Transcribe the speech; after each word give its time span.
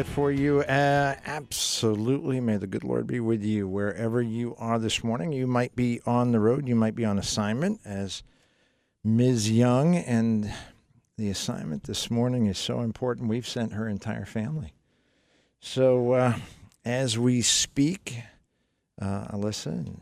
for 0.00 0.32
you. 0.32 0.60
Uh, 0.60 1.16
absolutely. 1.26 2.40
May 2.40 2.56
the 2.56 2.66
good 2.66 2.82
Lord 2.82 3.06
be 3.06 3.20
with 3.20 3.44
you 3.44 3.68
wherever 3.68 4.22
you 4.22 4.56
are 4.58 4.78
this 4.78 5.04
morning. 5.04 5.32
You 5.32 5.46
might 5.46 5.76
be 5.76 6.00
on 6.06 6.32
the 6.32 6.40
road, 6.40 6.66
you 6.66 6.74
might 6.74 6.94
be 6.94 7.04
on 7.04 7.18
assignment 7.18 7.80
as 7.84 8.22
Ms. 9.04 9.50
Young, 9.50 9.94
and 9.94 10.50
the 11.18 11.28
assignment 11.28 11.84
this 11.84 12.10
morning 12.10 12.46
is 12.46 12.56
so 12.56 12.80
important. 12.80 13.28
We've 13.28 13.46
sent 13.46 13.74
her 13.74 13.86
entire 13.86 14.24
family. 14.24 14.72
So 15.60 16.12
uh, 16.12 16.34
as 16.86 17.18
we 17.18 17.42
speak, 17.42 18.16
uh, 19.00 19.26
Alyssa 19.26 19.66
and 19.66 20.00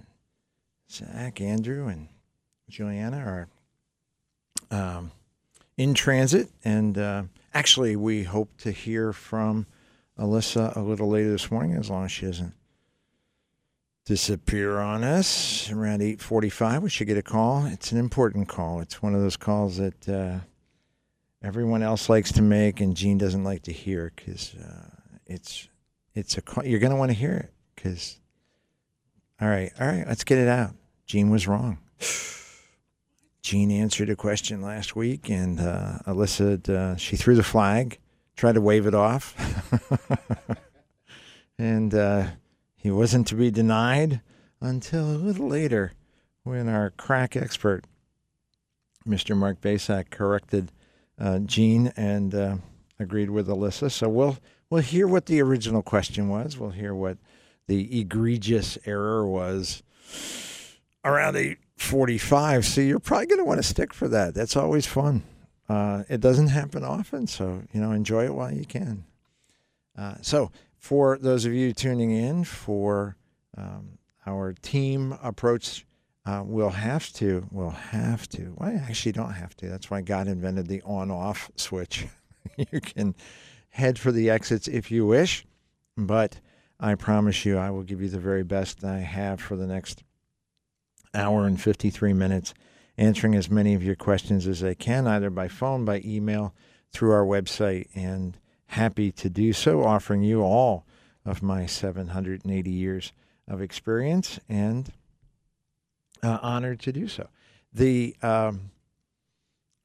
Zach, 0.88 1.40
Andrew, 1.40 1.88
and 1.88 2.06
Juliana 2.68 3.18
are 3.18 3.48
um, 4.70 5.10
in 5.76 5.94
transit 5.94 6.48
and. 6.64 6.96
Uh, 6.96 7.22
Actually, 7.52 7.96
we 7.96 8.22
hope 8.22 8.56
to 8.58 8.70
hear 8.70 9.12
from 9.12 9.66
Alyssa 10.20 10.76
a 10.76 10.80
little 10.80 11.08
later 11.08 11.30
this 11.30 11.50
morning, 11.50 11.76
as 11.76 11.90
long 11.90 12.04
as 12.04 12.12
she 12.12 12.26
doesn't 12.26 12.54
disappear 14.04 14.78
on 14.78 15.04
us 15.04 15.70
around 15.70 16.00
8.45 16.00 16.82
we 16.82 16.90
should 16.90 17.06
get 17.06 17.16
a 17.16 17.22
call. 17.22 17.64
It's 17.66 17.92
an 17.92 17.98
important 17.98 18.48
call. 18.48 18.80
It's 18.80 19.02
one 19.02 19.14
of 19.14 19.20
those 19.20 19.36
calls 19.36 19.76
that 19.76 20.08
uh, 20.08 20.40
everyone 21.42 21.82
else 21.82 22.08
likes 22.08 22.32
to 22.32 22.42
make 22.42 22.80
and 22.80 22.96
gene 22.96 23.18
doesn't 23.18 23.44
like 23.44 23.62
to 23.64 23.72
hear 23.72 24.12
because 24.14 24.54
uh, 24.54 24.90
it's 25.26 25.68
it's 26.14 26.36
a 26.36 26.42
call 26.42 26.64
you're 26.64 26.80
going 26.80 26.90
to 26.90 26.98
want 26.98 27.10
to 27.10 27.16
hear 27.16 27.34
it 27.34 27.52
because 27.74 28.18
all 29.40 29.48
right 29.48 29.70
all 29.80 29.86
right 29.86 30.06
let's 30.06 30.24
get 30.24 30.38
it 30.38 30.48
out. 30.48 30.74
Gene 31.06 31.30
was 31.30 31.46
wrong. 31.46 31.78
Gene 33.42 33.70
answered 33.70 34.10
a 34.10 34.16
question 34.16 34.60
last 34.60 34.94
week, 34.94 35.30
and 35.30 35.58
uh, 35.58 35.98
Alyssa, 36.06 36.68
uh, 36.68 36.96
she 36.96 37.16
threw 37.16 37.34
the 37.34 37.42
flag, 37.42 37.98
tried 38.40 38.54
to 38.54 38.60
wave 38.62 38.86
it 38.86 38.94
off, 38.94 39.36
and 41.58 41.94
uh, 41.94 42.26
he 42.74 42.90
wasn't 42.90 43.26
to 43.26 43.34
be 43.34 43.50
denied 43.50 44.22
until 44.62 45.10
a 45.10 45.20
little 45.20 45.46
later 45.46 45.92
when 46.42 46.66
our 46.66 46.88
crack 46.88 47.36
expert, 47.36 47.84
Mr. 49.06 49.36
Mark 49.36 49.60
Basak, 49.60 50.08
corrected 50.08 50.72
uh, 51.18 51.40
Gene 51.40 51.92
and 51.98 52.34
uh, 52.34 52.56
agreed 52.98 53.28
with 53.28 53.46
Alyssa. 53.46 53.90
So 53.90 54.08
we'll 54.08 54.38
we'll 54.70 54.80
hear 54.80 55.06
what 55.06 55.26
the 55.26 55.42
original 55.42 55.82
question 55.82 56.30
was. 56.30 56.56
We'll 56.56 56.70
hear 56.70 56.94
what 56.94 57.18
the 57.66 58.00
egregious 58.00 58.78
error 58.86 59.28
was 59.28 59.82
around 61.04 61.36
eight 61.36 61.58
45. 61.76 62.64
So 62.64 62.80
you're 62.80 63.00
probably 63.00 63.26
going 63.26 63.40
to 63.40 63.44
want 63.44 63.58
to 63.58 63.68
stick 63.68 63.92
for 63.92 64.08
that. 64.08 64.32
That's 64.32 64.56
always 64.56 64.86
fun. 64.86 65.24
Uh, 65.70 66.02
it 66.08 66.20
doesn't 66.20 66.48
happen 66.48 66.82
often, 66.82 67.28
so 67.28 67.62
you 67.72 67.80
know 67.80 67.92
enjoy 67.92 68.24
it 68.24 68.34
while 68.34 68.52
you 68.52 68.64
can. 68.64 69.04
Uh, 69.96 70.14
so 70.20 70.50
for 70.76 71.16
those 71.16 71.44
of 71.44 71.54
you 71.54 71.72
tuning 71.72 72.10
in 72.10 72.42
for 72.42 73.16
um, 73.56 73.98
our 74.26 74.52
team 74.52 75.16
approach, 75.22 75.86
uh, 76.26 76.42
we'll 76.44 76.70
have 76.70 77.12
to. 77.12 77.46
We'll 77.52 77.70
have 77.70 78.28
to. 78.30 78.52
Well, 78.56 78.68
I 78.68 78.74
actually 78.74 79.12
don't 79.12 79.34
have 79.34 79.56
to. 79.58 79.68
That's 79.68 79.88
why 79.88 80.00
God 80.00 80.26
invented 80.26 80.66
the 80.66 80.82
on-off 80.82 81.52
switch. 81.54 82.08
you 82.56 82.80
can 82.80 83.14
head 83.68 83.96
for 83.96 84.10
the 84.10 84.28
exits 84.28 84.66
if 84.66 84.90
you 84.90 85.06
wish, 85.06 85.46
but 85.96 86.40
I 86.80 86.96
promise 86.96 87.44
you, 87.44 87.58
I 87.58 87.70
will 87.70 87.84
give 87.84 88.02
you 88.02 88.08
the 88.08 88.18
very 88.18 88.42
best 88.42 88.82
I 88.82 88.98
have 88.98 89.40
for 89.40 89.54
the 89.54 89.68
next 89.68 90.02
hour 91.14 91.46
and 91.46 91.60
53 91.60 92.12
minutes, 92.12 92.54
answering 93.00 93.34
as 93.34 93.50
many 93.50 93.72
of 93.72 93.82
your 93.82 93.96
questions 93.96 94.46
as 94.46 94.62
I 94.62 94.74
can, 94.74 95.06
either 95.06 95.30
by 95.30 95.48
phone, 95.48 95.86
by 95.86 96.02
email, 96.04 96.54
through 96.92 97.12
our 97.12 97.24
website, 97.24 97.88
and 97.94 98.36
happy 98.66 99.10
to 99.12 99.30
do 99.30 99.54
so, 99.54 99.82
offering 99.82 100.22
you 100.22 100.42
all 100.42 100.84
of 101.24 101.42
my 101.42 101.64
780 101.64 102.70
years 102.70 103.12
of 103.48 103.62
experience 103.62 104.38
and 104.48 104.92
uh, 106.22 106.38
honored 106.42 106.78
to 106.80 106.92
do 106.92 107.08
so. 107.08 107.28
The 107.72 108.14
um, 108.22 108.70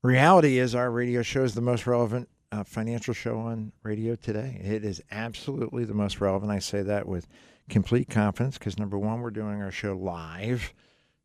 reality 0.03 0.59
is, 0.59 0.75
our 0.75 0.91
radio 0.91 1.21
show 1.21 1.43
is 1.43 1.55
the 1.55 1.61
most 1.61 1.87
relevant 1.87 2.27
uh, 2.51 2.65
financial 2.65 3.13
show 3.13 3.39
on 3.39 3.71
radio 3.83 4.15
today. 4.15 4.59
It 4.61 4.83
is 4.83 5.01
absolutely 5.09 5.85
the 5.85 5.93
most 5.93 6.19
relevant. 6.19 6.51
I 6.51 6.59
say 6.59 6.81
that 6.81 7.07
with 7.07 7.27
complete 7.69 8.09
confidence 8.09 8.57
because, 8.57 8.77
number 8.77 8.97
one, 8.97 9.21
we're 9.21 9.31
doing 9.31 9.61
our 9.61 9.71
show 9.71 9.95
live 9.95 10.73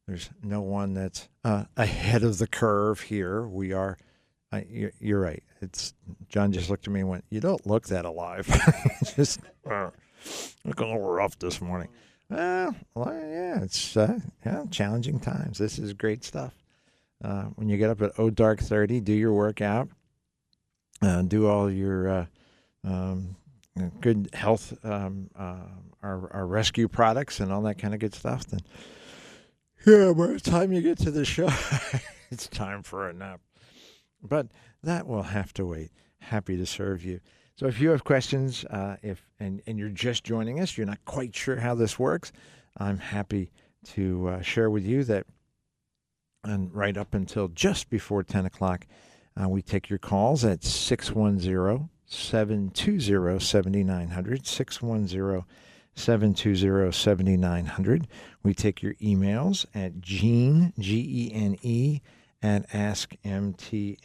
there's 0.06 0.31
no 0.43 0.61
one 0.61 0.94
that's 0.94 1.28
uh, 1.44 1.65
ahead 1.77 2.25
of 2.25 2.38
the 2.38 2.47
curve 2.47 3.00
here. 3.00 3.47
We 3.47 3.72
are. 3.72 3.99
Uh, 4.53 4.62
you're, 4.69 4.91
you're, 4.99 5.21
right. 5.21 5.44
It's 5.61 5.94
John 6.28 6.50
just 6.50 6.69
looked 6.69 6.88
at 6.88 6.93
me 6.93 7.00
and 7.00 7.09
went, 7.09 7.25
"You 7.31 7.41
don't 7.41 7.65
look 7.66 7.87
that 7.88 8.05
alive. 8.05 8.49
just 9.16 9.41
uh, 9.65 9.91
a 10.65 10.69
little 10.69 10.99
rough 10.99 11.38
this 11.38 11.61
morning." 11.61 11.88
Well, 12.28 12.75
yeah, 12.97 13.62
it's 13.62 13.97
uh, 13.97 14.19
yeah, 14.44 14.65
challenging 14.71 15.21
times. 15.21 15.59
This 15.59 15.78
is 15.78 15.93
great 15.93 16.25
stuff. 16.25 16.55
Uh, 17.22 17.44
when 17.55 17.69
you 17.69 17.77
get 17.77 17.91
up 17.91 18.03
at 18.03 18.12
oh 18.19 18.31
dark 18.31 18.61
thirty, 18.61 19.00
do 19.00 19.12
your 19.12 19.32
workout, 19.32 19.88
uh, 21.03 21.22
do 21.22 21.47
all 21.47 21.71
your 21.71 22.28
um, 22.82 23.37
good 24.00 24.31
health, 24.32 24.75
um, 24.84 25.31
our, 26.03 26.28
our 26.32 26.47
rescue 26.47 26.88
products, 26.88 27.38
and 27.38 27.53
all 27.53 27.62
that 27.62 27.78
kind 27.78 27.94
of 27.94 28.00
good 28.00 28.15
stuff. 28.15 28.47
Then 28.47 28.61
yeah, 29.86 30.12
by 30.12 30.26
the 30.28 30.41
time 30.41 30.72
you 30.72 30.80
get 30.80 30.98
to 30.98 31.10
the 31.10 31.24
show, 31.24 31.48
it's 32.30 32.46
time 32.46 32.82
for 32.82 33.08
a 33.08 33.12
nap. 33.12 33.41
But 34.22 34.48
that 34.82 35.06
will 35.06 35.22
have 35.22 35.52
to 35.54 35.66
wait. 35.66 35.91
Happy 36.18 36.56
to 36.56 36.66
serve 36.66 37.04
you. 37.04 37.20
So 37.56 37.66
if 37.66 37.80
you 37.80 37.90
have 37.90 38.04
questions, 38.04 38.64
uh, 38.66 38.96
if 39.02 39.26
and, 39.38 39.62
and 39.66 39.78
you're 39.78 39.88
just 39.88 40.24
joining 40.24 40.60
us, 40.60 40.76
you're 40.76 40.86
not 40.86 41.04
quite 41.04 41.34
sure 41.34 41.56
how 41.56 41.74
this 41.74 41.98
works, 41.98 42.32
I'm 42.76 42.98
happy 42.98 43.50
to 43.94 44.28
uh, 44.28 44.40
share 44.42 44.70
with 44.70 44.84
you 44.84 45.04
that 45.04 45.26
and 46.44 46.74
right 46.74 46.96
up 46.96 47.14
until 47.14 47.48
just 47.48 47.90
before 47.90 48.22
10 48.22 48.46
o'clock, 48.46 48.86
uh, 49.40 49.48
we 49.48 49.62
take 49.62 49.88
your 49.88 49.98
calls 49.98 50.44
at 50.44 50.64
610 50.64 51.90
720 52.06 53.38
7900. 53.38 54.46
610 54.46 55.44
720 56.00 56.93
7900. 56.93 58.09
We 58.43 58.55
take 58.55 58.83
your 58.83 58.94
emails 58.94 59.66
at 59.75 60.00
gene, 60.00 60.72
G 60.78 60.99
E 60.99 61.33
N 61.34 61.56
E, 61.62 62.00
at 62.43 62.69
askmtm.com. 62.71 63.99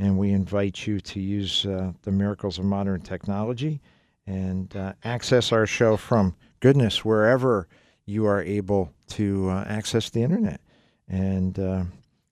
And 0.00 0.16
we 0.16 0.30
invite 0.30 0.86
you 0.86 1.00
to 1.00 1.18
use 1.18 1.66
uh, 1.66 1.92
the 2.02 2.12
miracles 2.12 2.58
of 2.58 2.64
modern 2.64 3.00
technology 3.00 3.80
and 4.26 4.76
uh, 4.76 4.92
access 5.02 5.50
our 5.50 5.66
show 5.66 5.96
from 5.96 6.36
goodness 6.60 7.04
wherever 7.04 7.66
you 8.06 8.26
are 8.26 8.42
able 8.42 8.92
to 9.08 9.48
uh, 9.50 9.64
access 9.66 10.10
the 10.10 10.22
internet. 10.22 10.60
And 11.08 11.58
uh, 11.58 11.84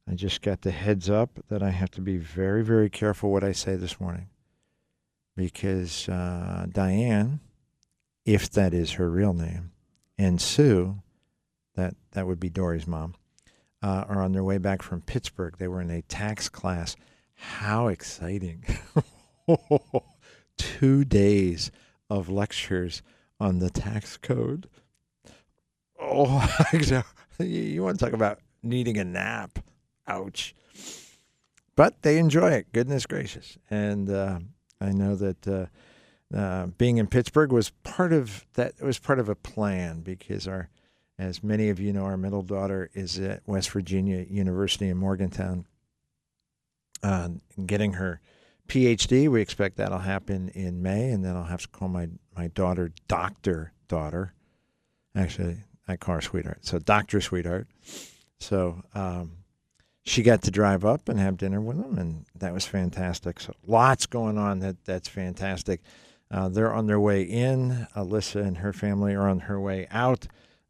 I 0.08 0.14
just 0.14 0.42
got 0.42 0.60
the 0.62 0.70
heads 0.70 1.10
up 1.10 1.30
that 1.48 1.62
I 1.62 1.70
have 1.70 1.90
to 1.92 2.00
be 2.00 2.18
very, 2.18 2.62
very 2.62 2.88
careful 2.88 3.32
what 3.32 3.42
I 3.42 3.52
say 3.52 3.74
this 3.74 3.98
morning 4.00 4.28
because 5.36 6.08
uh, 6.08 6.66
Diane 6.72 7.40
if 8.26 8.50
that 8.50 8.74
is 8.74 8.92
her 8.92 9.08
real 9.08 9.32
name. 9.32 9.70
And 10.18 10.40
Sue, 10.40 10.96
that, 11.76 11.94
that 12.12 12.26
would 12.26 12.40
be 12.40 12.50
Dory's 12.50 12.86
mom, 12.86 13.14
uh, 13.82 14.04
are 14.08 14.20
on 14.20 14.32
their 14.32 14.44
way 14.44 14.58
back 14.58 14.82
from 14.82 15.00
Pittsburgh. 15.00 15.56
They 15.58 15.68
were 15.68 15.80
in 15.80 15.90
a 15.90 16.02
tax 16.02 16.48
class. 16.48 16.96
How 17.34 17.88
exciting! 17.88 18.64
Two 20.56 21.04
days 21.04 21.70
of 22.10 22.28
lectures 22.28 23.02
on 23.38 23.58
the 23.58 23.70
tax 23.70 24.16
code. 24.16 24.68
Oh, 26.00 26.46
you 27.38 27.82
want 27.82 27.98
to 27.98 28.04
talk 28.04 28.14
about 28.14 28.40
needing 28.62 28.96
a 28.96 29.04
nap? 29.04 29.58
Ouch. 30.08 30.54
But 31.76 32.02
they 32.02 32.18
enjoy 32.18 32.52
it. 32.52 32.72
Goodness 32.72 33.06
gracious. 33.06 33.58
And 33.70 34.10
uh, 34.10 34.40
I 34.80 34.92
know 34.92 35.14
that. 35.14 35.46
Uh, 35.46 35.66
uh, 36.34 36.66
being 36.78 36.98
in 36.98 37.06
Pittsburgh 37.06 37.52
was 37.52 37.70
part 37.84 38.12
of 38.12 38.44
that 38.54 38.80
was 38.82 38.98
part 38.98 39.18
of 39.18 39.28
a 39.28 39.34
plan 39.34 40.00
because 40.00 40.48
our 40.48 40.68
as 41.18 41.42
many 41.42 41.68
of 41.68 41.78
you 41.78 41.92
know 41.92 42.04
our 42.04 42.16
middle 42.16 42.42
daughter 42.42 42.90
is 42.94 43.18
at 43.18 43.42
West 43.46 43.70
Virginia 43.70 44.24
University 44.28 44.88
in 44.88 44.96
Morgantown. 44.96 45.66
Uh, 47.02 47.28
getting 47.66 47.92
her 47.92 48.20
PhD 48.68 49.28
we 49.28 49.40
expect 49.40 49.76
that'll 49.76 49.98
happen 49.98 50.48
in 50.48 50.82
May 50.82 51.10
and 51.10 51.24
then 51.24 51.36
I'll 51.36 51.44
have 51.44 51.62
to 51.62 51.68
call 51.68 51.88
my 51.88 52.08
my 52.36 52.48
daughter 52.48 52.90
doctor 53.06 53.72
daughter. 53.86 54.32
Actually 55.14 55.58
I 55.86 55.96
call 55.96 56.16
her 56.16 56.20
sweetheart. 56.20 56.66
So 56.66 56.80
doctor 56.80 57.20
sweetheart. 57.20 57.68
So 58.40 58.82
um, 58.94 59.32
she 60.04 60.24
got 60.24 60.42
to 60.42 60.50
drive 60.50 60.84
up 60.84 61.08
and 61.08 61.20
have 61.20 61.36
dinner 61.36 61.60
with 61.60 61.80
them 61.80 61.98
and 61.98 62.24
that 62.34 62.52
was 62.52 62.66
fantastic. 62.66 63.38
So 63.38 63.54
lots 63.64 64.06
going 64.06 64.38
on 64.38 64.58
that 64.60 64.84
that's 64.84 65.06
fantastic 65.06 65.82
uh, 66.30 66.48
they're 66.48 66.72
on 66.72 66.86
their 66.86 67.00
way 67.00 67.22
in. 67.22 67.86
Alyssa 67.96 68.44
and 68.44 68.58
her 68.58 68.72
family 68.72 69.14
are 69.14 69.28
on 69.28 69.40
her 69.40 69.60
way 69.60 69.86
out. 69.90 70.26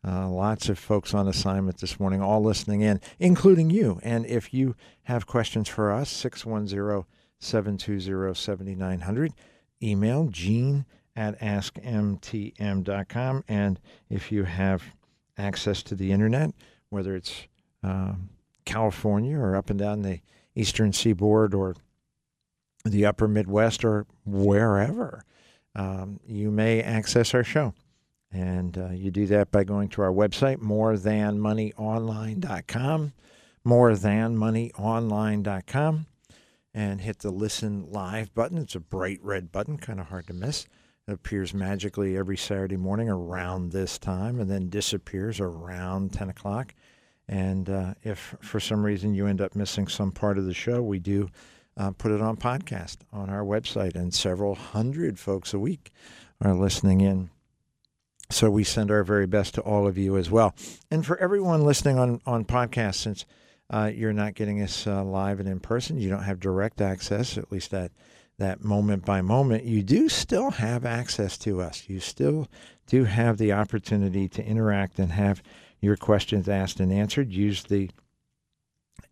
Uh, 0.06 0.28
lots 0.28 0.68
of 0.68 0.78
folks 0.78 1.14
on 1.14 1.26
assignment 1.26 1.78
this 1.78 1.98
morning, 1.98 2.20
all 2.22 2.40
listening 2.40 2.82
in, 2.82 3.00
including 3.18 3.70
you. 3.70 3.98
And 4.02 4.24
if 4.26 4.54
you 4.54 4.76
have 5.04 5.26
questions 5.26 5.68
for 5.68 5.90
us, 5.90 6.10
610 6.10 7.04
720 7.40 8.34
7900. 8.34 9.32
email, 9.82 10.28
gene 10.28 10.86
at 11.16 11.40
askmtm.com. 11.40 11.84
And 13.48 13.80
if 14.08 14.30
you 14.30 14.44
have 14.44 14.84
access 15.36 15.82
to 15.84 15.94
the 15.94 16.12
internet, 16.12 16.52
whether 16.90 17.16
it's 17.16 17.48
um, 17.82 18.30
California 18.64 19.36
or 19.38 19.56
up 19.56 19.70
and 19.70 19.78
down 19.78 20.02
the 20.02 20.20
eastern 20.54 20.92
seaboard 20.92 21.52
or 21.54 21.74
the 22.84 23.04
upper 23.06 23.26
Midwest 23.26 23.84
or 23.84 24.06
wherever, 24.24 25.24
um, 25.76 26.18
you 26.26 26.50
may 26.50 26.82
access 26.82 27.32
our 27.34 27.44
show. 27.44 27.72
And 28.32 28.76
uh, 28.76 28.90
you 28.90 29.12
do 29.12 29.26
that 29.26 29.52
by 29.52 29.64
going 29.64 29.88
to 29.90 30.02
our 30.02 30.12
website, 30.12 30.56
morethanmoneyonline.com, 30.56 33.12
morethanmoneyonline.com, 33.64 36.06
and 36.74 37.00
hit 37.00 37.20
the 37.20 37.30
listen 37.30 37.86
live 37.90 38.34
button. 38.34 38.58
It's 38.58 38.74
a 38.74 38.80
bright 38.80 39.20
red 39.22 39.52
button, 39.52 39.78
kind 39.78 40.00
of 40.00 40.08
hard 40.08 40.26
to 40.26 40.34
miss. 40.34 40.66
It 41.06 41.12
appears 41.12 41.54
magically 41.54 42.16
every 42.16 42.36
Saturday 42.36 42.76
morning 42.76 43.08
around 43.08 43.70
this 43.70 43.96
time 43.96 44.40
and 44.40 44.50
then 44.50 44.68
disappears 44.68 45.38
around 45.38 46.12
10 46.12 46.30
o'clock. 46.30 46.74
And 47.28 47.70
uh, 47.70 47.94
if 48.02 48.34
for 48.40 48.58
some 48.60 48.84
reason 48.84 49.14
you 49.14 49.26
end 49.26 49.40
up 49.40 49.54
missing 49.54 49.86
some 49.88 50.10
part 50.10 50.36
of 50.36 50.46
the 50.46 50.54
show, 50.54 50.82
we 50.82 50.98
do 50.98 51.30
uh, 51.76 51.90
put 51.92 52.12
it 52.12 52.20
on 52.20 52.36
podcast 52.36 52.98
on 53.12 53.30
our 53.30 53.44
website, 53.44 53.94
and 53.94 54.14
several 54.14 54.54
hundred 54.54 55.18
folks 55.18 55.52
a 55.52 55.58
week 55.58 55.92
are 56.40 56.54
listening 56.54 57.00
in. 57.00 57.30
So 58.30 58.50
we 58.50 58.64
send 58.64 58.90
our 58.90 59.04
very 59.04 59.26
best 59.26 59.54
to 59.54 59.60
all 59.60 59.86
of 59.86 59.96
you 59.96 60.16
as 60.16 60.30
well. 60.30 60.54
And 60.90 61.06
for 61.06 61.16
everyone 61.18 61.64
listening 61.64 61.98
on, 61.98 62.20
on 62.26 62.44
podcast, 62.44 62.96
since 62.96 63.24
uh, 63.70 63.90
you're 63.94 64.12
not 64.12 64.34
getting 64.34 64.60
us 64.62 64.86
uh, 64.86 65.04
live 65.04 65.38
and 65.38 65.48
in 65.48 65.60
person, 65.60 65.98
you 65.98 66.08
don't 66.08 66.24
have 66.24 66.40
direct 66.40 66.80
access, 66.80 67.38
at 67.38 67.52
least 67.52 67.70
that 67.70 67.92
that 68.38 68.62
moment 68.62 69.04
by 69.04 69.22
moment, 69.22 69.64
you 69.64 69.82
do 69.82 70.08
still 70.08 70.50
have 70.50 70.84
access 70.84 71.38
to 71.38 71.60
us. 71.62 71.88
You 71.88 72.00
still 72.00 72.48
do 72.86 73.04
have 73.04 73.38
the 73.38 73.52
opportunity 73.52 74.28
to 74.28 74.44
interact 74.44 74.98
and 74.98 75.12
have 75.12 75.42
your 75.80 75.96
questions 75.96 76.48
asked 76.48 76.78
and 76.78 76.92
answered. 76.92 77.32
Use 77.32 77.64
the 77.64 77.90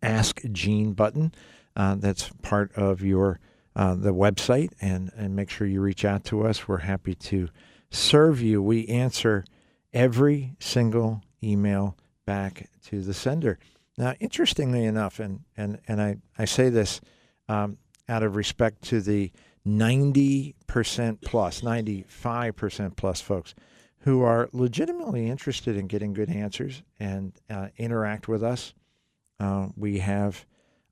Ask 0.03 0.43
Gene 0.53 0.93
button 0.93 1.33
uh, 1.77 1.97
that's 1.97 2.31
part 2.43 2.73
of 2.77 3.03
your 3.03 3.41
uh, 3.77 3.95
the 3.95 4.15
website, 4.15 4.71
and 4.81 5.11
and 5.17 5.35
make 5.35 5.51
sure 5.51 5.67
you 5.67 5.81
reach 5.81 6.05
out 6.05 6.25
to 6.25 6.47
us. 6.47 6.69
We're 6.69 6.79
happy 6.79 7.15
to 7.15 7.49
serve 7.91 8.41
you. 8.41 8.63
We 8.63 8.87
answer 8.87 9.45
every 9.93 10.57
single 10.61 11.23
email 11.43 11.97
back 12.27 12.69
to 12.87 13.03
the 13.03 13.15
sender. 13.15 13.59
Now, 13.99 14.15
interestingly 14.21 14.85
enough, 14.85 15.19
and 15.21 15.41
and 15.57 15.81
and 15.89 16.01
I 16.01 16.17
I 16.39 16.45
say 16.45 16.69
this 16.69 17.01
um, 17.49 17.79
out 18.09 18.23
of 18.23 18.37
respect 18.37 18.83
to 18.83 19.01
the 19.01 19.33
90% 19.67 21.21
plus, 21.23 21.61
95% 21.63 22.97
plus 22.97 23.21
folks 23.21 23.55
who 24.01 24.21
are 24.21 24.51
legitimately 24.53 25.29
interested 25.29 25.77
in 25.77 25.87
getting 25.87 26.13
good 26.13 26.29
answers 26.29 26.83
and 27.01 27.33
uh, 27.49 27.69
interact 27.79 28.29
with 28.29 28.43
us. 28.43 28.75
Uh, 29.41 29.69
we 29.77 29.99
have 29.99 30.45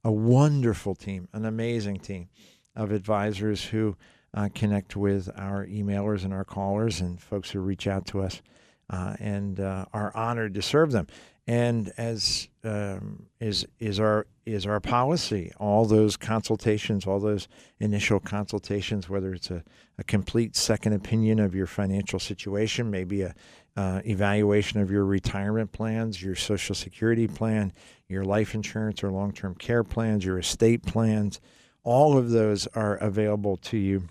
a 0.04 0.10
wonderful 0.10 0.94
team, 0.94 1.28
an 1.32 1.44
amazing 1.44 1.98
team 1.98 2.28
of 2.74 2.90
advisors 2.90 3.64
who 3.66 3.96
uh, 4.34 4.48
connect 4.54 4.96
with 4.96 5.28
our 5.36 5.66
emailers 5.66 6.24
and 6.24 6.32
our 6.32 6.44
callers 6.44 7.00
and 7.00 7.20
folks 7.20 7.50
who 7.50 7.60
reach 7.60 7.86
out 7.86 8.06
to 8.06 8.20
us 8.20 8.42
uh, 8.90 9.14
and 9.20 9.60
uh, 9.60 9.84
are 9.92 10.14
honored 10.16 10.54
to 10.54 10.62
serve 10.62 10.92
them. 10.92 11.06
And 11.46 11.92
as 11.98 12.48
um, 12.62 13.26
is 13.40 13.66
is 13.80 13.98
our 13.98 14.26
is 14.46 14.64
our 14.64 14.78
policy, 14.78 15.52
all 15.58 15.84
those 15.84 16.16
consultations, 16.16 17.04
all 17.04 17.18
those 17.18 17.48
initial 17.80 18.20
consultations, 18.20 19.08
whether 19.08 19.34
it's 19.34 19.50
a, 19.50 19.64
a 19.98 20.04
complete 20.04 20.54
second 20.54 20.92
opinion 20.92 21.40
of 21.40 21.52
your 21.52 21.66
financial 21.66 22.20
situation, 22.20 22.92
maybe 22.92 23.22
a 23.22 23.34
uh, 23.76 24.00
evaluation 24.04 24.80
of 24.80 24.90
your 24.90 25.04
retirement 25.04 25.72
plans, 25.72 26.22
your 26.22 26.34
Social 26.34 26.74
Security 26.74 27.26
plan, 27.26 27.72
your 28.08 28.24
life 28.24 28.54
insurance 28.54 29.02
or 29.02 29.10
long 29.10 29.32
term 29.32 29.54
care 29.54 29.84
plans, 29.84 30.24
your 30.24 30.38
estate 30.38 30.84
plans, 30.84 31.40
all 31.84 32.16
of 32.16 32.30
those 32.30 32.66
are 32.68 32.96
available 32.96 33.56
to 33.56 33.76
you 33.76 34.08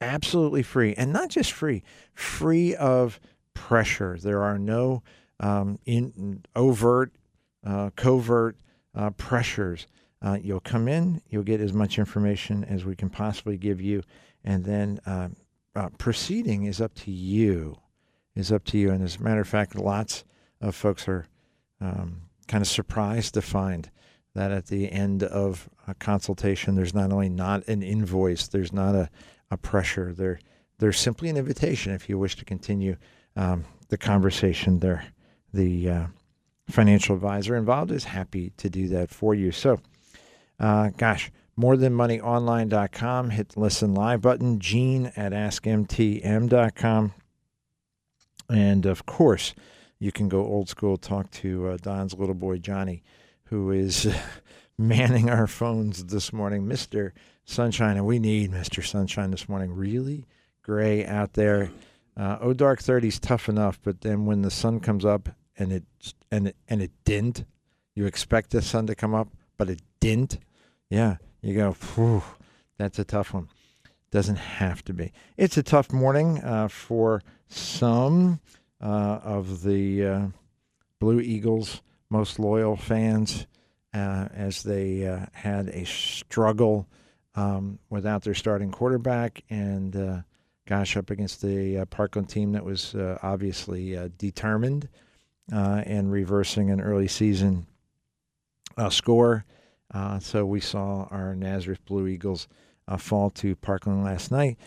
absolutely 0.00 0.62
free. 0.62 0.94
And 0.94 1.12
not 1.12 1.30
just 1.30 1.52
free, 1.52 1.82
free 2.14 2.74
of 2.74 3.18
pressure. 3.54 4.18
There 4.20 4.42
are 4.42 4.58
no 4.58 5.02
um, 5.40 5.78
in 5.86 6.44
overt, 6.54 7.12
uh, 7.64 7.90
covert 7.96 8.56
uh, 8.94 9.10
pressures. 9.10 9.86
Uh, 10.22 10.38
you'll 10.40 10.60
come 10.60 10.88
in, 10.88 11.20
you'll 11.28 11.42
get 11.42 11.60
as 11.60 11.72
much 11.72 11.98
information 11.98 12.64
as 12.64 12.84
we 12.84 12.94
can 12.94 13.10
possibly 13.10 13.56
give 13.56 13.80
you, 13.80 14.02
and 14.42 14.64
then 14.64 14.98
uh, 15.06 15.28
uh, 15.74 15.88
proceeding 15.98 16.64
is 16.64 16.80
up 16.80 16.94
to 16.94 17.10
you. 17.10 17.76
Is 18.36 18.50
up 18.50 18.64
to 18.64 18.78
you. 18.78 18.90
And 18.90 19.02
as 19.02 19.16
a 19.16 19.22
matter 19.22 19.40
of 19.40 19.48
fact, 19.48 19.76
lots 19.76 20.24
of 20.60 20.74
folks 20.74 21.06
are 21.06 21.26
um, 21.80 22.22
kind 22.48 22.62
of 22.62 22.68
surprised 22.68 23.34
to 23.34 23.42
find 23.42 23.90
that 24.34 24.50
at 24.50 24.66
the 24.66 24.90
end 24.90 25.22
of 25.22 25.68
a 25.86 25.94
consultation, 25.94 26.74
there's 26.74 26.94
not 26.94 27.12
only 27.12 27.28
not 27.28 27.66
an 27.68 27.82
invoice, 27.82 28.48
there's 28.48 28.72
not 28.72 28.96
a, 28.96 29.08
a 29.50 29.56
pressure. 29.56 30.12
There, 30.12 30.40
there's 30.78 30.98
simply 30.98 31.28
an 31.28 31.36
invitation 31.36 31.92
if 31.92 32.08
you 32.08 32.18
wish 32.18 32.34
to 32.36 32.44
continue 32.44 32.96
um, 33.36 33.64
the 33.88 33.98
conversation 33.98 34.80
there 34.80 35.04
the 35.54 35.88
uh, 35.88 36.06
financial 36.68 37.14
advisor 37.14 37.56
involved 37.56 37.92
is 37.92 38.04
happy 38.04 38.52
to 38.58 38.68
do 38.68 38.88
that 38.88 39.10
for 39.10 39.34
you. 39.34 39.52
So, 39.52 39.80
uh, 40.60 40.90
gosh, 40.96 41.30
more 41.56 41.76
than 41.76 41.94
moneyonline.com. 41.94 43.30
Hit 43.30 43.50
the 43.50 43.60
listen 43.60 43.94
live 43.94 44.20
button. 44.20 44.58
Gene 44.58 45.12
at 45.16 45.32
askmtm.com. 45.32 47.12
And 48.48 48.86
of 48.86 49.06
course, 49.06 49.54
you 49.98 50.12
can 50.12 50.28
go 50.28 50.44
old 50.44 50.68
school, 50.68 50.96
talk 50.96 51.30
to 51.32 51.68
uh, 51.68 51.76
Don's 51.80 52.14
little 52.14 52.34
boy, 52.34 52.58
Johnny, 52.58 53.02
who 53.44 53.70
is 53.70 54.12
manning 54.78 55.30
our 55.30 55.46
phones 55.46 56.04
this 56.06 56.32
morning. 56.32 56.66
Mr. 56.66 57.12
Sunshine, 57.44 57.96
and 57.96 58.06
we 58.06 58.18
need 58.18 58.50
Mr. 58.50 58.84
Sunshine 58.84 59.30
this 59.30 59.48
morning. 59.48 59.74
Really 59.74 60.26
gray 60.62 61.04
out 61.06 61.34
there. 61.34 61.70
Uh, 62.16 62.38
oh, 62.40 62.52
dark 62.52 62.80
30 62.80 63.08
is 63.08 63.18
tough 63.18 63.48
enough, 63.48 63.78
but 63.82 64.00
then 64.00 64.24
when 64.24 64.42
the 64.42 64.50
sun 64.50 64.80
comes 64.80 65.04
up 65.04 65.28
and 65.56 65.72
it 65.72 65.84
and 66.30 66.48
it, 66.48 66.56
and 66.68 66.82
it 66.82 66.90
didn't. 67.04 67.44
You 67.94 68.06
expect 68.06 68.50
the 68.50 68.60
sun 68.62 68.86
to 68.88 68.94
come 68.94 69.14
up, 69.14 69.28
but 69.56 69.70
it 69.70 69.80
didn't. 70.00 70.38
Yeah, 70.90 71.16
you 71.42 71.54
go. 71.54 72.22
That's 72.76 72.98
a 72.98 73.04
tough 73.04 73.32
one. 73.32 73.48
Doesn't 74.10 74.36
have 74.36 74.84
to 74.84 74.92
be. 74.92 75.12
It's 75.36 75.56
a 75.56 75.62
tough 75.62 75.92
morning 75.92 76.42
uh, 76.42 76.68
for 76.68 77.22
some 77.48 78.40
uh, 78.80 79.20
of 79.22 79.62
the 79.62 80.06
uh, 80.06 80.26
Blue 80.98 81.20
Eagles' 81.20 81.82
most 82.10 82.38
loyal 82.38 82.76
fans, 82.76 83.46
uh, 83.92 84.28
as 84.34 84.62
they 84.62 85.06
uh, 85.06 85.26
had 85.32 85.68
a 85.68 85.84
struggle 85.84 86.86
um, 87.34 87.78
without 87.90 88.22
their 88.22 88.34
starting 88.34 88.70
quarterback 88.70 89.42
and 89.50 89.96
uh, 89.96 90.18
gosh, 90.66 90.96
up 90.96 91.10
against 91.10 91.42
the 91.42 91.84
Parkland 91.90 92.28
team 92.28 92.52
that 92.52 92.64
was 92.64 92.94
obviously 93.22 93.98
determined 94.16 94.88
uh, 95.52 95.82
and 95.84 96.10
reversing 96.10 96.70
an 96.70 96.80
early 96.80 97.08
season 97.08 97.66
uh, 98.76 98.90
score. 98.90 99.44
Uh, 99.92 100.18
so 100.18 100.44
we 100.44 100.60
saw 100.60 101.06
our 101.10 101.34
Nazareth 101.34 101.84
Blue 101.84 102.06
Eagles 102.06 102.48
uh, 102.88 102.96
fall 102.96 103.30
to 103.30 103.54
Parkland 103.56 104.04
last 104.04 104.30
night. 104.30 104.58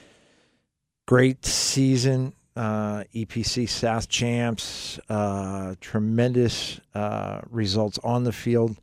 Great 1.05 1.45
season, 1.45 2.33
uh, 2.57 3.03
EPC 3.13 3.69
South 3.69 4.09
champs, 4.09 4.99
uh, 5.09 5.75
tremendous 5.79 6.81
results 7.49 7.99
on 8.03 8.23
the 8.23 8.33
field, 8.33 8.77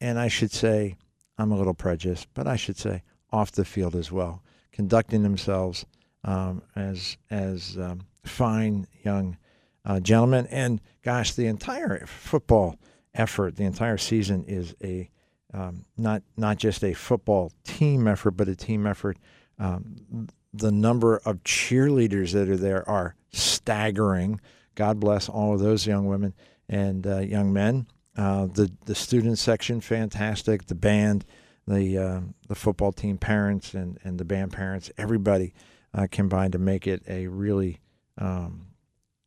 and 0.00 0.18
I 0.18 0.28
should 0.28 0.52
say, 0.52 0.96
I'm 1.36 1.52
a 1.52 1.56
little 1.56 1.74
prejudiced, 1.74 2.28
but 2.34 2.46
I 2.46 2.56
should 2.56 2.78
say 2.78 3.02
off 3.30 3.52
the 3.52 3.64
field 3.64 3.94
as 3.94 4.10
well, 4.10 4.42
conducting 4.72 5.22
themselves 5.22 5.84
um, 6.24 6.62
as 6.74 7.16
as 7.30 7.76
um, 7.78 8.06
fine 8.24 8.86
young 9.04 9.36
uh, 9.84 10.00
gentlemen. 10.00 10.46
And 10.50 10.80
gosh, 11.02 11.34
the 11.34 11.46
entire 11.46 12.06
football 12.06 12.76
effort, 13.14 13.56
the 13.56 13.64
entire 13.64 13.98
season 13.98 14.44
is 14.44 14.74
a 14.82 15.10
um, 15.52 15.84
not 15.96 16.22
not 16.36 16.58
just 16.58 16.84
a 16.84 16.92
football 16.92 17.52
team 17.64 18.06
effort, 18.06 18.32
but 18.32 18.48
a 18.48 18.56
team 18.56 18.86
effort. 18.86 19.18
Um, 19.58 20.28
the 20.58 20.72
number 20.72 21.18
of 21.18 21.42
cheerleaders 21.44 22.32
that 22.32 22.48
are 22.48 22.56
there 22.56 22.88
are 22.88 23.14
staggering. 23.32 24.40
God 24.74 25.00
bless 25.00 25.28
all 25.28 25.54
of 25.54 25.60
those 25.60 25.86
young 25.86 26.06
women 26.06 26.34
and 26.68 27.06
uh, 27.06 27.18
young 27.18 27.52
men. 27.52 27.86
Uh, 28.16 28.46
the 28.46 28.70
the 28.84 28.94
student 28.94 29.38
section, 29.38 29.80
fantastic. 29.80 30.66
The 30.66 30.74
band, 30.74 31.24
the 31.66 31.98
uh, 31.98 32.20
the 32.48 32.54
football 32.54 32.92
team 32.92 33.18
parents 33.18 33.74
and, 33.74 33.98
and 34.02 34.18
the 34.18 34.24
band 34.24 34.52
parents, 34.52 34.90
everybody 34.98 35.54
uh, 35.94 36.06
combined 36.10 36.52
to 36.52 36.58
make 36.58 36.86
it 36.86 37.02
a 37.08 37.28
really 37.28 37.78
um, 38.18 38.66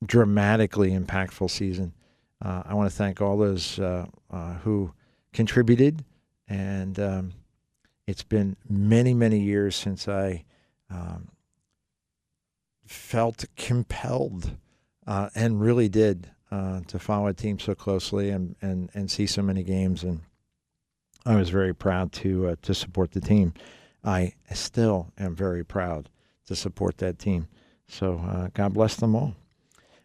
dramatically 0.05 0.91
impactful 0.91 1.49
season. 1.49 1.93
Uh, 2.41 2.63
I 2.65 2.73
want 2.73 2.89
to 2.89 2.95
thank 2.95 3.21
all 3.21 3.37
those 3.37 3.79
uh, 3.79 4.07
who 4.63 4.93
contributed, 5.31 6.03
and 6.47 6.99
um, 6.99 7.33
it's 8.07 8.23
been 8.23 8.57
many, 8.67 9.13
many 9.13 9.39
years 9.39 9.75
since 9.75 10.07
I 10.07 10.43
um, 10.91 11.29
felt 12.85 13.45
compelled 13.55 14.57
uh, 15.07 15.29
and 15.33 15.61
really 15.61 15.89
did 15.89 16.29
uh, 16.51 16.81
to 16.87 16.99
follow 16.99 17.27
a 17.27 17.33
team 17.33 17.57
so 17.59 17.73
closely 17.73 18.29
and, 18.29 18.55
and, 18.61 18.89
and 18.93 19.09
see 19.09 19.25
so 19.25 19.41
many 19.41 19.63
games. 19.63 20.03
And 20.03 20.21
I 21.25 21.35
was 21.35 21.49
very 21.49 21.73
proud 21.73 22.11
to 22.13 22.49
uh, 22.49 22.55
to 22.63 22.73
support 22.73 23.11
the 23.11 23.21
team. 23.21 23.53
I 24.03 24.33
still 24.53 25.11
am 25.17 25.35
very 25.35 25.63
proud 25.63 26.09
to 26.47 26.55
support 26.55 26.97
that 26.97 27.19
team. 27.19 27.47
So 27.87 28.19
uh, 28.27 28.49
God 28.53 28.73
bless 28.73 28.95
them 28.95 29.15
all. 29.15 29.35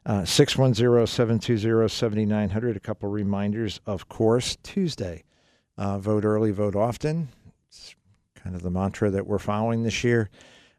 Uh, 0.05 0.25
610 0.25 1.07
720 1.07 1.89
7900. 1.89 2.77
A 2.77 2.81
couple 2.81 3.09
reminders, 3.09 3.81
of 3.87 4.09
course, 4.09 4.57
Tuesday. 4.63 5.25
Uh, 5.79 5.99
vote 5.99 6.25
early, 6.25 6.53
vote 6.53 6.77
often. 6.77 7.29
It's 7.69 7.95
kind 8.35 8.55
of 8.55 8.63
the 8.63 8.71
mantra 8.71 9.11
that 9.11 9.27
we're 9.27 9.39
following 9.39 9.83
this 9.83 10.05
year. 10.05 10.31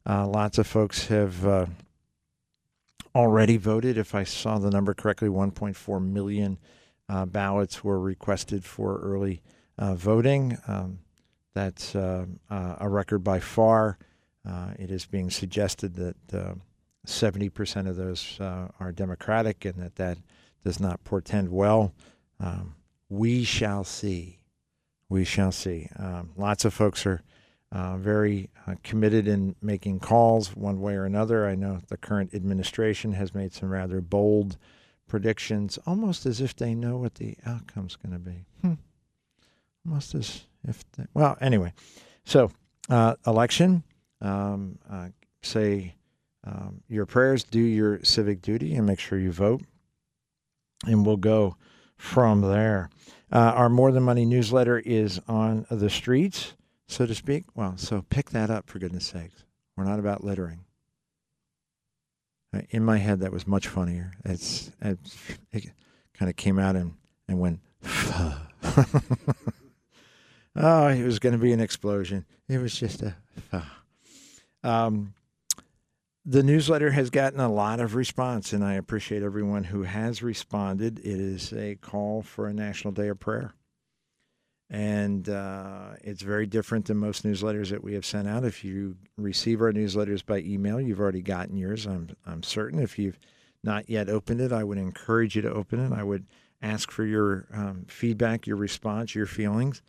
Uh, 0.08 0.26
lots 0.26 0.58
of 0.58 0.66
folks 0.66 1.08
have 1.08 1.46
uh, 1.46 1.66
already 3.14 3.58
voted. 3.58 3.98
If 3.98 4.16
I 4.16 4.24
saw 4.24 4.58
the 4.58 4.70
number 4.70 4.94
correctly, 4.94 5.28
1.4 5.28 6.02
million 6.02 6.58
uh, 7.10 7.26
ballots 7.26 7.84
were 7.84 8.00
requested 8.00 8.64
for 8.64 9.00
early 9.00 9.42
uh, 9.78 9.96
voting. 9.96 10.58
Um, 10.66 11.00
that's 11.54 11.94
uh, 11.94 12.26
uh, 12.50 12.76
a 12.80 12.88
record 12.88 13.20
by 13.24 13.40
far. 13.40 13.98
It 14.80 14.92
is 14.92 15.06
being 15.06 15.30
suggested 15.30 15.96
that 15.96 16.16
70% 17.06 17.90
of 17.90 17.96
those 17.98 18.38
are 18.40 18.94
Democratic 18.94 19.66
and 19.66 19.76
that 19.76 19.96
that 19.96 20.18
does 20.64 20.80
not 20.80 21.04
portend 21.04 21.50
well. 21.52 21.94
Um, 22.40 22.76
we 23.10 23.44
shall 23.44 23.84
see. 23.84 24.40
We 25.10 25.26
shall 25.26 25.52
see. 25.52 25.90
Um, 25.98 26.30
lots 26.38 26.64
of 26.64 26.74
folks 26.74 27.06
are 27.06 27.24
uh, 27.72 27.98
very 27.98 28.50
uh, 28.66 28.76
committed 28.84 29.28
in 29.28 29.56
making 29.62 30.00
calls 30.00 30.56
one 30.56 30.80
way 30.80 30.96
or 30.96 31.06
another. 31.06 31.48
I 31.48 31.56
know 31.56 31.82
the 31.88 31.98
current 31.98 32.34
administration 32.34 33.14
has 33.14 33.34
made 33.34 33.54
some 33.54 33.70
rather 33.70 34.02
bold 34.02 34.58
predictions, 35.08 35.78
almost 35.86 36.26
as 36.26 36.42
if 36.42 36.56
they 36.56 36.74
know 36.74 36.98
what 36.98 37.16
the 37.16 37.36
outcome's 37.46 37.96
going 37.96 38.14
to 38.14 38.20
be. 38.20 38.46
Hmm. 38.62 38.74
Almost 39.86 40.16
as 40.16 40.46
if, 40.68 40.84
they, 40.94 41.06
well, 41.14 41.38
anyway. 41.42 41.74
So, 42.26 42.52
uh, 42.90 43.16
election, 43.26 43.84
um, 44.22 44.80
uh, 44.90 45.10
say 45.42 45.96
um, 46.44 46.82
your 46.88 47.06
prayers, 47.06 47.44
do 47.44 47.60
your 47.60 48.04
civic 48.04 48.42
duty, 48.42 48.76
and 48.76 48.86
make 48.86 49.00
sure 49.00 49.20
you 49.20 49.32
vote. 49.32 49.62
And 50.86 51.06
we'll 51.06 51.18
go 51.18 51.58
from 51.98 52.42
there. 52.42 52.90
Uh, 53.32 53.52
our 53.56 53.70
More 53.70 53.92
Than 53.92 54.04
Money 54.04 54.26
newsletter 54.26 54.80
is 54.80 55.20
on 55.28 55.66
the 55.70 55.90
streets 55.90 56.54
so 56.88 57.06
to 57.06 57.13
speak. 57.15 57.46
Well, 57.56 57.77
so 57.77 58.06
pick 58.10 58.32
that 58.32 58.50
up 58.50 58.70
for 58.70 58.79
goodness 58.79 59.06
sakes. 59.06 59.44
We're 59.75 59.84
not 59.84 60.00
about 60.00 60.24
littering. 60.24 60.62
In 62.70 62.84
my 62.84 62.98
head, 62.98 63.20
that 63.20 63.32
was 63.32 63.46
much 63.46 63.67
funnier. 63.67 64.13
It's, 64.25 64.72
it's 64.82 65.17
it 65.51 65.72
kind 66.13 66.29
of 66.29 66.36
came 66.36 66.58
out 66.58 66.75
and, 66.75 66.94
and 67.27 67.39
went, 67.39 67.60
oh, 70.56 70.88
it 70.88 71.03
was 71.03 71.20
going 71.20 71.34
to 71.34 71.39
be 71.39 71.51
an 71.51 71.60
explosion. 71.60 72.25
It 72.48 72.60
was 72.60 72.74
just 72.74 73.03
a. 73.03 73.15
Um, 74.63 75.13
the 76.25 76.44
newsletter 76.44 76.91
has 76.91 77.10
gotten 77.10 77.39
a 77.39 77.51
lot 77.51 77.79
of 77.79 77.96
response, 77.96 78.51
and 78.51 78.63
I 78.63 78.74
appreciate 78.74 79.24
everyone 79.24 79.63
who 79.65 79.84
has 79.84 80.22
responded. 80.22 81.00
It 81.00 81.06
is 81.06 81.53
a 81.53 81.75
call 81.75 82.22
for 82.22 82.48
a 82.48 82.53
National 82.53 82.91
Day 82.91 83.08
of 83.08 83.20
Prayer 83.20 83.53
and 84.70 85.30
uh, 85.30 85.92
it's 86.02 86.22
very 86.22 86.46
different 86.46 86.86
than 86.86 86.98
most 86.98 87.24
newsletters 87.24 87.70
that 87.70 87.84
we 87.84 87.94
have 87.94 88.06
sent 88.06 88.28
out. 88.28 88.44
If 88.44 88.66
you 88.66 88.98
receive 89.18 89.62
our 89.62 89.72
newsletters 89.72 90.26
by 90.26 90.40
email, 90.40 90.82
you've 90.82 91.00
already 91.00 91.22
gotten 91.22 91.56
yours. 91.56 91.86
I'm 91.86 92.10
I'm 92.26 92.44
certain. 92.44 92.80
If 92.80 93.00
you've 93.00 93.20
not 93.64 93.90
yet 93.90 94.10
opened 94.10 94.42
it, 94.42 94.52
I 94.52 94.64
would 94.64 94.78
encourage 94.78 95.36
you 95.36 95.42
to 95.44 95.52
open 95.52 95.80
it. 95.80 95.96
I 95.96 96.04
would 96.04 96.26
ask 96.62 96.92
for 96.92 97.06
your 97.06 97.48
um, 97.54 97.86
feedback, 97.88 98.46
your 98.46 98.58
response, 98.58 99.16
your 99.16 99.26
feelings. 99.26 99.82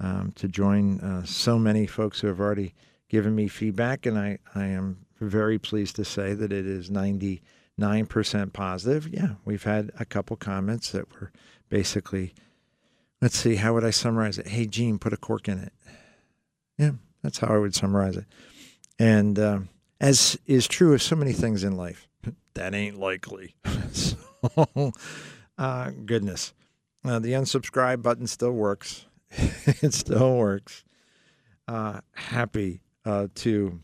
Um, 0.00 0.32
to 0.34 0.48
join 0.48 0.98
uh, 1.00 1.24
so 1.24 1.56
many 1.56 1.86
folks 1.86 2.20
who 2.20 2.26
have 2.26 2.40
already 2.40 2.74
given 3.08 3.32
me 3.36 3.46
feedback, 3.46 4.06
and 4.06 4.18
I 4.18 4.38
I 4.54 4.66
am 4.66 5.06
very 5.20 5.58
pleased 5.58 5.94
to 5.96 6.04
say 6.04 6.34
that 6.34 6.52
it 6.52 6.66
is 6.66 6.90
99% 6.90 8.52
positive. 8.52 9.08
Yeah, 9.08 9.34
we've 9.44 9.62
had 9.62 9.92
a 9.98 10.04
couple 10.04 10.36
comments 10.36 10.90
that 10.90 11.12
were 11.12 11.30
basically 11.68 12.34
let's 13.20 13.36
see, 13.36 13.56
how 13.56 13.74
would 13.74 13.84
I 13.84 13.90
summarize 13.90 14.38
it? 14.38 14.48
Hey, 14.48 14.66
Gene, 14.66 14.98
put 14.98 15.12
a 15.12 15.16
cork 15.16 15.48
in 15.48 15.58
it. 15.58 15.72
Yeah, 16.78 16.92
that's 17.22 17.38
how 17.38 17.54
I 17.54 17.58
would 17.58 17.74
summarize 17.74 18.16
it. 18.16 18.26
And 18.98 19.38
um, 19.38 19.68
as 20.00 20.38
is 20.46 20.68
true 20.68 20.94
of 20.94 21.02
so 21.02 21.16
many 21.16 21.32
things 21.32 21.64
in 21.64 21.76
life, 21.76 22.08
that 22.54 22.74
ain't 22.74 22.98
likely. 22.98 23.54
so, 23.92 24.16
uh, 25.58 25.90
goodness. 26.04 26.52
Uh, 27.04 27.18
the 27.18 27.32
unsubscribe 27.32 28.02
button 28.02 28.26
still 28.26 28.52
works. 28.52 29.06
it 29.30 29.92
still 29.92 30.36
works. 30.36 30.84
Uh, 31.68 32.00
happy 32.14 32.80
uh, 33.04 33.28
to 33.34 33.80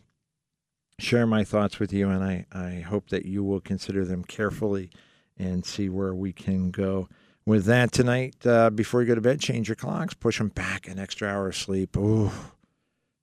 share 0.99 1.27
my 1.27 1.45
thoughts 1.45 1.79
with 1.79 1.93
you, 1.93 2.09
and 2.09 2.23
I, 2.23 2.47
I 2.53 2.81
hope 2.81 3.09
that 3.11 3.25
you 3.25 3.43
will 3.43 3.61
consider 3.61 4.05
them 4.05 4.25
carefully 4.25 4.91
and 5.39 5.65
see 5.65 5.89
where 5.89 6.15
we 6.15 6.33
can 6.33 6.71
go 6.71 7.09
with 7.47 7.65
that 7.67 7.93
tonight, 7.93 8.35
uh, 8.47 8.71
before 8.71 9.01
you 9.01 9.09
go 9.09 9.15
to 9.15 9.21
bed, 9.21 9.41
change 9.41 9.69
your 9.69 9.77
clocks, 9.77 10.15
push 10.15 10.39
them 10.39 10.49
back 10.49 10.89
an 10.89 10.99
extra 10.99 11.29
hour 11.29 11.49
of 11.49 11.57
sleep. 11.57 11.97
Ooh, 11.97 12.31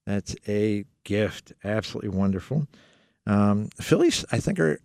that's 0.05 0.35
a 0.47 0.85
gift. 1.03 1.53
Absolutely 1.63 2.09
wonderful. 2.09 2.67
Um, 3.25 3.69
Phillies, 3.79 4.25
I 4.31 4.39
think 4.39 4.59
are, 4.59 4.79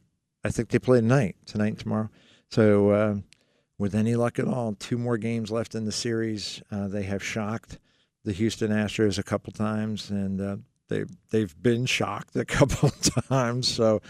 I 0.45 0.51
think 0.51 0.69
they 0.69 0.79
play 0.79 1.01
tonight, 1.01 1.37
tonight 1.47 1.69
and 1.69 1.79
tomorrow. 1.79 2.11
So, 2.51 2.91
uh, 2.91 3.15
with 3.79 3.95
any 3.95 4.15
luck 4.15 4.39
at 4.39 4.47
all, 4.47 4.75
two 4.75 4.99
more 4.99 5.17
games 5.19 5.51
left 5.51 5.75
in 5.75 5.87
the 5.87 5.93
series. 5.93 6.63
Uh, 6.71 6.87
they 6.89 7.03
have 7.05 7.23
shocked 7.23 7.79
the 8.25 8.33
Houston 8.33 8.71
Astros 8.71 9.19
a 9.19 9.23
couple 9.23 9.53
times, 9.53 10.11
and 10.11 10.41
uh, 10.41 10.57
they 10.89 11.05
they've 11.31 11.61
been 11.61 11.87
shocked 11.87 12.37
a 12.37 12.45
couple 12.45 12.91
times. 12.91 13.69
So, 13.69 14.01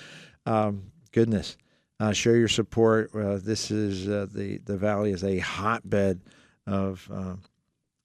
um, 0.44 0.92
goodness, 1.12 1.56
uh, 2.02 2.12
show 2.12 2.32
your 2.32 2.48
support. 2.48 3.14
Uh, 3.14 3.38
this 3.38 3.70
is 3.70 4.08
uh, 4.08 4.26
the 4.32 4.58
the 4.64 4.76
Valley 4.76 5.12
is 5.12 5.22
a 5.22 5.38
hotbed 5.38 6.20
of 6.66 7.08
uh, 7.12 7.36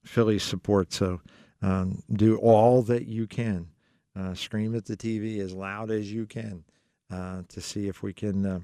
Philly 0.06 0.38
support. 0.38 0.94
So 0.94 1.20
um, 1.63 2.04
do 2.13 2.38
all 2.38 2.84
that 2.84 3.08
you 3.08 3.25
can. 3.25 3.70
Uh, 4.16 4.34
scream 4.34 4.75
at 4.75 4.86
the 4.86 4.98
TV 4.98 5.39
as 5.39 5.54
loud 5.54 5.92
as 5.92 6.12
you 6.12 6.25
can 6.25 6.63
uh, 7.12 7.42
to 7.48 7.62
see 7.62 7.88
if 7.88 8.01
we 8.04 8.13
can 8.13 8.63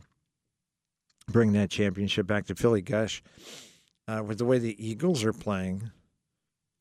bring 1.28 1.54
that 1.54 1.70
championship 1.70 2.28
back 2.28 2.46
to 2.48 2.56
Philly. 2.56 2.82
Gosh, 2.82 3.24
with 4.08 4.38
the 4.38 4.46
way 4.46 4.60
the 4.60 4.84
Eagles 4.84 5.24
are 5.24 5.34
playing, 5.34 5.92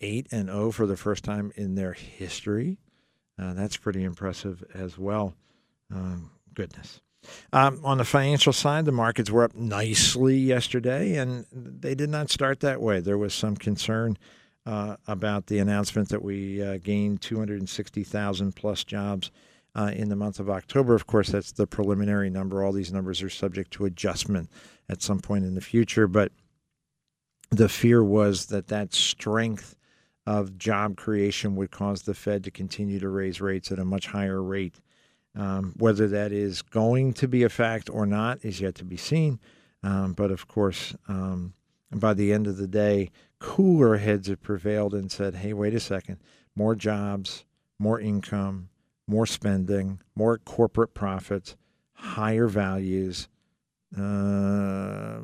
eight 0.01 0.27
and 0.31 0.49
zero 0.49 0.65
oh 0.65 0.71
for 0.71 0.87
the 0.87 0.97
first 0.97 1.25
time 1.25 1.53
in 1.57 1.75
their 1.75 1.95
history. 1.95 2.79
that's 3.39 3.79
pretty 3.79 4.05
impressive 4.05 4.63
as 4.75 4.99
well. 4.99 5.35
Um, 5.91 6.31
goodness. 6.55 7.01
Um, 7.53 7.81
on 7.85 7.99
the 7.99 8.05
financial 8.05 8.53
side, 8.53 8.85
the 8.85 8.93
markets 8.93 9.31
were 9.31 9.45
up 9.45 9.55
nicely 9.55 10.37
yesterday, 10.37 11.17
and 11.17 11.47
they 11.53 11.95
did 11.95 12.11
not 12.11 12.31
start 12.31 12.61
that 12.61 12.81
way. 12.81 13.01
There 13.01 13.19
was 13.19 13.35
some 13.35 13.57
concern 13.57 14.19
uh, 14.67 14.97
about 15.07 15.47
the 15.47 15.59
announcement 15.59 16.09
that 16.09 16.23
we 16.23 16.63
uh, 16.63 16.79
gained 16.79 17.21
260,000 17.21 18.55
plus 18.55 18.85
jobs 18.85 19.31
uh, 19.75 19.93
in 19.95 20.09
the 20.09 20.17
month 20.17 20.39
of 20.39 20.51
October. 20.51 20.95
Of 20.95 21.07
course, 21.07 21.29
that's 21.29 21.53
the 21.53 21.67
preliminary 21.67 22.31
number. 22.31 22.63
All 22.63 22.73
these 22.73 22.93
numbers 22.93 23.23
are 23.23 23.31
subject 23.31 23.73
to 23.73 23.85
adjustment 23.85 24.51
at 24.89 25.03
some 25.03 25.21
point 25.21 25.45
in 25.45 25.55
the 25.55 25.61
future, 25.61 26.07
but 26.07 26.33
the 27.51 27.69
fear 27.69 28.03
was 28.03 28.47
that 28.47 28.69
that 28.69 28.95
strength 28.95 29.77
of 30.27 30.57
job 30.57 30.97
creation 30.97 31.57
would 31.57 31.71
cause 31.71 32.03
the 32.03 32.15
Fed 32.15 32.45
to 32.45 32.51
continue 32.51 33.01
to 33.01 33.09
raise 33.09 33.41
rates 33.41 33.73
at 33.73 33.79
a 33.79 33.85
much 33.85 34.07
higher 34.07 34.43
rate 34.43 34.81
um, 35.35 35.75
whether 35.77 36.09
that 36.09 36.33
is 36.33 36.63
going 36.63 37.13
to 37.15 37.29
be 37.29 37.43
a 37.43 37.49
fact 37.49 37.89
or 37.91 38.07
not 38.07 38.45
is 38.45 38.61
yet 38.61 38.75
to 38.77 38.85
be 38.85 38.97
seen. 38.97 39.41
Um, 39.83 40.13
but 40.13 40.31
of 40.31 40.47
course, 40.47 40.95
um, 41.09 41.55
by 41.91 42.15
the 42.15 42.33
end 42.33 42.47
of 42.47 42.57
the 42.57 42.69
day, 42.69 43.11
cooler 43.39 43.97
heads 43.97 44.29
have 44.29 44.43
prevailed 44.43 44.95
and 44.95 45.11
said, 45.11 45.37
hey, 45.37 45.53
wait 45.53 45.75
a 45.75 45.81
second, 45.81 46.19
more 46.55 46.75
jobs, 46.75 47.45
more 47.79 48.01
income, 48.01 48.69
more 49.07 49.27
spending, 49.27 50.01
more 50.15 50.39
corporate 50.39 50.95
profits, 50.95 51.57
higher 51.95 52.47
values. 52.47 53.29
Uh, 53.99 55.19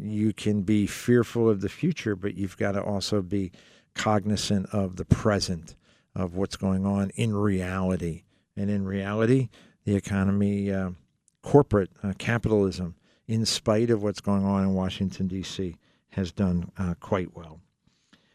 you 0.00 0.32
can 0.36 0.62
be 0.62 0.86
fearful 0.86 1.48
of 1.48 1.60
the 1.60 1.68
future, 1.68 2.14
but 2.14 2.36
you've 2.36 2.56
got 2.56 2.72
to 2.72 2.82
also 2.82 3.22
be 3.22 3.50
cognizant 3.94 4.66
of 4.72 4.96
the 4.96 5.04
present, 5.04 5.74
of 6.14 6.36
what's 6.36 6.56
going 6.56 6.86
on 6.86 7.10
in 7.16 7.34
reality. 7.34 8.22
And 8.56 8.70
in 8.70 8.84
reality, 8.84 9.48
the 9.84 9.96
economy, 9.96 10.72
uh, 10.72 10.90
corporate 11.42 11.90
uh, 12.02 12.12
capitalism, 12.18 12.94
in 13.26 13.46
spite 13.46 13.90
of 13.90 14.02
what's 14.02 14.20
going 14.20 14.44
on 14.44 14.62
in 14.62 14.74
Washington, 14.74 15.28
D.C., 15.28 15.76
has 16.10 16.32
done 16.32 16.70
uh, 16.78 16.94
quite 17.00 17.34
well. 17.34 17.60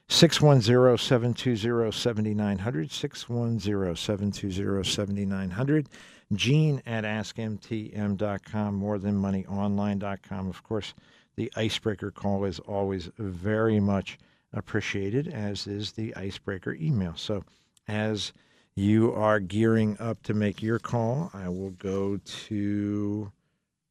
610 0.10 0.98
720 0.98 1.92
7900. 1.92 2.92
610 2.92 3.96
720 3.96 4.84
7900. 4.84 5.90
Gene 6.34 6.82
at 6.86 7.04
askmtm.com, 7.04 8.82
morethanmoneyonline.com. 8.82 10.50
Of 10.50 10.64
course, 10.64 10.94
the 11.36 11.52
icebreaker 11.56 12.12
call 12.12 12.46
is 12.46 12.60
always 12.60 13.10
very 13.18 13.80
much 13.80 14.18
appreciated, 14.54 15.28
as 15.28 15.68
is 15.68 15.92
the 15.92 16.16
icebreaker 16.16 16.74
email. 16.74 17.14
So, 17.16 17.44
as 17.88 18.34
you 18.78 19.12
are 19.14 19.40
gearing 19.40 19.98
up 20.00 20.22
to 20.22 20.36
make 20.36 20.62
your 20.62 20.78
call, 20.78 21.32
I 21.34 21.50
will 21.50 21.72
go 21.72 22.20
to, 22.46 23.32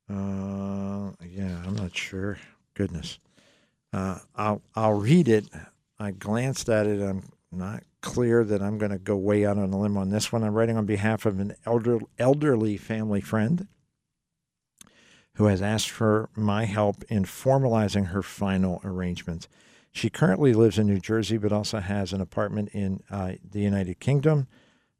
uh, 0.08 1.10
yeah, 1.28 1.60
I'm 1.66 1.74
not 1.74 1.96
sure. 1.96 2.38
Goodness. 2.74 3.18
Uh, 3.92 4.20
I'll, 4.36 4.62
I'll 4.76 4.92
read 4.92 5.26
it. 5.26 5.48
I 5.98 6.12
glanced 6.12 6.68
at 6.68 6.86
it. 6.86 7.02
I'm 7.02 7.24
not 7.50 7.82
clear 8.00 8.44
that 8.44 8.62
I'm 8.62 8.78
going 8.78 8.92
to 8.92 8.98
go 8.98 9.16
way 9.16 9.44
out 9.44 9.58
on 9.58 9.72
a 9.72 9.78
limb 9.78 9.96
on 9.96 10.10
this 10.10 10.30
one. 10.30 10.44
I'm 10.44 10.54
writing 10.54 10.76
on 10.76 10.86
behalf 10.86 11.26
of 11.26 11.40
an 11.40 11.56
elder, 11.66 11.98
elderly 12.16 12.76
family 12.76 13.20
friend 13.20 13.66
who 15.34 15.46
has 15.46 15.60
asked 15.60 15.90
for 15.90 16.28
my 16.36 16.64
help 16.64 17.02
in 17.08 17.24
formalizing 17.24 18.08
her 18.08 18.22
final 18.22 18.80
arrangements. 18.84 19.48
She 19.90 20.10
currently 20.10 20.52
lives 20.52 20.78
in 20.78 20.86
New 20.86 21.00
Jersey, 21.00 21.38
but 21.38 21.52
also 21.52 21.80
has 21.80 22.12
an 22.12 22.20
apartment 22.20 22.68
in 22.72 23.02
uh, 23.10 23.32
the 23.50 23.60
United 23.60 23.98
Kingdom. 23.98 24.46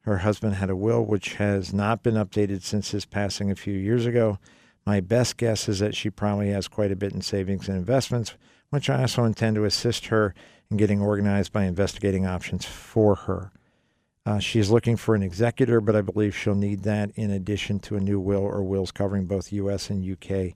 Her 0.07 0.19
husband 0.19 0.55
had 0.55 0.71
a 0.71 0.77
will 0.77 1.05
which 1.05 1.35
has 1.35 1.75
not 1.75 2.05
been 2.05 2.15
updated 2.15 2.63
since 2.63 2.93
his 2.93 3.05
passing 3.05 3.51
a 3.51 3.57
few 3.57 3.75
years 3.75 4.07
ago. 4.07 4.39
My 4.87 5.01
best 5.01 5.37
guess 5.37 5.69
is 5.69 5.81
that 5.81 5.97
she 5.97 6.11
probably 6.11 6.51
has 6.51 6.69
quite 6.69 6.93
a 6.93 6.97
bit 6.97 7.13
in 7.13 7.23
savings 7.23 7.69
and 7.69 7.77
investments, 7.77 8.35
which 8.71 8.89
I 8.89 9.01
also 9.01 9.25
intend 9.25 9.57
to 9.57 9.65
assist 9.65 10.07
her 10.07 10.33
in 10.71 10.77
getting 10.77 11.01
organized 11.01 11.53
by 11.53 11.65
investigating 11.65 12.25
options 12.25 12.65
for 12.65 13.17
her. 13.17 13.51
Uh, 14.25 14.39
she's 14.39 14.71
looking 14.71 14.97
for 14.97 15.17
an 15.17 15.25
executor, 15.25 15.81
but 15.81 15.97
I 15.97 16.03
believe 16.03 16.37
she'll 16.37 16.55
need 16.55 16.85
that 16.85 17.11
in 17.17 17.33
addition 17.33 17.81
to 17.81 17.97
a 17.97 18.01
new 18.01 18.21
will 18.21 18.43
or 18.43 18.63
wills 18.63 18.93
covering 18.93 19.27
both 19.27 19.53
U.S. 19.53 19.91
and 19.91 20.05
U.K. 20.05 20.55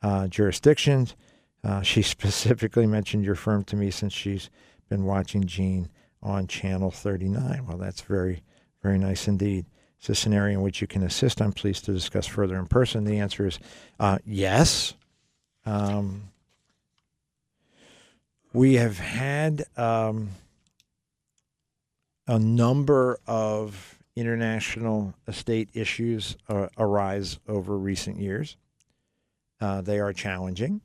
Uh, 0.00 0.28
jurisdictions. 0.28 1.16
Uh, 1.64 1.82
she 1.82 2.02
specifically 2.02 2.86
mentioned 2.86 3.24
your 3.24 3.34
firm 3.34 3.64
to 3.64 3.74
me 3.74 3.90
since 3.90 4.12
she's 4.12 4.48
been 4.88 5.02
watching 5.04 5.44
Gene 5.44 5.88
on 6.22 6.46
Channel 6.46 6.92
39. 6.92 7.66
Well, 7.66 7.78
that's 7.78 8.02
very, 8.02 8.44
very 8.82 8.98
nice 8.98 9.28
indeed. 9.28 9.66
It's 9.98 10.08
a 10.08 10.14
scenario 10.14 10.58
in 10.58 10.62
which 10.62 10.80
you 10.80 10.86
can 10.86 11.04
assist. 11.04 11.40
I'm 11.40 11.52
pleased 11.52 11.84
to 11.84 11.92
discuss 11.92 12.26
further 12.26 12.58
in 12.58 12.66
person. 12.66 13.04
The 13.04 13.20
answer 13.20 13.46
is 13.46 13.58
uh, 14.00 14.18
yes. 14.26 14.94
Um, 15.64 16.30
we 18.52 18.74
have 18.74 18.98
had 18.98 19.64
um, 19.76 20.30
a 22.26 22.38
number 22.38 23.18
of 23.26 23.98
international 24.16 25.14
estate 25.26 25.68
issues 25.72 26.36
uh, 26.48 26.66
arise 26.76 27.38
over 27.48 27.78
recent 27.78 28.18
years. 28.18 28.56
Uh, 29.60 29.80
they 29.80 30.00
are 30.00 30.12
challenging. 30.12 30.80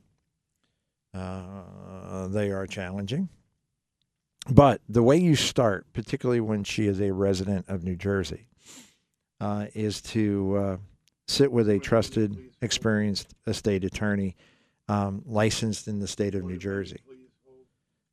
Uh, 1.12 2.28
they 2.28 2.50
are 2.50 2.66
challenging. 2.66 3.28
But 4.50 4.80
the 4.88 5.02
way 5.02 5.18
you 5.18 5.36
start, 5.36 5.86
particularly 5.92 6.40
when 6.40 6.64
she 6.64 6.86
is 6.86 7.00
a 7.00 7.12
resident 7.12 7.66
of 7.68 7.84
New 7.84 7.96
Jersey, 7.96 8.46
uh, 9.40 9.66
is 9.74 10.00
to 10.02 10.56
uh, 10.56 10.76
sit 11.26 11.52
with 11.52 11.68
a 11.68 11.78
trusted, 11.78 12.36
experienced 12.62 13.34
estate 13.46 13.84
attorney 13.84 14.36
um, 14.88 15.22
licensed 15.26 15.86
in 15.86 15.98
the 15.98 16.08
state 16.08 16.34
of 16.34 16.44
New 16.44 16.56
Jersey. 16.56 17.00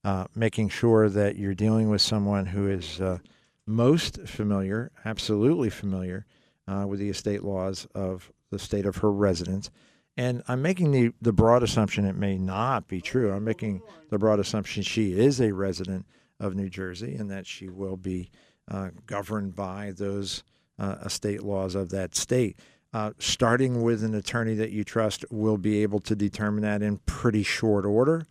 Uh, 0.03 0.25
making 0.35 0.69
sure 0.69 1.09
that 1.09 1.35
you're 1.37 1.55
dealing 1.55 1.89
with 1.89 2.01
someone 2.01 2.45
who 2.45 2.69
is 2.69 3.01
uh, 3.01 3.17
most 3.65 4.19
familiar, 4.27 4.91
absolutely 5.03 5.69
familiar, 5.69 6.25
uh, 6.67 6.85
with 6.87 6.99
the 6.99 7.09
estate 7.09 7.43
laws 7.43 7.87
of 7.95 8.31
the 8.51 8.59
state 8.59 8.85
of 8.85 8.97
her 8.97 9.11
residence. 9.11 9.71
And 10.17 10.43
I'm 10.47 10.61
making 10.61 10.91
the, 10.91 11.11
the 11.21 11.33
broad 11.33 11.63
assumption 11.63 12.05
it 12.05 12.15
may 12.15 12.37
not 12.37 12.87
be 12.87 13.01
true. 13.01 13.31
I'm 13.31 13.43
making 13.43 13.81
the 14.09 14.19
broad 14.19 14.39
assumption 14.39 14.83
she 14.83 15.17
is 15.17 15.41
a 15.41 15.53
resident 15.53 16.05
of 16.39 16.55
New 16.55 16.69
Jersey 16.69 17.15
and 17.15 17.29
that 17.31 17.47
she 17.47 17.69
will 17.69 17.97
be 17.97 18.29
uh, 18.69 18.89
governed 19.05 19.55
by 19.55 19.93
those 19.95 20.43
uh, 20.79 20.95
estate 21.05 21.43
laws 21.43 21.75
of 21.75 21.89
that 21.89 22.15
state. 22.15 22.59
Uh, 22.93 23.11
starting 23.19 23.81
with 23.81 24.03
an 24.03 24.13
attorney 24.13 24.53
that 24.55 24.71
you 24.71 24.83
trust 24.83 25.25
will 25.29 25.57
be 25.57 25.83
able 25.83 25.99
to 25.99 26.15
determine 26.15 26.63
that 26.63 26.81
in 26.81 26.97
pretty 27.05 27.43
short 27.43 27.85
order 27.85 28.25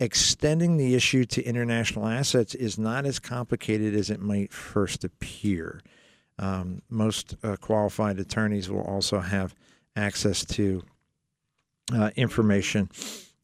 extending 0.00 0.76
the 0.76 0.94
issue 0.94 1.24
to 1.24 1.42
international 1.42 2.06
assets 2.06 2.54
is 2.54 2.78
not 2.78 3.06
as 3.06 3.18
complicated 3.18 3.94
as 3.94 4.10
it 4.10 4.20
might 4.20 4.52
first 4.52 5.04
appear. 5.04 5.80
Um, 6.38 6.82
most 6.90 7.36
uh, 7.42 7.56
qualified 7.56 8.18
attorneys 8.18 8.68
will 8.68 8.82
also 8.82 9.20
have 9.20 9.54
access 9.94 10.44
to 10.46 10.82
uh, 11.92 12.10
information 12.16 12.90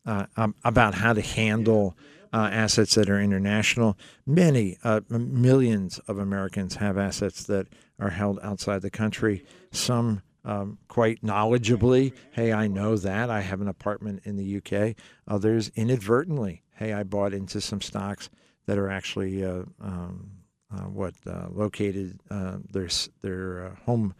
uh, 0.06 0.26
about 0.64 0.94
how 0.94 1.12
to 1.12 1.20
handle 1.20 1.96
uh, 2.32 2.48
assets 2.52 2.94
that 2.94 3.10
are 3.10 3.20
international. 3.20 3.98
Many, 4.26 4.78
uh, 4.84 5.00
millions 5.08 5.98
of 6.00 6.18
Americans 6.18 6.76
have 6.76 6.96
assets 6.96 7.44
that 7.44 7.66
are 7.98 8.10
held 8.10 8.38
outside 8.42 8.82
the 8.82 8.90
country. 8.90 9.44
Some 9.72 10.22
um, 10.44 10.78
quite 10.88 11.22
knowledgeably, 11.22 12.14
hey, 12.32 12.52
I 12.52 12.66
know 12.66 12.96
that. 12.96 13.30
I 13.30 13.40
have 13.40 13.60
an 13.60 13.68
apartment 13.68 14.22
in 14.24 14.36
the 14.36 14.56
UK. 14.56 14.96
Others 15.28 15.70
inadvertently, 15.74 16.62
hey, 16.76 16.92
I 16.92 17.02
bought 17.02 17.34
into 17.34 17.60
some 17.60 17.80
stocks 17.80 18.30
that 18.66 18.78
are 18.78 18.88
actually 18.88 19.44
uh, 19.44 19.64
um, 19.80 20.30
uh, 20.72 20.82
what 20.82 21.14
uh, 21.26 21.48
located 21.50 22.20
uh, 22.30 22.58
their 22.70 22.88
their 23.22 23.76
home 23.84 24.14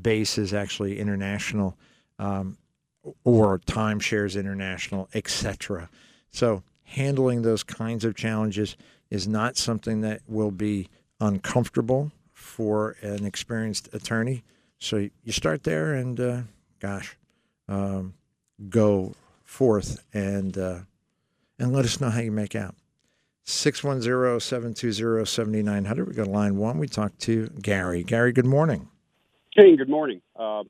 base 0.00 0.38
is 0.38 0.54
actually 0.54 0.98
international 0.98 1.76
um, 2.18 2.56
or 3.24 3.58
timeshares 3.58 4.38
international, 4.40 5.08
etc. 5.12 5.90
So 6.30 6.62
handling 6.84 7.42
those 7.42 7.62
kinds 7.62 8.04
of 8.04 8.14
challenges 8.14 8.76
is 9.10 9.26
not 9.26 9.56
something 9.56 10.00
that 10.02 10.20
will 10.26 10.50
be 10.50 10.88
uncomfortable 11.20 12.12
for 12.32 12.96
an 13.02 13.24
experienced 13.24 13.88
attorney 13.92 14.44
so 14.84 15.08
you 15.22 15.32
start 15.32 15.64
there 15.64 15.94
and, 15.94 16.20
uh, 16.20 16.42
gosh, 16.78 17.16
um, 17.68 18.12
go 18.68 19.14
forth 19.42 20.04
and 20.12 20.58
uh, 20.58 20.80
and 21.58 21.72
let 21.72 21.86
us 21.86 22.02
know 22.02 22.10
how 22.10 22.20
you 22.20 22.30
make 22.30 22.54
out. 22.54 22.74
610-720-7900. 23.46 26.06
We 26.06 26.12
go 26.12 26.24
to 26.24 26.30
line 26.30 26.58
one. 26.58 26.78
We 26.78 26.88
talk 26.88 27.16
to 27.20 27.48
Gary. 27.62 28.02
Gary, 28.02 28.32
good 28.32 28.44
morning. 28.44 28.90
Hey, 29.54 29.74
good 29.76 29.88
morning. 29.88 30.20
Uh, 30.36 30.64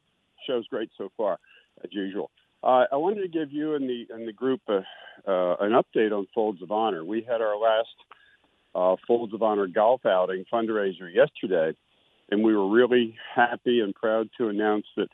show's 0.47 0.69
great 0.69 0.91
so 0.97 1.11
far, 1.17 1.41
as 1.83 1.93
usual. 1.93 2.31
Uh, 2.65 2.87
I 2.91 2.97
wanted 2.97 3.21
to 3.21 3.29
give 3.29 3.53
you 3.53 3.75
and 3.75 3.87
the 3.89 4.07
and 4.11 4.27
the 4.27 4.33
group 4.33 4.63
uh, 4.69 4.81
uh 5.29 5.57
an 5.61 5.73
update 5.73 6.17
on 6.17 6.27
Folds 6.35 6.63
of 6.63 6.71
Honor. 6.71 7.05
We 7.05 7.21
had 7.21 7.43
our 7.43 7.59
last 7.59 7.95
uh, 8.75 8.97
Folds 9.07 9.35
of 9.35 9.43
Honor 9.43 9.67
golf 9.67 10.07
outing 10.07 10.47
fundraiser 10.51 11.13
yesterday, 11.13 11.77
and 12.31 12.43
we 12.43 12.57
were 12.57 12.71
really 12.71 13.17
happy 13.35 13.81
and 13.81 13.95
proud 13.95 14.31
to 14.39 14.49
announce 14.49 14.87
that 14.97 15.09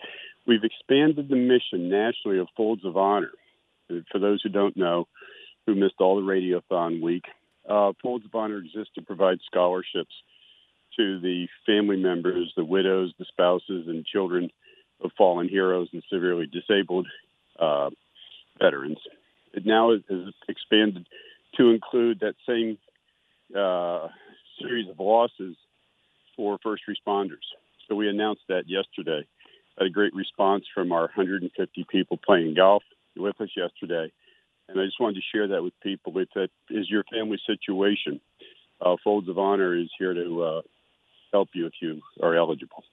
we've 0.47 0.63
expanded 0.63 1.29
the 1.29 1.35
mission 1.35 1.91
nationally 1.91 2.39
of 2.39 2.47
Folds 2.57 2.85
of 2.85 2.97
Honor. 2.97 3.33
For 4.13 4.21
those 4.21 4.41
who 4.45 4.49
don't 4.51 4.77
know, 4.77 5.09
who 5.67 5.75
missed 5.75 5.97
all 5.99 6.15
the 6.15 6.23
Radiothon 6.23 7.03
week, 7.03 7.25
uh, 7.69 7.93
Folds 8.01 8.25
of 8.27 8.33
Honor 8.33 8.59
exists 8.59 8.95
to 8.95 9.03
provide 9.03 9.39
scholarships 9.45 10.15
to 10.97 11.19
the 11.19 11.49
family 11.67 11.97
members, 11.97 12.53
the 12.57 12.65
widows, 12.65 13.13
the 13.19 13.25
spouses, 13.25 13.89
and 13.89 14.07
children 14.07 14.51
of 15.03 15.11
fallen 15.19 15.49
heroes 15.49 15.89
and 15.93 16.05
severely 16.09 16.47
disabled 16.47 17.09
uh, 17.61 17.91
veterans. 18.59 18.99
It 19.53 19.67
now 19.67 19.93
is 19.93 20.03
expanded 20.49 21.07
to 21.57 21.71
include 21.71 22.21
that 22.21 22.35
same 22.47 22.79
uh, 23.57 24.09
series 24.61 24.89
of 24.89 24.99
losses 24.99 25.57
for 26.37 26.59
first 26.63 26.83
responders. 26.89 27.47
So 27.89 27.95
we 27.95 28.09
announced 28.09 28.43
that 28.49 28.65
yesterday. 28.69 29.27
Had 29.79 29.87
a 29.89 29.91
great 29.91 30.15
response 30.15 30.65
from 30.75 30.93
our 30.93 31.03
150 31.03 31.87
people 31.91 32.19
playing 32.25 32.55
golf 32.55 32.83
with 33.17 33.41
us 33.41 33.49
yesterday. 33.57 34.13
And 34.69 34.81
I 34.81 34.85
just 34.85 35.01
wanted 35.01 35.17
to 35.17 35.23
share 35.33 35.49
that 35.49 35.63
with 35.63 35.73
people. 35.83 36.17
If 36.19 36.29
that 36.35 36.51
is 36.69 36.89
your 36.89 37.05
family 37.13 37.41
situation, 37.47 38.21
uh, 38.81 38.97
Folds 39.03 39.29
of 39.29 39.39
Honor 39.39 39.77
is 39.77 39.89
here 39.99 40.15
to 40.15 40.43
uh, 40.43 40.61
help 41.33 41.49
you 41.55 41.67
if 41.67 41.73
you 41.83 42.01
are 42.23 42.37
eligible. 42.37 42.85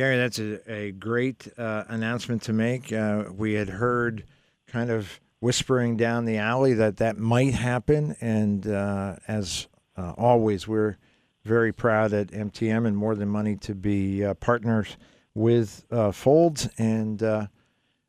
Gary, 0.00 0.16
that's 0.16 0.38
a, 0.38 0.72
a 0.72 0.92
great 0.92 1.46
uh, 1.58 1.84
announcement 1.88 2.40
to 2.40 2.54
make. 2.54 2.90
Uh, 2.90 3.24
we 3.36 3.52
had 3.52 3.68
heard 3.68 4.24
kind 4.66 4.90
of 4.90 5.20
whispering 5.40 5.98
down 5.98 6.24
the 6.24 6.38
alley 6.38 6.72
that 6.72 6.96
that 6.96 7.18
might 7.18 7.52
happen. 7.52 8.16
And 8.22 8.66
uh, 8.66 9.16
as 9.28 9.68
uh, 9.98 10.14
always, 10.16 10.66
we're 10.66 10.96
very 11.44 11.70
proud 11.70 12.14
at 12.14 12.28
MTM 12.28 12.86
and 12.86 12.96
More 12.96 13.14
Than 13.14 13.28
Money 13.28 13.56
to 13.56 13.74
be 13.74 14.24
uh, 14.24 14.32
partners 14.32 14.96
with 15.34 15.84
uh, 15.90 16.12
Folds 16.12 16.66
and 16.78 17.22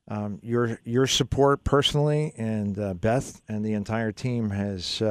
um, 0.08 0.39
your 0.41 0.80
your 0.86 1.08
support 1.08 1.65
personally 1.65 2.32
and 2.38 3.01
Beth 3.01 3.41
and 3.49 3.65
the 3.65 3.73
entire 3.73 4.13
team 4.13 4.51
has 4.51 5.04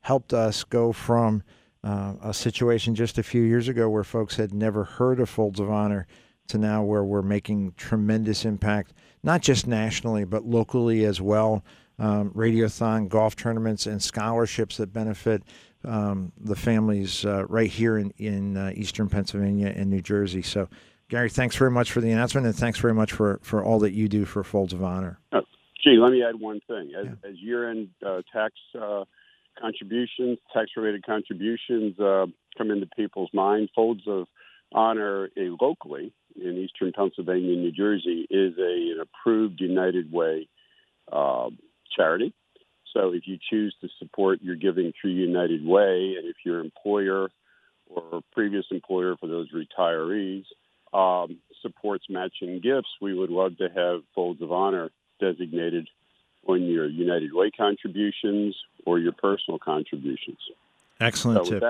helped 0.00 0.32
us 0.32 0.64
go 0.64 0.92
from 0.92 1.42
uh, 1.84 2.14
a 2.22 2.32
situation 2.32 2.94
just 2.94 3.18
a 3.18 3.22
few 3.22 3.42
years 3.42 3.68
ago 3.68 3.88
where 3.88 4.04
folks 4.04 4.36
had 4.36 4.54
never 4.54 4.84
heard 4.84 5.20
of 5.20 5.28
Folds 5.28 5.60
of 5.60 5.70
Honor 5.70 6.06
to 6.48 6.58
now 6.58 6.82
where 6.82 7.04
we're 7.04 7.22
making 7.22 7.74
tremendous 7.76 8.44
impact, 8.44 8.92
not 9.22 9.42
just 9.42 9.66
nationally, 9.66 10.24
but 10.24 10.44
locally 10.44 11.04
as 11.04 11.20
well. 11.20 11.64
Um, 11.98 12.30
radiothon, 12.30 13.08
golf 13.08 13.36
tournaments, 13.36 13.86
and 13.86 14.02
scholarships 14.02 14.78
that 14.78 14.92
benefit 14.92 15.42
um, 15.84 16.32
the 16.40 16.56
families 16.56 17.24
uh, 17.24 17.44
right 17.46 17.70
here 17.70 17.98
in, 17.98 18.12
in 18.18 18.56
uh, 18.56 18.72
eastern 18.74 19.08
Pennsylvania 19.08 19.72
and 19.74 19.90
New 19.90 20.00
Jersey. 20.00 20.42
So, 20.42 20.68
Gary, 21.08 21.28
thanks 21.28 21.56
very 21.56 21.70
much 21.70 21.92
for 21.92 22.00
the 22.00 22.10
announcement, 22.10 22.46
and 22.46 22.56
thanks 22.56 22.78
very 22.78 22.94
much 22.94 23.12
for, 23.12 23.40
for 23.42 23.62
all 23.62 23.78
that 23.80 23.92
you 23.92 24.08
do 24.08 24.24
for 24.24 24.42
Folds 24.42 24.72
of 24.72 24.82
Honor. 24.82 25.18
Uh, 25.32 25.40
gee, 25.84 25.98
let 25.98 26.12
me 26.12 26.22
add 26.22 26.40
one 26.40 26.60
thing. 26.66 26.92
As, 26.98 27.06
yeah. 27.06 27.30
as 27.30 27.36
year 27.38 27.70
end 27.70 27.88
uh, 28.04 28.22
tax 28.32 28.54
uh, 28.80 29.04
contributions, 29.60 30.38
tax 30.52 30.70
related 30.76 31.04
contributions 31.04 31.98
uh, 32.00 32.26
come 32.56 32.70
into 32.70 32.86
people's 32.96 33.30
mind, 33.32 33.68
Folds 33.74 34.02
of 34.06 34.26
Honor 34.72 35.28
locally 35.36 36.12
in 36.36 36.56
eastern 36.58 36.92
Pennsylvania 36.92 37.52
and 37.52 37.62
New 37.62 37.72
Jersey 37.72 38.26
is 38.30 38.58
a, 38.58 38.92
an 38.92 39.00
approved 39.00 39.60
United 39.60 40.12
Way 40.12 40.48
charity. 41.96 42.32
So 42.92 43.12
if 43.12 43.22
you 43.26 43.38
choose 43.50 43.74
to 43.80 43.88
support 43.98 44.42
your 44.42 44.56
giving 44.56 44.92
through 45.00 45.12
United 45.12 45.64
Way, 45.64 46.16
and 46.18 46.26
if 46.26 46.36
your 46.44 46.60
employer 46.60 47.30
or 47.88 48.22
previous 48.32 48.66
employer 48.70 49.16
for 49.16 49.26
those 49.26 49.48
retirees 49.52 50.44
um, 50.92 51.38
supports 51.62 52.04
matching 52.08 52.60
gifts, 52.60 52.88
we 53.00 53.14
would 53.14 53.30
love 53.30 53.56
to 53.58 53.68
have 53.68 54.02
Folds 54.14 54.42
of 54.42 54.52
Honor 54.52 54.90
designated 55.20 55.88
on 56.46 56.62
your 56.64 56.86
United 56.86 57.32
Way 57.32 57.50
contributions 57.50 58.56
or 58.84 58.98
your 58.98 59.12
personal 59.12 59.58
contributions. 59.58 60.38
Excellent 61.00 61.46
so 61.46 61.52
tip. 61.52 61.62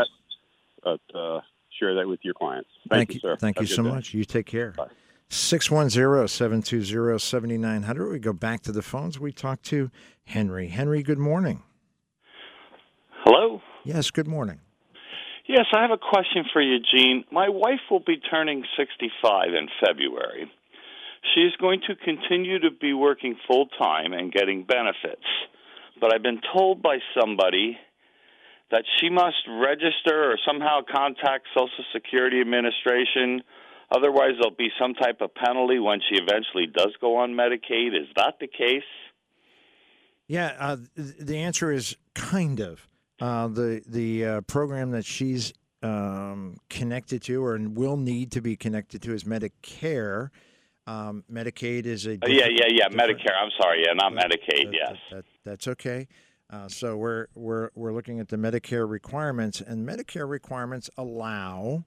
That, 0.84 0.98
uh, 1.14 1.40
share 1.82 1.94
that 1.94 2.06
with 2.06 2.20
your 2.22 2.34
clients. 2.34 2.68
Thank, 2.88 3.10
Thank 3.10 3.14
you, 3.14 3.20
sir. 3.20 3.36
Thank 3.36 3.56
Have 3.56 3.68
you 3.68 3.74
so 3.74 3.82
day. 3.82 3.90
much. 3.90 4.14
You 4.14 4.24
take 4.24 4.46
care. 4.46 4.72
Bye. 4.76 4.86
610-720-7900. 5.30 8.12
We 8.12 8.18
go 8.18 8.32
back 8.32 8.62
to 8.62 8.72
the 8.72 8.82
phones. 8.82 9.18
We 9.18 9.32
talk 9.32 9.62
to 9.62 9.90
Henry. 10.24 10.68
Henry, 10.68 11.02
good 11.02 11.18
morning. 11.18 11.62
Hello? 13.24 13.60
Yes, 13.84 14.10
good 14.10 14.28
morning. 14.28 14.60
Yes, 15.48 15.66
I 15.74 15.82
have 15.82 15.90
a 15.90 15.98
question 15.98 16.44
for 16.52 16.62
you, 16.62 16.78
Gene. 16.78 17.24
My 17.32 17.48
wife 17.48 17.80
will 17.90 18.04
be 18.06 18.16
turning 18.30 18.64
65 18.76 19.48
in 19.48 19.68
February. 19.84 20.50
She 21.34 21.40
is 21.40 21.52
going 21.60 21.80
to 21.88 21.96
continue 21.96 22.60
to 22.60 22.70
be 22.70 22.92
working 22.92 23.36
full 23.46 23.66
time 23.80 24.12
and 24.12 24.32
getting 24.32 24.64
benefits. 24.64 25.24
But 26.00 26.14
I've 26.14 26.22
been 26.22 26.40
told 26.56 26.82
by 26.82 26.98
somebody 27.18 27.76
that 28.72 28.84
she 28.98 29.10
must 29.10 29.36
register 29.48 30.32
or 30.32 30.38
somehow 30.46 30.80
contact 30.80 31.46
Social 31.54 31.84
Security 31.94 32.40
Administration. 32.40 33.42
Otherwise, 33.94 34.32
there'll 34.40 34.56
be 34.56 34.70
some 34.80 34.94
type 34.94 35.20
of 35.20 35.32
penalty 35.34 35.78
when 35.78 36.00
she 36.00 36.16
eventually 36.16 36.66
does 36.66 36.92
go 37.00 37.16
on 37.16 37.34
Medicaid. 37.34 37.88
Is 37.88 38.08
that 38.16 38.36
the 38.40 38.48
case? 38.48 38.82
Yeah, 40.26 40.56
uh, 40.58 40.76
the 40.96 41.38
answer 41.38 41.70
is 41.70 41.96
kind 42.14 42.60
of. 42.60 42.88
Uh, 43.20 43.46
the 43.46 43.82
the 43.86 44.24
uh, 44.24 44.40
program 44.40 44.90
that 44.90 45.04
she's 45.04 45.52
um, 45.82 46.56
connected 46.70 47.22
to 47.22 47.44
or 47.44 47.58
will 47.58 47.96
need 47.96 48.32
to 48.32 48.40
be 48.40 48.56
connected 48.56 49.02
to 49.02 49.12
is 49.12 49.24
Medicare. 49.24 50.30
Um, 50.86 51.22
Medicaid 51.30 51.84
is 51.86 52.06
a 52.06 52.18
oh, 52.22 52.26
yeah 52.26 52.48
yeah 52.50 52.66
yeah 52.68 52.88
Medicare. 52.88 53.36
I'm 53.40 53.50
sorry, 53.60 53.84
yeah, 53.86 53.92
not 53.92 54.12
Medicaid. 54.12 54.64
That, 54.64 54.72
yes, 54.72 54.96
that, 55.10 55.16
that, 55.16 55.24
that's 55.44 55.68
okay. 55.68 56.08
Uh, 56.52 56.68
so 56.68 56.96
we're 56.96 57.28
we're 57.34 57.70
we're 57.74 57.94
looking 57.94 58.20
at 58.20 58.28
the 58.28 58.36
Medicare 58.36 58.88
requirements, 58.88 59.62
and 59.62 59.88
Medicare 59.88 60.28
requirements 60.28 60.90
allow 60.98 61.84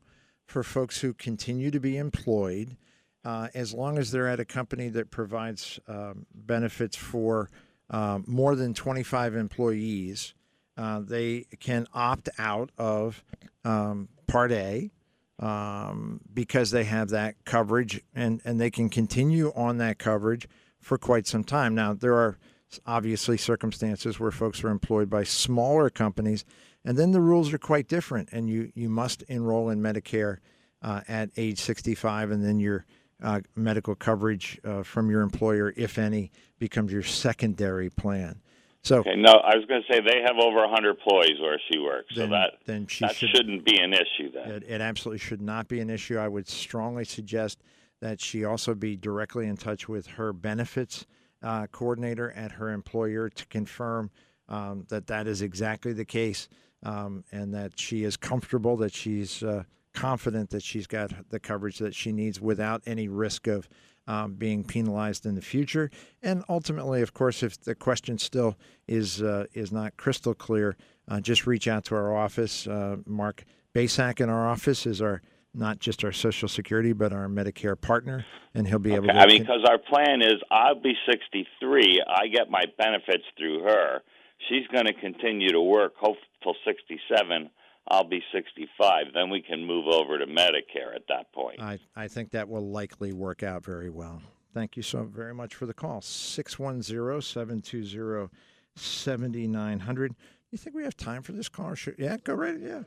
for 0.48 0.64
folks 0.64 1.02
who 1.02 1.14
continue 1.14 1.70
to 1.70 1.80
be 1.80 1.98
employed, 1.98 2.76
uh, 3.24 3.48
as 3.54 3.74
long 3.74 4.00
as 4.00 4.10
they're 4.10 4.28
at 4.28 4.40
a 4.40 4.46
company 4.46 4.90
that 4.90 5.12
provides 5.12 5.80
um, 5.88 6.26
benefits 6.34 6.98
for 6.98 7.50
uh, 7.92 8.20
more 8.26 8.56
than 8.56 8.74
25 8.74 9.36
employees. 9.36 10.34
Uh, 10.78 11.00
they 11.00 11.46
can 11.60 11.88
opt 11.94 12.28
out 12.40 12.72
of 12.78 13.24
um, 13.64 14.10
Part 14.28 14.52
A 14.52 14.90
um, 15.38 16.22
because 16.34 16.72
they 16.72 16.86
have 16.86 17.10
that 17.10 17.36
coverage, 17.46 18.02
and 18.16 18.42
and 18.44 18.60
they 18.60 18.72
can 18.72 18.90
continue 18.90 19.54
on 19.56 19.78
that 19.78 20.00
coverage 20.00 20.48
for 20.80 20.98
quite 20.98 21.28
some 21.28 21.44
time. 21.44 21.76
Now 21.76 21.94
there 21.94 22.16
are 22.16 22.40
obviously 22.86 23.38
circumstances 23.38 24.20
where 24.20 24.32
folks 24.32 24.64
are 24.64 24.70
employed 24.70 25.10
by 25.10 25.24
smaller 25.24 25.90
companies, 25.90 26.46
and 26.84 26.98
then 26.98 27.12
the 27.12 27.22
rules 27.22 27.54
are 27.54 27.58
quite 27.58 27.88
different. 27.88 28.30
And 28.32 28.50
you 28.50 28.72
you 28.76 28.90
must 28.90 29.24
enroll 29.24 29.70
in 29.70 29.82
Medicare 29.82 30.38
uh, 30.82 31.02
at 31.08 31.30
age 31.38 31.60
65, 31.60 32.32
and 32.32 32.44
then 32.44 32.60
your 32.60 32.86
uh, 33.24 33.42
medical 33.56 33.96
coverage 33.96 34.60
uh, 34.64 34.84
from 34.84 35.10
your 35.10 35.22
employer, 35.22 35.74
if 35.76 35.98
any, 35.98 36.32
becomes 36.60 36.92
your 36.92 37.04
secondary 37.04 37.90
plan. 37.90 38.42
So 38.84 38.98
okay, 38.98 39.16
no, 39.16 39.32
I 39.32 39.56
was 39.56 39.66
going 39.66 39.82
to 39.82 39.92
say 39.92 40.00
they 40.00 40.22
have 40.22 40.38
over 40.38 40.58
100 40.58 40.90
employees 40.92 41.40
where 41.42 41.60
she 41.72 41.80
works, 41.80 42.14
then, 42.16 42.28
so 42.28 42.32
that 42.32 42.54
then 42.66 42.86
she 42.86 43.04
that 43.04 43.16
should, 43.16 43.48
not 43.48 43.66
be 43.66 43.80
an 43.80 43.94
issue. 43.94 44.32
Then 44.32 44.52
it, 44.52 44.64
it 44.68 44.80
absolutely 44.82 45.18
should 45.18 45.42
not 45.42 45.68
be 45.68 45.80
an 45.80 45.90
issue. 45.90 46.18
I 46.18 46.28
would 46.28 46.48
strongly 46.48 47.04
suggest 47.04 47.64
that 48.02 48.22
she 48.22 48.46
also 48.46 48.76
be 48.76 48.96
directly 48.96 49.48
in 49.48 49.58
touch 49.58 49.90
with 49.90 50.06
her 50.06 50.34
benefits 50.34 51.08
uh, 51.44 51.68
coordinator 51.68 52.32
at 52.32 52.54
her 52.54 52.70
employer 52.70 53.30
to 53.30 53.46
confirm 53.48 54.10
um, 54.50 54.86
that 54.90 55.08
that 55.08 55.28
is 55.28 55.42
exactly 55.42 55.94
the 55.94 56.06
case 56.06 56.48
um, 56.84 57.24
and 57.32 57.54
that 57.54 57.80
she 57.80 58.04
is 58.04 58.18
comfortable, 58.18 58.78
that 58.78 58.94
she's 58.94 59.42
uh, 59.44 59.64
confident 59.94 60.50
that 60.52 60.64
she's 60.64 60.88
got 60.88 61.12
the 61.30 61.40
coverage 61.40 61.80
that 61.80 61.96
she 61.96 62.12
needs 62.12 62.40
without 62.40 62.82
any 62.86 63.08
risk 63.08 63.48
of 63.48 63.68
um, 64.08 64.34
being 64.36 64.64
penalized 64.64 65.26
in 65.26 65.34
the 65.34 65.42
future. 65.42 65.90
And 66.22 66.44
ultimately, 66.48 67.02
of 67.02 67.14
course, 67.14 67.42
if 67.42 67.60
the 67.62 67.74
question 67.74 68.18
still 68.20 68.56
is 68.88 69.22
uh, 69.22 69.46
is 69.54 69.72
not 69.72 69.98
crystal 69.98 70.36
clear, 70.36 70.78
uh, 71.08 71.22
just 71.22 71.48
reach 71.48 71.68
out 71.68 71.86
to 71.86 71.96
our 71.96 72.16
office. 72.16 72.68
Uh, 72.68 72.98
Mark 73.06 73.46
Basak 73.74 74.22
in 74.22 74.30
our 74.30 74.48
office 74.48 74.86
is 74.86 75.02
our 75.02 75.22
not 75.56 75.80
just 75.80 76.04
our 76.04 76.12
Social 76.12 76.48
Security, 76.48 76.94
but 76.94 77.14
our 77.14 77.28
Medicare 77.28 77.80
partner, 77.80 78.26
and 78.54 78.68
he'll 78.68 78.80
be 78.80 78.92
okay. 78.92 78.98
able 78.98 79.08
to. 79.08 79.14
I 79.14 79.26
mean, 79.28 79.42
because 79.42 79.66
our 79.68 79.78
plan 79.78 80.22
is 80.22 80.36
I'll 80.52 80.80
be 80.80 80.94
63. 81.10 82.02
I 82.08 82.28
get 82.28 82.50
my 82.50 82.64
benefits 82.78 83.24
through 83.38 83.64
her. 83.64 84.02
She's 84.50 84.68
going 84.68 84.86
to 84.86 84.94
continue 84.94 85.50
to 85.52 85.62
work, 85.62 85.94
hope 85.98 86.18
till 86.44 86.56
67. 86.66 87.50
I'll 87.88 88.08
be 88.08 88.22
65. 88.34 89.06
Then 89.14 89.30
we 89.30 89.42
can 89.42 89.66
move 89.66 89.88
over 89.88 90.18
to 90.18 90.26
Medicare 90.26 90.96
at 90.96 91.04
that 91.10 91.32
point. 91.34 91.62
I, 91.62 91.80
I 91.96 92.08
think 92.08 92.32
that 92.32 92.50
will 92.50 92.70
likely 92.70 93.14
work 93.14 93.44
out 93.44 93.64
very 93.64 93.90
well. 93.90 94.22
Thank 94.54 94.78
you 94.78 94.84
so 94.84 95.04
very 95.04 95.34
much 95.34 95.56
for 95.56 95.66
the 95.66 95.74
call. 95.74 96.02
610 96.02 97.22
720 97.22 98.30
7900. 98.76 100.16
You 100.52 100.58
think 100.58 100.76
we 100.76 100.84
have 100.84 100.98
time 100.98 101.22
for 101.22 101.32
this 101.32 101.50
call? 101.50 101.74
Yeah, 101.98 102.18
go 102.24 102.34
right. 102.34 102.60
Yeah. 102.60 102.84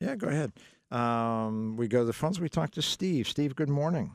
Yeah, 0.00 0.16
go 0.16 0.28
ahead. 0.28 0.52
Um, 0.90 1.76
we 1.76 1.88
go 1.88 2.00
to 2.00 2.04
the 2.04 2.12
phones. 2.12 2.40
We 2.40 2.48
talk 2.48 2.72
to 2.72 2.82
Steve. 2.82 3.28
Steve, 3.28 3.54
good 3.54 3.68
morning. 3.68 4.12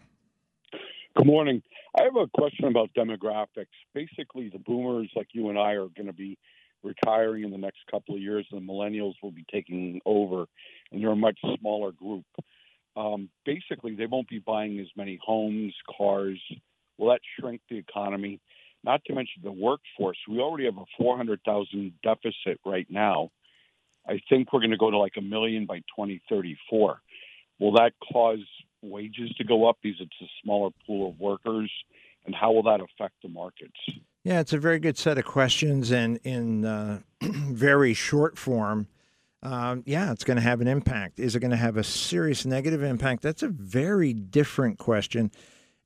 Good 1.16 1.28
morning. 1.28 1.62
I 1.98 2.04
have 2.04 2.18
a 2.18 2.28
question 2.28 2.66
about 2.66 2.90
demographics. 2.98 3.68
Basically, 3.94 4.50
the 4.50 4.60
boomers 4.60 5.10
like 5.16 5.28
you 5.32 5.50
and 5.50 5.58
I 5.58 5.74
are 5.74 5.88
going 5.88 6.08
to 6.08 6.14
be 6.14 6.38
retiring 6.84 7.44
in 7.44 7.52
the 7.52 7.58
next 7.58 7.80
couple 7.90 8.16
of 8.16 8.22
years, 8.22 8.46
and 8.52 8.62
the 8.62 8.72
millennials 8.72 9.14
will 9.24 9.32
be 9.32 9.46
taking 9.50 10.02
over, 10.06 10.46
and 10.92 11.02
they're 11.02 11.12
a 11.12 11.16
much 11.16 11.40
smaller 11.60 11.94
group. 11.94 12.26
Um, 12.98 13.30
basically, 13.46 13.96
they 13.96 14.06
won't 14.06 14.28
be 14.28 14.40
buying 14.40 14.80
as 14.80 14.88
many 14.98 15.18
homes, 15.26 15.74
cars. 15.98 16.40
Will 16.98 17.10
that 17.10 17.22
shrink 17.40 17.62
the 17.70 17.78
economy? 17.78 18.42
Not 18.84 19.04
to 19.06 19.16
mention 19.16 19.42
the 19.44 19.52
workforce. 19.52 20.18
We 20.30 20.40
already 20.40 20.66
have 20.66 20.78
a 20.78 20.86
400,000 20.98 21.94
deficit 22.04 22.60
right 22.66 22.88
now. 22.90 23.32
I 24.08 24.22
think 24.30 24.54
we're 24.54 24.60
going 24.60 24.72
to 24.72 24.78
go 24.78 24.92
to 24.92 24.98
like 24.98 25.14
a 25.18 25.22
million 25.22 25.66
by 25.66 25.78
2034. 25.80 27.02
Will 27.60 27.72
that 27.74 27.94
cause 28.12 28.46
wages 28.82 29.32
to 29.38 29.44
go 29.44 29.68
up 29.68 29.78
because 29.82 30.00
it's 30.00 30.22
a 30.22 30.30
smaller 30.44 30.70
pool 30.86 31.10
of 31.10 31.20
workers? 31.20 31.72
And 32.26 32.34
how 32.34 32.52
will 32.52 32.64
that 32.64 32.82
affect 32.82 33.16
the 33.22 33.30
markets? 33.30 33.78
Yeah, 34.24 34.40
it's 34.40 34.54
a 34.54 34.58
very 34.58 34.80
good 34.80 34.98
set 34.98 35.18
of 35.18 35.26
questions. 35.26 35.92
And 35.92 36.20
in 36.24 36.66
uh, 36.66 37.00
very 37.22 37.94
short 37.94 38.38
form, 38.38 38.88
um, 39.44 39.84
yeah, 39.86 40.12
it's 40.12 40.24
going 40.24 40.38
to 40.38 40.44
have 40.44 40.62
an 40.62 40.68
impact. 40.68 41.20
Is 41.20 41.36
it 41.36 41.40
going 41.40 41.52
to 41.52 41.58
have 41.58 41.78
a 41.78 41.84
serious 41.84 42.46
negative 42.46 42.82
impact? 42.82 43.22
That's 43.22 43.44
a 43.44 43.48
very 43.48 44.14
different 44.14 44.80
question. 44.80 45.32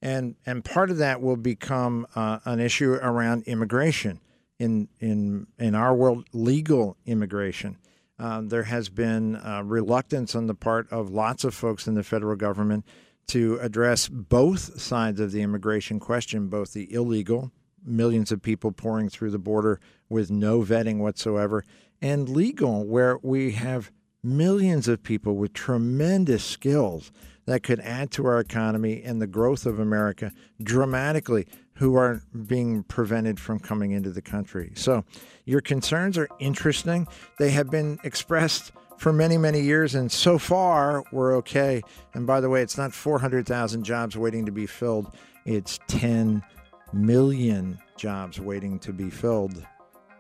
And, 0.02 0.36
and 0.46 0.64
part 0.64 0.90
of 0.90 0.98
that 0.98 1.22
will 1.22 1.36
become 1.36 2.08
uh, 2.16 2.40
an 2.46 2.62
issue 2.62 2.94
around 2.94 3.44
immigration 3.44 4.22
in, 4.60 4.88
in, 5.02 5.48
in 5.58 5.76
our 5.76 5.94
world, 5.94 6.26
legal 6.32 6.96
immigration. 7.06 7.78
Uh, 8.20 8.42
there 8.44 8.64
has 8.64 8.90
been 8.90 9.38
uh, 9.38 9.62
reluctance 9.64 10.36
on 10.36 10.48
the 10.48 10.56
part 10.56 10.92
of 10.92 11.10
lots 11.10 11.44
of 11.44 11.54
folks 11.54 11.88
in 11.88 11.96
the 11.96 12.04
federal 12.04 12.36
government 12.36 12.86
to 13.28 13.58
address 13.62 14.10
both 14.10 14.82
sides 14.82 15.20
of 15.20 15.32
the 15.32 15.42
immigration 15.42 16.00
question, 16.00 16.48
both 16.48 16.74
the 16.74 16.92
illegal 16.94 17.52
millions 17.86 18.32
of 18.32 18.42
people 18.42 18.72
pouring 18.72 19.08
through 19.08 19.32
the 19.32 19.40
border 19.40 19.80
with 20.10 20.30
no 20.30 20.62
vetting 20.62 20.98
whatsoever, 20.98 21.64
and 22.02 22.28
legal, 22.28 22.86
where 22.86 23.18
we 23.22 23.52
have 23.52 23.92
millions 24.22 24.88
of 24.88 25.02
people 25.02 25.36
with 25.36 25.54
tremendous 25.54 26.44
skills 26.44 27.12
that 27.46 27.64
could 27.64 27.80
add 27.80 28.12
to 28.12 28.26
our 28.26 28.40
economy 28.40 29.02
and 29.04 29.22
the 29.22 29.28
growth 29.28 29.66
of 29.66 29.80
America 29.80 30.32
dramatically 30.62 31.48
who 31.80 31.96
are 31.96 32.22
being 32.46 32.84
prevented 32.84 33.40
from 33.40 33.58
coming 33.58 33.92
into 33.92 34.10
the 34.10 34.22
country. 34.22 34.70
So, 34.76 35.06
your 35.46 35.62
concerns 35.62 36.18
are 36.18 36.28
interesting. 36.38 37.08
They 37.40 37.52
have 37.52 37.72
been 37.72 38.00
expressed 38.04 38.74
for 38.98 39.14
many, 39.14 39.38
many 39.38 39.62
years, 39.62 39.96
and 39.96 40.12
so 40.12 40.38
far 40.38 41.06
we're 41.14 41.38
okay. 41.38 41.82
And 42.14 42.28
by 42.28 42.42
the 42.42 42.50
way, 42.50 42.62
it's 42.62 42.78
not 42.78 42.94
400,000 42.94 43.86
jobs 43.86 44.18
waiting 44.18 44.46
to 44.46 44.52
be 44.52 44.66
filled, 44.66 45.16
it's 45.46 45.80
10 45.88 46.44
million 46.92 47.80
jobs 47.96 48.42
waiting 48.42 48.78
to 48.80 48.92
be 48.92 49.10
filled. 49.10 49.66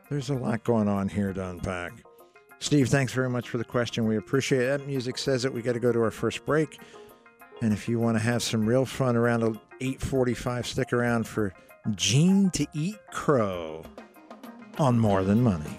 There's 0.10 0.30
a 0.30 0.36
lot 0.36 0.64
going 0.64 0.88
on 0.88 1.10
here 1.10 1.34
to 1.34 1.50
unpack. 1.50 1.92
Steve, 2.60 2.88
thanks 2.88 3.12
very 3.12 3.30
much 3.30 3.50
for 3.50 3.58
the 3.58 3.66
question. 3.66 4.08
We 4.08 4.16
appreciate 4.16 4.62
it. 4.62 4.78
That 4.78 4.88
music 4.88 5.18
says 5.18 5.44
that 5.44 5.54
we 5.54 5.62
got 5.62 5.74
to 5.74 5.80
go 5.82 5.92
to 5.92 6.02
our 6.02 6.12
first 6.12 6.46
break. 6.46 6.80
And 7.62 7.74
if 7.74 7.90
you 7.90 8.00
want 8.00 8.18
to 8.18 8.24
have 8.24 8.42
some 8.42 8.66
real 8.66 8.86
fun 8.86 9.18
around 9.18 9.60
8:45, 9.82 10.66
stick 10.66 10.94
around 10.94 11.28
for 11.28 11.54
Gene 11.96 12.50
to 12.52 12.66
Eat 12.74 12.98
Crow 13.12 13.84
on 14.78 15.00
More 15.00 15.24
Than 15.24 15.42
Money. 15.42 15.78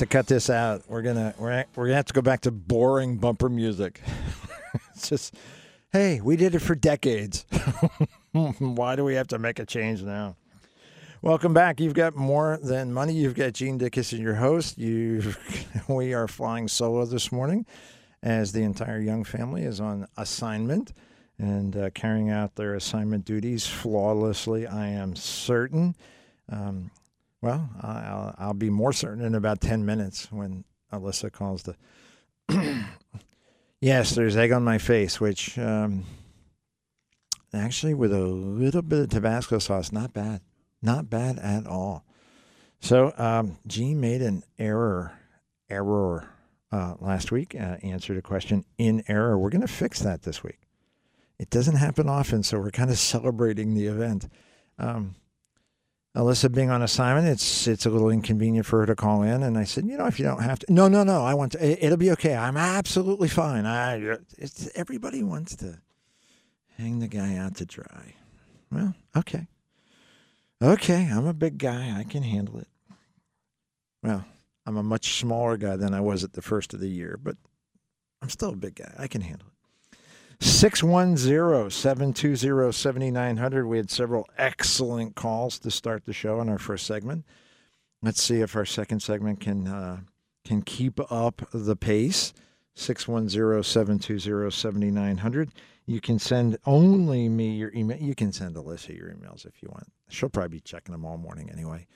To 0.00 0.06
cut 0.06 0.26
this 0.26 0.48
out. 0.48 0.82
We're 0.88 1.02
gonna 1.02 1.34
we're 1.38 1.64
we're 1.76 1.84
gonna 1.84 1.96
have 1.96 2.06
to 2.06 2.14
go 2.14 2.22
back 2.22 2.40
to 2.42 2.50
boring 2.50 3.18
bumper 3.18 3.50
music. 3.50 4.00
it's 4.94 5.10
just, 5.10 5.34
hey, 5.92 6.22
we 6.22 6.36
did 6.36 6.54
it 6.54 6.60
for 6.60 6.74
decades. 6.74 7.44
Why 8.32 8.96
do 8.96 9.04
we 9.04 9.14
have 9.16 9.28
to 9.28 9.38
make 9.38 9.58
a 9.58 9.66
change 9.66 10.02
now? 10.02 10.36
Welcome 11.20 11.52
back. 11.52 11.80
You've 11.80 11.92
got 11.92 12.16
more 12.16 12.58
than 12.62 12.94
money. 12.94 13.12
You've 13.12 13.34
got 13.34 13.52
Gene 13.52 13.76
Dickinson, 13.76 14.22
your 14.22 14.36
host. 14.36 14.78
You, 14.78 15.34
we 15.88 16.14
are 16.14 16.26
flying 16.26 16.66
solo 16.66 17.04
this 17.04 17.30
morning, 17.30 17.66
as 18.22 18.52
the 18.52 18.62
entire 18.62 19.00
Young 19.00 19.22
family 19.22 19.64
is 19.64 19.80
on 19.80 20.06
assignment 20.16 20.94
and 21.38 21.76
uh, 21.76 21.90
carrying 21.90 22.30
out 22.30 22.54
their 22.54 22.74
assignment 22.74 23.26
duties 23.26 23.66
flawlessly. 23.66 24.66
I 24.66 24.88
am 24.88 25.14
certain. 25.14 25.94
Um, 26.48 26.90
well, 27.42 27.70
I'll, 27.80 28.34
I'll 28.38 28.54
be 28.54 28.70
more 28.70 28.92
certain 28.92 29.24
in 29.24 29.34
about 29.34 29.60
10 29.60 29.84
minutes 29.84 30.30
when 30.30 30.64
Alyssa 30.92 31.32
calls 31.32 31.62
the. 31.62 31.76
yes, 33.80 34.14
there's 34.14 34.36
egg 34.36 34.52
on 34.52 34.62
my 34.62 34.78
face, 34.78 35.20
which 35.20 35.58
um, 35.58 36.04
actually, 37.54 37.94
with 37.94 38.12
a 38.12 38.20
little 38.20 38.82
bit 38.82 39.00
of 39.00 39.08
Tabasco 39.10 39.58
sauce, 39.58 39.92
not 39.92 40.12
bad. 40.12 40.40
Not 40.82 41.10
bad 41.10 41.38
at 41.38 41.66
all. 41.66 42.04
So, 42.80 43.12
um, 43.18 43.58
Gene 43.66 44.00
made 44.00 44.22
an 44.22 44.42
error, 44.58 45.12
error 45.68 46.28
uh, 46.72 46.94
last 46.98 47.30
week, 47.30 47.54
uh, 47.54 47.76
answered 47.82 48.16
a 48.16 48.22
question 48.22 48.64
in 48.78 49.04
error. 49.06 49.38
We're 49.38 49.50
going 49.50 49.60
to 49.60 49.68
fix 49.68 50.00
that 50.00 50.22
this 50.22 50.42
week. 50.42 50.60
It 51.38 51.50
doesn't 51.50 51.76
happen 51.76 52.08
often, 52.08 52.42
so 52.42 52.58
we're 52.58 52.70
kind 52.70 52.90
of 52.90 52.98
celebrating 52.98 53.74
the 53.74 53.86
event. 53.86 54.28
Um, 54.78 55.16
Alyssa 56.16 56.52
being 56.52 56.70
on 56.70 56.82
assignment, 56.82 57.28
it's 57.28 57.68
it's 57.68 57.86
a 57.86 57.90
little 57.90 58.10
inconvenient 58.10 58.66
for 58.66 58.80
her 58.80 58.86
to 58.86 58.96
call 58.96 59.22
in. 59.22 59.42
And 59.44 59.56
I 59.56 59.64
said, 59.64 59.86
you 59.86 59.96
know, 59.96 60.06
if 60.06 60.18
you 60.18 60.24
don't 60.24 60.42
have 60.42 60.58
to, 60.60 60.72
no, 60.72 60.88
no, 60.88 61.04
no, 61.04 61.24
I 61.24 61.34
want 61.34 61.52
to. 61.52 61.84
It, 61.84 61.88
will 61.88 61.96
be 61.96 62.10
okay. 62.12 62.34
I'm 62.34 62.56
absolutely 62.56 63.28
fine. 63.28 63.64
I 63.64 64.18
everybody 64.74 65.22
wants 65.22 65.54
to 65.56 65.78
hang 66.76 66.98
the 66.98 67.06
guy 67.06 67.36
out 67.36 67.56
to 67.56 67.64
dry. 67.64 68.14
Well, 68.72 68.94
okay, 69.16 69.46
okay. 70.60 71.08
I'm 71.12 71.26
a 71.26 71.34
big 71.34 71.58
guy. 71.58 71.96
I 71.96 72.02
can 72.02 72.24
handle 72.24 72.58
it. 72.58 72.68
Well, 74.02 74.24
I'm 74.66 74.76
a 74.76 74.82
much 74.82 75.18
smaller 75.18 75.56
guy 75.56 75.76
than 75.76 75.94
I 75.94 76.00
was 76.00 76.24
at 76.24 76.32
the 76.32 76.42
first 76.42 76.74
of 76.74 76.80
the 76.80 76.88
year, 76.88 77.18
but 77.22 77.36
I'm 78.20 78.30
still 78.30 78.50
a 78.50 78.56
big 78.56 78.74
guy. 78.74 78.92
I 78.98 79.06
can 79.06 79.20
handle 79.20 79.46
it. 79.46 79.49
610 80.40 81.70
720 81.70 82.72
7900. 82.72 83.66
We 83.66 83.76
had 83.76 83.90
several 83.90 84.26
excellent 84.38 85.14
calls 85.14 85.58
to 85.60 85.70
start 85.70 86.06
the 86.06 86.12
show 86.14 86.40
in 86.40 86.48
our 86.48 86.58
first 86.58 86.86
segment. 86.86 87.26
Let's 88.02 88.22
see 88.22 88.40
if 88.40 88.56
our 88.56 88.64
second 88.64 89.00
segment 89.00 89.40
can 89.40 89.68
uh, 89.68 90.00
can 90.44 90.62
keep 90.62 90.98
up 91.12 91.42
the 91.52 91.76
pace. 91.76 92.32
610 92.74 93.62
720 93.62 94.50
7900. 94.50 95.50
You 95.84 96.00
can 96.00 96.18
send 96.18 96.56
only 96.64 97.28
me 97.28 97.50
your 97.50 97.72
email. 97.74 97.98
You 97.98 98.14
can 98.14 98.32
send 98.32 98.56
Alyssa 98.56 98.96
your 98.96 99.10
emails 99.10 99.44
if 99.44 99.62
you 99.62 99.68
want. 99.70 99.92
She'll 100.08 100.30
probably 100.30 100.56
be 100.56 100.60
checking 100.60 100.92
them 100.92 101.04
all 101.04 101.18
morning 101.18 101.50
anyway. 101.50 101.86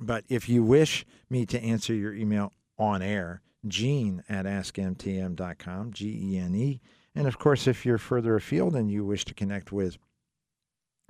But 0.00 0.24
if 0.28 0.48
you 0.48 0.64
wish 0.64 1.06
me 1.30 1.46
to 1.46 1.62
answer 1.62 1.94
your 1.94 2.14
email 2.14 2.52
on 2.78 3.02
air, 3.02 3.42
Gene 3.66 4.24
at 4.28 4.46
askmtm.com, 4.46 5.92
G 5.92 6.34
E 6.34 6.38
N 6.38 6.54
E 6.54 6.80
and 7.16 7.26
of 7.26 7.38
course, 7.38 7.66
if 7.66 7.84
you're 7.84 7.98
further 7.98 8.36
afield 8.36 8.76
and 8.76 8.90
you 8.90 9.04
wish 9.04 9.24
to 9.24 9.34
connect 9.34 9.72
with 9.72 9.98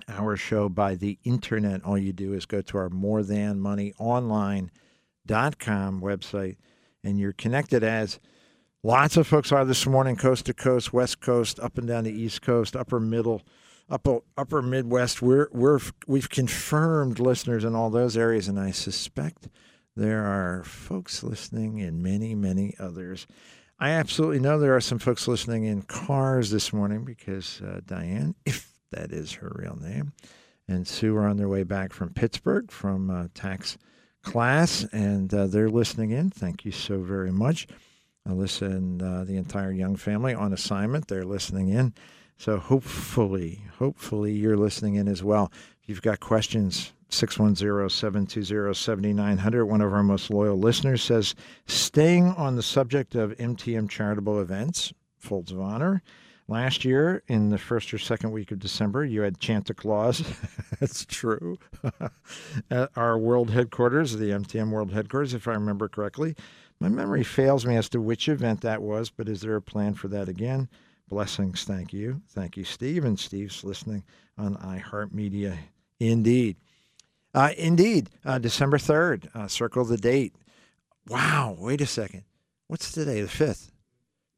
our 0.07 0.37
show 0.37 0.69
by 0.69 0.95
the 0.95 1.19
internet, 1.23 1.83
all 1.83 1.97
you 1.97 2.13
do 2.13 2.33
is 2.33 2.45
go 2.45 2.61
to 2.61 2.77
our 2.77 2.89
more 2.89 3.23
than 3.23 3.59
money 3.59 3.93
online.com 3.99 4.71
website 6.01 6.55
and 7.03 7.19
you're 7.19 7.33
connected 7.33 7.83
as 7.83 8.19
lots 8.83 9.17
of 9.17 9.27
folks 9.27 9.51
are 9.51 9.65
this 9.65 9.85
morning, 9.85 10.15
coast 10.15 10.45
to 10.45 10.53
coast, 10.53 10.93
west 10.93 11.19
coast, 11.19 11.59
up 11.59 11.77
and 11.77 11.87
down 11.87 12.03
the 12.03 12.11
east 12.11 12.41
coast, 12.41 12.75
upper 12.75 12.99
middle, 12.99 13.41
upper 13.89 14.19
upper 14.37 14.61
Midwest. 14.61 15.21
We're 15.21 15.47
we're 15.51 15.79
we've 16.07 16.29
confirmed 16.29 17.19
listeners 17.19 17.63
in 17.63 17.75
all 17.75 17.89
those 17.89 18.17
areas, 18.17 18.47
and 18.47 18.59
I 18.59 18.71
suspect 18.71 19.47
there 19.95 20.25
are 20.25 20.63
folks 20.63 21.23
listening 21.23 21.79
in 21.79 22.01
many 22.01 22.35
many 22.35 22.75
others. 22.79 23.27
I 23.79 23.91
absolutely 23.91 24.39
know 24.39 24.57
there 24.57 24.75
are 24.75 24.81
some 24.81 24.97
folks 24.97 25.27
listening 25.27 25.65
in 25.65 25.83
cars 25.83 26.49
this 26.49 26.73
morning 26.73 27.03
because 27.03 27.61
uh, 27.61 27.81
Diane, 27.85 28.33
if 28.45 28.71
that 28.91 29.11
is 29.11 29.33
her 29.33 29.51
real 29.55 29.77
name, 29.79 30.13
and 30.67 30.87
Sue 30.87 31.15
are 31.15 31.27
on 31.27 31.37
their 31.37 31.47
way 31.47 31.63
back 31.63 31.93
from 31.93 32.09
Pittsburgh 32.09 32.71
from 32.71 33.11
uh, 33.11 33.27
tax 33.35 33.77
class, 34.23 34.83
and 34.91 35.31
uh, 35.31 35.45
they're 35.45 35.69
listening 35.69 36.09
in. 36.09 36.31
Thank 36.31 36.65
you 36.65 36.71
so 36.71 37.01
very 37.01 37.31
much. 37.31 37.67
Alyssa 38.27 38.63
and 38.63 39.01
uh, 39.01 39.23
the 39.23 39.37
entire 39.37 39.71
Young 39.71 39.95
family 39.95 40.33
on 40.33 40.53
assignment, 40.53 41.07
they're 41.07 41.23
listening 41.23 41.69
in. 41.69 41.93
So 42.35 42.57
hopefully, 42.57 43.61
hopefully 43.77 44.33
you're 44.33 44.57
listening 44.57 44.95
in 44.95 45.07
as 45.07 45.23
well. 45.23 45.51
If 45.83 45.89
you've 45.89 46.01
got 46.01 46.19
questions, 46.19 46.93
610-720-7900 47.09 49.67
one 49.67 49.81
of 49.81 49.93
our 49.93 50.03
most 50.03 50.29
loyal 50.29 50.57
listeners 50.57 51.01
says 51.01 51.33
staying 51.65 52.25
on 52.25 52.57
the 52.57 52.63
subject 52.63 53.15
of 53.15 53.31
mtm 53.37 53.89
charitable 53.89 54.41
events 54.41 54.91
folds 55.17 55.51
of 55.51 55.59
honor. 55.59 56.03
Last 56.49 56.85
year 56.85 57.23
in 57.27 57.49
the 57.49 57.57
first 57.57 57.93
or 57.93 57.97
second 57.97 58.31
week 58.31 58.51
of 58.51 58.59
december 58.59 59.03
you 59.05 59.21
had 59.21 59.41
Santa 59.41 59.73
Claus 59.73 60.21
that's 60.79 61.05
true 61.05 61.57
at 62.71 62.89
our 62.95 63.17
world 63.17 63.51
headquarters 63.51 64.17
the 64.17 64.31
mtm 64.31 64.71
world 64.71 64.91
headquarters 64.91 65.33
if 65.33 65.47
i 65.47 65.53
remember 65.53 65.87
correctly. 65.87 66.35
My 66.79 66.89
memory 66.89 67.23
fails 67.23 67.65
me 67.65 67.75
as 67.75 67.89
to 67.89 67.99
which 68.01 68.29
event 68.29 68.61
that 68.61 68.81
was 68.81 69.09
but 69.09 69.29
is 69.29 69.41
there 69.41 69.55
a 69.55 69.61
plan 69.61 69.93
for 69.93 70.09
that 70.09 70.27
again? 70.27 70.67
Blessings 71.09 71.63
thank 71.63 71.93
you. 71.93 72.21
Thank 72.29 72.57
you 72.57 72.65
steve 72.65 73.05
and 73.05 73.17
steve's 73.17 73.63
listening 73.63 74.03
on 74.37 74.57
iheartmedia. 74.57 75.57
Indeed 75.99 76.57
uh, 77.33 77.51
indeed, 77.57 78.09
uh, 78.25 78.39
December 78.39 78.77
3rd, 78.77 79.35
uh, 79.35 79.47
circle 79.47 79.85
the 79.85 79.97
date. 79.97 80.33
Wow, 81.07 81.55
wait 81.57 81.81
a 81.81 81.85
second. 81.85 82.23
What's 82.67 82.91
today, 82.91 83.21
the 83.21 83.27
5th? 83.27 83.71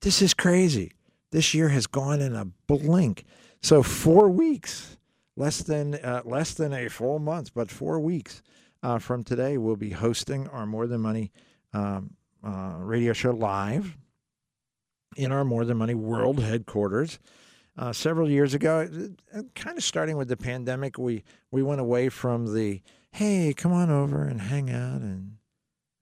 This 0.01 0.21
is 0.21 0.33
crazy. 0.33 0.93
This 1.31 1.53
year 1.53 1.69
has 1.69 1.87
gone 1.87 2.21
in 2.21 2.35
a 2.35 2.45
blink. 2.67 3.25
So 3.61 3.83
four 3.83 4.29
weeks, 4.29 4.97
less 5.35 5.61
than 5.61 5.95
uh, 5.95 6.21
less 6.25 6.53
than 6.53 6.73
a 6.73 6.87
full 6.89 7.19
month, 7.19 7.53
but 7.53 7.69
four 7.69 7.99
weeks 7.99 8.41
uh, 8.81 8.99
from 8.99 9.23
today, 9.23 9.57
we'll 9.57 9.75
be 9.75 9.91
hosting 9.91 10.47
our 10.47 10.65
More 10.65 10.87
Than 10.87 11.01
Money 11.01 11.31
um, 11.73 12.11
uh, 12.43 12.75
radio 12.77 13.13
show 13.13 13.31
live 13.31 13.97
in 15.17 15.31
our 15.31 15.43
More 15.43 15.65
Than 15.65 15.77
Money 15.77 15.95
World 15.95 16.41
headquarters. 16.41 17.19
Uh, 17.79 17.93
several 17.93 18.29
years 18.29 18.53
ago, 18.53 18.89
uh, 19.33 19.41
kind 19.55 19.77
of 19.77 19.83
starting 19.85 20.17
with 20.17 20.27
the 20.27 20.35
pandemic, 20.35 20.97
we 20.97 21.23
we 21.49 21.63
went 21.63 21.79
away 21.79 22.09
from 22.09 22.53
the 22.53 22.81
hey, 23.11 23.53
come 23.55 23.71
on 23.71 23.89
over 23.89 24.23
and 24.25 24.41
hang 24.41 24.69
out 24.69 24.99
and 24.99 25.37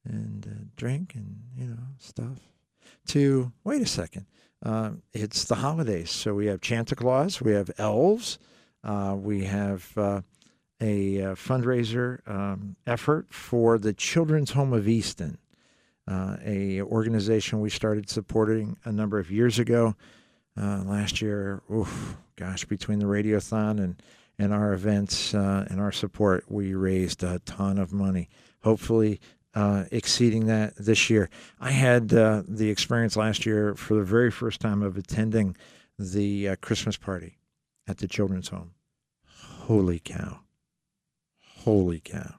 and 0.03 0.47
uh, 0.47 0.65
drink 0.75 1.13
and 1.13 1.43
you 1.55 1.67
know 1.67 1.77
stuff 1.99 2.39
to 3.05 3.51
wait 3.63 3.79
a 3.79 3.85
second. 3.85 4.25
Uh, 4.65 4.89
it's 5.13 5.45
the 5.45 5.53
holidays, 5.53 6.09
so 6.09 6.33
we 6.33 6.47
have 6.47 6.61
Santa 6.63 6.95
Claus, 6.95 7.41
we 7.43 7.51
have 7.51 7.69
elves, 7.77 8.39
uh, 8.83 9.15
we 9.15 9.43
have 9.43 9.95
uh, 9.95 10.21
a, 10.81 11.21
uh, 11.21 11.35
fundraiser 11.35 12.27
um, 12.27 12.75
effort 12.87 13.27
for 13.29 13.77
the 13.77 13.93
Children's 13.93 14.49
Home 14.51 14.73
of 14.73 14.87
Easton, 14.87 15.37
a 16.09 16.81
organization 16.81 17.61
we 17.61 17.69
started 17.69 18.09
supporting 18.09 18.77
a 18.83 18.91
number 18.91 19.19
of 19.19 19.29
years 19.29 19.59
ago. 19.59 19.95
Last 20.57 21.21
year, 21.21 21.61
oof, 21.71 22.17
gosh, 22.35 22.65
between 22.65 22.99
the 22.99 23.05
radiothon 23.05 23.79
and 23.79 24.01
and 24.39 24.53
our 24.53 24.73
events 24.73 25.33
and 25.33 25.79
our 25.79 25.91
support, 25.91 26.45
we 26.47 26.75
raised 26.75 27.23
a 27.23 27.39
ton 27.39 27.79
of 27.79 27.91
money. 27.91 28.29
Hopefully, 28.61 29.19
uh, 29.57 29.85
exceeding 29.91 30.45
that 30.45 30.75
this 30.75 31.09
year. 31.09 31.31
I 31.59 31.71
had 31.71 32.13
uh, 32.13 32.43
the 32.47 32.69
experience 32.69 33.15
last 33.15 33.43
year 33.43 33.73
for 33.73 33.95
the 33.95 34.03
very 34.03 34.29
first 34.29 34.61
time 34.61 34.83
of 34.83 34.97
attending 34.97 35.57
the 35.97 36.49
uh, 36.49 36.55
Christmas 36.61 36.95
party 36.95 37.39
at 37.87 37.97
the 37.97 38.07
children's 38.07 38.49
home. 38.49 38.75
Holy 39.25 39.97
cow. 39.97 40.41
Holy 41.39 41.99
cow. 41.99 42.35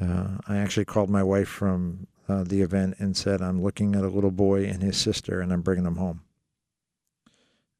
Uh, 0.00 0.38
I 0.48 0.56
actually 0.56 0.86
called 0.86 1.10
my 1.10 1.22
wife 1.22 1.48
from 1.48 2.06
uh, 2.26 2.44
the 2.44 2.62
event 2.62 2.94
and 2.98 3.14
said, 3.14 3.42
I'm 3.42 3.62
looking 3.62 3.94
at 3.94 4.02
a 4.02 4.08
little 4.08 4.30
boy 4.30 4.64
and 4.64 4.82
his 4.82 4.96
sister 4.96 5.42
and 5.42 5.52
I'm 5.52 5.60
bringing 5.60 5.84
them 5.84 5.96
home. 5.96 6.22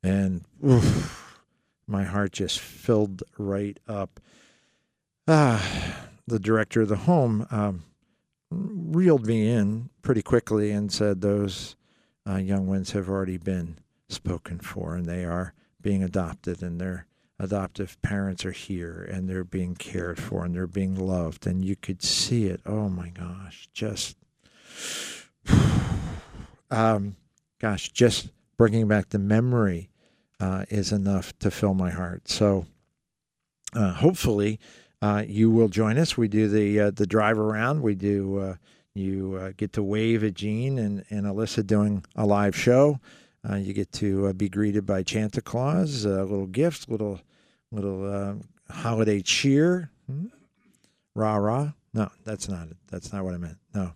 And 0.02 0.44
oof, 0.66 1.38
my 1.86 2.04
heart 2.04 2.32
just 2.32 2.58
filled 2.58 3.22
right 3.38 3.78
up. 3.86 4.20
Ah, 5.28 6.08
the 6.26 6.38
director 6.38 6.82
of 6.82 6.88
the 6.88 6.96
home, 6.96 7.46
um, 7.50 7.84
reeled 8.50 9.26
me 9.26 9.48
in 9.48 9.88
pretty 10.02 10.22
quickly 10.22 10.70
and 10.70 10.92
said 10.92 11.20
those 11.20 11.76
uh, 12.28 12.36
young 12.36 12.66
ones 12.66 12.92
have 12.92 13.08
already 13.08 13.38
been 13.38 13.78
spoken 14.08 14.58
for 14.58 14.94
and 14.94 15.06
they 15.06 15.24
are 15.24 15.54
being 15.80 16.02
adopted 16.02 16.62
and 16.62 16.80
their 16.80 17.06
adoptive 17.38 18.00
parents 18.02 18.44
are 18.44 18.52
here 18.52 19.08
and 19.10 19.28
they're 19.28 19.44
being 19.44 19.74
cared 19.74 20.18
for 20.18 20.44
and 20.44 20.54
they're 20.54 20.66
being 20.66 20.94
loved. 20.94 21.46
And 21.46 21.64
you 21.64 21.76
could 21.76 22.02
see 22.02 22.46
it. 22.46 22.60
Oh 22.66 22.88
my 22.88 23.08
gosh. 23.08 23.68
Just 23.72 24.16
um, 26.70 27.16
gosh 27.58 27.90
just 27.90 28.28
bringing 28.56 28.86
back 28.86 29.08
the 29.08 29.18
memory 29.18 29.88
uh, 30.42 30.64
is 30.68 30.92
enough 30.92 31.38
to 31.38 31.50
fill 31.50 31.74
my 31.74 31.90
heart 31.90 32.28
so 32.28 32.66
uh, 33.74 33.92
hopefully 33.92 34.58
uh, 35.00 35.24
you 35.26 35.50
will 35.50 35.68
join 35.68 35.98
us. 35.98 36.16
We 36.16 36.28
do 36.28 36.48
the 36.48 36.80
uh, 36.80 36.90
the 36.90 37.06
drive 37.06 37.38
around. 37.38 37.82
We 37.82 37.94
do. 37.94 38.38
Uh, 38.38 38.54
you 38.94 39.54
get 39.56 39.72
to 39.72 39.82
wave 39.82 40.22
at 40.22 40.34
Gene 40.34 40.78
and, 40.78 41.02
and 41.08 41.24
Alyssa 41.24 41.66
doing 41.66 42.04
a 42.14 42.26
live 42.26 42.54
show. 42.54 43.00
You 43.50 43.72
get 43.72 43.90
to 43.92 44.34
be 44.34 44.50
greeted 44.50 44.84
by 44.84 45.02
Santa 45.02 45.40
Claus, 45.40 46.04
A 46.04 46.22
little 46.22 46.46
gifts, 46.46 46.86
little 46.88 47.18
little 47.70 48.38
holiday 48.70 49.22
cheer. 49.22 49.90
Hmm? 50.06 50.26
Rah 51.14 51.36
rah. 51.36 51.72
No, 51.94 52.10
that's 52.24 52.50
not 52.50 52.68
it. 52.68 52.76
That's 52.90 53.14
not 53.14 53.24
what 53.24 53.32
I 53.32 53.38
meant. 53.38 53.56
No. 53.74 53.92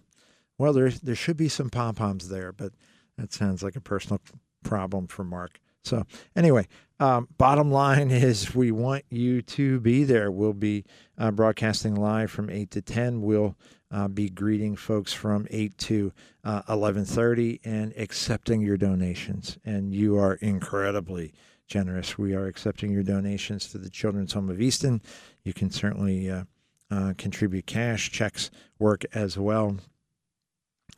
Well, 0.56 0.72
there 0.72 0.88
there 0.88 1.14
should 1.14 1.36
be 1.36 1.50
some 1.50 1.68
pom 1.68 1.94
poms 1.94 2.30
there, 2.30 2.52
but 2.52 2.72
that 3.18 3.34
sounds 3.34 3.62
like 3.62 3.76
a 3.76 3.80
personal 3.82 4.20
problem 4.64 5.06
for 5.08 5.24
Mark. 5.24 5.60
So 5.86 6.04
anyway, 6.34 6.66
um, 6.98 7.28
bottom 7.38 7.70
line 7.70 8.10
is 8.10 8.54
we 8.54 8.72
want 8.72 9.04
you 9.08 9.42
to 9.42 9.80
be 9.80 10.04
there. 10.04 10.30
We'll 10.30 10.52
be 10.52 10.84
uh, 11.16 11.30
broadcasting 11.30 11.94
live 11.94 12.30
from 12.30 12.50
8 12.50 12.70
to 12.72 12.82
10. 12.82 13.22
We'll 13.22 13.56
uh, 13.90 14.08
be 14.08 14.28
greeting 14.28 14.76
folks 14.76 15.12
from 15.12 15.46
8 15.50 15.78
to 15.78 16.12
uh, 16.44 16.62
11.30 16.62 17.60
and 17.64 17.92
accepting 17.96 18.60
your 18.60 18.76
donations. 18.76 19.58
And 19.64 19.94
you 19.94 20.18
are 20.18 20.34
incredibly 20.34 21.32
generous. 21.68 22.18
We 22.18 22.34
are 22.34 22.46
accepting 22.46 22.90
your 22.90 23.02
donations 23.02 23.70
to 23.70 23.78
the 23.78 23.90
Children's 23.90 24.32
Home 24.32 24.50
of 24.50 24.60
Easton. 24.60 25.02
You 25.44 25.52
can 25.52 25.70
certainly 25.70 26.30
uh, 26.30 26.44
uh, 26.90 27.14
contribute 27.16 27.66
cash. 27.66 28.10
Checks 28.10 28.50
work 28.78 29.04
as 29.12 29.38
well. 29.38 29.76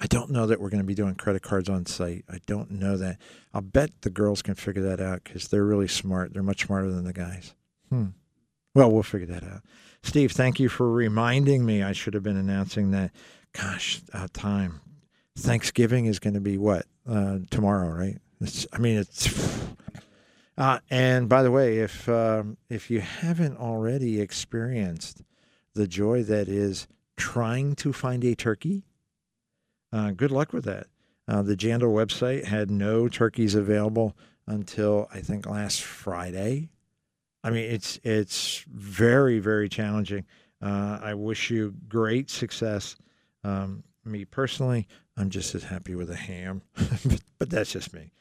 I 0.01 0.07
don't 0.07 0.31
know 0.31 0.47
that 0.47 0.61
we're 0.61 0.71
going 0.71 0.83
to 0.83 0.87
be 0.87 0.95
doing 0.95 1.17
credit 1.17 1.43
cards 1.43 1.69
on 1.69 1.87
site. 1.87 2.25
I 2.31 2.39
don't 2.47 2.71
know 2.71 2.97
that. 2.97 3.19
I'll 3.53 3.63
bet 3.63 3.91
the 4.03 4.11
girls 4.11 4.43
can 4.43 4.55
figure 4.55 4.83
that 4.83 5.01
out 5.01 5.25
because 5.25 5.49
they're 5.49 5.65
really 5.65 5.89
smart. 5.89 6.33
They're 6.33 6.43
much 6.43 6.67
smarter 6.67 6.91
than 6.91 7.05
the 7.05 7.13
guys. 7.13 7.55
Hmm. 7.89 8.09
Well, 8.75 8.93
we'll 8.93 9.03
figure 9.03 9.27
that 9.27 9.43
out. 9.43 9.63
Steve, 10.03 10.33
thank 10.33 10.61
you 10.61 10.69
for 10.69 10.91
reminding 10.91 11.67
me. 11.67 11.83
I 11.83 11.93
should 11.93 12.15
have 12.15 12.23
been 12.23 12.37
announcing 12.37 12.93
that. 12.93 13.11
Gosh, 13.53 14.01
uh, 14.13 14.29
time. 14.33 14.81
Thanksgiving 15.37 16.07
is 16.07 16.19
going 16.19 16.35
to 16.35 16.41
be 16.41 16.59
what 16.59 16.87
uh, 17.09 17.39
tomorrow, 17.51 17.89
right? 17.89 18.19
It's, 18.41 18.67
I 18.73 18.79
mean, 18.79 18.99
it's. 18.99 19.29
Uh, 20.57 20.81
and 20.91 21.29
by 21.29 21.45
the 21.45 21.53
way, 21.53 21.79
if 21.79 22.09
um, 22.09 22.57
if 22.69 22.91
you 22.91 23.01
haven't 23.01 23.57
already 23.57 24.21
experienced 24.21 25.23
the 25.75 25.87
joy 25.87 26.25
that 26.25 26.49
is 26.49 26.89
trying 27.17 27.77
to 27.77 27.93
find 27.93 28.25
a 28.25 28.35
turkey 28.35 28.83
uh, 29.93 30.11
good 30.13 30.31
luck 30.31 30.53
with 30.53 30.65
that. 30.65 30.87
Uh, 31.27 31.43
the 31.43 31.57
Jaindl 31.57 31.93
website 31.93 32.45
had 32.45 32.71
no 32.71 33.09
turkeys 33.09 33.55
available 33.55 34.17
until 34.47 35.09
I 35.13 35.21
think 35.21 35.47
last 35.47 35.83
Friday. 35.83 36.71
I 37.45 37.51
mean, 37.51 37.71
it's 37.71 38.01
it's 38.03 38.65
very 38.69 39.39
very 39.39 39.69
challenging. 39.69 40.25
Uh, 40.61 40.99
I 41.03 41.15
wish 41.15 41.51
you 41.51 41.75
great 41.89 42.31
success. 42.31 42.97
Um, 43.45 43.85
me 44.05 44.25
personally, 44.25 44.89
I'm 45.17 45.31
just 45.31 45.55
as 45.55 45.65
happy 45.65 45.95
with 45.95 46.11
a 46.11 46.17
ham, 46.17 46.63
but, 46.75 47.21
but 47.39 47.51
that's 47.51 47.73
just 47.73 47.93
me. 47.93 48.13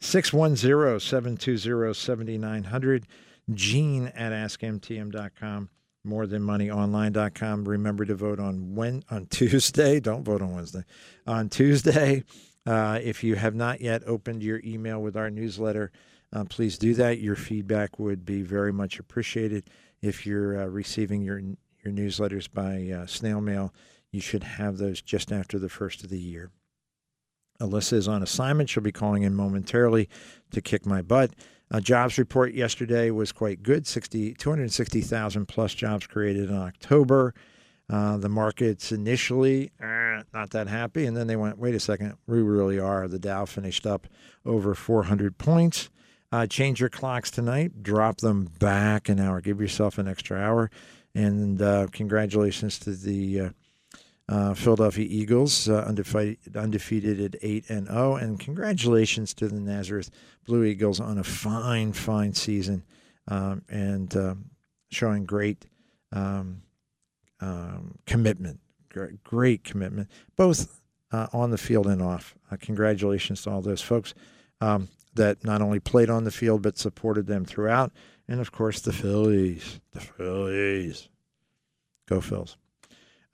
610 0.00 1.00
720 1.00 1.94
7900, 1.94 3.06
Gene 3.52 4.06
at 4.08 4.32
askmtm.com 4.32 5.68
morethanmoneyonline.com. 6.06 7.64
Remember 7.64 8.04
to 8.04 8.14
vote 8.14 8.40
on 8.40 8.74
when 8.74 9.04
on 9.10 9.26
Tuesday. 9.30 10.00
Don't 10.00 10.24
vote 10.24 10.42
on 10.42 10.54
Wednesday. 10.54 10.84
On 11.26 11.48
Tuesday, 11.48 12.24
uh, 12.66 12.98
if 13.02 13.24
you 13.24 13.34
have 13.36 13.54
not 13.54 13.80
yet 13.80 14.02
opened 14.06 14.42
your 14.42 14.60
email 14.64 15.00
with 15.00 15.16
our 15.16 15.30
newsletter, 15.30 15.90
uh, 16.32 16.44
please 16.44 16.78
do 16.78 16.94
that. 16.94 17.20
Your 17.20 17.36
feedback 17.36 17.98
would 17.98 18.24
be 18.24 18.42
very 18.42 18.72
much 18.72 18.98
appreciated. 18.98 19.70
If 20.02 20.26
you're 20.26 20.62
uh, 20.62 20.66
receiving 20.66 21.22
your 21.22 21.38
your 21.38 21.92
newsletters 21.92 22.50
by 22.50 22.90
uh, 22.90 23.06
snail 23.06 23.40
mail, 23.40 23.74
you 24.10 24.20
should 24.20 24.42
have 24.42 24.78
those 24.78 25.02
just 25.02 25.30
after 25.30 25.58
the 25.58 25.68
first 25.68 26.02
of 26.02 26.10
the 26.10 26.18
year. 26.18 26.50
Alyssa 27.60 27.94
is 27.94 28.08
on 28.08 28.22
assignment. 28.22 28.68
She'll 28.68 28.82
be 28.82 28.92
calling 28.92 29.22
in 29.22 29.34
momentarily 29.34 30.08
to 30.50 30.60
kick 30.60 30.86
my 30.86 31.02
butt. 31.02 31.32
A 31.70 31.80
jobs 31.80 32.18
report 32.18 32.54
yesterday 32.54 33.10
was 33.10 33.32
quite 33.32 33.62
good 33.62 33.86
60, 33.86 34.34
260,000 34.34 35.46
plus 35.46 35.74
jobs 35.74 36.06
created 36.06 36.50
in 36.50 36.56
October. 36.56 37.34
Uh, 37.90 38.16
the 38.16 38.28
markets 38.28 38.92
initially 38.92 39.70
eh, 39.80 40.22
not 40.32 40.50
that 40.50 40.68
happy, 40.68 41.04
and 41.04 41.16
then 41.16 41.26
they 41.26 41.36
went, 41.36 41.58
wait 41.58 41.74
a 41.74 41.80
second, 41.80 42.14
we 42.26 42.40
really 42.40 42.78
are. 42.78 43.08
The 43.08 43.18
Dow 43.18 43.44
finished 43.44 43.86
up 43.86 44.06
over 44.44 44.74
400 44.74 45.36
points. 45.38 45.90
Uh, 46.32 46.46
change 46.46 46.80
your 46.80 46.88
clocks 46.88 47.30
tonight, 47.30 47.82
drop 47.82 48.18
them 48.18 48.50
back 48.58 49.08
an 49.08 49.20
hour, 49.20 49.40
give 49.40 49.60
yourself 49.60 49.98
an 49.98 50.08
extra 50.08 50.38
hour. 50.38 50.70
And 51.14 51.62
uh, 51.62 51.86
congratulations 51.92 52.78
to 52.80 52.90
the 52.90 53.40
uh, 53.40 53.50
uh, 54.28 54.54
Philadelphia 54.54 55.06
Eagles, 55.08 55.68
uh, 55.68 55.84
undefeated, 55.86 56.56
undefeated 56.56 57.20
at 57.20 57.40
8 57.40 57.70
and 57.70 57.86
0. 57.86 58.16
And 58.16 58.40
congratulations 58.40 59.34
to 59.34 59.48
the 59.48 59.60
Nazareth 59.60 60.10
Blue 60.44 60.64
Eagles 60.64 61.00
on 61.00 61.18
a 61.18 61.24
fine, 61.24 61.92
fine 61.92 62.34
season 62.34 62.84
um, 63.28 63.62
and 63.68 64.14
uh, 64.16 64.34
showing 64.90 65.24
great 65.24 65.66
um, 66.12 66.62
um, 67.40 67.98
commitment, 68.06 68.60
great, 69.22 69.64
commitment, 69.64 70.08
both 70.36 70.80
uh, 71.12 71.26
on 71.32 71.50
the 71.50 71.58
field 71.58 71.86
and 71.86 72.02
off. 72.02 72.34
Uh, 72.50 72.56
congratulations 72.60 73.42
to 73.42 73.50
all 73.50 73.60
those 73.60 73.82
folks 73.82 74.14
um, 74.60 74.88
that 75.14 75.44
not 75.44 75.62
only 75.62 75.80
played 75.80 76.10
on 76.10 76.24
the 76.24 76.30
field 76.30 76.62
but 76.62 76.78
supported 76.78 77.26
them 77.26 77.44
throughout. 77.44 77.92
And 78.28 78.40
of 78.40 78.52
course, 78.52 78.80
the 78.80 78.92
Phillies. 78.92 79.80
The 79.92 80.00
Phillies. 80.00 81.08
Go, 82.08 82.20
Phils. 82.20 82.56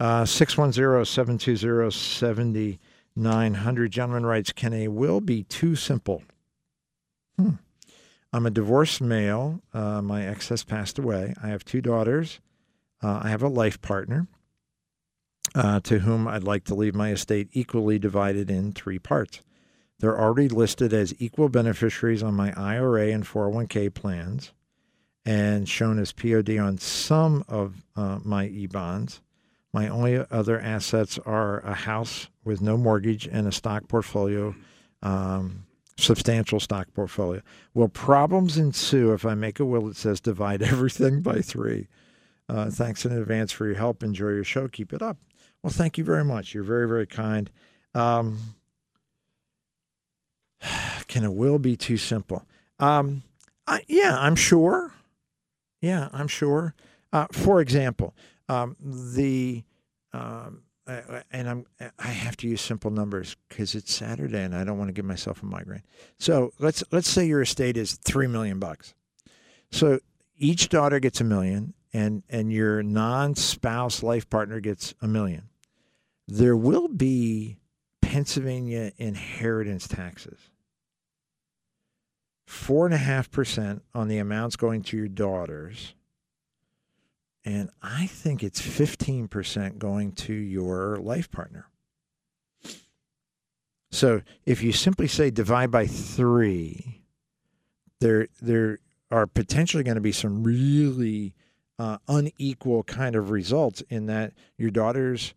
Uh, 0.01 0.25
610 0.25 1.05
720 1.05 1.91
7900. 1.91 3.93
Gentleman 3.93 4.27
writes 4.27 4.53
Can 4.53 4.73
a 4.73 4.89
will 4.89 5.21
be 5.21 5.45
too 5.45 5.77
simple? 5.77 6.23
Hmm. 7.41 7.51
I'm 8.33 8.47
a 8.47 8.51
divorced 8.51 9.01
male. 9.01 9.61
Uh, 9.73 10.03
my 10.03 10.27
ex 10.27 10.51
has 10.51 10.63
passed 10.63 10.99
away. 10.99 11.35
I 11.43 11.49
have 11.49 11.65
two 11.65 11.81
daughters. 11.81 12.41
Uh, 13.03 13.21
I 13.23 13.31
have 13.31 13.43
a 13.43 13.49
life 13.49 13.81
partner 13.81 14.27
uh, 15.55 15.81
to 15.81 16.01
whom 16.01 16.29
I'd 16.29 16.45
like 16.45 16.65
to 16.65 16.75
leave 16.75 16.95
my 16.95 17.11
estate 17.11 17.49
equally 17.53 17.99
divided 17.99 18.51
in 18.51 18.73
three 18.73 18.99
parts. 18.99 19.41
They're 19.99 20.19
already 20.19 20.49
listed 20.49 20.93
as 20.93 21.15
equal 21.19 21.49
beneficiaries 21.49 22.23
on 22.23 22.35
my 22.35 22.53
IRA 22.57 23.09
and 23.09 23.25
401k 23.25 23.93
plans 23.93 24.53
and 25.25 25.69
shown 25.69 25.99
as 25.99 26.13
POD 26.13 26.59
on 26.59 26.79
some 26.79 27.45
of 27.49 27.85
uh, 27.97 28.19
my 28.23 28.47
e 28.47 28.67
bonds. 28.67 29.21
My 29.73 29.89
only 29.89 30.25
other 30.31 30.59
assets 30.59 31.19
are 31.25 31.61
a 31.61 31.75
house 31.75 32.29
with 32.45 32.61
no 32.61 32.77
mortgage 32.77 33.27
and 33.27 33.47
a 33.47 33.53
stock 33.53 33.89
portfolio, 33.89 34.55
um, 35.03 35.67
substantial 36.03 36.61
stock 36.61 36.89
portfolio. 36.95 37.43
Will 37.75 37.89
problems 37.89 38.59
ensue 38.59 39.13
if 39.13 39.25
I 39.25 39.35
make 39.35 39.61
a 39.61 39.65
will 39.65 39.87
that 39.87 39.97
says 39.97 40.21
divide 40.21 40.63
everything 40.63 41.23
by 41.23 41.41
three? 41.41 41.89
Uh, 42.49 42.71
thanks 42.71 43.05
in 43.05 43.13
advance 43.13 43.53
for 43.53 43.67
your 43.67 43.77
help. 43.77 44.03
Enjoy 44.03 44.31
your 44.31 44.45
show. 44.45 44.67
Keep 44.69 44.93
it 44.93 45.03
up. 45.03 45.19
Well, 45.63 45.73
thank 45.73 45.99
you 45.99 46.05
very 46.05 46.25
much. 46.25 46.55
You're 46.55 46.65
very, 46.65 46.89
very 46.89 47.07
kind. 47.07 47.51
Um, 47.95 48.39
can 51.07 51.25
a 51.25 51.31
will 51.31 51.59
be 51.59 51.77
too 51.77 51.97
simple? 51.97 52.45
Um, 52.79 53.23
I, 53.67 53.83
yeah, 53.87 54.19
I'm 54.19 54.37
sure. 54.37 54.93
Yeah, 55.81 56.09
I'm 56.13 56.29
sure. 56.29 56.75
Uh, 57.13 57.27
for 57.33 57.61
example, 57.61 58.15
um, 58.49 58.77
the 58.81 59.65
um, 60.13 60.63
and 60.87 61.49
I'm 61.49 61.67
I 61.99 62.09
have 62.09 62.37
to 62.39 62.49
use 62.49 62.61
simple 62.61 62.91
numbers 62.91 63.37
because 63.49 63.75
it's 63.75 63.95
Saturday 63.95 64.43
and 64.43 64.55
I 64.55 64.65
don't 64.65 64.79
want 64.79 64.89
to 64.89 64.93
give 64.93 65.05
myself 65.05 65.43
a 65.43 65.47
migraine. 65.47 65.83
So 66.19 66.53
let's 66.59 66.83
let's 66.91 67.09
say 67.09 67.27
your 67.27 67.43
estate 67.43 67.77
is 67.77 67.95
three 67.95 68.27
million 68.27 68.59
bucks. 68.59 68.95
So 69.71 70.01
each 70.37 70.69
daughter 70.69 70.99
gets 70.99 71.21
a 71.21 71.25
million, 71.25 71.75
and 71.93 72.23
and 72.29 72.53
your 72.53 72.83
non-spouse 72.83 74.03
life 74.03 74.29
partner 74.29 74.61
gets 74.61 74.95
a 75.01 75.07
million. 75.07 75.49
There 76.27 76.57
will 76.57 76.89
be 76.89 77.59
Pennsylvania 78.01 78.93
inheritance 78.97 79.87
taxes. 79.87 80.39
Four 82.47 82.87
and 82.87 82.95
a 82.95 82.99
half 82.99 83.31
percent 83.31 83.83
on 83.95 84.09
the 84.09 84.19
amounts 84.19 84.57
going 84.57 84.83
to 84.83 84.97
your 84.97 85.09
daughters 85.09 85.95
and 87.45 87.71
I 87.83 88.07
think 88.07 88.43
it's 88.43 88.61
15% 88.61 89.79
going 89.79 90.13
to 90.13 90.33
your 90.33 90.97
life 90.97 91.31
partner. 91.31 91.67
So 93.91 94.23
if 94.47 94.63
you 94.63 94.73
simply 94.73 95.09
say 95.09 95.31
divide 95.31 95.71
by 95.71 95.87
three, 95.87 97.03
there, 98.01 98.29
there 98.41 98.79
are 99.11 99.27
potentially 99.27 99.83
going 99.83 99.97
to 99.97 100.01
be 100.01 100.13
some 100.13 100.45
really 100.45 101.35
uh, 101.79 101.99
unequal 102.09 102.85
kind 102.85 103.17
of 103.17 103.31
results 103.31 103.83
in 103.89 104.07
that 104.07 104.33
your 104.57 104.71
daughter's 104.71 105.35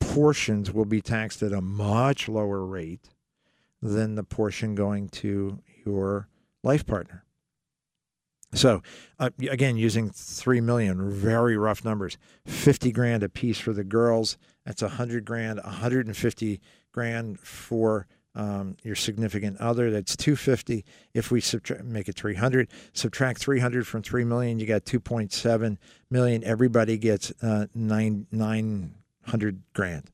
portions 0.00 0.72
will 0.72 0.84
be 0.84 1.00
taxed 1.00 1.42
at 1.42 1.52
a 1.52 1.60
much 1.60 2.28
lower 2.28 2.64
rate 2.64 3.10
than 3.80 4.16
the 4.16 4.24
portion 4.24 4.74
going 4.74 5.08
to 5.08 5.60
your 5.86 6.28
life 6.62 6.84
partner. 6.84 7.24
So 8.52 8.82
uh, 9.18 9.30
again, 9.50 9.76
using 9.76 10.10
three 10.10 10.60
million, 10.60 11.10
very 11.10 11.56
rough 11.56 11.84
numbers. 11.84 12.16
Fifty 12.46 12.92
grand 12.92 13.22
a 13.22 13.28
piece 13.28 13.58
for 13.58 13.72
the 13.72 13.84
girls. 13.84 14.38
That's 14.64 14.82
a 14.82 14.88
hundred 14.88 15.24
grand. 15.24 15.60
A 15.60 15.70
hundred 15.70 16.06
and 16.06 16.16
fifty 16.16 16.60
grand 16.92 17.40
for 17.40 18.06
um, 18.34 18.76
your 18.82 18.94
significant 18.94 19.58
other. 19.58 19.90
That's 19.90 20.16
two 20.16 20.36
fifty. 20.36 20.84
If 21.12 21.30
we 21.30 21.40
subtract, 21.40 21.84
make 21.84 22.08
it 22.08 22.16
three 22.16 22.36
hundred. 22.36 22.68
Subtract 22.94 23.38
three 23.38 23.60
hundred 23.60 23.86
from 23.86 24.02
three 24.02 24.24
million, 24.24 24.58
you 24.58 24.66
got 24.66 24.84
two 24.84 25.00
point 25.00 25.32
seven 25.32 25.78
million. 26.10 26.42
Everybody 26.44 26.96
gets 26.96 27.32
uh, 27.42 27.66
nine 27.74 28.26
nine 28.30 28.94
hundred 29.26 29.62
grand. 29.74 30.10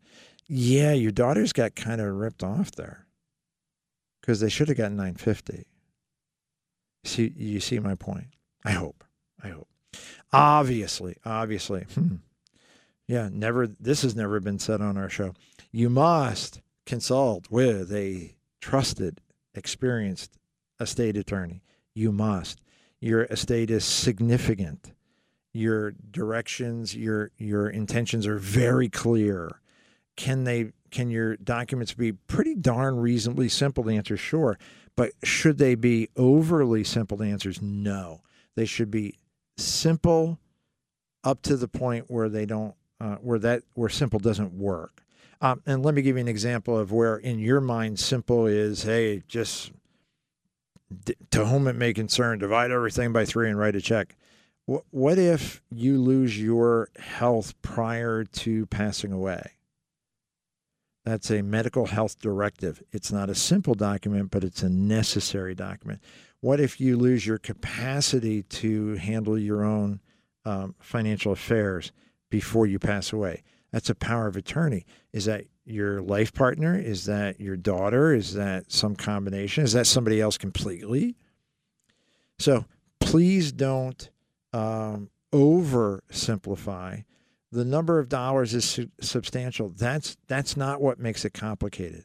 Yeah, 0.49 0.93
your 0.93 1.13
daughters 1.13 1.53
got 1.53 1.75
kind 1.77 2.01
of 2.01 2.15
ripped 2.15 2.43
off 2.43 2.73
there 2.73 3.07
because 4.21 4.41
they 4.41 4.49
should 4.49 4.69
have 4.69 4.77
gotten 4.77 4.97
nine 4.97 5.15
fifty. 5.15 5.67
See, 7.05 7.33
you 7.37 7.61
see 7.61 7.79
my 7.79 7.95
point. 7.95 8.29
I 8.65 8.73
hope. 8.73 9.05
I 9.43 9.49
hope. 9.49 9.69
Obviously, 10.33 11.17
obviously. 11.25 11.87
Hmm. 11.95 12.17
Yeah, 13.07 13.29
never. 13.31 13.67
This 13.67 14.03
has 14.03 14.17
never 14.17 14.41
been 14.41 14.59
said 14.59 14.81
on 14.81 14.97
our 14.97 15.11
show. 15.11 15.35
You 15.71 15.91
must 15.91 16.63
consult 16.87 17.51
with 17.51 17.93
a 17.93 18.35
trusted, 18.61 19.21
experienced 19.55 20.39
estate 20.81 21.17
attorney. 21.17 21.63
You 21.95 22.13
must. 22.13 22.61
Your 23.01 23.25
estate 23.25 23.71
is 23.71 23.85
significant. 23.85 24.93
Your 25.53 25.93
directions, 26.11 26.97
your 26.97 27.31
your 27.37 27.69
intentions 27.69 28.27
are 28.27 28.39
very 28.39 28.89
clear. 28.89 29.61
Can 30.17 30.45
they? 30.45 30.73
Can 30.91 31.11
your 31.11 31.37
documents 31.37 31.93
be 31.93 32.13
pretty 32.13 32.55
darn 32.55 32.97
reasonably 32.97 33.49
simple? 33.49 33.85
The 33.85 33.97
answer 33.97 34.17
sure. 34.17 34.59
But 34.97 35.13
should 35.23 35.59
they 35.59 35.75
be 35.75 36.09
overly 36.17 36.85
simple? 36.85 37.17
The 37.17 37.27
answer 37.27 37.49
is 37.49 37.61
no. 37.61 38.23
They 38.55 38.65
should 38.65 38.91
be 38.91 39.19
simple 39.57 40.39
up 41.25 41.43
to 41.43 41.57
the 41.57 41.69
point 41.69 42.07
where 42.09 42.29
they 42.29 42.47
don't, 42.47 42.75
uh, 43.01 43.17
where 43.17 43.39
that, 43.41 43.63
where 43.75 43.89
simple 43.89 44.21
doesn't 44.21 44.53
work. 44.53 45.03
Um, 45.41 45.63
and 45.67 45.85
let 45.85 45.95
me 45.95 46.03
give 46.03 46.17
you 46.17 46.21
an 46.21 46.29
example 46.29 46.79
of 46.79 46.93
where, 46.93 47.17
in 47.17 47.39
your 47.39 47.61
mind, 47.61 47.99
simple 47.99 48.47
is, 48.47 48.85
hey, 48.85 49.23
just 49.27 49.73
to 51.31 51.47
whom 51.47 51.67
it 51.67 51.77
may 51.77 51.93
concern, 51.93 52.39
divide 52.39 52.71
everything 52.71 53.13
by 53.13 53.25
three 53.25 53.49
and 53.49 53.59
write 53.59 53.77
a 53.77 53.81
check. 53.81 54.17
What, 54.67 54.85
what 54.91 55.19
if 55.19 55.61
you 55.71 56.01
lose 56.01 56.41
your 56.41 56.89
health 56.99 57.61
prior 57.63 58.25
to 58.25 58.67
passing 58.67 59.13
away? 59.13 59.53
That's 61.05 61.31
a 61.31 61.43
medical 61.43 61.87
health 61.87 62.19
directive. 62.19 62.83
It's 62.91 63.13
not 63.13 63.29
a 63.29 63.35
simple 63.35 63.75
document, 63.75 64.31
but 64.31 64.43
it's 64.43 64.63
a 64.63 64.71
necessary 64.71 65.55
document. 65.55 66.01
What 66.41 66.61
if 66.61 66.81
you 66.81 66.97
lose 66.97 67.27
your 67.27 67.39
capacity 67.39 68.43
to 68.43 68.95
handle 68.95 69.39
your 69.39 69.65
own 69.65 70.01
um, 70.45 70.75
financial 70.79 71.33
affairs 71.33 71.93
before 72.31 72.67
you 72.67 72.79
pass 72.79 73.13
away? 73.13 73.43
That's 73.71 73.91
a 73.91 73.95
power 73.95 74.29
of 74.29 74.37
attorney. 74.37 74.87
Is 75.13 75.27
that 75.27 75.45
your 75.67 76.01
life 76.01 76.33
partner? 76.33 76.79
Is 76.79 77.07
that 77.07 77.41
your 77.41 77.57
daughter? 77.57 78.15
Is 78.15 78.35
that 78.35 78.71
some 78.71 78.95
combination? 78.95 79.65
Is 79.65 79.73
that 79.73 79.87
somebody 79.87 80.21
else 80.21 80.39
completely? 80.39 81.17
So 82.39 82.65
please 83.01 83.53
don't 83.53 84.09
um, 84.53 85.11
oversimplify 85.33 87.05
the 87.55 87.65
number 87.65 88.01
of 88.01 88.09
dollars 88.09 88.53
is 88.53 88.65
su- 88.65 88.91
substantial. 89.01 89.69
That's 89.69 90.17
that's 90.27 90.57
not 90.57 90.81
what 90.81 90.99
makes 90.99 91.25
it 91.25 91.35
complicated, 91.35 92.05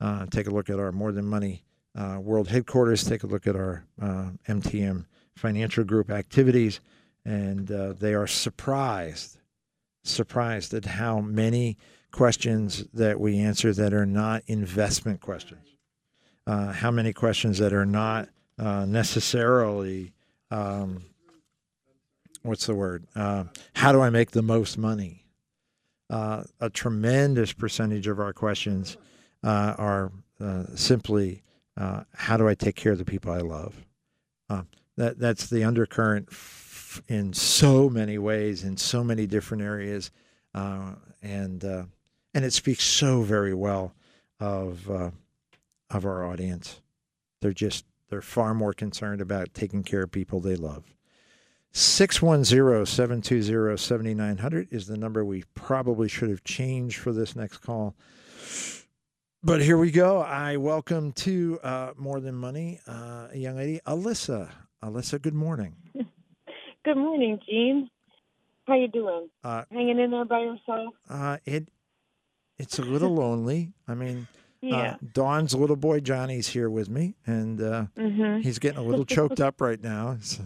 uh, 0.00 0.26
take 0.26 0.46
a 0.46 0.50
look 0.50 0.70
at 0.70 0.78
our 0.78 0.92
More 0.92 1.12
Than 1.12 1.26
Money 1.26 1.64
uh, 1.94 2.18
World 2.20 2.48
Headquarters, 2.48 3.04
take 3.04 3.22
a 3.22 3.26
look 3.26 3.46
at 3.46 3.56
our 3.56 3.84
MTM 4.00 5.00
uh, 5.00 5.04
Financial 5.36 5.84
Group 5.84 6.10
activities, 6.10 6.80
and 7.24 7.70
uh, 7.70 7.92
they 7.92 8.14
are 8.14 8.26
surprised, 8.26 9.38
surprised 10.04 10.72
at 10.72 10.84
how 10.84 11.20
many 11.20 11.76
questions 12.12 12.84
that 12.94 13.20
we 13.20 13.38
answer 13.38 13.72
that 13.74 13.92
are 13.92 14.06
not 14.06 14.42
investment 14.46 15.20
questions, 15.20 15.66
uh, 16.46 16.72
how 16.72 16.90
many 16.90 17.12
questions 17.12 17.58
that 17.58 17.74
are 17.74 17.84
not 17.84 18.28
necessarily 18.58 20.12
um, 20.50 21.02
what's 22.46 22.66
the 22.66 22.74
word? 22.74 23.06
Uh, 23.14 23.44
how 23.74 23.92
do 23.92 24.00
I 24.00 24.10
make 24.10 24.30
the 24.30 24.42
most 24.42 24.78
money? 24.78 25.24
Uh, 26.08 26.44
a 26.60 26.70
tremendous 26.70 27.52
percentage 27.52 28.06
of 28.06 28.20
our 28.20 28.32
questions 28.32 28.96
uh, 29.42 29.74
are 29.76 30.12
uh, 30.40 30.64
simply 30.74 31.42
uh, 31.76 32.04
how 32.14 32.36
do 32.36 32.48
I 32.48 32.54
take 32.54 32.76
care 32.76 32.92
of 32.92 32.98
the 32.98 33.04
people 33.04 33.32
I 33.32 33.38
love? 33.38 33.84
Uh, 34.48 34.62
that 34.96 35.18
that's 35.18 35.50
the 35.50 35.64
undercurrent 35.64 36.28
f- 36.30 37.02
in 37.08 37.32
so 37.32 37.90
many 37.90 38.18
ways, 38.18 38.62
in 38.64 38.76
so 38.76 39.02
many 39.02 39.26
different 39.26 39.62
areas, 39.62 40.10
and 40.54 41.64
and 41.64 42.44
it 42.44 42.52
speaks 42.52 42.84
so 42.84 43.22
very 43.22 43.52
well 43.52 43.94
of 44.40 44.88
of 45.90 46.06
our 46.06 46.24
audience. 46.24 46.80
They're 47.40 47.52
just 47.52 47.84
they're 48.08 48.22
far 48.22 48.54
more 48.54 48.72
concerned 48.72 49.20
about 49.20 49.52
taking 49.52 49.82
care 49.82 50.02
of 50.02 50.12
people 50.12 50.40
they 50.40 50.56
love. 50.56 50.95
610-720-7900 51.76 54.68
is 54.72 54.86
the 54.86 54.96
number 54.96 55.22
we 55.26 55.44
probably 55.54 56.08
should 56.08 56.30
have 56.30 56.42
changed 56.42 56.96
for 56.96 57.12
this 57.12 57.36
next 57.36 57.58
call. 57.58 57.94
But 59.42 59.60
here 59.60 59.76
we 59.76 59.90
go. 59.90 60.22
I 60.22 60.56
welcome 60.56 61.12
to 61.12 61.60
uh, 61.62 61.92
More 61.98 62.20
Than 62.20 62.34
Money 62.34 62.80
uh, 62.88 63.28
a 63.30 63.36
young 63.36 63.56
lady, 63.56 63.80
Alyssa. 63.86 64.48
Alyssa, 64.82 65.20
good 65.20 65.34
morning. 65.34 65.76
Good 66.84 66.96
morning, 66.96 67.38
Gene. 67.46 67.90
How 68.68 68.74
you 68.76 68.86
doing? 68.86 69.28
Uh, 69.42 69.64
Hanging 69.72 69.98
in 69.98 70.12
there 70.12 70.24
by 70.24 70.38
yourself? 70.38 70.94
uh, 71.10 71.38
it 71.44 71.68
it's 72.58 72.78
a 72.78 72.82
little 72.82 73.12
lonely. 73.14 73.72
I 73.88 73.94
mean, 73.94 74.28
Yeah. 74.62 74.76
uh, 74.76 74.96
Dawn's 75.12 75.52
little 75.52 75.74
boy 75.74 75.98
Johnny's 75.98 76.46
here 76.48 76.70
with 76.70 76.88
me, 76.88 77.16
and 77.26 77.60
uh, 77.60 77.86
mhm. 77.98 78.40
he's 78.42 78.60
getting 78.60 78.78
a 78.78 78.84
little 78.84 79.04
choked 79.04 79.40
up 79.40 79.60
right 79.60 79.82
now, 79.82 80.16
so- 80.20 80.44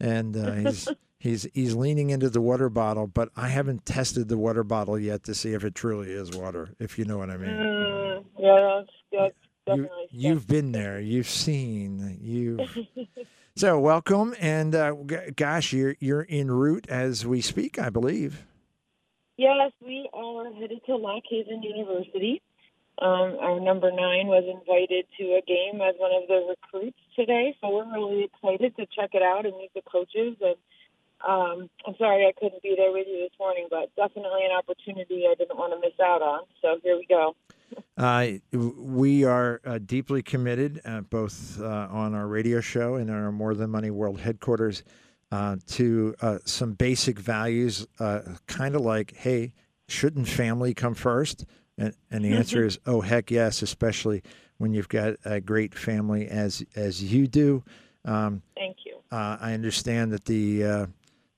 and 0.00 0.36
uh, 0.36 0.52
he's 0.54 0.88
he's 1.18 1.48
he's 1.54 1.74
leaning 1.74 2.10
into 2.10 2.28
the 2.30 2.40
water 2.40 2.68
bottle. 2.68 3.06
But 3.06 3.30
I 3.36 3.48
haven't 3.48 3.84
tested 3.86 4.28
the 4.28 4.38
water 4.38 4.64
bottle 4.64 4.98
yet 4.98 5.24
to 5.24 5.34
see 5.34 5.52
if 5.52 5.64
it 5.64 5.74
truly 5.74 6.10
is 6.12 6.30
water. 6.36 6.70
If 6.78 6.98
you 6.98 7.04
know 7.04 7.18
what 7.18 7.30
I 7.30 7.36
mean. 7.36 7.50
Mm, 7.50 8.24
yeah, 8.38 8.82
that's, 9.12 9.34
that's 9.66 9.78
You, 9.78 9.88
you've 10.10 10.46
been 10.46 10.72
there. 10.72 11.00
You've 11.00 11.28
seen. 11.28 12.18
You've. 12.20 12.60
So 13.58 13.80
welcome, 13.80 14.34
and 14.38 14.74
uh, 14.74 14.94
g- 15.06 15.30
gosh, 15.34 15.72
you're 15.72 15.96
you're 15.98 16.26
en 16.28 16.50
route 16.50 16.86
as 16.90 17.24
we 17.24 17.40
speak, 17.40 17.78
I 17.78 17.88
believe. 17.88 18.44
yes, 19.38 19.72
we 19.82 20.10
are 20.12 20.52
headed 20.52 20.80
to 20.84 20.96
Lock 20.96 21.22
Haven 21.30 21.62
University. 21.62 22.42
Um, 22.98 23.36
our 23.40 23.60
number 23.60 23.90
nine 23.90 24.26
was 24.26 24.44
invited 24.48 25.04
to 25.18 25.24
a 25.36 25.42
game 25.46 25.82
as 25.82 25.94
one 25.98 26.12
of 26.14 26.28
the 26.28 26.48
recruits 26.48 26.98
today, 27.14 27.54
so 27.60 27.68
we're 27.68 27.92
really 27.92 28.24
excited 28.24 28.74
to 28.76 28.86
check 28.86 29.10
it 29.12 29.22
out 29.22 29.44
and 29.44 29.54
meet 29.58 29.70
the 29.74 29.82
coaches. 29.82 30.36
And 30.40 30.56
um, 31.26 31.68
I'm 31.86 31.94
sorry 31.98 32.26
I 32.26 32.32
couldn't 32.40 32.62
be 32.62 32.74
there 32.74 32.92
with 32.92 33.06
you 33.06 33.18
this 33.18 33.38
morning, 33.38 33.66
but 33.70 33.94
definitely 33.96 34.40
an 34.44 34.56
opportunity 34.56 35.26
I 35.30 35.34
didn't 35.34 35.58
want 35.58 35.74
to 35.74 35.80
miss 35.80 35.98
out 36.02 36.22
on. 36.22 36.44
So 36.62 36.78
here 36.82 36.96
we 36.96 37.06
go. 37.06 37.36
Uh, 37.98 38.38
we 38.52 39.24
are 39.24 39.60
uh, 39.64 39.78
deeply 39.78 40.22
committed, 40.22 40.80
uh, 40.84 41.02
both 41.02 41.60
uh, 41.60 41.88
on 41.90 42.14
our 42.14 42.26
radio 42.26 42.60
show 42.60 42.94
and 42.94 43.10
in 43.10 43.14
our 43.16 43.32
More 43.32 43.54
Than 43.54 43.70
Money 43.70 43.90
World 43.90 44.20
headquarters, 44.20 44.84
uh, 45.32 45.56
to 45.66 46.14
uh, 46.22 46.38
some 46.44 46.72
basic 46.74 47.18
values, 47.18 47.86
kind 48.46 48.74
of 48.74 48.80
like, 48.80 49.16
hey, 49.16 49.52
shouldn't 49.88 50.28
family 50.28 50.72
come 50.72 50.94
first? 50.94 51.44
And, 51.78 51.94
and 52.10 52.24
the 52.24 52.32
answer 52.32 52.64
is, 52.64 52.78
oh, 52.86 53.00
heck 53.00 53.30
yes, 53.30 53.62
especially 53.62 54.22
when 54.58 54.72
you've 54.72 54.88
got 54.88 55.14
a 55.24 55.40
great 55.40 55.74
family 55.74 56.26
as 56.28 56.64
as 56.74 57.02
you 57.02 57.26
do. 57.26 57.62
Um, 58.04 58.42
Thank 58.54 58.78
you. 58.86 58.96
uh, 59.10 59.36
I 59.40 59.52
understand 59.52 60.12
that 60.12 60.24
the 60.24 60.64
uh, 60.64 60.86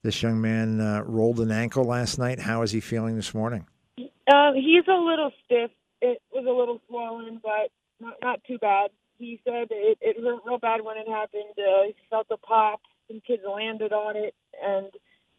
this 0.03 0.23
young 0.23 0.41
man 0.41 0.81
uh, 0.81 1.03
rolled 1.05 1.41
an 1.41 1.51
ankle 1.51 1.85
last 1.85 2.19
night. 2.19 2.39
How 2.39 2.63
is 2.63 2.71
he 2.71 2.81
feeling 2.81 3.17
this 3.17 3.35
morning? 3.35 3.67
Um, 3.99 4.55
he's 4.55 4.87
a 4.87 4.93
little 4.93 5.33
stiff. 5.45 5.71
It 6.01 6.23
was 6.33 6.47
a 6.47 6.51
little 6.51 6.81
swollen, 6.87 7.41
but 7.43 7.71
not, 8.01 8.15
not 8.23 8.45
too 8.45 8.59
bad. 8.59 8.91
He 9.19 9.41
said 9.45 9.67
it, 9.71 9.99
it 10.01 10.17
hurt 10.23 10.43
real 10.47 10.59
bad 10.59 10.83
when 10.85 10.97
it 10.97 11.09
happened. 11.09 11.59
Uh, 11.59 11.87
he 11.87 11.95
felt 12.09 12.29
a 12.31 12.37
pop. 12.37 12.81
Some 13.09 13.21
kids 13.27 13.43
landed 13.45 13.93
on 13.93 14.17
it, 14.17 14.35
and 14.63 14.91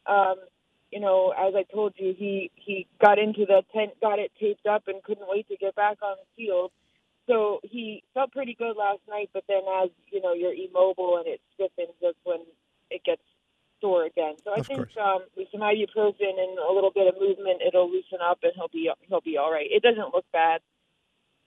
um, 0.08 0.36
you 0.92 1.00
know, 1.00 1.34
as 1.38 1.54
I 1.56 1.64
told 1.64 1.94
you, 1.98 2.16
he 2.18 2.52
he 2.56 2.88
got 3.02 3.20
into 3.20 3.46
the 3.46 3.64
tent, 3.74 3.92
got 4.02 4.20
it 4.20 4.32
taped 4.40 4.66
up, 4.66 4.84
and 4.88 5.04
couldn't 5.04 5.28
wait 5.30 5.48
to 5.50 5.58
get 5.58 5.76
back 5.76 5.98
on 6.02 6.16
the 6.18 6.44
field. 6.44 6.72
So 7.28 7.60
he 7.64 8.04
felt 8.14 8.32
pretty 8.32 8.56
good 8.56 8.76
last 8.76 9.02
night, 9.08 9.30
but 9.34 9.44
then 9.48 9.62
as 9.84 9.90
you 10.12 10.22
know, 10.22 10.34
you're 10.34 10.54
immobile 10.54 11.18
and 11.18 11.28
it 11.28 11.42
stiffens. 11.54 11.96
That's 12.02 12.18
when 12.24 12.40
it 12.90 13.04
gets 13.04 13.22
sore 13.82 14.06
again. 14.06 14.36
So 14.44 14.52
I 14.52 14.60
Of 14.60 14.68
think 14.68 14.88
um, 14.98 15.20
with 15.38 15.48
some 15.52 15.62
ibuprofen 15.62 16.40
and 16.40 16.58
a 16.58 16.74
little 16.74 16.92
bit 16.94 17.08
of 17.08 17.20
movement, 17.20 17.62
it'll 17.66 17.90
loosen 17.90 18.20
up 18.24 18.40
and 18.44 18.52
he'll 18.56 18.68
be 18.68 18.92
he'll 19.08 19.22
be 19.22 19.38
all 19.38 19.52
right. 19.52 19.68
It 19.70 19.84
doesn't 19.84 20.14
look 20.14 20.26
bad, 20.34 20.62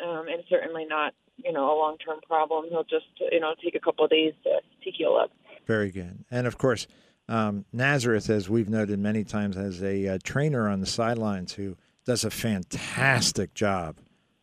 um, 0.02 0.26
and 0.28 0.42
certainly 0.48 0.84
not 0.84 1.14
you 1.36 1.52
know 1.52 1.64
a 1.64 1.76
long 1.76 1.98
term 1.98 2.20
problem. 2.26 2.66
He'll 2.68 2.84
just 2.84 3.06
you 3.32 3.40
know 3.40 3.54
take 3.62 3.74
a 3.74 3.80
couple 3.80 4.04
of 4.04 4.10
days 4.10 4.34
to 4.44 4.60
to 4.84 4.90
heal 4.90 5.18
up. 5.20 5.32
Very 5.66 5.90
good. 5.90 6.24
And 6.30 6.46
of 6.46 6.58
course, 6.58 6.86
um, 7.32 7.64
Nazareth, 7.72 8.28
as 8.30 8.50
we've 8.50 8.68
noted 8.68 8.98
many 8.98 9.24
times, 9.24 9.56
has 9.56 9.82
a 9.82 10.08
uh, 10.08 10.18
trainer 10.22 10.68
on 10.68 10.80
the 10.80 10.86
sidelines 10.86 11.54
who 11.54 11.76
does 12.04 12.24
a 12.24 12.30
fantastic 12.30 13.54
job 13.54 13.96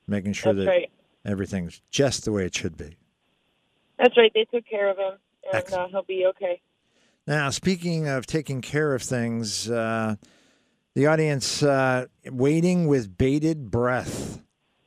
making 0.07 0.33
sure 0.33 0.53
That's 0.53 0.65
that 0.65 0.71
right. 0.71 0.91
everything's 1.25 1.81
just 1.91 2.25
the 2.25 2.31
way 2.31 2.45
it 2.45 2.55
should 2.55 2.77
be. 2.77 2.97
That's 3.97 4.17
right. 4.17 4.31
They 4.33 4.45
took 4.45 4.65
care 4.65 4.89
of 4.89 4.97
him, 4.97 5.13
and 5.53 5.73
uh, 5.73 5.87
he'll 5.89 6.03
be 6.03 6.25
okay. 6.27 6.61
Now, 7.27 7.49
speaking 7.51 8.07
of 8.07 8.25
taking 8.25 8.61
care 8.61 8.95
of 8.95 9.03
things, 9.03 9.69
uh, 9.69 10.15
the 10.95 11.07
audience 11.07 11.61
uh, 11.61 12.07
waiting 12.25 12.87
with 12.87 13.17
bated 13.17 13.69
breath 13.69 14.41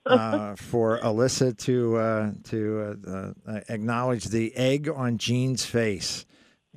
uh, 0.07 0.57
for 0.57 0.99
Alyssa 0.99 1.57
to 1.59 1.97
uh, 1.97 2.33
to 2.45 2.97
uh, 3.07 3.33
uh, 3.49 3.61
acknowledge 3.69 4.25
the 4.25 4.55
egg 4.57 4.89
on 4.89 5.19
Gene's 5.19 5.65
face, 5.65 6.27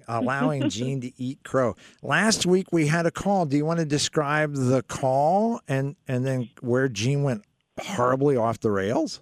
allowing 0.08 0.70
Gene 0.70 1.02
to 1.02 1.12
eat 1.18 1.44
crow. 1.44 1.76
Last 2.02 2.46
week 2.46 2.72
we 2.72 2.88
had 2.88 3.06
a 3.06 3.12
call. 3.12 3.46
Do 3.46 3.58
you 3.58 3.66
want 3.66 3.80
to 3.80 3.86
describe 3.86 4.54
the 4.56 4.84
call 4.84 5.62
and 5.68 5.96
and 6.08 6.26
then 6.26 6.50
where 6.62 6.88
Gene 6.88 7.24
went 7.24 7.44
horribly 7.80 8.38
off 8.38 8.60
the 8.60 8.72
rails? 8.72 9.22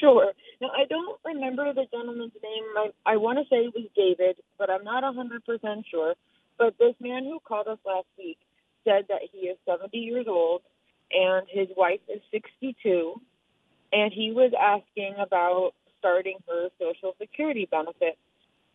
Sure. 0.00 0.32
Now, 0.60 0.68
I 0.76 0.84
don't 0.84 1.18
remember 1.24 1.72
the 1.72 1.86
gentleman's 1.90 2.32
name. 2.42 2.64
I, 2.76 3.12
I 3.12 3.16
want 3.16 3.38
to 3.38 3.44
say 3.44 3.64
it 3.64 3.74
was 3.74 3.86
David, 3.96 4.36
but 4.58 4.68
I'm 4.68 4.84
not 4.84 5.04
a 5.04 5.12
100% 5.12 5.84
sure. 5.90 6.14
But 6.58 6.76
this 6.78 6.94
man 7.00 7.24
who 7.24 7.40
called 7.40 7.66
us 7.66 7.78
last 7.86 8.06
week 8.18 8.38
said 8.84 9.06
that 9.08 9.20
he 9.32 9.46
is 9.46 9.56
70 9.66 9.96
years 9.96 10.26
old 10.28 10.62
and 11.12 11.46
his 11.48 11.68
wife 11.76 12.00
is 12.08 12.20
62, 12.30 13.20
and 13.92 14.12
he 14.12 14.30
was 14.30 14.52
asking 14.58 15.14
about 15.18 15.72
starting 15.98 16.38
her 16.48 16.68
Social 16.78 17.14
Security 17.20 17.66
benefit. 17.70 18.16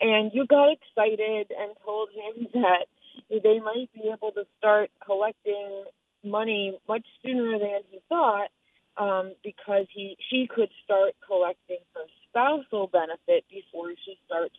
And 0.02 0.32
you 0.34 0.46
got 0.46 0.70
excited 0.72 1.52
and 1.58 1.72
told 1.84 2.10
him 2.10 2.48
that 2.54 2.88
they 3.30 3.60
might 3.60 3.90
be 3.94 4.10
able 4.12 4.32
to 4.32 4.46
start 4.58 4.92
collecting 5.06 5.86
money 6.24 6.78
much 6.88 7.06
sooner 7.24 7.58
than 7.60 7.82
he 7.90 8.00
thought 8.10 8.50
um, 8.98 9.34
because 9.44 9.86
he 9.94 10.18
she 10.30 10.48
could 10.48 10.70
start 10.84 11.14
collecting 11.26 11.78
her 11.94 12.04
spousal 12.30 12.88
benefit 12.88 13.46
before 13.50 13.92
she 14.06 14.18
starts 14.26 14.56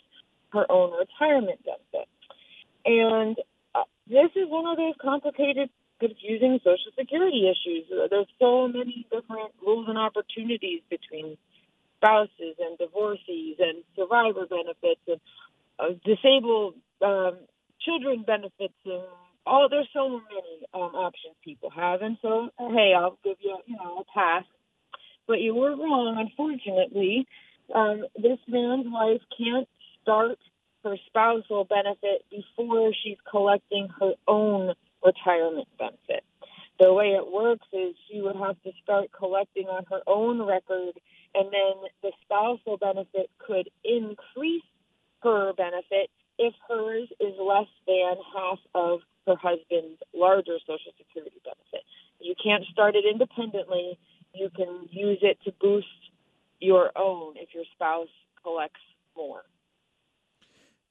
her 0.52 0.70
own 0.70 0.92
retirement 0.96 1.60
benefit. 1.64 2.08
And 2.84 3.36
uh, 3.74 3.84
this 4.06 4.30
is 4.36 4.48
one 4.48 4.66
of 4.66 4.76
those 4.76 4.94
complicated, 5.00 5.70
confusing 6.00 6.60
Social 6.62 6.92
Security 6.98 7.50
issues. 7.50 7.84
There's 8.10 8.28
so 8.38 8.68
many 8.68 9.06
different 9.10 9.52
rules 9.64 9.86
and 9.88 9.98
opportunities 9.98 10.82
between 10.88 11.36
spouses 12.06 12.56
and 12.58 12.78
divorcees 12.78 13.56
and 13.58 13.82
survivor 13.96 14.46
benefits 14.46 15.00
and 15.08 15.20
uh, 15.78 15.88
disabled 16.04 16.74
um, 17.02 17.36
children 17.80 18.24
benefits 18.26 18.74
and 18.84 19.02
all 19.46 19.68
there's 19.68 19.88
so 19.92 20.08
many 20.08 20.66
um, 20.74 20.94
options 20.94 21.34
people 21.44 21.70
have. 21.70 22.02
And 22.02 22.16
so 22.22 22.48
hey 22.58 22.92
i'll 22.96 23.18
give 23.24 23.36
you 23.40 23.58
you 23.66 23.76
know 23.76 23.98
a 23.98 24.04
pass. 24.12 24.44
But 25.26 25.40
you 25.40 25.54
were 25.54 25.76
wrong 25.76 26.16
unfortunately. 26.18 27.26
Um, 27.74 28.04
this 28.14 28.38
man's 28.46 28.86
wife 28.88 29.22
can't 29.36 29.68
start 30.02 30.38
her 30.84 30.96
spousal 31.06 31.64
benefit 31.64 32.24
before 32.30 32.92
she's 33.02 33.18
collecting 33.28 33.88
her 34.00 34.12
own 34.28 34.74
retirement 35.04 35.66
benefit. 35.78 36.22
The 36.78 36.92
way 36.92 37.06
it 37.06 37.32
works 37.32 37.66
is 37.72 37.96
she 38.08 38.20
would 38.20 38.36
have 38.36 38.60
to 38.62 38.70
start 38.82 39.10
collecting 39.10 39.66
on 39.66 39.84
her 39.90 40.02
own 40.06 40.40
record 40.46 40.92
and 41.36 41.52
then 41.52 41.90
the 42.02 42.12
spousal 42.22 42.78
benefit 42.78 43.30
could 43.38 43.68
increase 43.84 44.64
her 45.22 45.52
benefit 45.52 46.10
if 46.38 46.54
hers 46.68 47.08
is 47.20 47.34
less 47.38 47.68
than 47.86 48.16
half 48.34 48.58
of 48.74 49.00
her 49.26 49.36
husband's 49.36 50.00
larger 50.14 50.58
Social 50.66 50.92
Security 50.96 51.36
benefit. 51.44 51.84
You 52.20 52.34
can't 52.42 52.64
start 52.72 52.94
it 52.96 53.04
independently. 53.10 53.98
You 54.34 54.50
can 54.54 54.88
use 54.90 55.18
it 55.22 55.38
to 55.44 55.52
boost 55.60 55.86
your 56.60 56.90
own 56.96 57.34
if 57.36 57.54
your 57.54 57.64
spouse 57.74 58.08
collects 58.42 58.80
more. 59.16 59.42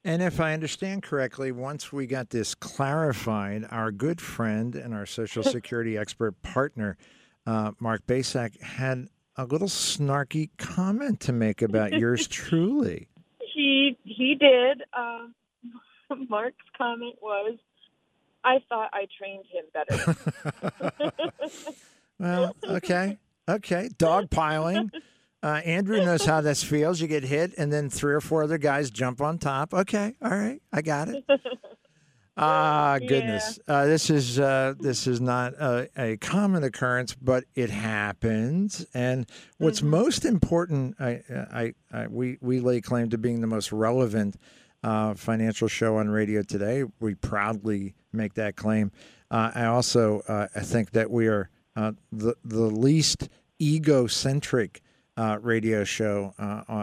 And 0.04 0.22
if 0.22 0.40
I 0.40 0.54
understand 0.54 1.02
correctly, 1.02 1.52
once 1.52 1.92
we 1.92 2.06
got 2.06 2.30
this 2.30 2.54
clarified, 2.54 3.66
our 3.72 3.92
good 3.92 4.22
friend 4.22 4.76
and 4.76 4.94
our 4.94 5.08
Social 5.08 5.42
Security 5.44 5.98
expert 5.98 6.40
partner, 6.44 6.98
uh, 7.48 7.72
Mark 7.80 8.06
Basak, 8.06 8.62
had 8.62 9.08
a 9.38 9.46
little 9.46 9.68
snarky 9.68 10.50
comment 10.58 11.20
to 11.22 11.34
make 11.34 11.62
about 11.62 11.94
yours 12.00 12.28
truly. 12.28 13.08
He 13.54 13.98
he 14.04 14.36
did. 14.36 14.84
Um, 14.98 15.34
Mark's 16.30 16.58
comment 16.78 17.16
was, 17.22 17.58
"I 18.44 18.60
thought 18.70 18.90
I 18.94 19.08
trained 19.18 19.46
him 19.52 19.66
better." 19.74 21.34
well, 22.20 22.56
okay, 22.64 23.18
okay, 23.48 23.90
dogpiling. 23.98 24.90
Uh, 25.44 25.62
Andrew 25.64 25.98
knows 26.04 26.26
how 26.26 26.42
this 26.42 26.64
feels. 26.64 27.00
You 27.00 27.08
get 27.08 27.24
hit, 27.24 27.54
and 27.58 27.72
then 27.72 27.90
three 27.90 28.14
or 28.14 28.22
four 28.22 28.44
other 28.44 28.58
guys 28.58 28.90
jump 28.90 29.22
on 29.22 29.38
top. 29.38 29.74
Okay, 29.74 30.16
all 30.22 30.32
right, 30.32 30.62
I 30.74 30.82
got 30.82 31.10
it. 31.10 31.24
Ah, 32.38 33.00
goodness. 33.00 33.60
Uh, 33.66 33.86
this 33.86 34.10
is 34.10 34.40
uh, 34.40 34.74
this 34.78 35.08
is 35.08 35.22
not 35.22 35.54
a, 35.54 35.88
a, 35.98 36.18
common 36.18 36.66
occurrence, 36.66 37.16
but 37.16 37.46
it 37.56 37.70
happens. 37.70 38.86
And 38.94 39.26
what's 39.58 39.80
mm-hmm. 39.80 39.92
most 39.92 40.26
important, 40.26 40.96
I, 41.00 41.22
I, 41.32 41.74
I, 41.94 42.08
we 42.08 42.38
we 42.42 42.60
lay 42.60 42.82
claim 42.82 43.10
to 43.12 43.18
being 43.18 43.40
the 43.40 43.48
most 43.48 43.72
relevant 43.72 44.36
uh, 44.84 45.14
financial 45.14 45.70
show 45.70 45.96
on 45.96 46.10
radio 46.10 46.42
today. 46.42 46.84
We 47.00 47.16
proudly 47.16 47.96
make 48.12 48.34
that 48.34 48.58
claim. 48.58 48.92
Uh, 49.32 49.52
I 49.56 49.66
also 49.66 50.20
uh, 50.28 50.48
I 50.54 50.60
think 50.60 50.92
that 50.92 51.10
we 51.10 51.28
are 51.28 51.50
uh, 51.78 51.94
the 52.12 52.36
the 52.44 52.64
least 52.64 53.30
egocentric 53.62 54.82
radio 55.40 55.86
show 55.86 56.34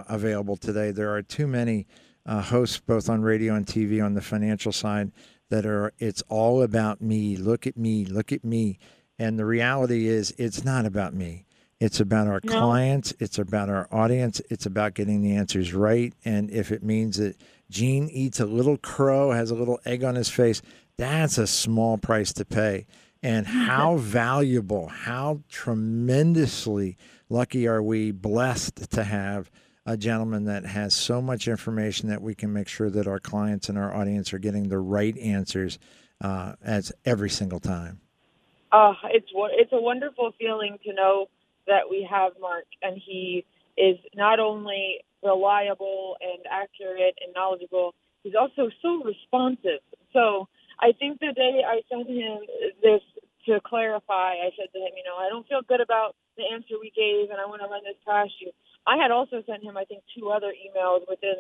available 0.09 0.57
today. 0.57 0.93
There 0.93 1.15
are 1.15 1.21
too 1.21 1.47
many. 1.47 1.87
hosts 2.27 2.81
both 2.81 3.11
on 3.11 3.21
radio 3.21 3.55
and 3.55 3.67
TV 3.67 4.03
on 4.03 4.15
the 4.15 4.23
financial 4.23 4.73
side 4.73 5.13
that 5.53 5.67
are 5.67 5.93
it's 5.99 6.23
all 6.31 6.63
about 6.63 7.03
me. 7.03 7.37
Look 7.37 7.67
at 7.67 7.77
me, 7.77 8.07
look 8.07 8.33
at 8.33 8.43
me. 8.43 8.79
And 9.19 9.39
the 9.39 9.45
reality 9.45 10.09
is 10.09 10.35
it's 10.39 10.65
not 10.65 10.87
about 10.87 11.13
me. 11.13 11.45
It's 11.79 12.01
about 12.01 12.27
our 12.27 12.41
no. 12.43 12.59
clients, 12.59 13.13
it's 13.19 13.39
about 13.39 13.69
our 13.69 13.87
audience, 13.93 14.41
it's 14.49 14.65
about 14.65 14.95
getting 14.95 15.21
the 15.21 15.37
answers 15.37 15.75
right. 15.75 16.15
And 16.25 16.51
if 16.51 16.73
it 16.73 16.83
means 16.83 17.19
that 17.19 17.37
Gene 17.69 18.09
eats 18.09 18.41
a 18.41 18.47
little 18.47 18.79
crow, 18.79 19.33
has 19.33 19.51
a 19.51 19.55
little 19.55 19.79
egg 19.85 20.03
on 20.05 20.15
his 20.15 20.31
face, 20.31 20.63
that's 20.97 21.37
a 21.37 21.47
small 21.47 21.99
price 21.99 22.33
to 22.35 22.47
pay. 22.47 22.87
And 23.23 23.47
mm-hmm. 23.47 23.65
how 23.65 23.97
valuable, 23.97 24.89
how 24.89 25.41
tremendously 25.51 26.97
lucky 27.29 27.67
are 27.69 27.83
we 27.83 28.11
blessed 28.11 28.91
to 28.93 29.05
have 29.05 29.51
a 29.85 29.97
gentleman 29.97 30.45
that 30.45 30.65
has 30.65 30.95
so 30.95 31.21
much 31.21 31.49
information 31.49 32.09
that 32.09 32.23
we 32.23 32.35
can 32.35 32.53
make 32.53 32.69
sure 32.69 32.91
that 32.91 33.07
our 33.07 33.19
clients 33.19 33.69
and 33.69 33.77
our 33.77 33.95
audience 33.95 34.33
are 34.33 34.39
getting 34.39 34.69
the 34.69 34.79
right 34.79 35.17
answers 35.19 35.79
uh, 36.21 36.55
as 36.63 36.93
every 37.05 37.31
single 37.31 37.61
time. 37.61 38.01
Uh, 38.71 38.95
it's 39.11 39.29
it's 39.35 39.73
a 39.73 39.81
wonderful 39.81 40.33
feeling 40.39 40.79
to 40.85 40.95
know 40.95 41.27
that 41.67 41.91
we 41.91 42.07
have 42.09 42.33
Mark, 42.41 42.65
and 42.81 43.01
he 43.05 43.45
is 43.77 43.99
not 44.15 44.41
only 44.41 44.99
reliable 45.23 46.17
and 46.21 46.45
accurate 46.51 47.17
and 47.25 47.35
knowledgeable, 47.35 47.95
he's 48.23 48.35
also 48.35 48.71
so 48.81 49.03
responsive. 49.05 49.81
So 50.13 50.49
I 50.81 50.93
think 50.93 51.21
the 51.21 51.33
day 51.35 51.63
I 51.67 51.83
sent 51.89 52.09
him 52.09 52.39
this 52.83 53.03
to 53.47 53.61
clarify, 53.65 54.39
I 54.39 54.51
said 54.57 54.73
to 54.73 54.79
him, 54.79 54.93
you 54.97 55.05
know, 55.05 55.17
I 55.17 55.29
don't 55.29 55.47
feel 55.49 55.63
good 55.67 55.81
about 55.81 56.15
the 56.37 56.45
answer 56.53 56.75
we 56.81 56.93
gave, 56.95 57.31
and 57.31 57.41
I 57.41 57.47
want 57.47 57.63
to 57.63 57.69
run 57.69 57.83
this 57.85 57.99
past 58.07 58.33
you. 58.41 58.53
I 58.87 58.97
had 58.97 59.11
also 59.11 59.43
sent 59.47 59.63
him, 59.63 59.77
I 59.77 59.85
think, 59.85 60.03
two 60.17 60.31
other 60.31 60.53
emails 60.53 61.03
within 61.09 61.37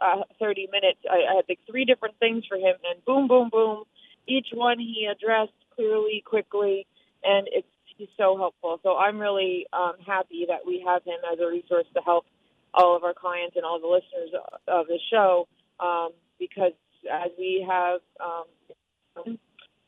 uh, 0.00 0.24
30 0.40 0.68
minutes. 0.72 1.00
I, 1.10 1.32
I 1.32 1.34
had 1.36 1.44
like 1.48 1.60
three 1.68 1.84
different 1.84 2.18
things 2.18 2.44
for 2.48 2.56
him, 2.56 2.76
and 2.88 3.04
boom, 3.04 3.28
boom, 3.28 3.48
boom. 3.50 3.84
Each 4.26 4.48
one 4.52 4.78
he 4.78 5.08
addressed 5.10 5.52
clearly, 5.74 6.22
quickly, 6.24 6.86
and 7.22 7.48
it's 7.50 7.68
he's 7.96 8.08
so 8.16 8.36
helpful. 8.36 8.78
So 8.82 8.96
I'm 8.96 9.18
really 9.18 9.66
um, 9.72 9.94
happy 10.06 10.46
that 10.48 10.66
we 10.66 10.84
have 10.86 11.02
him 11.04 11.18
as 11.32 11.38
a 11.40 11.46
resource 11.46 11.86
to 11.94 12.02
help 12.02 12.26
all 12.74 12.96
of 12.96 13.04
our 13.04 13.14
clients 13.14 13.56
and 13.56 13.64
all 13.64 13.80
the 13.80 13.86
listeners 13.86 14.30
of 14.68 14.86
the 14.86 14.98
show 15.10 15.48
um, 15.80 16.10
because 16.38 16.72
as 17.10 17.30
we 17.38 17.66
have, 17.68 18.00
um, 18.20 19.38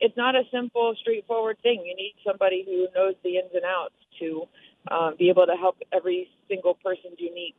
it's 0.00 0.16
not 0.16 0.34
a 0.34 0.42
simple, 0.52 0.94
straightforward 1.00 1.58
thing. 1.62 1.82
You 1.84 1.96
need 1.96 2.14
somebody 2.26 2.64
who 2.64 2.86
knows 2.94 3.14
the 3.22 3.36
ins 3.36 3.50
and 3.54 3.64
outs 3.64 3.94
to 4.20 4.44
uh, 4.90 5.10
be 5.18 5.28
able 5.28 5.46
to 5.46 5.56
help 5.56 5.76
every 5.92 6.28
single 6.48 6.74
person's 6.74 7.18
unique 7.18 7.58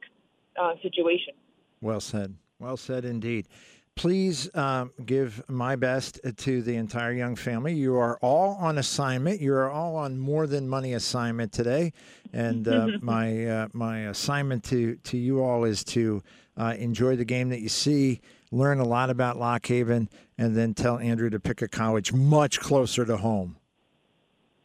uh, 0.59 0.73
situation. 0.81 1.33
Well 1.81 1.99
said. 1.99 2.35
Well 2.59 2.77
said 2.77 3.05
indeed. 3.05 3.47
Please 3.95 4.53
um, 4.55 4.91
give 5.05 5.43
my 5.49 5.75
best 5.75 6.21
to 6.37 6.61
the 6.61 6.75
entire 6.77 7.11
Young 7.11 7.35
family. 7.35 7.73
You 7.73 7.97
are 7.97 8.17
all 8.21 8.55
on 8.55 8.77
assignment. 8.77 9.41
You 9.41 9.53
are 9.53 9.69
all 9.69 9.97
on 9.97 10.17
more 10.17 10.47
than 10.47 10.69
money 10.69 10.93
assignment 10.93 11.51
today, 11.51 11.91
and 12.31 12.65
uh, 12.65 12.87
my 13.01 13.45
uh, 13.45 13.67
my 13.73 13.99
assignment 14.03 14.63
to 14.65 14.95
to 14.95 15.17
you 15.17 15.43
all 15.43 15.65
is 15.65 15.83
to 15.85 16.23
uh, 16.55 16.75
enjoy 16.77 17.17
the 17.17 17.25
game 17.25 17.49
that 17.49 17.59
you 17.59 17.67
see, 17.67 18.21
learn 18.51 18.79
a 18.79 18.85
lot 18.85 19.09
about 19.09 19.37
Lock 19.37 19.65
Haven, 19.67 20.09
and 20.37 20.55
then 20.55 20.73
tell 20.73 20.97
Andrew 20.97 21.29
to 21.29 21.39
pick 21.39 21.61
a 21.61 21.67
college 21.67 22.13
much 22.13 22.59
closer 22.59 23.05
to 23.05 23.17
home. 23.17 23.57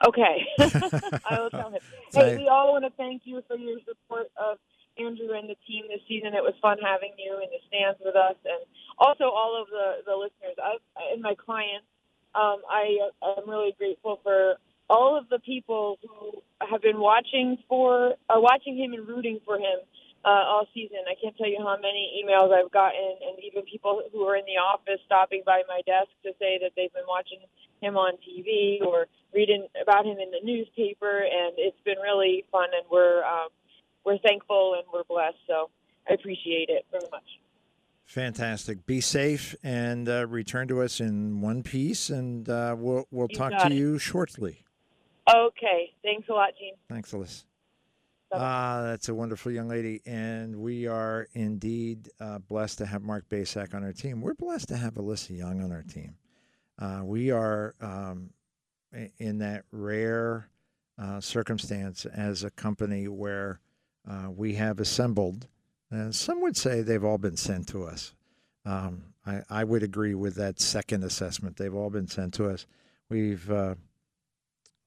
Okay, 0.06 0.46
I 0.58 1.40
will 1.40 1.50
tell 1.50 1.70
him. 1.70 1.80
Hey, 2.12 2.36
we 2.36 2.48
all 2.48 2.72
want 2.72 2.84
to 2.84 2.90
thank 2.96 3.22
you 3.24 3.42
for 3.46 3.56
your 3.56 3.78
support 3.86 4.30
of 4.36 4.58
Andrew 4.98 5.32
and 5.34 5.48
the 5.48 5.56
team 5.66 5.84
this 5.88 6.00
season. 6.06 6.34
It 6.34 6.42
was 6.42 6.54
fun 6.60 6.78
having 6.82 7.12
you 7.18 7.34
in 7.34 7.48
the 7.50 7.58
stands 7.68 7.98
with 8.04 8.16
us, 8.16 8.36
and 8.44 8.64
also 8.98 9.24
all 9.24 9.60
of 9.60 9.68
the 9.68 10.04
the 10.06 10.16
listeners 10.16 10.56
I, 10.62 10.76
and 11.12 11.22
my 11.22 11.34
clients. 11.34 11.86
Um, 12.34 12.62
I 12.68 12.98
am 13.38 13.48
really 13.48 13.76
grateful 13.78 14.18
for 14.24 14.56
all 14.90 15.16
of 15.16 15.28
the 15.28 15.38
people 15.38 15.98
who 16.02 16.42
have 16.60 16.82
been 16.82 16.98
watching 16.98 17.58
for 17.68 18.14
uh, 18.28 18.40
watching 18.40 18.76
him 18.76 18.92
and 18.92 19.06
rooting 19.06 19.40
for 19.44 19.56
him 19.56 19.78
uh, 20.24 20.44
all 20.48 20.66
season. 20.72 21.04
I 21.06 21.14
can't 21.20 21.36
tell 21.36 21.48
you 21.48 21.58
how 21.58 21.76
many 21.76 22.24
emails 22.24 22.52
I've 22.52 22.72
gotten, 22.72 23.16
and 23.28 23.36
even 23.44 23.62
people 23.62 24.02
who 24.12 24.24
are 24.24 24.36
in 24.36 24.44
the 24.46 24.56
office 24.56 25.00
stopping 25.04 25.42
by 25.44 25.62
my 25.68 25.82
desk 25.86 26.08
to 26.24 26.32
say 26.38 26.58
that 26.62 26.72
they've 26.76 26.92
been 26.92 27.06
watching 27.06 27.40
him 27.80 27.96
on 27.96 28.14
TV 28.24 28.80
or 28.80 29.06
reading 29.34 29.68
about 29.80 30.06
him 30.06 30.16
in 30.18 30.30
the 30.30 30.40
newspaper, 30.42 31.18
and 31.20 31.54
it's 31.58 31.80
been 31.84 31.98
really 32.02 32.44
fun. 32.50 32.68
And 32.74 32.84
we're 32.90 33.22
um, 33.24 33.48
we're 34.04 34.18
thankful 34.18 34.74
and 34.76 34.84
we're 34.92 35.04
blessed. 35.04 35.38
So 35.46 35.68
I 36.08 36.14
appreciate 36.14 36.68
it 36.68 36.86
very 36.90 37.08
much. 37.10 37.28
Fantastic. 38.06 38.86
Be 38.86 39.00
safe 39.00 39.54
and 39.62 40.08
uh, 40.08 40.26
return 40.26 40.68
to 40.68 40.82
us 40.82 41.00
in 41.00 41.40
one 41.40 41.62
piece, 41.62 42.10
and 42.10 42.48
uh, 42.48 42.74
we'll 42.78 43.06
we'll 43.10 43.28
you 43.30 43.36
talk 43.36 43.52
to 43.58 43.66
it. 43.66 43.72
you 43.72 43.98
shortly. 43.98 44.64
Okay. 45.28 45.92
Thanks 46.02 46.28
a 46.28 46.32
lot, 46.32 46.50
Gene. 46.58 46.74
Thanks, 46.88 47.12
Alyssa. 47.12 47.44
Ah, 48.36 48.82
that's 48.82 49.08
a 49.08 49.14
wonderful 49.14 49.52
young 49.52 49.68
lady, 49.68 50.00
and 50.06 50.56
we 50.56 50.88
are 50.88 51.28
indeed 51.34 52.10
uh, 52.18 52.38
blessed 52.38 52.78
to 52.78 52.86
have 52.86 53.02
Mark 53.02 53.28
Basak 53.28 53.74
on 53.74 53.84
our 53.84 53.92
team. 53.92 54.20
We're 54.20 54.34
blessed 54.34 54.68
to 54.68 54.76
have 54.76 54.94
Alyssa 54.94 55.36
Young 55.36 55.62
on 55.62 55.70
our 55.70 55.82
team. 55.82 56.16
Uh, 56.78 57.02
we 57.04 57.30
are 57.30 57.76
um, 57.80 58.30
in 59.18 59.38
that 59.38 59.64
rare 59.70 60.48
uh, 61.00 61.20
circumstance 61.20 62.06
as 62.06 62.42
a 62.42 62.50
company 62.50 63.06
where 63.06 63.60
uh, 64.08 64.30
we 64.30 64.54
have 64.54 64.80
assembled, 64.80 65.46
and 65.90 66.14
some 66.14 66.42
would 66.42 66.56
say 66.56 66.82
they've 66.82 67.04
all 67.04 67.18
been 67.18 67.36
sent 67.36 67.68
to 67.68 67.84
us. 67.84 68.14
Um, 68.66 69.04
I, 69.24 69.42
I, 69.48 69.64
would 69.64 69.82
agree 69.82 70.14
with 70.14 70.34
that 70.36 70.58
second 70.60 71.04
assessment. 71.04 71.56
They've 71.56 71.74
all 71.74 71.90
been 71.90 72.08
sent 72.08 72.34
to 72.34 72.48
us. 72.48 72.66
We've 73.10 73.48
uh, 73.50 73.74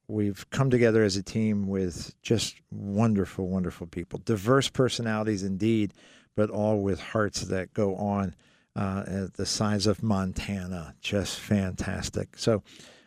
we've 0.07 0.49
come 0.49 0.69
together 0.69 1.03
as 1.03 1.17
a 1.17 1.23
team 1.23 1.67
with 1.67 2.13
just 2.21 2.55
wonderful, 2.71 3.47
wonderful 3.47 3.87
people, 3.87 4.21
diverse 4.23 4.69
personalities 4.69 5.43
indeed, 5.43 5.93
but 6.35 6.49
all 6.49 6.81
with 6.81 6.99
hearts 6.99 7.41
that 7.41 7.73
go 7.73 7.95
on 7.95 8.35
uh, 8.75 9.03
at 9.07 9.33
the 9.33 9.45
size 9.45 9.87
of 9.87 10.03
Montana. 10.03 10.95
Just 11.01 11.39
fantastic. 11.39 12.37
So, 12.37 12.63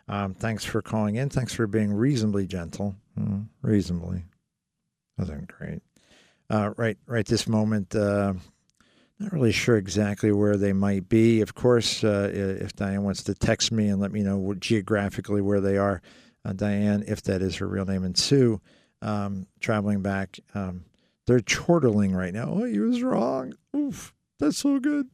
um, 0.08 0.34
thanks 0.34 0.64
for 0.64 0.82
calling 0.82 1.16
in. 1.16 1.28
Thanks 1.28 1.54
for 1.54 1.68
being 1.68 1.92
reasonably 1.92 2.46
gentle. 2.46 2.96
Mm, 3.18 3.46
reasonably. 3.62 4.24
Wasn't 5.16 5.46
great. 5.46 5.82
Uh, 6.50 6.74
right, 6.76 6.98
right 7.06 7.24
this 7.26 7.46
moment, 7.46 7.94
uh, 7.94 8.32
not 9.20 9.32
really 9.32 9.52
sure 9.52 9.76
exactly 9.76 10.32
where 10.32 10.56
they 10.56 10.72
might 10.72 11.08
be. 11.08 11.42
Of 11.42 11.54
course, 11.54 12.02
uh, 12.02 12.30
if 12.34 12.74
Diane 12.74 13.04
wants 13.04 13.22
to 13.24 13.34
text 13.34 13.70
me 13.70 13.88
and 13.88 14.00
let 14.00 14.10
me 14.10 14.22
know 14.22 14.54
geographically 14.54 15.42
where 15.42 15.60
they 15.60 15.76
are, 15.76 16.02
uh, 16.44 16.52
Diane, 16.52 17.04
if 17.06 17.22
that 17.22 17.42
is 17.42 17.56
her 17.56 17.66
real 17.66 17.84
name, 17.84 18.04
and 18.04 18.16
Sue, 18.16 18.60
um, 19.02 19.46
traveling 19.60 20.02
back. 20.02 20.38
Um, 20.54 20.84
they're 21.26 21.40
chortling 21.40 22.14
right 22.14 22.34
now. 22.34 22.48
Oh, 22.50 22.64
he 22.64 22.78
was 22.78 23.02
wrong. 23.02 23.54
Oof, 23.76 24.12
that's 24.38 24.58
so 24.58 24.80
good. 24.80 25.08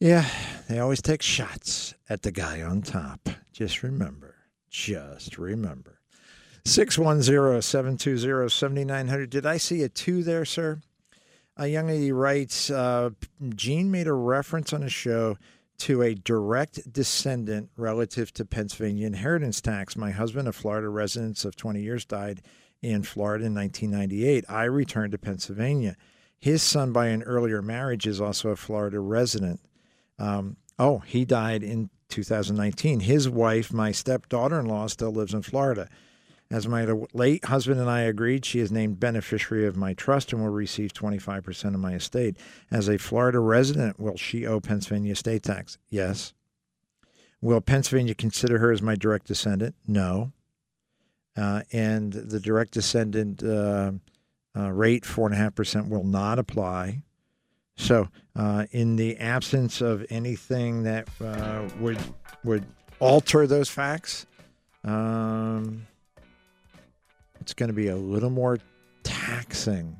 Yeah, 0.00 0.28
they 0.68 0.78
always 0.78 1.02
take 1.02 1.22
shots 1.22 1.94
at 2.08 2.22
the 2.22 2.30
guy 2.30 2.62
on 2.62 2.82
top. 2.82 3.28
Just 3.52 3.82
remember, 3.82 4.36
just 4.70 5.38
remember. 5.38 5.98
610 6.64 7.62
720 7.62 8.48
7900. 8.48 9.30
Did 9.30 9.46
I 9.46 9.56
see 9.56 9.82
a 9.82 9.88
two 9.88 10.22
there, 10.22 10.44
sir? 10.44 10.80
A 11.56 11.66
young 11.66 11.88
lady 11.88 12.12
writes 12.12 12.70
uh, 12.70 13.10
Gene 13.56 13.90
made 13.90 14.06
a 14.06 14.12
reference 14.12 14.72
on 14.72 14.82
a 14.82 14.88
show 14.88 15.36
to 15.78 16.02
a 16.02 16.14
direct 16.14 16.92
descendant 16.92 17.70
relative 17.76 18.32
to 18.34 18.44
Pennsylvania 18.44 19.06
inheritance 19.06 19.60
tax. 19.60 19.96
My 19.96 20.10
husband, 20.10 20.48
a 20.48 20.52
Florida 20.52 20.88
resident 20.88 21.44
of 21.44 21.56
20 21.56 21.80
years, 21.80 22.04
died 22.04 22.42
in 22.82 23.02
Florida 23.02 23.46
in 23.46 23.54
1998. 23.54 24.44
I 24.48 24.64
returned 24.64 25.12
to 25.12 25.18
Pennsylvania. 25.18 25.96
His 26.38 26.62
son, 26.62 26.92
by 26.92 27.08
an 27.08 27.22
earlier 27.22 27.62
marriage, 27.62 28.06
is 28.06 28.20
also 28.20 28.50
a 28.50 28.56
Florida 28.56 29.00
resident. 29.00 29.60
Um, 30.18 30.56
oh, 30.78 30.98
he 30.98 31.24
died 31.24 31.62
in 31.62 31.90
2019. 32.08 33.00
His 33.00 33.28
wife, 33.28 33.72
my 33.72 33.92
stepdaughter 33.92 34.60
in 34.60 34.66
law, 34.66 34.86
still 34.86 35.12
lives 35.12 35.34
in 35.34 35.42
Florida. 35.42 35.88
As 36.50 36.66
my 36.66 36.86
late 37.12 37.44
husband 37.44 37.78
and 37.78 37.90
I 37.90 38.00
agreed, 38.00 38.44
she 38.46 38.58
is 38.60 38.72
named 38.72 38.98
beneficiary 38.98 39.66
of 39.66 39.76
my 39.76 39.92
trust 39.92 40.32
and 40.32 40.42
will 40.42 40.48
receive 40.50 40.94
25% 40.94 41.74
of 41.74 41.80
my 41.80 41.92
estate. 41.92 42.38
As 42.70 42.88
a 42.88 42.96
Florida 42.96 43.38
resident, 43.38 44.00
will 44.00 44.16
she 44.16 44.46
owe 44.46 44.58
Pennsylvania 44.58 45.12
estate 45.12 45.42
tax? 45.42 45.76
Yes. 45.90 46.32
Will 47.42 47.60
Pennsylvania 47.60 48.14
consider 48.14 48.58
her 48.58 48.72
as 48.72 48.80
my 48.80 48.94
direct 48.94 49.26
descendant? 49.26 49.74
No. 49.86 50.32
Uh, 51.36 51.62
and 51.70 52.14
the 52.14 52.40
direct 52.40 52.72
descendant 52.72 53.42
uh, 53.42 53.92
uh, 54.56 54.70
rate, 54.70 55.04
4.5%, 55.04 55.88
will 55.88 56.04
not 56.04 56.38
apply. 56.38 57.02
So, 57.76 58.08
uh, 58.34 58.66
in 58.72 58.96
the 58.96 59.18
absence 59.18 59.80
of 59.80 60.04
anything 60.10 60.82
that 60.82 61.08
uh, 61.20 61.68
would 61.78 61.98
would 62.42 62.64
alter 62.98 63.46
those 63.46 63.68
facts, 63.68 64.26
um, 64.82 65.86
it's 67.48 67.54
going 67.54 67.70
to 67.70 67.74
be 67.74 67.88
a 67.88 67.96
little 67.96 68.28
more 68.28 68.58
taxing 69.04 69.96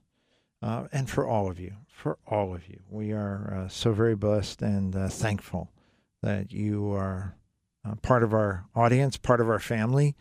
uh, 0.62 0.86
and 0.92 1.08
for 1.08 1.26
all 1.26 1.50
of 1.50 1.60
you, 1.60 1.74
for 1.88 2.18
all 2.26 2.54
of 2.54 2.68
you. 2.68 2.80
We 2.90 3.12
are 3.12 3.64
uh, 3.64 3.68
so 3.68 3.92
very 3.92 4.16
blessed 4.16 4.62
and 4.62 4.96
uh, 4.96 5.08
thankful 5.08 5.70
that 6.22 6.52
you 6.52 6.92
are 6.92 7.34
uh, 7.84 7.94
part 7.96 8.22
of 8.22 8.32
our 8.32 8.64
audience, 8.74 9.16
part 9.16 9.40
of 9.40 9.48
our 9.48 9.58
family. 9.58 10.14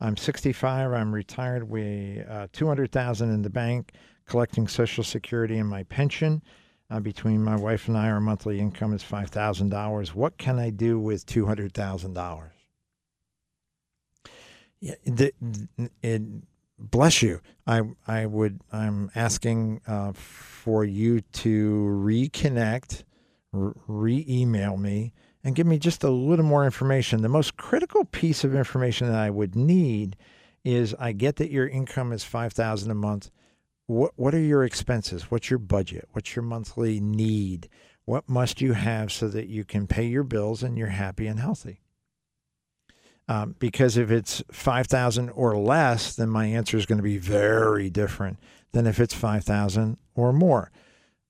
I'm 0.00 0.16
65. 0.16 0.92
I'm 0.92 1.14
retired. 1.14 1.68
We 1.68 2.22
uh, 2.28 2.48
200,000 2.52 3.30
in 3.30 3.42
the 3.42 3.50
bank 3.50 3.92
collecting 4.30 4.68
Social 4.68 5.04
Security 5.04 5.58
and 5.58 5.68
my 5.68 5.82
pension. 5.82 6.42
Uh, 6.88 6.98
between 6.98 7.44
my 7.44 7.54
wife 7.54 7.86
and 7.86 7.96
I, 7.96 8.10
our 8.10 8.20
monthly 8.20 8.58
income 8.58 8.92
is 8.92 9.02
five 9.02 9.30
thousand 9.30 9.68
dollars. 9.68 10.12
What 10.12 10.38
can 10.38 10.58
I 10.58 10.70
do 10.70 10.98
with 10.98 11.24
two 11.26 11.46
hundred 11.46 11.72
thousand 11.72 12.14
dollars? 12.14 12.52
Yeah, 14.80 14.94
the, 15.04 15.32
it, 16.02 16.22
bless 16.78 17.22
you. 17.22 17.40
I 17.64 17.82
I 18.08 18.26
would. 18.26 18.60
I'm 18.72 19.10
asking 19.14 19.82
uh, 19.86 20.12
for 20.14 20.84
you 20.84 21.20
to 21.20 22.02
reconnect, 22.02 23.04
re 23.52 24.26
email 24.28 24.76
me, 24.76 25.12
and 25.44 25.54
give 25.54 25.68
me 25.68 25.78
just 25.78 26.02
a 26.02 26.10
little 26.10 26.44
more 26.44 26.64
information. 26.64 27.22
The 27.22 27.28
most 27.28 27.56
critical 27.56 28.04
piece 28.04 28.42
of 28.42 28.56
information 28.56 29.06
that 29.06 29.20
I 29.20 29.30
would 29.30 29.54
need 29.54 30.16
is 30.64 30.92
I 30.98 31.12
get 31.12 31.36
that 31.36 31.52
your 31.52 31.68
income 31.68 32.12
is 32.12 32.24
five 32.24 32.52
thousand 32.52 32.90
a 32.90 32.96
month 32.96 33.30
what 33.90 34.12
what 34.14 34.34
are 34.34 34.40
your 34.40 34.62
expenses? 34.64 35.30
What's 35.30 35.50
your 35.50 35.58
budget? 35.58 36.08
What's 36.12 36.36
your 36.36 36.44
monthly 36.44 37.00
need? 37.00 37.68
What 38.04 38.28
must 38.28 38.60
you 38.60 38.72
have 38.74 39.10
so 39.10 39.26
that 39.28 39.48
you 39.48 39.64
can 39.64 39.88
pay 39.88 40.06
your 40.06 40.22
bills 40.22 40.62
and 40.62 40.78
you're 40.78 40.88
happy 40.88 41.26
and 41.26 41.40
healthy? 41.40 41.80
Um, 43.26 43.56
because 43.58 43.96
if 43.96 44.10
it's 44.10 44.44
five 44.52 44.86
thousand 44.86 45.30
or 45.30 45.58
less, 45.58 46.14
then 46.14 46.28
my 46.28 46.46
answer 46.46 46.76
is 46.76 46.86
going 46.86 46.98
to 46.98 47.02
be 47.02 47.18
very 47.18 47.90
different 47.90 48.38
than 48.72 48.86
if 48.86 49.00
it's 49.00 49.14
five 49.14 49.44
thousand 49.44 49.98
or 50.14 50.32
more. 50.32 50.70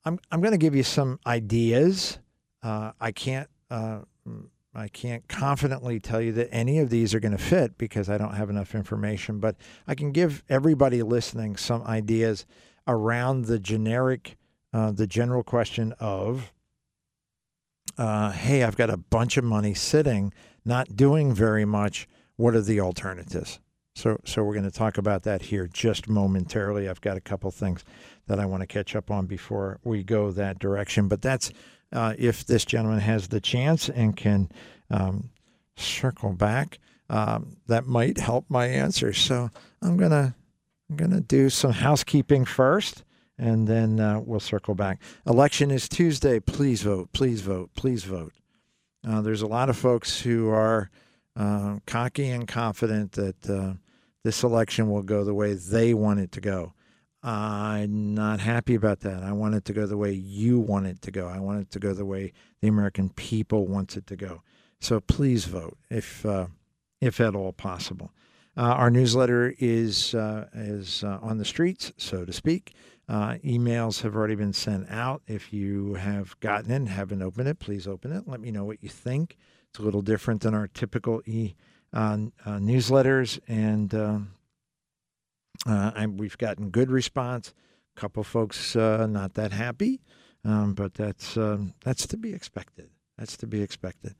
I'm 0.05 0.19
I'm 0.31 0.41
going 0.43 0.53
to 0.53 0.59
give 0.59 0.77
you 0.77 0.83
some 0.83 1.19
ideas. 1.27 2.19
Uh, 2.63 2.93
I 3.01 3.13
can't 3.13 3.49
uh, 3.71 4.01
I 4.75 4.89
can't 4.89 5.27
confidently 5.27 5.99
tell 5.99 6.21
you 6.21 6.33
that 6.33 6.49
any 6.53 6.79
of 6.79 6.91
these 6.91 7.13
are 7.13 7.21
going 7.21 7.37
to 7.37 7.39
fit 7.39 7.77
because 7.77 8.09
I 8.09 8.19
don't 8.19 8.35
have 8.35 8.51
enough 8.51 8.75
information, 8.75 9.41
but 9.41 9.57
I 9.87 9.95
can 9.95 10.13
give 10.13 10.45
everybody 10.49 11.03
listening 11.03 11.57
some 11.57 11.83
ideas 11.83 12.47
around 12.87 13.47
the 13.47 13.59
generic, 13.59 14.37
uh, 14.73 14.93
the 14.93 15.09
general 15.09 15.43
question 15.43 15.93
of, 15.99 16.53
uh, 17.99 18.31
hey, 18.31 18.63
I've 18.63 18.77
got 18.77 18.91
a 18.91 18.97
bunch 18.97 19.37
of 19.37 19.45
money 19.45 19.75
sitting, 19.75 20.33
not 20.65 20.97
doing 20.97 21.35
very 21.35 21.65
much. 21.65 22.07
What 22.37 22.55
are 22.55 22.63
the 22.63 22.81
alternatives? 22.81 23.59
So, 23.97 24.19
so 24.25 24.45
we're 24.45 24.55
going 24.55 24.65
to 24.65 24.71
talk 24.71 24.99
about 24.99 25.25
that 25.25 25.43
here 25.43 25.67
just 25.67 26.09
momentarily. 26.09 26.89
I've 26.89 27.01
got 27.01 27.17
a 27.17 27.21
couple 27.21 27.51
things 27.51 27.85
that 28.29 28.39
I 28.39 28.47
want 28.47 28.61
to 28.63 28.67
catch 28.67 28.95
up 28.95 29.11
on 29.11 29.27
before 29.27 29.81
we 29.83 30.05
go 30.05 30.31
that 30.31 30.61
direction, 30.61 31.09
but 31.09 31.21
that's 31.21 31.51
uh, 31.93 32.15
if 32.19 32.47
this 32.47 32.65
gentleman 32.65 33.01
has 33.01 33.29
the 33.29 33.41
chance 33.41 33.89
and 33.89 34.17
can 34.17 34.51
um, 34.91 35.31
circle 35.77 36.33
back. 36.33 36.79
Um, 37.09 37.57
that 37.67 37.87
might 37.87 38.19
help 38.19 38.47
my 38.49 38.67
answer. 38.67 39.13
So 39.13 39.51
I'm 39.83 39.97
gonna 39.97 40.35
I'm 40.89 40.97
gonna 40.97 41.21
do 41.21 41.51
some 41.51 41.73
housekeeping 41.73 42.45
first, 42.45 43.03
and 43.37 43.67
then 43.67 43.99
uh, 43.99 44.21
we'll 44.21 44.41
circle 44.41 44.75
back. 44.75 45.01
Election 45.27 45.71
is 45.71 45.89
Tuesday. 45.89 46.39
Please 46.39 46.83
vote. 46.83 47.13
Please 47.13 47.41
vote. 47.41 47.71
Please 47.75 48.05
vote. 48.05 48.33
Uh, 49.07 49.21
there's 49.23 49.43
a 49.43 49.47
lot 49.47 49.69
of 49.69 49.77
folks 49.77 50.21
who 50.21 50.51
are 50.51 50.91
uh, 51.37 51.79
cocky 51.87 52.29
and 52.29 52.47
confident 52.47 53.13
that 53.13 53.51
uh, 53.51 53.75
this 54.23 54.43
election 54.43 54.91
will 54.91 55.03
go 55.03 55.25
the 55.25 55.35
way 55.35 55.55
they 55.55 55.95
want 55.95 56.21
it 56.21 56.33
to 56.33 56.41
go. 56.41 56.75
I'm 57.23 58.15
not 58.15 58.41
happy 58.41 58.75
about 58.75 59.01
that. 59.01 59.23
I 59.23 59.33
want 59.33 59.55
it 59.55 59.65
to 59.67 59.73
go 59.73 59.87
the 59.87 59.97
way 59.97 60.13
you 60.13 60.59
want 60.59 60.87
it 60.87 61.03
to 61.03 61.11
go. 61.11 61.29
I 61.29 61.39
want 61.39 61.61
it 61.61 61.71
to 61.73 61.79
go 61.79 61.93
the 61.93 62.07
way 62.07 62.33
the 62.61 62.69
American 62.69 63.11
people 63.11 63.67
wants 63.67 63.97
it 63.97 64.07
to 64.07 64.17
go. 64.17 64.43
So 64.81 65.01
please 65.01 65.45
vote 65.45 65.77
if 65.91 66.25
uh, 66.25 66.47
if 67.01 67.21
at 67.21 67.35
all 67.35 67.53
possible. 67.53 68.13
Uh, 68.57 68.63
our 68.63 68.91
newsletter 68.91 69.55
is 69.59 70.15
uh, 70.15 70.47
is 70.55 71.05
uh, 71.05 71.19
on 71.23 71.39
the 71.39 71.45
streets, 71.45 71.93
so 71.97 72.25
to 72.25 72.33
speak. 72.33 72.73
Uh, 73.09 73.35
emails 73.45 74.03
have 74.03 74.17
already 74.17 74.35
been 74.37 74.53
sent 74.53 74.89
out. 74.91 75.21
If 75.27 75.53
you 75.53 75.95
have 75.95 76.39
gotten 76.41 76.71
it 76.71 76.89
haven't 76.89 77.23
opened 77.23 77.49
it, 77.49 77.59
please 77.59 77.87
open 77.87 78.13
it. 78.13 78.27
Let 78.27 78.41
me 78.41 78.51
know 78.51 78.65
what 78.65 78.83
you 78.83 78.89
think. 78.89 79.37
It's 79.69 79.79
a 79.79 79.83
little 79.83 80.03
different 80.03 80.41
than 80.41 80.55
our 80.55 80.69
typical 80.69 81.21
e 81.27 81.55
uh, 81.93 82.17
newsletters, 82.47 83.41
and 83.47 83.93
uh, 85.67 86.07
we've 86.17 86.39
gotten 86.39 86.71
good 86.71 86.91
response. 86.91 87.53
A 87.97 88.01
couple 88.01 88.25
folks 88.25 88.77
uh, 88.77 89.07
not 89.07 89.35
that 89.35 89.53
happy, 89.53 90.01
um, 90.45 90.75
but 90.75 90.95
that's 90.95 91.37
um, 91.37 91.75
that's 91.85 92.07
to 92.09 92.17
be 92.17 92.33
expected. 92.33 92.91
That's 93.19 93.37
to 93.39 93.47
be 93.47 93.63
expected. 93.63 94.15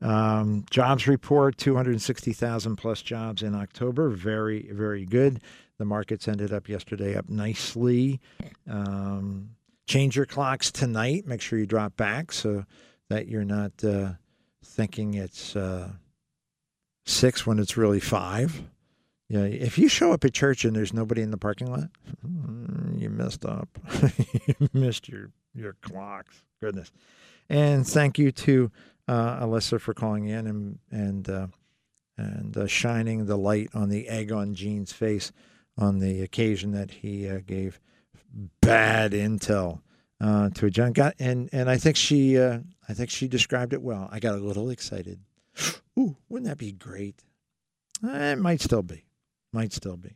Um, 0.00 0.64
jobs 0.70 1.06
report: 1.06 1.56
two 1.56 1.74
hundred 1.74 2.00
sixty 2.00 2.32
thousand 2.32 2.76
plus 2.76 3.02
jobs 3.02 3.42
in 3.42 3.54
October. 3.54 4.10
Very 4.10 4.70
very 4.70 5.04
good. 5.06 5.40
The 5.78 5.84
markets 5.84 6.28
ended 6.28 6.52
up 6.52 6.68
yesterday 6.68 7.16
up 7.16 7.28
nicely. 7.28 8.20
Um, 8.68 9.50
change 9.86 10.16
your 10.16 10.26
clocks 10.26 10.70
tonight. 10.70 11.26
Make 11.26 11.40
sure 11.40 11.58
you 11.58 11.66
drop 11.66 11.96
back 11.96 12.30
so 12.30 12.64
that 13.08 13.26
you're 13.28 13.44
not 13.44 13.72
uh, 13.82 14.12
thinking 14.64 15.14
it's 15.14 15.56
uh, 15.56 15.90
six 17.06 17.46
when 17.46 17.58
it's 17.58 17.76
really 17.76 18.00
five. 18.00 18.62
Yeah, 19.28 19.44
if 19.44 19.78
you 19.78 19.88
show 19.88 20.12
up 20.12 20.24
at 20.24 20.34
church 20.34 20.64
and 20.64 20.76
there's 20.76 20.92
nobody 20.92 21.22
in 21.22 21.30
the 21.30 21.38
parking 21.38 21.70
lot, 21.70 21.88
mm, 22.26 23.00
you 23.00 23.08
messed 23.08 23.44
up. 23.44 23.68
you 24.46 24.68
missed 24.72 25.08
your 25.08 25.30
your 25.54 25.76
clocks. 25.80 26.42
Goodness. 26.60 26.92
And 27.48 27.86
thank 27.86 28.18
you 28.18 28.32
to 28.32 28.70
uh, 29.08 29.44
Alyssa 29.44 29.80
for 29.80 29.94
calling 29.94 30.26
in 30.26 30.46
and 30.46 30.78
and 30.90 31.28
uh, 31.28 31.46
and 32.18 32.56
uh, 32.56 32.66
shining 32.66 33.26
the 33.26 33.36
light 33.38 33.70
on 33.74 33.88
the 33.88 34.08
egg 34.08 34.30
on 34.30 34.54
Gene's 34.54 34.92
face 34.92 35.32
on 35.76 35.98
the 35.98 36.20
occasion 36.22 36.72
that 36.72 36.90
he 36.90 37.28
uh, 37.28 37.40
gave 37.46 37.80
bad 38.60 39.12
intel 39.12 39.80
uh, 40.20 40.50
to 40.50 40.66
a 40.66 40.70
John. 40.70 40.92
guy. 40.92 41.14
and 41.18 41.48
and 41.52 41.70
I 41.70 41.78
think 41.78 41.96
she 41.96 42.38
uh, 42.38 42.58
I 42.88 42.92
think 42.92 43.08
she 43.10 43.26
described 43.26 43.72
it 43.72 43.82
well. 43.82 44.08
I 44.12 44.20
got 44.20 44.34
a 44.34 44.38
little 44.40 44.68
excited. 44.70 45.20
Ooh, 45.98 46.16
wouldn't 46.28 46.48
that 46.48 46.58
be 46.58 46.72
great? 46.72 47.22
It 48.02 48.38
might 48.38 48.60
still 48.60 48.82
be. 48.82 49.04
Might 49.54 49.72
still 49.72 49.96
be. 49.96 50.10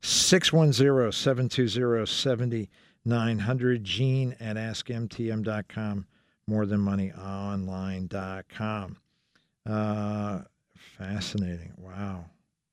610 0.00 1.12
720 1.12 2.06
7900. 2.06 3.84
Gene 3.84 4.34
at 4.40 4.56
askmtm.com. 4.56 6.06
More 6.46 6.64
than 6.64 6.80
money 6.80 7.12
online.com. 7.12 8.96
Uh, 9.68 10.38
fascinating. 10.74 11.74
Wow. 11.76 12.24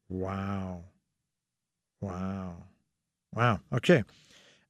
Wow. 0.08 0.84
Wow. 2.00 2.56
Wow. 3.36 3.60
Okay. 3.74 4.06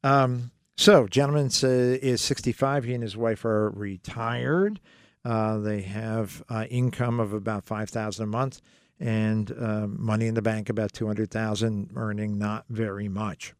Um, 0.04 0.50
so, 0.76 1.06
gentleman 1.08 1.52
is 1.54 2.22
65. 2.22 2.84
He 2.84 2.96
and 2.96 3.04
his 3.04 3.16
wife 3.16 3.46
are 3.46 3.70
retired. 3.70 4.80
Uh, 5.24 5.60
they 5.60 5.82
have 5.82 6.44
uh, 6.50 6.66
income 6.72 7.20
of 7.20 7.34
about 7.34 7.66
5000 7.66 8.24
a 8.24 8.26
month 8.26 8.60
and 9.00 9.52
uh, 9.52 9.88
money 9.88 10.28
in 10.28 10.34
the 10.34 10.42
bank 10.42 10.70
about 10.70 10.94
200,000 10.94 11.92
earning 11.96 12.38
not 12.38 12.66
very 12.70 13.08
much. 13.08 13.54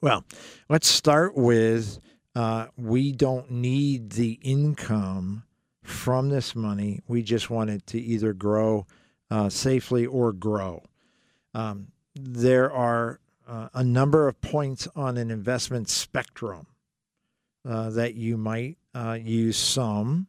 Well, 0.00 0.24
let's 0.68 0.88
start 0.88 1.36
with 1.36 1.98
uh, 2.34 2.66
we 2.76 3.12
don't 3.12 3.50
need 3.50 4.10
the 4.10 4.38
income 4.42 5.44
from 5.82 6.30
this 6.30 6.54
money. 6.54 7.00
We 7.06 7.22
just 7.22 7.50
want 7.50 7.70
it 7.70 7.86
to 7.88 8.00
either 8.00 8.32
grow 8.32 8.86
uh, 9.30 9.48
safely 9.48 10.06
or 10.06 10.32
grow. 10.32 10.82
Um, 11.54 11.88
there 12.14 12.72
are 12.72 13.20
uh, 13.46 13.68
a 13.74 13.84
number 13.84 14.28
of 14.28 14.40
points 14.40 14.88
on 14.96 15.16
an 15.16 15.30
investment 15.30 15.88
spectrum 15.88 16.66
uh, 17.66 17.90
that 17.90 18.14
you 18.14 18.36
might 18.36 18.78
uh, 18.94 19.18
use 19.20 19.56
some 19.56 20.26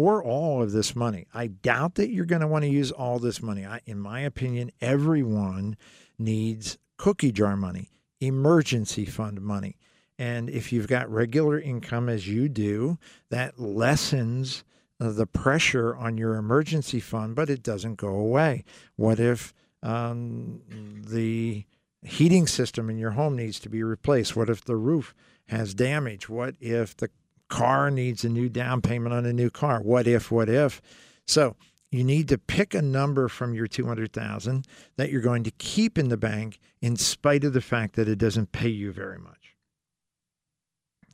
or 0.00 0.24
all 0.24 0.62
of 0.62 0.72
this 0.72 0.96
money. 0.96 1.26
I 1.34 1.48
doubt 1.48 1.96
that 1.96 2.08
you're 2.08 2.24
going 2.24 2.40
to 2.40 2.46
want 2.46 2.64
to 2.64 2.70
use 2.70 2.90
all 2.90 3.18
this 3.18 3.42
money. 3.42 3.66
I, 3.66 3.82
in 3.84 3.98
my 3.98 4.20
opinion, 4.20 4.70
everyone 4.80 5.76
needs 6.18 6.78
cookie 6.96 7.32
jar 7.32 7.54
money, 7.54 7.90
emergency 8.18 9.04
fund 9.04 9.42
money. 9.42 9.76
And 10.18 10.48
if 10.48 10.72
you've 10.72 10.88
got 10.88 11.10
regular 11.10 11.60
income 11.60 12.08
as 12.08 12.26
you 12.26 12.48
do, 12.48 12.96
that 13.28 13.60
lessens 13.60 14.64
the 14.98 15.26
pressure 15.26 15.94
on 15.94 16.16
your 16.16 16.36
emergency 16.36 17.00
fund, 17.00 17.34
but 17.34 17.50
it 17.50 17.62
doesn't 17.62 17.96
go 17.96 18.08
away. 18.08 18.64
What 18.96 19.20
if 19.20 19.52
um, 19.82 20.62
the 21.10 21.66
heating 22.02 22.46
system 22.46 22.88
in 22.88 22.96
your 22.96 23.10
home 23.10 23.36
needs 23.36 23.60
to 23.60 23.68
be 23.68 23.82
replaced? 23.82 24.34
What 24.34 24.48
if 24.48 24.64
the 24.64 24.76
roof 24.76 25.14
has 25.48 25.74
damage? 25.74 26.30
What 26.30 26.54
if 26.58 26.96
the 26.96 27.10
car 27.50 27.90
needs 27.90 28.24
a 28.24 28.30
new 28.30 28.48
down 28.48 28.80
payment 28.80 29.12
on 29.14 29.26
a 29.26 29.32
new 29.32 29.50
car. 29.50 29.80
What 29.82 30.06
if, 30.06 30.30
what 30.30 30.48
if? 30.48 30.80
So 31.26 31.56
you 31.90 32.04
need 32.04 32.28
to 32.28 32.38
pick 32.38 32.72
a 32.72 32.80
number 32.80 33.28
from 33.28 33.52
your 33.52 33.66
200,000 33.66 34.66
that 34.96 35.10
you're 35.10 35.20
going 35.20 35.42
to 35.44 35.50
keep 35.50 35.98
in 35.98 36.08
the 36.08 36.16
bank 36.16 36.58
in 36.80 36.96
spite 36.96 37.44
of 37.44 37.52
the 37.52 37.60
fact 37.60 37.96
that 37.96 38.08
it 38.08 38.16
doesn't 38.16 38.52
pay 38.52 38.68
you 38.68 38.92
very 38.92 39.18
much. 39.18 39.56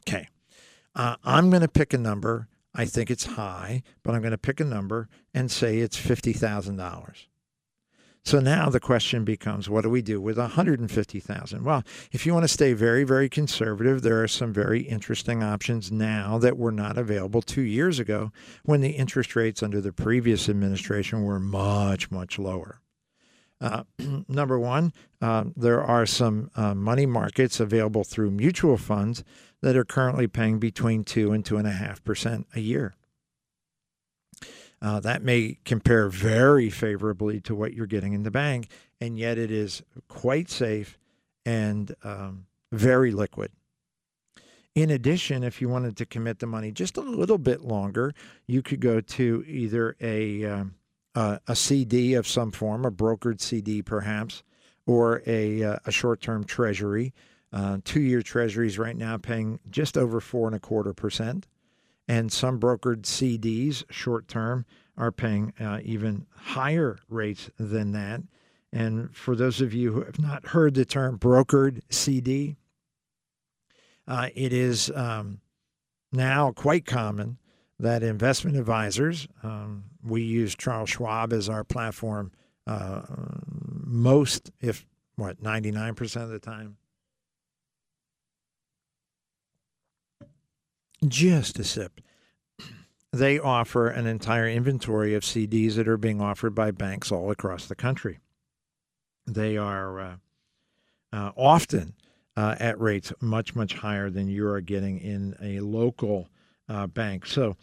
Okay. 0.07 0.29
Uh, 0.95 1.17
I'm 1.25 1.51
going 1.51 1.63
to 1.63 1.69
pick 1.69 1.93
a 1.93 1.99
number. 1.99 2.47
I 2.75 2.85
think 2.85 3.11
it's 3.11 3.25
high, 3.25 3.83
but 4.03 4.15
I'm 4.15 4.21
going 4.21 4.33
to 4.33 4.39
pick 4.39 4.61
a 4.61 4.65
number 4.65 5.09
and 5.33 5.51
say 5.51 5.79
it's 5.79 5.99
$50,000. 5.99 7.27
So 8.27 8.41
now 8.41 8.71
the 8.71 8.81
question 8.81 9.25
becomes, 9.25 9.71
what 9.71 9.83
do 9.83 9.89
we 9.89 10.03
do 10.03 10.21
with 10.21 10.37
150,000? 10.37 11.63
Well, 11.63 11.85
if 12.11 12.27
you 12.27 12.35
want 12.35 12.43
to 12.43 12.49
stay 12.49 12.73
very, 12.73 13.05
very 13.05 13.29
conservative, 13.29 14.03
there 14.03 14.21
are 14.21 14.27
some 14.27 14.53
very 14.53 14.81
interesting 14.81 15.45
options 15.45 15.93
now 15.93 16.37
that 16.39 16.59
were 16.59 16.73
not 16.73 16.99
available 16.99 17.41
two 17.41 17.63
years 17.63 18.01
ago 18.01 18.33
when 18.65 18.81
the 18.81 18.91
interest 18.91 19.37
rates 19.37 19.63
under 19.63 19.81
the 19.81 19.93
previous 19.93 20.49
administration 20.49 21.23
were 21.23 21.39
much, 21.39 22.11
much 22.11 22.37
lower. 22.37 22.81
Uh, 23.61 23.85
number 24.29 24.59
one, 24.59 24.93
uh, 25.23 25.45
there 25.55 25.85
are 25.85 26.05
some 26.05 26.51
uh, 26.57 26.75
money 26.75 27.07
markets 27.07 27.61
available 27.61 28.03
through 28.03 28.33
mutual 28.33 28.77
funds 28.77 29.23
that 29.63 29.77
are 29.77 29.85
currently 29.85 30.27
paying 30.27 30.59
between 30.59 31.05
two 31.05 31.31
and 31.31 31.45
two 31.45 31.59
and 31.59 31.69
a 31.69 31.73
half 31.73 32.03
percent 32.03 32.49
a 32.57 32.61
year. 32.61 32.97
Uh, 34.87 35.01
that 35.01 35.21
may 35.21 35.59
compare 35.65 36.09
very 36.09 36.71
favorably 36.71 37.41
to 37.41 37.57
what 37.57 37.75
you're 37.75 37.89
getting 37.89 38.13
in 38.13 38.23
the 38.23 38.31
bank, 38.31 38.69
and 39.01 39.19
yet 39.19 39.37
it 39.37 39.51
is 39.51 39.83
quite 40.07 40.49
safe 40.49 40.97
and 41.45 41.93
um, 42.05 42.47
very 42.71 43.11
liquid. 43.11 43.51
In 44.77 44.91
addition, 44.91 45.43
if 45.43 45.61
you 45.61 45.69
wanted 45.69 45.97
to 45.97 46.07
commit 46.07 46.39
the 46.39 46.47
money 46.47 46.71
just 46.71 46.97
a 46.97 47.01
little 47.01 47.37
bit 47.37 47.63
longer, 47.63 48.15
you 48.47 48.63
could 48.63 48.79
go 48.79 49.01
to 49.01 49.45
either 49.49 49.97
a 50.01 50.45
uh, 50.45 51.39
a 51.49 51.57
CD 51.57 52.15
of 52.15 52.29
some 52.29 52.53
form, 52.53 52.85
a 52.85 52.93
brokered 52.93 53.41
CD 53.41 53.83
perhaps, 53.83 54.45
or 54.87 55.21
a, 55.27 55.65
uh, 55.65 55.79
a 55.87 55.91
short 55.91 56.21
term 56.21 56.45
treasury. 56.45 57.13
Uh, 57.53 57.79
two 57.83 58.01
year 58.01 58.23
treasuries 58.23 58.79
right 58.79 58.97
now 58.97 59.17
paying 59.17 59.59
just 59.69 59.99
over 59.99 60.21
four 60.21 60.47
and 60.47 60.55
a 60.55 60.61
quarter 60.61 60.93
percent 60.93 61.49
and 62.09 62.33
some 62.33 62.61
brokered 62.61 63.03
CDs, 63.03 63.85
short 63.91 64.29
term, 64.29 64.65
are 64.97 65.13
paying 65.13 65.53
uh, 65.61 65.81
even 65.83 66.27
higher 66.35 66.99
rates 67.09 67.51
than 67.59 67.93
that. 67.93 68.23
And 68.73 69.15
for 69.15 69.35
those 69.37 69.61
of 69.61 69.73
you 69.73 69.93
who 69.93 70.03
have 70.03 70.19
not 70.19 70.49
heard 70.49 70.75
the 70.75 70.85
term 70.85 71.19
brokered 71.19 71.81
CD, 71.91 72.57
uh, 74.07 74.29
it 74.35 74.53
is 74.53 74.91
um, 74.95 75.41
now 76.13 76.53
quite 76.53 76.87
common 76.87 77.39
that 77.79 78.03
investment 78.03 78.57
advisors, 78.57 79.29
um, 79.43 79.85
we 80.03 80.23
use 80.23 80.55
Charles 80.55 80.91
Schwab 80.91 81.33
as 81.33 81.49
our 81.49 81.65
platform 81.65 82.33
uh, 82.67 83.03
most, 83.85 84.51
if 84.61 84.87
what, 85.17 85.43
99% 85.43 86.23
of 86.23 86.31
the 86.31 86.39
time, 86.39 86.77
Just 91.05 91.59
a 91.59 91.65
sip. 91.65 92.01
They 93.13 93.39
offer 93.39 93.89
an 93.89 94.07
entire 94.07 94.49
inventory 94.49 95.15
of 95.15 95.23
CDs 95.23 95.75
that 95.77 95.89
are 95.89 95.97
being 95.97 96.21
offered 96.21 96.55
by 96.55 96.71
banks 96.71 97.11
all 97.11 97.31
across 97.31 97.67
the 97.67 97.75
country. 97.75 98.19
They 99.27 99.57
are 99.57 100.01
uh, 100.01 100.17
uh, 101.13 101.33
often 101.37 101.95
uh, 102.37 102.57
at 102.61 102.79
rates 102.81 103.13
much, 103.21 103.55
much 103.55 103.75
higher 103.75 104.11
than 104.11 104.29
you 104.29 104.47
are 104.47 104.61
getting 104.61 104.99
in 104.99 105.35
a 105.41 105.61
local 105.61 106.29
uh, 106.69 106.87
bank. 106.87 107.27
So, 107.27 107.57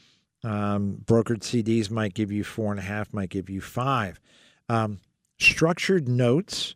um, 0.44 1.02
brokered 1.06 1.42
CDs 1.42 1.90
might 1.90 2.14
give 2.14 2.32
you 2.32 2.44
four 2.44 2.72
and 2.72 2.80
a 2.80 2.84
half, 2.84 3.14
might 3.14 3.30
give 3.30 3.50
you 3.50 3.62
five. 3.62 4.20
Um, 4.68 5.00
structured 5.40 6.08
notes 6.08 6.76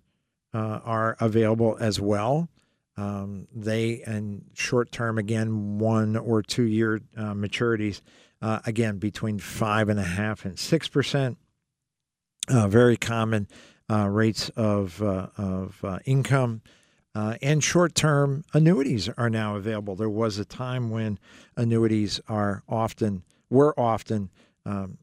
uh, 0.54 0.80
are 0.84 1.18
available 1.20 1.78
as 1.80 2.00
well. 2.00 2.50
Um, 2.98 3.48
they 3.56 4.02
and 4.02 4.44
short 4.54 4.92
term 4.92 5.20
again 5.20 5.78
one 5.78 6.18
or 6.18 6.42
two 6.42 6.64
year 6.64 7.00
uh, 7.16 7.34
maturities 7.34 8.02
uh, 8.42 8.60
again 8.66 8.98
between 8.98 9.38
five 9.38 9.88
and 9.88 10.00
a 10.00 10.04
half 10.04 10.46
and 10.46 10.58
six 10.58 10.88
percent. 10.88 11.38
Uh, 12.50 12.68
very 12.68 12.98
common 12.98 13.48
uh, 13.90 14.08
rates 14.08 14.50
of 14.50 15.02
uh, 15.02 15.28
of 15.38 15.80
uh, 15.84 16.00
income. 16.06 16.62
and 17.14 17.64
short 17.64 17.94
term 17.94 18.44
annuities 18.54 19.10
are 19.10 19.30
now 19.30 19.56
available. 19.56 19.96
There 19.96 20.10
was 20.10 20.40
a 20.40 20.46
time 20.46 20.90
when 20.90 21.20
annuities 21.56 22.20
are 22.28 22.64
often 22.68 23.24
were 23.50 23.80
often 23.80 24.32
um, 24.66 24.98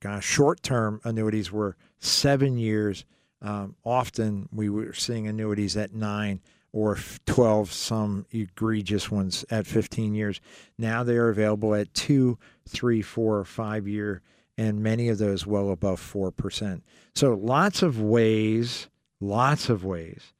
gosh, 0.00 0.24
short 0.24 0.62
term 0.62 1.00
annuities 1.04 1.50
were 1.50 1.76
seven 1.98 2.58
years. 2.58 3.04
Um, 3.42 3.76
often 3.84 4.48
we 4.52 4.68
were 4.68 4.92
seeing 4.92 5.26
annuities 5.26 5.76
at 5.76 5.94
nine 5.94 6.40
or 6.72 6.98
12, 7.26 7.72
some 7.72 8.26
egregious 8.30 9.10
ones 9.10 9.44
at 9.50 9.66
15 9.66 10.14
years. 10.14 10.40
Now 10.78 11.02
they 11.02 11.16
are 11.16 11.28
available 11.28 11.74
at 11.74 11.92
two, 11.94 12.38
three, 12.68 13.02
four, 13.02 13.44
five 13.44 13.88
year, 13.88 14.22
and 14.56 14.82
many 14.82 15.08
of 15.08 15.18
those 15.18 15.46
well 15.46 15.70
above 15.70 16.00
4%. 16.00 16.82
So 17.14 17.34
lots 17.34 17.82
of 17.82 18.00
ways, 18.00 18.88
lots 19.20 19.68
of 19.68 19.84
ways 19.84 20.34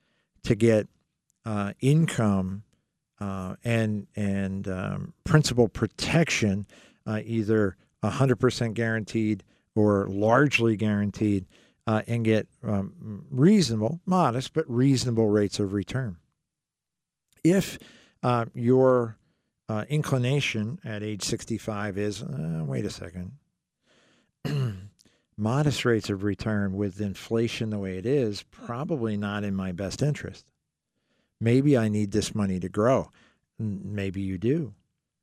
to 0.44 0.54
get 0.54 0.88
uh, 1.44 1.72
income 1.80 2.62
uh, 3.20 3.56
and, 3.64 4.06
and 4.14 4.68
um, 4.68 5.14
principal 5.24 5.68
protection, 5.68 6.66
uh, 7.06 7.20
either 7.24 7.76
100% 8.02 8.74
guaranteed 8.74 9.42
or 9.74 10.06
largely 10.08 10.76
guaranteed 10.76 11.46
uh, 11.86 12.02
and 12.06 12.24
get 12.24 12.48
um, 12.62 13.24
reasonable, 13.30 14.00
modest, 14.06 14.52
but 14.52 14.68
reasonable 14.70 15.28
rates 15.28 15.58
of 15.58 15.72
return. 15.72 16.16
If 17.42 17.78
uh, 18.22 18.46
your 18.54 19.16
uh, 19.68 19.84
inclination 19.88 20.78
at 20.84 21.02
age 21.02 21.22
65 21.22 21.98
is, 21.98 22.22
uh, 22.22 22.62
wait 22.64 22.84
a 22.84 22.90
second, 22.90 23.32
modest 25.36 25.84
rates 25.84 26.10
of 26.10 26.22
return 26.22 26.74
with 26.74 27.00
inflation 27.00 27.70
the 27.70 27.78
way 27.78 27.96
it 27.96 28.06
is, 28.06 28.42
probably 28.50 29.16
not 29.16 29.44
in 29.44 29.54
my 29.54 29.72
best 29.72 30.02
interest. 30.02 30.44
Maybe 31.40 31.78
I 31.78 31.88
need 31.88 32.12
this 32.12 32.34
money 32.34 32.60
to 32.60 32.68
grow. 32.68 33.10
Maybe 33.58 34.20
you 34.20 34.36
do. 34.36 34.74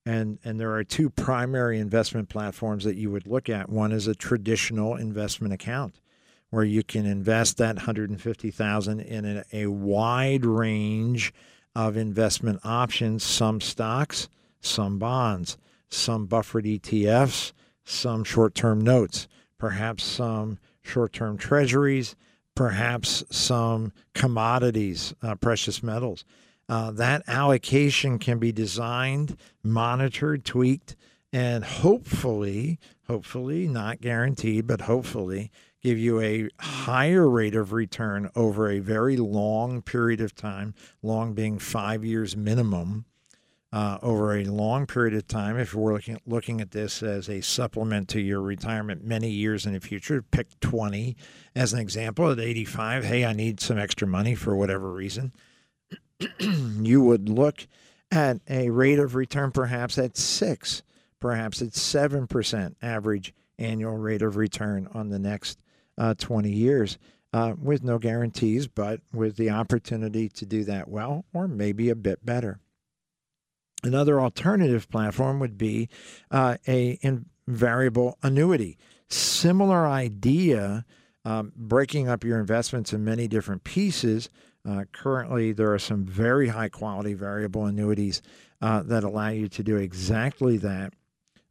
And, 0.06 0.40
and 0.44 0.60
there 0.60 0.74
are 0.74 0.84
two 0.84 1.10
primary 1.10 1.80
investment 1.80 2.30
platforms 2.30 2.86
that 2.86 2.96
you 2.96 3.12
would 3.12 3.28
look 3.28 3.50
at. 3.50 3.70
One 3.70 3.92
is 3.92 4.08
a 4.08 4.16
traditional 4.16 4.96
investment 4.96 5.54
account 5.54 6.00
where 6.50 6.64
you 6.64 6.84
can 6.84 7.06
invest 7.06 7.58
that 7.58 7.76
150,000 7.76 9.00
in 9.00 9.26
a, 9.26 9.44
a 9.54 9.68
wide 9.68 10.46
range 10.46 11.34
of 11.76 11.98
investment 11.98 12.60
options, 12.64 13.24
some 13.24 13.62
stocks, 13.62 14.30
some 14.62 14.98
bonds, 14.98 15.58
some 15.90 16.26
buffered 16.26 16.66
ETFs, 16.66 17.54
some 17.84 18.24
short-term 18.24 18.82
notes, 18.82 19.28
perhaps 19.58 20.04
some 20.04 20.58
short-term 20.82 21.38
treasuries, 21.38 22.16
perhaps 22.56 23.24
some 23.30 23.92
commodities, 24.14 25.14
uh, 25.22 25.36
precious 25.36 25.84
metals. 25.84 26.26
Uh, 26.70 26.92
that 26.92 27.22
allocation 27.28 28.20
can 28.20 28.40
be 28.40 28.52
designed, 28.52 29.38
monitored, 29.64 30.44
tweaked, 30.44 30.96
and 31.32 31.64
hopefully, 31.64 32.80
hopefully, 33.08 33.68
not 33.68 34.02
guaranteed, 34.02 34.66
but 34.66 34.82
hopefully, 34.82 35.52
give 35.82 35.98
you 35.98 36.20
a 36.22 36.50
higher 36.60 37.30
rate 37.30 37.56
of 37.56 37.72
return 37.72 38.30
over 38.36 38.70
a 38.70 38.80
very 38.80 39.18
long 39.18 39.82
period 39.82 40.22
of 40.22 40.36
time, 40.36 40.74
long 41.02 41.34
being 41.34 41.60
five 41.60 42.04
years 42.04 42.36
minimum. 42.36 43.06
Uh, 43.74 43.98
over 44.02 44.34
a 44.34 44.46
long 44.46 44.88
period 44.88 45.14
of 45.14 45.28
time, 45.28 45.60
if 45.60 45.74
we're 45.74 45.92
looking, 45.92 46.18
looking 46.26 46.62
at 46.62 46.72
this 46.72 47.04
as 47.04 47.30
a 47.30 47.42
supplement 47.42 48.08
to 48.08 48.22
your 48.22 48.42
retirement 48.42 49.04
many 49.04 49.30
years 49.30 49.66
in 49.66 49.74
the 49.74 49.80
future, 49.82 50.22
pick 50.22 50.58
20 50.62 51.18
as 51.54 51.74
an 51.74 51.80
example. 51.80 52.32
At 52.32 52.40
85, 52.40 53.04
hey, 53.04 53.26
I 53.26 53.34
need 53.34 53.60
some 53.60 53.78
extra 53.78 54.08
money 54.08 54.36
for 54.36 54.56
whatever 54.56 54.90
reason. 54.90 55.34
you 56.40 57.02
would 57.02 57.28
look 57.28 57.68
at 58.10 58.40
a 58.50 58.70
rate 58.70 59.00
of 59.00 59.16
return 59.16 59.52
perhaps 59.52 59.98
at 59.98 60.16
six, 60.16 60.82
perhaps 61.20 61.62
at 61.62 61.72
7% 61.72 62.76
average 62.82 63.34
annual 63.60 63.98
rate 63.98 64.22
of 64.22 64.38
return 64.38 64.88
on 64.94 65.10
the 65.10 65.20
next 65.20 65.60
uh, 65.98 66.14
20 66.18 66.52
years 66.52 66.98
uh, 67.34 67.54
with 67.62 67.84
no 67.84 67.98
guarantees, 68.00 68.68
but 68.68 69.02
with 69.14 69.38
the 69.38 69.50
opportunity 69.50 70.30
to 70.30 70.46
do 70.46 70.64
that 70.64 70.88
well 70.88 71.26
or 71.34 71.48
maybe 71.48 71.90
a 71.90 71.96
bit 71.96 72.26
better. 72.26 72.60
Another 73.84 74.20
alternative 74.20 74.90
platform 74.90 75.40
would 75.40 75.58
be 75.58 75.90
uh, 76.32 76.58
a 76.68 77.00
variable 77.48 78.18
annuity. 78.24 78.78
Similar 79.10 79.88
idea, 79.88 80.84
um, 81.24 81.52
breaking 81.56 82.10
up 82.10 82.24
your 82.24 82.40
investments 82.40 82.92
in 82.92 83.04
many 83.04 83.28
different 83.28 83.64
pieces. 83.64 84.30
Uh, 84.68 84.86
currently, 84.92 85.54
there 85.54 85.74
are 85.74 85.80
some 85.80 86.06
very 86.06 86.48
high 86.48 86.70
quality 86.70 87.14
variable 87.14 87.66
annuities 87.66 88.22
uh, 88.62 88.82
that 88.84 89.04
allow 89.04 89.30
you 89.30 89.48
to 89.48 89.64
do 89.64 89.78
exactly 89.78 90.58
that. 90.58 90.94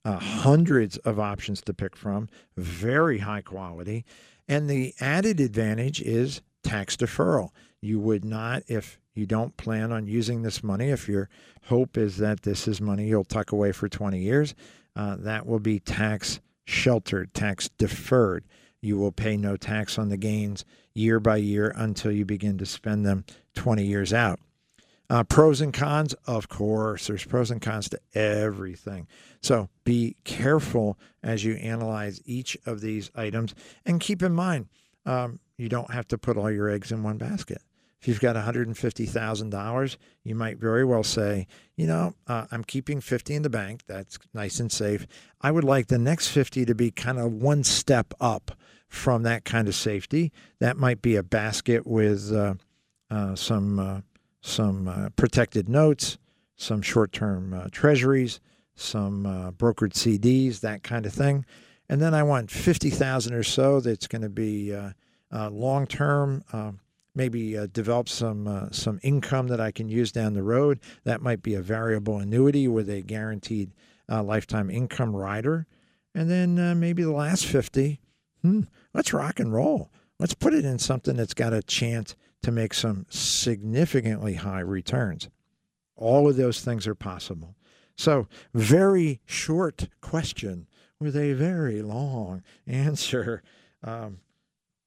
Uh, 0.05 0.21
hundreds 0.21 0.99
of 0.99 1.19
options 1.19 1.61
to 1.61 1.75
pick 1.75 1.97
from, 1.97 2.29
very 2.57 3.19
high 3.19 3.41
quality. 3.41 4.05
And 4.49 4.71
the 4.71 4.95
added 5.01 5.41
advantage 5.41 6.01
is 6.01 6.41
tax 6.63 6.97
deferral. 6.97 7.51
You 7.81 7.99
would 8.01 8.25
not, 8.25 8.63
if 8.69 9.01
you 9.15 9.27
don't 9.27 9.57
plan 9.57 9.93
on 9.93 10.07
using 10.07 10.43
this 10.43 10.63
money, 10.63 10.91
if 10.91 11.09
your 11.09 11.29
hope 11.65 11.97
is 11.97 12.19
that 12.19 12.43
this 12.43 12.69
is 12.69 12.81
money 12.81 13.09
you'll 13.09 13.25
tuck 13.25 13.53
away 13.53 13.73
for 13.73 13.89
20 13.89 14.19
years, 14.21 14.55
uh, 14.95 15.17
that 15.21 15.47
will 15.47 15.59
be 15.59 15.81
tax 15.81 16.41
sheltered, 16.65 17.33
tax 17.35 17.69
deferred. 17.79 18.45
You 18.81 18.97
will 18.99 19.13
pay 19.13 19.37
no 19.37 19.57
tax 19.57 19.99
on 19.99 20.11
the 20.11 20.17
gains 20.17 20.65
year 20.95 21.19
by 21.19 21.37
year 21.37 21.73
until 21.77 22.13
you 22.13 22.25
begin 22.25 22.59
to 22.59 22.67
spend 22.67 23.05
them 23.05 23.25
20 23.55 23.85
years 23.85 24.13
out. 24.13 24.39
Uh, 25.09 25.23
pros 25.23 25.61
and 25.61 25.73
cons, 25.73 26.15
of 26.27 26.49
course, 26.49 27.07
there's 27.07 27.25
pros 27.25 27.51
and 27.51 27.63
cons 27.63 27.89
to 27.89 28.01
everything. 28.15 29.07
So 29.41 29.69
be 29.85 30.17
careful 30.25 30.99
as 31.23 31.45
you 31.45 31.55
analyze 31.55 32.21
each 32.25 32.57
of 32.67 32.81
these 32.81 33.11
items 33.15 33.55
and 33.85 34.01
keep 34.01 34.23
in 34.23 34.33
mind 34.33 34.67
um, 35.07 35.39
you 35.57 35.69
don't 35.69 35.93
have 35.93 36.09
to 36.09 36.19
put 36.19 36.37
all 36.37 36.51
your 36.51 36.69
eggs 36.69 36.93
in 36.93 37.03
one 37.03 37.17
basket. 37.17 37.63
If 38.01 38.09
you've 38.09 38.21
got 38.21 38.37
$150,000, 38.37 39.97
you 40.23 40.35
might 40.35 40.59
very 40.59 40.85
well 40.85 41.03
say, 41.03 41.47
you 41.77 41.87
know, 41.87 42.15
uh, 42.27 42.47
I'm 42.51 42.63
keeping 42.63 43.01
50 43.01 43.35
in 43.35 43.43
the 43.43 43.51
bank. 43.51 43.83
That's 43.87 44.19
nice 44.35 44.61
and 44.61 44.71
safe. 44.71 45.07
I 45.41 45.51
would 45.51 45.65
like 45.65 45.87
the 45.87 45.99
next 45.99 46.29
50 46.29 46.67
to 46.67 46.75
be 46.75 46.91
kind 46.91 47.19
of 47.19 47.33
one 47.33 47.65
step 47.65 48.13
up 48.21 48.53
from 48.89 49.23
that 49.23 49.45
kind 49.45 49.67
of 49.67 49.75
safety. 49.75 50.31
That 50.61 50.77
might 50.77 51.01
be 51.01 51.17
a 51.17 51.23
basket 51.23 51.87
with 51.87 52.33
uh, 52.33 52.55
uh, 53.11 53.35
some 53.35 53.79
uh, 53.79 54.01
some 54.47 54.87
uh, 54.87 55.09
protected 55.17 55.69
notes, 55.69 56.19
some 56.57 56.81
short-term 56.81 57.53
uh, 57.53 57.69
treasuries, 57.73 58.41
some 58.77 59.27
uh, 59.27 59.51
brokered 59.51 59.93
CDs, 59.93 60.61
that 60.61 60.83
kind 60.83 61.05
of 61.05 61.13
thing. 61.13 61.45
And 61.89 62.01
then 62.01 62.15
I 62.15 62.23
want 62.23 62.51
50,000 62.51 63.35
or 63.35 63.43
so 63.43 63.81
that's 63.81 64.07
going 64.07 64.23
to 64.23 64.29
be 64.29 64.75
uh, 64.75 64.91
uh, 65.33 65.51
long-term, 65.51 66.45
um, 66.53 66.81
maybe 67.15 67.57
develop 67.73 68.11
some 68.11 68.69
some 68.73 69.01
income 69.03 69.47
that 69.49 69.59
I 69.59 69.71
can 69.71 69.89
use 69.89 70.13
down 70.13 70.35
the 70.35 70.43
road. 70.43 70.81
That 71.05 71.23
might 71.23 71.43
be 71.43 71.55
a 71.55 71.63
variable 71.63 72.19
annuity 72.19 72.69
with 72.69 72.91
a 72.91 73.01
guaranteed 73.01 73.73
lifetime 74.09 74.69
income 74.69 75.17
rider. 75.17 75.67
And 76.15 76.31
then 76.31 76.79
maybe 76.79 77.03
the 77.03 77.13
last 77.13 77.47
50, 77.47 78.01
hmm, 78.43 78.63
let's 78.93 79.15
rock 79.15 79.41
and 79.41 79.51
roll. 79.51 79.91
Let's 80.19 80.35
put 80.35 80.53
it 80.53 80.67
in 80.67 80.79
something 80.79 81.17
that's 81.17 81.35
got 81.35 81.55
a 81.55 81.63
chance 81.63 82.15
to 82.47 82.53
make 82.53 82.73
some 82.73 83.05
significantly 83.11 84.35
high 84.35 84.61
returns. 84.61 85.29
All 85.97 86.29
of 86.29 86.37
those 86.37 86.61
things 86.61 86.87
are 86.87 86.95
possible. 86.95 87.57
So, 87.97 88.29
very 88.55 89.21
short 89.27 89.89
question 90.01 90.69
with 91.01 91.17
a 91.17 91.33
very 91.33 91.83
long 91.83 92.45
answer. 92.69 93.43
Um, 93.83 94.21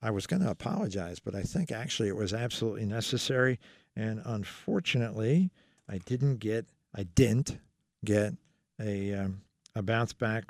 I 0.02 0.10
was 0.10 0.26
going 0.26 0.42
to 0.42 0.50
apologize, 0.50 1.20
but 1.20 1.36
I 1.36 1.42
think 1.42 1.70
actually 1.70 2.08
it 2.08 2.16
was 2.16 2.34
absolutely 2.34 2.86
necessary. 2.86 3.60
And 3.94 4.22
unfortunately, 4.24 5.52
I 5.90 5.98
didn't 5.98 6.38
get, 6.38 6.66
I 6.96 7.04
didn't 7.04 7.60
get 8.06 8.36
a, 8.80 9.16
um, 9.16 9.42
a 9.76 9.82
bounce 9.82 10.14
back 10.14 10.46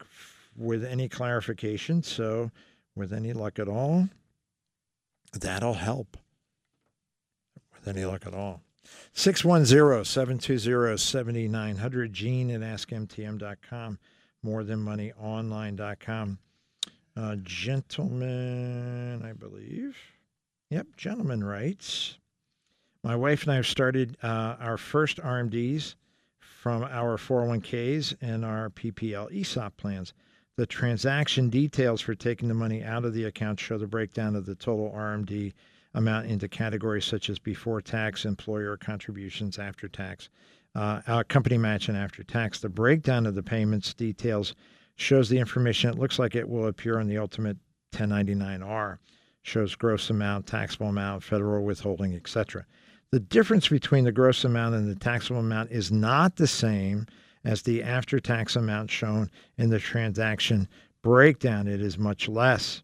with 0.56 0.86
any 0.86 1.10
clarification. 1.10 2.04
So, 2.04 2.52
with 2.96 3.12
any 3.12 3.34
luck 3.34 3.58
at 3.58 3.68
all, 3.68 4.10
that'll 5.34 5.74
help 5.74 6.16
with 7.80 7.96
any 7.96 8.06
luck 8.06 8.26
at 8.26 8.34
all. 8.34 8.62
610 9.14 10.06
720 10.06 10.98
7900, 10.98 12.14
Gene 12.14 12.52
at 12.52 12.62
AskMTM.com, 12.62 14.00
morethanmoneyonline.com. 14.46 16.38
Uh, 17.18 17.36
gentleman, 17.44 19.24
I 19.24 19.34
believe. 19.34 19.98
Yep, 20.70 20.88
gentleman 20.96 21.44
writes 21.44 22.18
My 23.04 23.16
wife 23.16 23.44
and 23.44 23.52
I 23.52 23.56
have 23.56 23.68
started 23.68 24.16
uh, 24.24 24.56
our 24.60 24.78
first 24.78 25.18
RMDs 25.18 25.96
from 26.40 26.84
our 26.84 27.18
401ks 27.18 28.16
and 28.22 28.46
our 28.46 28.70
PPL 28.70 29.34
ESOP 29.34 29.76
plans. 29.78 30.14
The 30.58 30.66
transaction 30.66 31.50
details 31.50 32.02
for 32.02 32.16
taking 32.16 32.50
the 32.50 32.54
money 32.54 32.84
out 32.84 33.06
of 33.06 33.14
the 33.14 33.24
account 33.24 33.60
show 33.60 33.78
the 33.78 33.88
breakdown 33.88 34.36
of 34.36 34.46
the 34.46 34.56
total 34.56 34.92
RMD 34.92 35.54
amount 35.94 36.28
into 36.28 36.48
categories 36.48 37.06
such 37.06 37.30
as 37.30 37.40
before 37.40 37.82
tax, 37.82 38.26
employer 38.26 38.78
contributions, 38.78 39.58
after 39.58 39.88
tax, 39.88 40.30
uh, 40.76 41.24
company 41.28 41.58
match, 41.58 41.90
and 41.90 41.98
after 41.98 42.24
tax. 42.24 42.60
The 42.60 42.70
breakdown 42.70 43.26
of 43.26 43.36
the 43.36 43.44
payments 43.44 43.94
details 43.94 44.56
shows 44.96 45.30
the 45.30 45.40
information. 45.40 45.90
It 45.90 46.00
looks 46.00 46.20
like 46.20 46.36
it 46.36 46.48
will 46.48 46.68
appear 46.68 47.00
on 47.00 47.08
the 47.08 47.18
ultimate 47.18 47.58
1099R. 47.94 48.98
Shows 49.42 49.76
gross 49.76 50.10
amount, 50.10 50.48
taxable 50.48 50.90
amount, 50.90 51.24
federal 51.24 51.64
withholding, 51.64 52.14
etc. 52.14 52.66
The 53.12 53.20
difference 53.20 53.70
between 53.70 54.04
the 54.04 54.12
gross 54.12 54.44
amount 54.44 54.76
and 54.76 54.88
the 54.88 54.96
taxable 54.96 55.40
amount 55.40 55.72
is 55.72 55.92
not 55.92 56.36
the 56.36 56.46
same 56.46 57.08
as 57.44 57.62
the 57.62 57.82
after 57.82 58.20
tax 58.20 58.56
amount 58.56 58.92
shown 58.92 59.32
in 59.58 59.70
the 59.70 59.80
transaction 59.80 60.68
breakdown. 61.02 61.68
It 61.68 61.82
is 61.82 61.98
much 61.98 62.28
less. 62.28 62.84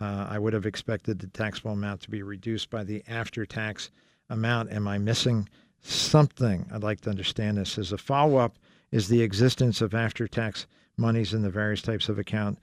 Uh, 0.00 0.26
I 0.28 0.38
would 0.38 0.52
have 0.52 0.66
expected 0.66 1.18
the 1.18 1.26
taxable 1.28 1.72
amount 1.72 2.02
to 2.02 2.10
be 2.10 2.22
reduced 2.22 2.70
by 2.70 2.84
the 2.84 3.02
after 3.08 3.44
tax 3.44 3.90
amount. 4.30 4.72
Am 4.72 4.86
I 4.86 4.98
missing 4.98 5.48
something? 5.82 6.68
I'd 6.72 6.82
like 6.82 7.00
to 7.02 7.10
understand 7.10 7.56
this. 7.56 7.78
As 7.78 7.92
a 7.92 7.98
follow 7.98 8.36
up, 8.36 8.58
is 8.90 9.08
the 9.08 9.22
existence 9.22 9.80
of 9.80 9.94
after 9.94 10.28
tax 10.28 10.66
monies 10.96 11.34
in 11.34 11.42
the 11.42 11.50
various 11.50 11.82
types 11.82 12.08
of 12.08 12.18
accounts 12.18 12.60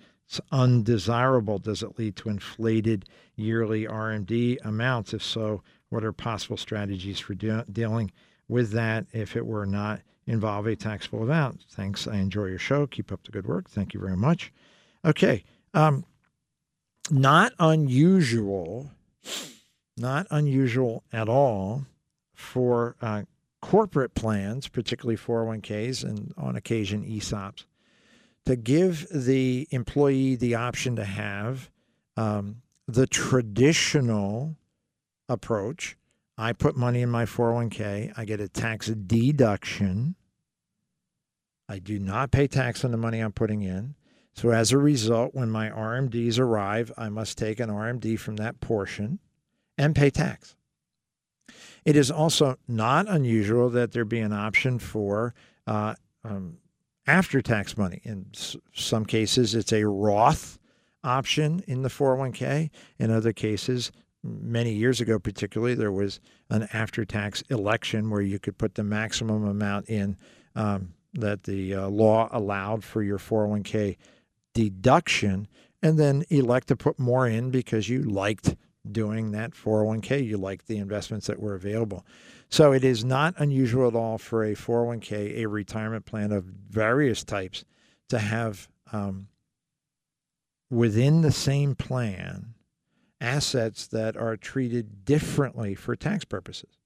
undesirable? 0.52 1.60
Does 1.60 1.84
it 1.84 2.00
lead 2.00 2.16
to 2.18 2.30
inflated 2.30 3.06
yearly 3.36 3.86
RMD 3.86 4.58
amounts? 4.64 5.14
If 5.14 5.24
so, 5.24 5.62
what 5.90 6.04
are 6.04 6.14
possible 6.14 6.58
strategies 6.58 7.20
for 7.20 7.36
de- 7.36 7.66
dealing 7.72 8.12
with 8.48 8.72
that 8.72 9.06
if 9.14 9.36
it 9.36 9.46
were 9.46 9.66
not 9.66 10.02
involve 10.26 10.68
a 10.68 10.76
taxable 10.76 11.24
amount? 11.24 11.66
Thanks. 11.72 12.08
I 12.08 12.18
enjoy 12.18 12.46
your 12.46 12.60
show. 12.60 12.88
Keep 12.88 13.12
up 13.12 13.24
the 13.24 13.32
good 13.32 13.48
work. 13.48 13.70
Thank 13.70 13.94
you 13.94 14.00
very 14.00 14.18
much. 14.18 14.52
Okay. 15.04 15.44
Um, 15.74 16.06
not 17.12 17.54
unusual, 17.60 18.92
not 19.98 20.28
unusual 20.32 21.04
at 21.12 21.30
all 21.30 21.86
for 22.34 22.96
uh, 23.02 23.24
corporate 23.62 24.14
plans, 24.14 24.68
particularly 24.68 25.18
401ks 25.18 26.04
and 26.04 26.34
on 26.38 26.56
occasion 26.56 27.04
ESOPs, 27.04 27.66
to 28.46 28.56
give 28.56 29.08
the 29.12 29.68
employee 29.72 30.36
the 30.36 30.56
option 30.56 30.96
to 30.96 31.06
have 31.06 31.70
um, 32.18 32.62
the 32.88 33.08
traditional 33.08 34.56
approach 35.28 35.98
I 36.38 36.54
put 36.54 36.76
money 36.76 37.02
in 37.02 37.10
my 37.10 37.26
401k. 37.26 38.14
I 38.18 38.26
get 38.26 38.42
a 38.42 38.50
tax 38.50 38.88
deduction. 38.88 40.16
I 41.70 41.80
do 41.80 41.98
not 41.98 42.32
pay 42.32 42.48
tax 42.48 42.84
on 42.84 42.92
the 42.92 42.98
money 42.98 43.20
I'm 43.20 43.32
putting 43.32 43.62
in. 43.62 43.96
So 44.36 44.52
as 44.52 44.72
a 44.74 44.78
result, 44.78 45.34
when 45.34 45.50
my 45.50 45.70
RMDs 45.70 46.40
arrive, 46.40 46.92
I 46.98 47.08
must 47.10 47.38
take 47.38 47.60
an 47.60 47.70
RMD 47.70 48.20
from 48.20 48.36
that 48.36 48.60
portion 48.60 49.20
and 49.78 49.96
pay 49.96 50.10
tax. 50.10 50.56
It 51.86 51.96
is 51.96 52.12
also 52.12 52.58
not 52.68 53.08
unusual 53.08 53.70
that 53.70 53.94
there 53.94 54.04
be 54.04 54.20
an 54.20 54.34
option 54.34 54.78
for 54.80 55.34
uh, 55.68 55.96
um, 56.24 56.58
after 57.08 57.42
tax 57.42 57.78
money. 57.78 58.02
In 58.04 58.26
some 58.74 59.06
cases, 59.06 59.56
it's 59.56 59.72
a 59.72 59.86
Roth 59.86 60.60
option 61.04 61.64
in 61.68 61.84
the 61.84 61.90
401k. 61.90 62.72
In 63.00 63.12
other 63.12 63.32
cases, 63.32 63.92
many 64.24 64.74
years 64.74 65.00
ago, 65.00 65.18
particularly, 65.18 65.76
there 65.76 65.92
was 65.92 66.20
an 66.50 66.68
after 66.74 67.06
tax 67.06 67.42
election 67.50 68.10
where 68.10 68.22
you 68.22 68.40
could 68.40 68.58
put 68.58 68.76
the 68.76 68.84
maximum 68.84 69.46
amount 69.46 69.88
in 69.88 70.18
um, 70.56 70.94
that 71.14 71.44
the 71.44 71.76
uh, 71.76 71.88
law 71.88 72.28
allowed 72.32 72.84
for 72.84 73.02
your 73.02 73.20
401k 73.20 73.96
deduction, 74.56 75.48
and 75.84 76.00
then 76.00 76.26
elect 76.32 76.70
to 76.70 76.76
put 76.76 76.98
more 76.98 77.28
in 77.28 77.52
because 77.52 77.88
you 77.88 78.02
liked 78.02 78.56
doing 78.92 79.32
that 79.32 79.52
401k. 79.52 80.26
You 80.26 80.38
liked 80.38 80.68
the 80.68 80.78
investments 80.78 81.28
that 81.28 81.40
were 81.40 81.54
available. 81.54 82.04
So 82.50 82.72
it 82.72 82.84
is 82.84 83.04
not 83.04 83.36
unusual 83.38 83.88
at 83.88 83.96
all 83.96 84.18
for 84.18 84.44
a 84.44 84.54
401k, 84.54 85.38
a 85.38 85.46
retirement 85.46 86.06
plan 86.06 86.32
of 86.32 86.46
various 86.46 87.24
types, 87.24 87.66
to 88.10 88.20
have 88.20 88.68
um, 88.92 89.28
within 90.70 91.22
the 91.22 91.32
same 91.32 91.76
plan 91.76 92.54
assets 93.20 93.88
that 93.88 94.16
are 94.16 94.38
treated 94.38 95.06
differently 95.06 95.76
for 95.76 95.96
tax 95.96 96.26
purposes. 96.26 96.78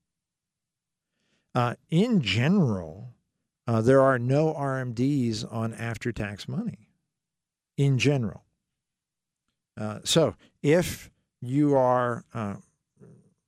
Uh, 1.54 1.76
in 1.90 2.22
general, 2.22 3.14
uh, 3.68 3.82
there 3.82 4.02
are 4.02 4.18
no 4.18 4.54
RMDs 4.54 5.52
on 5.52 5.74
after 5.74 6.12
tax 6.12 6.48
money. 6.48 6.89
In 7.80 7.98
general. 7.98 8.44
Uh, 9.78 10.00
so 10.04 10.36
if 10.62 11.10
you 11.40 11.78
are, 11.78 12.26
uh, 12.34 12.56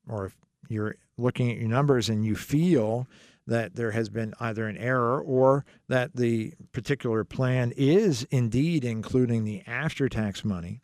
or 0.08 0.28
if 0.28 0.36
you're 0.70 0.96
looking 1.18 1.52
at 1.52 1.58
your 1.58 1.68
numbers 1.68 2.08
and 2.08 2.26
you 2.26 2.38
feel 2.38 3.08
that 3.46 3.76
there 3.76 3.92
has 3.92 4.08
been 4.08 4.34
either 4.40 4.68
an 4.68 4.78
error 4.78 5.20
or 5.20 5.66
that 5.90 6.16
the 6.16 6.54
particular 6.72 7.26
plan 7.26 7.74
is 7.76 8.26
indeed 8.32 8.86
including 8.86 9.44
the 9.44 9.64
after 9.68 10.08
tax 10.08 10.46
money, 10.46 10.82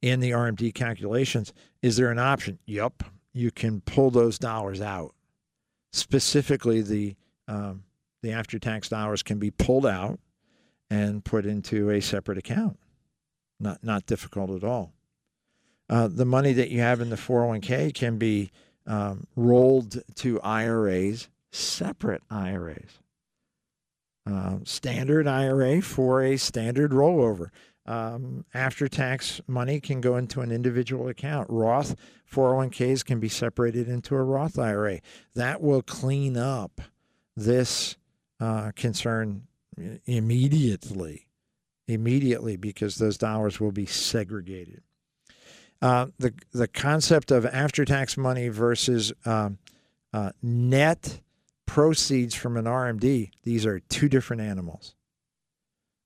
in 0.00 0.20
the 0.20 0.30
RMD 0.30 0.72
calculations. 0.72 1.52
Is 1.82 1.98
there 1.98 2.10
an 2.10 2.18
option? 2.18 2.58
Yep, 2.64 3.02
you 3.34 3.50
can 3.50 3.82
pull 3.82 4.10
those 4.10 4.38
dollars 4.38 4.80
out. 4.80 5.14
Specifically, 5.92 6.80
the 6.80 7.16
um, 7.46 7.84
the 8.22 8.32
after 8.32 8.58
tax 8.58 8.88
dollars 8.88 9.22
can 9.22 9.38
be 9.38 9.50
pulled 9.50 9.84
out 9.84 10.20
and 10.90 11.24
put 11.24 11.46
into 11.46 11.90
a 11.90 12.00
separate 12.00 12.38
account. 12.38 12.78
Not 13.58 13.82
not 13.82 14.06
difficult 14.06 14.50
at 14.50 14.64
all. 14.64 14.92
Uh, 15.88 16.08
the 16.08 16.24
money 16.24 16.52
that 16.52 16.70
you 16.70 16.80
have 16.80 17.00
in 17.00 17.10
the 17.10 17.16
401k 17.16 17.94
can 17.94 18.16
be 18.16 18.50
um, 18.86 19.26
rolled 19.34 20.02
to 20.16 20.40
IRAs, 20.40 21.28
separate 21.50 22.22
IRAs. 22.30 23.00
Uh, 24.30 24.58
standard 24.64 25.26
IRA 25.26 25.80
for 25.80 26.22
a 26.22 26.36
standard 26.36 26.92
rollover 26.92 27.48
um, 27.86 28.44
after 28.54 28.86
tax 28.86 29.40
money 29.48 29.80
can 29.80 30.00
go 30.00 30.16
into 30.16 30.40
an 30.40 30.52
individual 30.52 31.08
account. 31.08 31.48
Roth 31.50 31.96
401ks 32.32 33.04
can 33.04 33.18
be 33.18 33.28
separated 33.28 33.88
into 33.88 34.14
a 34.14 34.22
Roth 34.22 34.58
IRA. 34.58 35.00
That 35.34 35.60
will 35.60 35.82
clean 35.82 36.36
up 36.36 36.80
this 37.36 37.96
uh, 38.38 38.70
concern 38.76 39.48
immediately, 40.06 41.28
immediately 41.88 42.56
because 42.56 42.96
those 42.96 43.18
dollars 43.18 43.60
will 43.60 43.72
be 43.72 43.86
segregated. 43.86 44.82
Uh, 45.82 46.08
the 46.18 46.34
the 46.52 46.68
concept 46.68 47.30
of 47.30 47.46
after 47.46 47.84
tax 47.84 48.16
money 48.16 48.48
versus 48.48 49.12
um, 49.24 49.58
uh, 50.12 50.30
net 50.42 51.20
proceeds 51.66 52.34
from 52.34 52.56
an 52.56 52.66
RMD; 52.66 53.30
these 53.44 53.64
are 53.64 53.80
two 53.80 54.08
different 54.08 54.42
animals. 54.42 54.94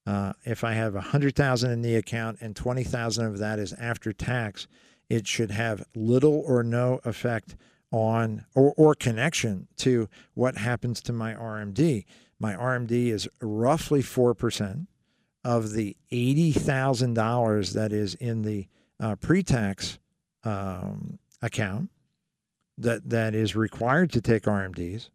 Uh, 0.07 0.35
if 0.45 0.63
I 0.63 0.75
have 0.75 0.95
a 0.95 1.01
hundred 1.01 1.35
thousand 1.35 1.73
in 1.73 1.83
the 1.83 1.97
account 1.97 2.39
and 2.41 2.55
twenty 2.55 2.85
thousand 2.85 3.27
of 3.27 3.39
that 3.39 3.59
is 3.59 3.73
after 3.73 4.13
tax, 4.13 4.69
it 5.09 5.27
should 5.27 5.51
have 5.51 5.85
little 5.97 6.45
or 6.47 6.63
no 6.63 7.01
effect 7.05 7.57
on 7.91 8.45
or, 8.55 8.75
or 8.77 8.95
connection 8.95 9.67
to 9.79 10.09
what 10.35 10.57
happens 10.57 11.01
to 11.03 11.13
my 11.13 11.35
RMD. 11.35 12.05
My 12.45 12.53
RMD 12.57 13.07
is 13.07 13.27
roughly 13.41 14.03
four 14.03 14.35
percent 14.35 14.87
of 15.43 15.73
the 15.73 15.97
eighty 16.11 16.53
thousand 16.53 17.15
dollars 17.15 17.73
that 17.73 17.91
is 17.91 18.15
in 18.17 18.43
the 18.43 18.69
uh, 19.01 19.17
pre-tax 19.17 19.99
um, 20.45 21.19
account 21.41 21.89
that 22.77 23.09
that 23.09 23.35
is 23.35 23.57
required 23.57 24.13
to 24.13 24.21
take 24.21 24.43
RMDs. 24.43 25.09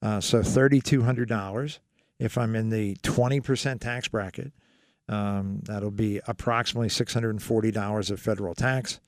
Uh, 0.00 0.22
so 0.22 0.42
thirty 0.42 0.80
two 0.80 1.02
hundred 1.02 1.28
dollars 1.28 1.80
if 2.18 2.38
I'm 2.38 2.54
in 2.54 2.70
the 2.70 2.96
20% 3.02 3.80
tax 3.80 4.08
bracket, 4.08 4.52
um, 5.08 5.60
that'll 5.64 5.90
be 5.90 6.20
approximately 6.26 6.88
$640 6.88 8.10
of 8.10 8.20
federal 8.20 8.54
tax. 8.54 9.00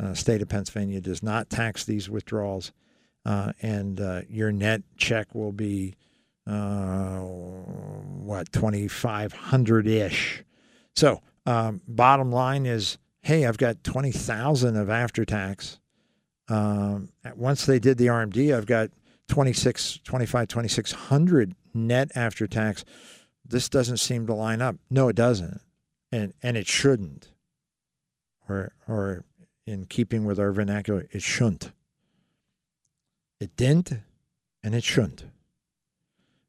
Uh, 0.00 0.14
state 0.14 0.42
of 0.42 0.48
Pennsylvania 0.48 1.00
does 1.00 1.22
not 1.22 1.48
tax 1.48 1.84
these 1.84 2.10
withdrawals, 2.10 2.72
uh, 3.24 3.52
and 3.62 4.00
uh, 4.00 4.22
your 4.28 4.52
net 4.52 4.82
check 4.96 5.34
will 5.34 5.52
be 5.52 5.94
uh, 6.46 7.20
what 7.20 8.52
2,500 8.52 9.86
ish. 9.86 10.44
So, 10.94 11.22
um, 11.44 11.80
bottom 11.86 12.30
line 12.32 12.66
is, 12.66 12.98
hey, 13.22 13.46
I've 13.46 13.58
got 13.58 13.84
20,000 13.84 14.76
of 14.76 14.90
after 14.90 15.24
tax. 15.24 15.78
Um, 16.48 17.10
once 17.34 17.66
they 17.66 17.78
did 17.78 17.98
the 17.98 18.06
RMD, 18.06 18.56
I've 18.56 18.66
got 18.66 18.90
26, 19.28 20.00
25, 20.04 20.48
2600 20.48 21.54
net 21.74 22.10
after 22.14 22.46
tax. 22.46 22.84
This 23.44 23.68
doesn't 23.68 23.98
seem 23.98 24.26
to 24.26 24.34
line 24.34 24.62
up. 24.62 24.76
No, 24.90 25.08
it 25.08 25.16
doesn't. 25.16 25.60
And 26.12 26.32
and 26.42 26.56
it 26.56 26.66
shouldn't. 26.66 27.30
Or 28.48 28.72
or 28.88 29.24
in 29.66 29.86
keeping 29.86 30.24
with 30.24 30.38
our 30.38 30.52
vernacular, 30.52 31.06
it 31.10 31.22
shouldn't. 31.22 31.72
It 33.40 33.56
didn't, 33.56 33.92
and 34.62 34.74
it 34.74 34.84
shouldn't. 34.84 35.24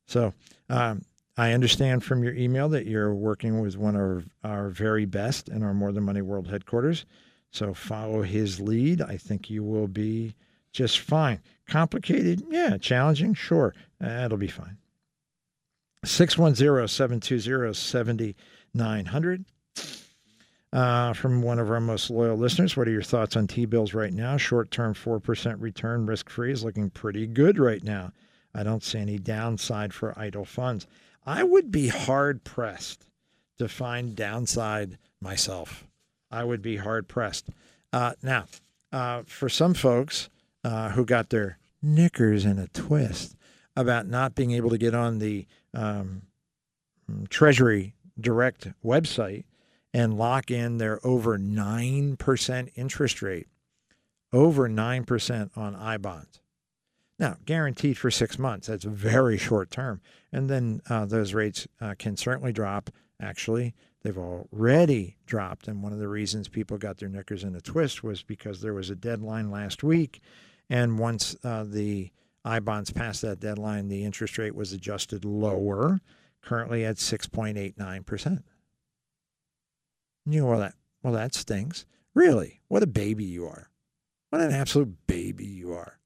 So 0.08 0.34
um, 0.70 1.04
I 1.38 1.54
understand 1.54 2.04
from 2.04 2.24
your 2.24 2.34
email 2.34 2.70
that 2.70 2.88
you're 2.88 3.14
working 3.14 3.60
with 3.60 3.78
one 3.78 3.96
of 3.96 4.28
our 4.44 4.70
very 4.70 5.06
best 5.06 5.50
in 5.50 5.62
our 5.62 5.74
More 5.74 5.92
Than 5.92 6.04
Money 6.04 6.22
World 6.22 6.48
headquarters. 6.48 7.06
So 7.52 7.74
follow 7.74 8.24
his 8.24 8.60
lead. 8.60 9.02
I 9.02 9.18
think 9.18 9.50
you 9.50 9.64
will 9.64 9.88
be 9.88 10.34
just 10.72 11.00
fine. 11.00 11.40
Complicated? 11.68 12.44
Yeah. 12.50 12.78
Challenging? 12.78 13.34
Sure. 13.34 13.74
It'll 14.02 14.38
be 14.38 14.48
fine. 14.48 14.78
610 16.04 16.88
720 16.88 17.74
7900. 17.74 19.46
Uh, 20.74 21.14
from 21.14 21.42
one 21.42 21.60
of 21.60 21.72
our 21.72 21.80
most 21.80 22.10
loyal 22.10 22.36
listeners. 22.36 22.76
What 22.76 22.88
are 22.88 22.92
your 22.92 23.02
thoughts 23.02 23.38
on 23.38 23.48
T 23.48 23.66
bills 23.66 23.94
right 23.94 24.12
now? 24.12 24.36
Short 24.38 24.70
term 24.70 24.94
4% 24.94 25.62
return, 25.62 26.06
risk 26.06 26.30
free, 26.30 26.52
is 26.52 26.64
looking 26.64 26.90
pretty 26.90 27.26
good 27.26 27.58
right 27.58 27.82
now. 27.82 28.12
I 28.58 28.64
don't 28.64 28.84
see 28.84 28.98
any 28.98 29.20
downside 29.20 29.94
for 29.94 30.18
idle 30.18 30.44
funds. 30.44 30.88
I 31.26 31.44
would 31.44 31.72
be 31.72 31.90
hard 31.90 32.44
pressed 32.44 33.06
to 33.60 33.68
find 33.68 34.16
downside 34.16 34.98
myself. 35.22 35.86
I 36.32 36.44
would 36.44 36.64
be 36.64 36.78
hard 36.78 37.08
pressed. 37.08 37.50
Uh, 37.94 38.14
now, 38.24 38.46
uh, 38.92 39.22
for 39.28 39.48
some 39.48 39.76
folks 39.76 40.30
uh, 40.64 40.90
who 40.90 41.06
got 41.06 41.30
their 41.30 41.60
knickers 41.84 42.46
in 42.46 42.58
a 42.58 42.68
twist 42.70 43.36
about 43.76 44.08
not 44.08 44.34
being 44.34 44.52
able 44.52 44.72
to 44.72 44.78
get 44.80 44.96
on 44.96 45.20
the 45.20 45.46
um, 45.76 46.24
Treasury 47.30 47.94
Direct 48.20 48.70
website, 48.84 49.44
and 49.94 50.18
lock 50.18 50.50
in 50.50 50.80
their 50.80 51.00
over 51.06 51.38
9% 51.38 52.70
interest 52.76 53.22
rate, 53.22 53.48
over 54.34 54.68
9% 54.68 55.50
on 55.56 55.76
I 55.76 55.98
bonds. 55.98 56.40
Now, 57.20 57.38
guaranteed 57.46 57.98
for 57.98 58.12
six 58.12 58.38
months. 58.38 58.68
That's 58.68 58.84
very 58.84 59.38
short 59.38 59.72
term. 59.72 60.02
And 60.32 60.50
then 60.50 60.82
uh, 60.90 61.06
those 61.06 61.34
rates 61.34 61.68
uh, 61.82 61.96
can 61.98 62.16
certainly 62.16 62.52
drop. 62.52 62.92
Actually, 63.20 63.74
they've 64.04 64.18
already 64.18 65.18
dropped. 65.26 65.68
And 65.68 65.82
one 65.82 65.94
of 65.94 66.00
the 66.00 66.08
reasons 66.08 66.48
people 66.48 66.78
got 66.78 66.98
their 66.98 67.10
knickers 67.10 67.44
in 67.44 67.56
a 67.56 67.62
twist 67.62 68.04
was 68.04 68.22
because 68.22 68.62
there 68.62 68.74
was 68.74 68.90
a 68.90 68.96
deadline 68.96 69.50
last 69.50 69.84
week. 69.84 70.22
And 70.70 71.00
once 71.00 71.36
uh, 71.44 71.64
the 71.68 72.12
I 72.46 72.60
bonds 72.60 72.92
passed 72.92 73.24
that 73.24 73.40
deadline, 73.40 73.88
the 73.88 74.06
interest 74.06 74.38
rate 74.38 74.56
was 74.56 74.72
adjusted 74.72 75.26
lower, 75.26 76.02
currently 76.44 76.86
at 76.86 76.98
6.89%. 76.98 78.44
You 80.26 80.42
know, 80.42 80.46
well, 80.46 80.60
that, 80.60 80.74
well, 81.02 81.14
that 81.14 81.34
stinks. 81.34 81.86
Really? 82.14 82.62
What 82.68 82.84
a 82.84 82.88
baby 82.88 83.24
you 83.24 83.46
are. 83.46 83.70
What 84.30 84.42
an 84.42 84.52
absolute 84.52 85.08
baby 85.08 85.46
you 85.46 85.74
are. 85.74 86.00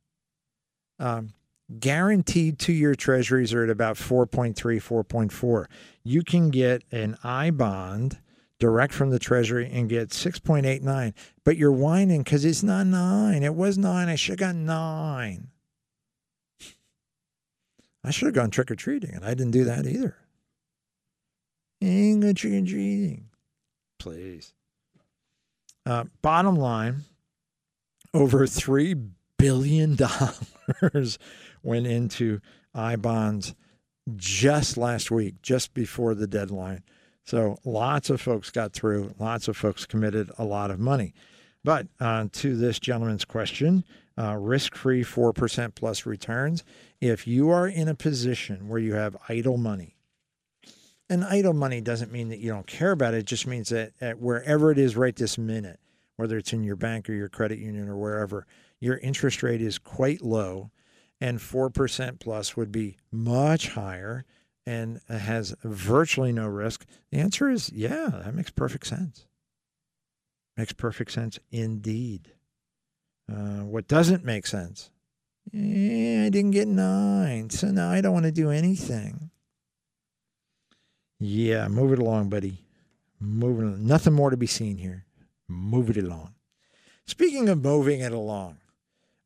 Um, 1.01 1.33
guaranteed 1.79 2.59
two 2.59 2.73
year 2.73 2.95
treasuries 2.95 3.53
are 3.53 3.63
at 3.63 3.69
about 3.69 3.95
4.3, 3.95 4.55
4.4. 4.55 5.65
You 6.03 6.23
can 6.23 6.49
get 6.49 6.83
an 6.91 7.17
I 7.23 7.51
bond 7.51 8.19
direct 8.59 8.93
from 8.93 9.09
the 9.09 9.19
treasury 9.19 9.69
and 9.71 9.89
get 9.89 10.09
6.89, 10.09 11.13
but 11.43 11.57
you're 11.57 11.71
whining 11.71 12.23
because 12.23 12.45
it's 12.45 12.63
not 12.63 12.85
nine. 12.85 13.43
It 13.43 13.55
was 13.55 13.77
nine. 13.77 14.07
I 14.09 14.15
should 14.15 14.39
have 14.39 14.49
got 14.49 14.55
nine. 14.55 15.47
I 18.03 18.11
should 18.11 18.27
have 18.27 18.35
gone 18.35 18.51
trick 18.51 18.71
or 18.71 18.75
treating, 18.75 19.13
and 19.13 19.25
I 19.25 19.33
didn't 19.33 19.51
do 19.51 19.63
that 19.65 19.85
either. 19.85 20.15
Ain't 21.81 22.21
trick 22.37 22.53
or 22.53 22.65
treating 22.65 23.31
please. 24.01 24.53
Uh, 25.85 26.05
bottom 26.21 26.55
line, 26.55 27.03
over 28.13 28.47
three 28.47 28.95
billion 29.41 29.95
dollars 30.81 31.19
went 31.63 31.87
into 31.87 32.39
I 32.73 32.95
bonds 32.95 33.55
just 34.15 34.77
last 34.77 35.11
week, 35.11 35.41
just 35.41 35.73
before 35.73 36.15
the 36.15 36.27
deadline. 36.27 36.83
So 37.25 37.57
lots 37.63 38.09
of 38.09 38.21
folks 38.21 38.49
got 38.49 38.73
through. 38.73 39.13
Lots 39.19 39.47
of 39.47 39.57
folks 39.57 39.85
committed 39.85 40.31
a 40.37 40.43
lot 40.43 40.71
of 40.71 40.79
money. 40.79 41.13
But 41.63 41.87
uh, 41.99 42.27
to 42.31 42.55
this 42.55 42.79
gentleman's 42.79 43.25
question, 43.25 43.83
uh, 44.17 44.35
risk-free 44.35 45.03
four 45.03 45.31
percent 45.33 45.75
plus 45.75 46.05
returns. 46.05 46.63
If 46.99 47.27
you 47.27 47.49
are 47.49 47.67
in 47.67 47.87
a 47.87 47.95
position 47.95 48.67
where 48.67 48.79
you 48.79 48.93
have 48.93 49.17
idle 49.29 49.57
money, 49.57 49.95
and 51.09 51.23
idle 51.23 51.53
money 51.53 51.81
doesn't 51.81 52.11
mean 52.11 52.29
that 52.29 52.39
you 52.39 52.51
don't 52.51 52.67
care 52.67 52.91
about 52.91 53.13
it. 53.13 53.19
It 53.19 53.25
just 53.25 53.45
means 53.45 53.69
that 53.69 53.93
at 54.01 54.19
wherever 54.19 54.71
it 54.71 54.77
is 54.77 54.95
right 54.95 55.15
this 55.15 55.37
minute, 55.37 55.79
whether 56.15 56.37
it's 56.37 56.53
in 56.53 56.63
your 56.63 56.75
bank 56.75 57.09
or 57.09 57.13
your 57.13 57.29
credit 57.29 57.59
union 57.59 57.89
or 57.89 57.97
wherever, 57.97 58.47
your 58.81 58.97
interest 58.97 59.43
rate 59.43 59.61
is 59.61 59.77
quite 59.77 60.21
low, 60.21 60.71
and 61.21 61.39
4% 61.39 62.19
plus 62.19 62.57
would 62.57 62.71
be 62.71 62.97
much 63.11 63.69
higher 63.69 64.25
and 64.65 64.99
has 65.07 65.55
virtually 65.63 66.31
no 66.31 66.47
risk. 66.47 66.85
The 67.11 67.19
answer 67.19 67.49
is 67.49 67.71
yeah, 67.71 68.09
that 68.23 68.33
makes 68.35 68.51
perfect 68.51 68.87
sense. 68.87 69.27
Makes 70.57 70.73
perfect 70.73 71.11
sense 71.11 71.39
indeed. 71.51 72.33
Uh, 73.31 73.63
what 73.63 73.87
doesn't 73.87 74.25
make 74.25 74.45
sense? 74.45 74.89
Yeah, 75.51 76.23
I 76.25 76.29
didn't 76.29 76.51
get 76.51 76.67
nine, 76.67 77.49
so 77.49 77.67
now 77.67 77.89
I 77.89 78.01
don't 78.01 78.13
want 78.13 78.25
to 78.25 78.31
do 78.31 78.49
anything. 78.49 79.31
Yeah, 81.19 81.67
move 81.67 81.93
it 81.93 81.99
along, 81.99 82.29
buddy. 82.29 82.65
Moving. 83.19 83.85
Nothing 83.85 84.13
more 84.13 84.31
to 84.31 84.37
be 84.37 84.47
seen 84.47 84.77
here. 84.77 85.05
Move 85.47 85.89
it 85.89 85.97
along. 85.97 86.33
Speaking 87.05 87.49
of 87.49 87.63
moving 87.63 87.99
it 87.99 88.11
along, 88.11 88.57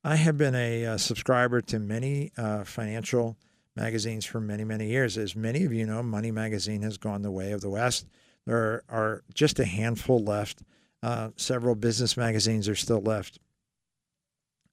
I 0.05 0.17
have 0.17 0.37
been 0.37 0.53
a 0.53 0.85
uh, 0.85 0.97
subscriber 0.97 1.61
to 1.61 1.79
many 1.79 2.31
uh, 2.37 2.63
financial 2.63 3.37
magazines 3.75 4.23
for 4.23 4.39
many, 4.39 4.63
many 4.63 4.87
years. 4.87 5.17
As 5.17 5.35
many 5.35 5.65
of 5.65 5.73
you 5.73 5.83
know, 5.87 6.03
Money 6.03 6.29
Magazine 6.29 6.83
has 6.83 6.99
gone 6.99 7.23
the 7.23 7.31
way 7.31 7.53
of 7.53 7.61
the 7.61 7.71
West. 7.71 8.05
There 8.45 8.83
are 8.87 9.23
just 9.33 9.59
a 9.59 9.65
handful 9.65 10.23
left. 10.23 10.61
Uh, 11.01 11.29
several 11.37 11.73
business 11.73 12.15
magazines 12.17 12.69
are 12.69 12.75
still 12.75 13.01
left. 13.01 13.39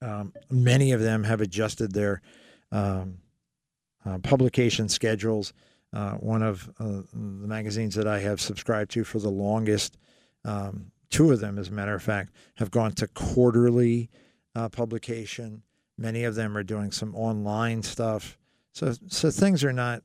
Um, 0.03 0.35
many 0.51 0.93
of 0.93 1.01
them 1.01 1.25
have 1.25 1.41
adjusted 1.41 1.95
their 1.95 2.21
um, 2.71 3.17
uh, 4.05 4.19
publication 4.19 4.91
schedules 4.91 5.55
uh, 5.95 6.13
one 6.13 6.43
of 6.43 6.71
uh, 6.79 7.03
the 7.15 7.49
magazines 7.49 7.95
that 7.95 8.07
I 8.07 8.19
have 8.19 8.39
subscribed 8.39 8.91
to 8.93 9.05
for 9.05 9.19
the 9.19 9.31
longest. 9.31 9.97
Um, 10.45 10.93
two 11.09 11.33
of 11.33 11.41
them, 11.41 11.59
as 11.59 11.69
a 11.69 11.73
matter 11.73 11.95
of 11.95 12.03
fact, 12.03 12.35
have 12.57 12.71
gone 12.71 12.93
to 12.93 13.09
quarterly 13.09 14.11
uh, 14.55 14.69
publication. 14.69 15.63
Many 15.99 16.25
of 16.25 16.35
them 16.35 16.57
are 16.57 16.63
doing 16.63 16.91
some 16.91 17.15
online 17.15 17.83
stuff. 17.83 18.39
So, 18.73 18.95
so 19.09 19.31
things 19.31 19.63
are 19.65 19.73
not, 19.73 20.03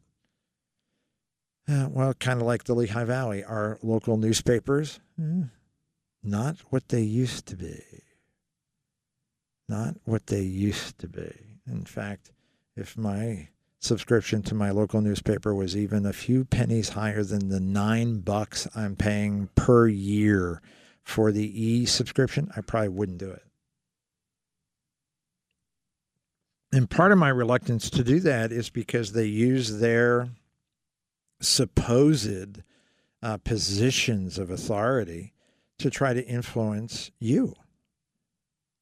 uh, 1.68 1.88
well, 1.90 2.14
kind 2.14 2.42
of 2.42 2.48
like 2.48 2.66
the 2.66 2.76
Lehigh 2.76 3.06
Valley. 3.06 3.44
Our 3.44 3.80
local 3.82 4.18
newspapers, 4.18 5.00
eh, 5.20 5.46
not 6.24 6.58
what 6.70 6.90
they 6.90 7.02
used 7.02 7.46
to 7.48 7.56
be. 7.56 7.82
Not 9.70 9.96
what 10.06 10.28
they 10.28 10.42
used 10.42 10.98
to 11.00 11.08
be. 11.08 11.32
In 11.70 11.84
fact, 11.84 12.32
if 12.76 12.98
my 12.98 13.50
subscription 13.80 14.42
to 14.44 14.56
my 14.56 14.72
local 14.72 15.02
newspaper 15.02 15.54
was 15.54 15.76
even 15.76 16.06
a 16.06 16.14
few 16.14 16.46
pennies 16.46 16.90
higher 16.90 17.24
than 17.24 17.50
the 17.50 17.60
nine 17.60 18.20
bucks 18.20 18.68
I'm 18.76 18.96
paying 18.96 19.50
per 19.56 19.88
year 19.88 20.62
for 21.04 21.32
the 21.32 21.66
e 21.66 21.86
subscription, 21.86 22.50
I 22.56 22.62
probably 22.62 22.90
wouldn't 22.90 23.20
do 23.20 23.30
it. 23.32 23.47
And 26.72 26.90
part 26.90 27.12
of 27.12 27.18
my 27.18 27.30
reluctance 27.30 27.90
to 27.92 28.04
do 28.04 28.20
that 28.22 28.52
is 28.52 28.70
because 28.70 29.14
they 29.14 29.26
use 29.26 29.80
their 29.80 30.30
supposed 31.40 32.62
uh, 33.24 33.38
positions 33.38 34.38
of 34.38 34.52
authority 34.52 35.34
to 35.80 35.90
try 35.90 36.14
to 36.14 36.26
influence 36.26 37.12
you, 37.20 37.54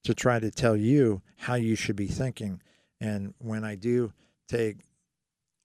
to 0.03 0.13
try 0.13 0.39
to 0.39 0.49
tell 0.49 0.75
you 0.75 1.21
how 1.37 1.55
you 1.55 1.75
should 1.75 1.95
be 1.95 2.07
thinking. 2.07 2.61
And 2.99 3.33
when 3.37 3.63
I 3.63 3.75
do 3.75 4.13
take, 4.47 4.77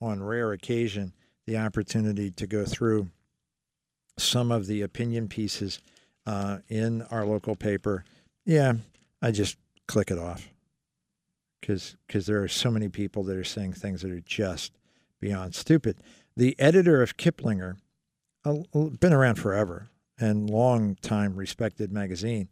on 0.03 0.23
rare 0.23 0.53
occasion, 0.53 1.13
the 1.47 1.59
opportunity 1.59 2.31
to 2.31 2.47
go 2.47 2.65
through 2.65 3.11
some 4.19 4.51
of 4.51 4.67
the 4.67 4.83
opinion 4.83 5.29
pieces 5.29 5.81
uh, 6.27 6.59
in 6.69 7.03
our 7.11 7.25
local 7.25 7.57
paper, 7.57 8.05
yeah, 8.45 8.75
I 9.23 9.31
just 9.31 9.57
click 9.87 10.11
it 10.11 10.19
off 10.19 10.49
because 11.71 11.97
because 12.07 12.27
there 12.27 12.43
are 12.43 12.49
so 12.49 12.69
many 12.69 12.89
people 12.89 13.23
that 13.23 13.37
are 13.37 13.45
saying 13.45 13.73
things 13.75 14.03
that 14.03 14.11
are 14.11 14.21
just 14.21 14.73
beyond 15.21 15.55
stupid. 15.55 15.99
The 16.37 16.59
editor 16.59 17.01
of 17.01 17.17
Kiplinger, 17.17 17.77
been 18.45 19.13
around 19.13 19.37
forever 19.37 19.91
and 20.19 20.51
long 20.51 20.97
time 20.97 21.37
respected 21.37 21.93
magazine, 21.93 22.49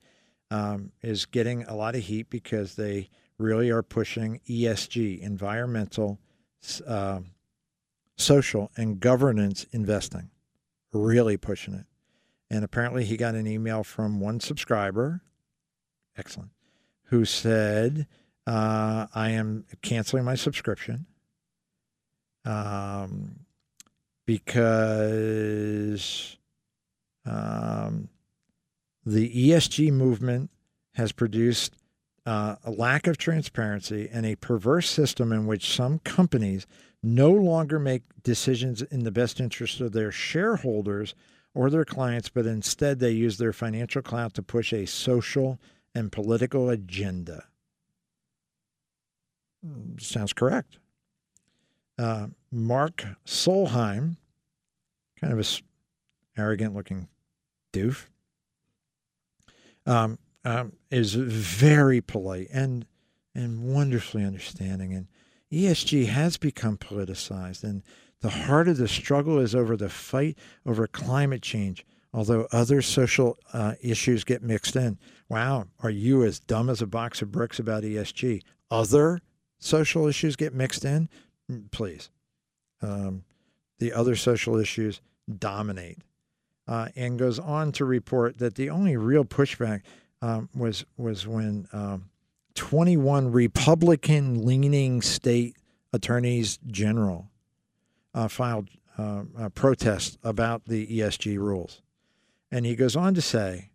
um, 0.52 0.92
is 1.02 1.26
getting 1.26 1.64
a 1.64 1.74
lot 1.74 1.96
of 1.96 2.02
heat 2.02 2.30
because 2.30 2.76
they 2.76 3.10
really 3.38 3.70
are 3.70 3.82
pushing 3.82 4.40
ESG, 4.48 5.20
environmental, 5.20 6.20
uh, 6.86 7.20
social, 8.16 8.70
and 8.76 9.00
governance 9.00 9.66
investing. 9.72 10.30
Really 10.92 11.36
pushing 11.36 11.74
it. 11.74 11.86
And 12.50 12.64
apparently, 12.64 13.04
he 13.04 13.16
got 13.16 13.34
an 13.34 13.48
email 13.48 13.82
from 13.82 14.20
one 14.20 14.38
subscriber, 14.38 15.22
excellent, 16.16 16.50
who 17.06 17.24
said 17.24 18.06
Uh, 18.48 19.06
I 19.14 19.30
am 19.32 19.66
canceling 19.82 20.24
my 20.24 20.34
subscription 20.34 21.04
um, 22.46 23.40
because 24.24 24.78
um, 27.26 28.08
the 29.04 29.50
ESG 29.50 29.92
movement 29.92 30.48
has 30.94 31.12
produced 31.12 31.74
uh, 32.24 32.56
a 32.64 32.70
lack 32.70 33.06
of 33.06 33.18
transparency 33.18 34.08
and 34.10 34.24
a 34.24 34.36
perverse 34.36 34.88
system 34.88 35.30
in 35.30 35.46
which 35.46 35.74
some 35.74 35.98
companies 35.98 36.66
no 37.02 37.30
longer 37.30 37.78
make 37.78 38.04
decisions 38.22 38.80
in 38.80 39.04
the 39.04 39.12
best 39.12 39.40
interest 39.40 39.82
of 39.82 39.92
their 39.92 40.10
shareholders 40.10 41.14
or 41.54 41.68
their 41.68 41.84
clients, 41.84 42.30
but 42.30 42.46
instead 42.46 42.98
they 42.98 43.10
use 43.10 43.36
their 43.36 43.52
financial 43.52 44.00
clout 44.00 44.32
to 44.32 44.42
push 44.42 44.72
a 44.72 44.86
social 44.86 45.60
and 45.94 46.10
political 46.10 46.70
agenda. 46.70 47.44
Sounds 49.98 50.32
correct. 50.32 50.78
Uh, 51.98 52.28
Mark 52.52 53.04
Solheim, 53.26 54.16
kind 55.20 55.32
of 55.32 55.40
a 55.40 56.40
arrogant 56.40 56.74
looking 56.74 57.08
doof, 57.72 58.06
um, 59.84 60.18
um, 60.44 60.72
is 60.90 61.14
very 61.14 62.00
polite 62.00 62.48
and 62.52 62.86
and 63.34 63.62
wonderfully 63.62 64.24
understanding. 64.24 64.94
And 64.94 65.08
ESG 65.52 66.06
has 66.06 66.36
become 66.36 66.76
politicized, 66.76 67.64
and 67.64 67.82
the 68.20 68.30
heart 68.30 68.68
of 68.68 68.76
the 68.76 68.88
struggle 68.88 69.38
is 69.38 69.54
over 69.54 69.76
the 69.76 69.88
fight 69.88 70.38
over 70.64 70.86
climate 70.86 71.42
change. 71.42 71.84
Although 72.14 72.48
other 72.52 72.80
social 72.80 73.36
uh, 73.52 73.74
issues 73.82 74.24
get 74.24 74.42
mixed 74.42 74.76
in. 74.76 74.98
Wow, 75.28 75.66
are 75.80 75.90
you 75.90 76.24
as 76.24 76.40
dumb 76.40 76.70
as 76.70 76.80
a 76.80 76.86
box 76.86 77.20
of 77.20 77.30
bricks 77.30 77.58
about 77.58 77.82
ESG? 77.82 78.42
Other 78.70 79.20
social 79.58 80.06
issues 80.06 80.36
get 80.36 80.54
mixed 80.54 80.84
in? 80.84 81.08
Mm, 81.50 81.70
please. 81.70 82.10
Um, 82.82 83.24
the 83.78 83.92
other 83.92 84.16
social 84.16 84.56
issues 84.56 85.00
dominate. 85.38 85.98
Uh, 86.66 86.88
and 86.96 87.18
goes 87.18 87.38
on 87.38 87.72
to 87.72 87.84
report 87.86 88.36
that 88.38 88.54
the 88.56 88.68
only 88.68 88.94
real 88.94 89.24
pushback 89.24 89.80
um, 90.20 90.50
was 90.54 90.84
was 90.98 91.26
when 91.26 91.66
um, 91.72 92.10
21 92.56 93.32
Republican 93.32 94.44
leaning 94.44 95.00
state 95.00 95.56
attorneys 95.94 96.58
general 96.66 97.30
uh, 98.12 98.28
filed 98.28 98.68
uh, 98.98 99.22
a 99.38 99.48
protest 99.48 100.18
about 100.22 100.66
the 100.66 100.86
ESG 100.86 101.38
rules. 101.38 101.80
And 102.50 102.66
he 102.66 102.74
goes 102.74 102.96
on 102.96 103.14
to 103.14 103.22
say, 103.22 103.70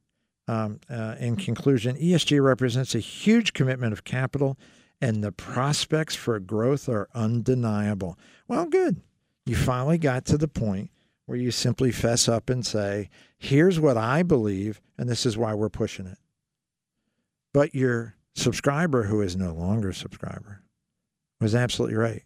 um, 0.47 0.79
uh, 0.89 1.15
in 1.19 1.37
conclusion, 1.37 1.95
ESG 1.95 2.43
represents 2.43 2.93
a 2.93 2.99
huge 2.99 3.53
commitment 3.53 3.93
of 3.93 4.03
capital 4.03 4.57
and 5.03 5.21
the 5.21 5.33
prospects 5.33 6.15
for 6.15 6.39
growth 6.39 6.87
are 6.87 7.09
undeniable. 7.13 8.17
Well, 8.47 8.65
good. 8.65 9.01
You 9.45 9.53
finally 9.53 9.97
got 9.97 10.23
to 10.27 10.37
the 10.37 10.47
point 10.47 10.91
where 11.25 11.37
you 11.37 11.51
simply 11.51 11.91
fess 11.91 12.29
up 12.29 12.49
and 12.49 12.65
say, 12.65 13.09
here's 13.37 13.81
what 13.81 13.97
I 13.97 14.23
believe, 14.23 14.79
and 14.97 15.09
this 15.09 15.25
is 15.25 15.37
why 15.37 15.55
we're 15.55 15.67
pushing 15.67 16.07
it. 16.07 16.19
But 17.53 17.75
your 17.75 18.15
subscriber, 18.33 19.03
who 19.03 19.19
is 19.19 19.35
no 19.35 19.53
longer 19.53 19.89
a 19.89 19.93
subscriber, 19.93 20.61
was 21.41 21.53
absolutely 21.53 21.97
right. 21.97 22.23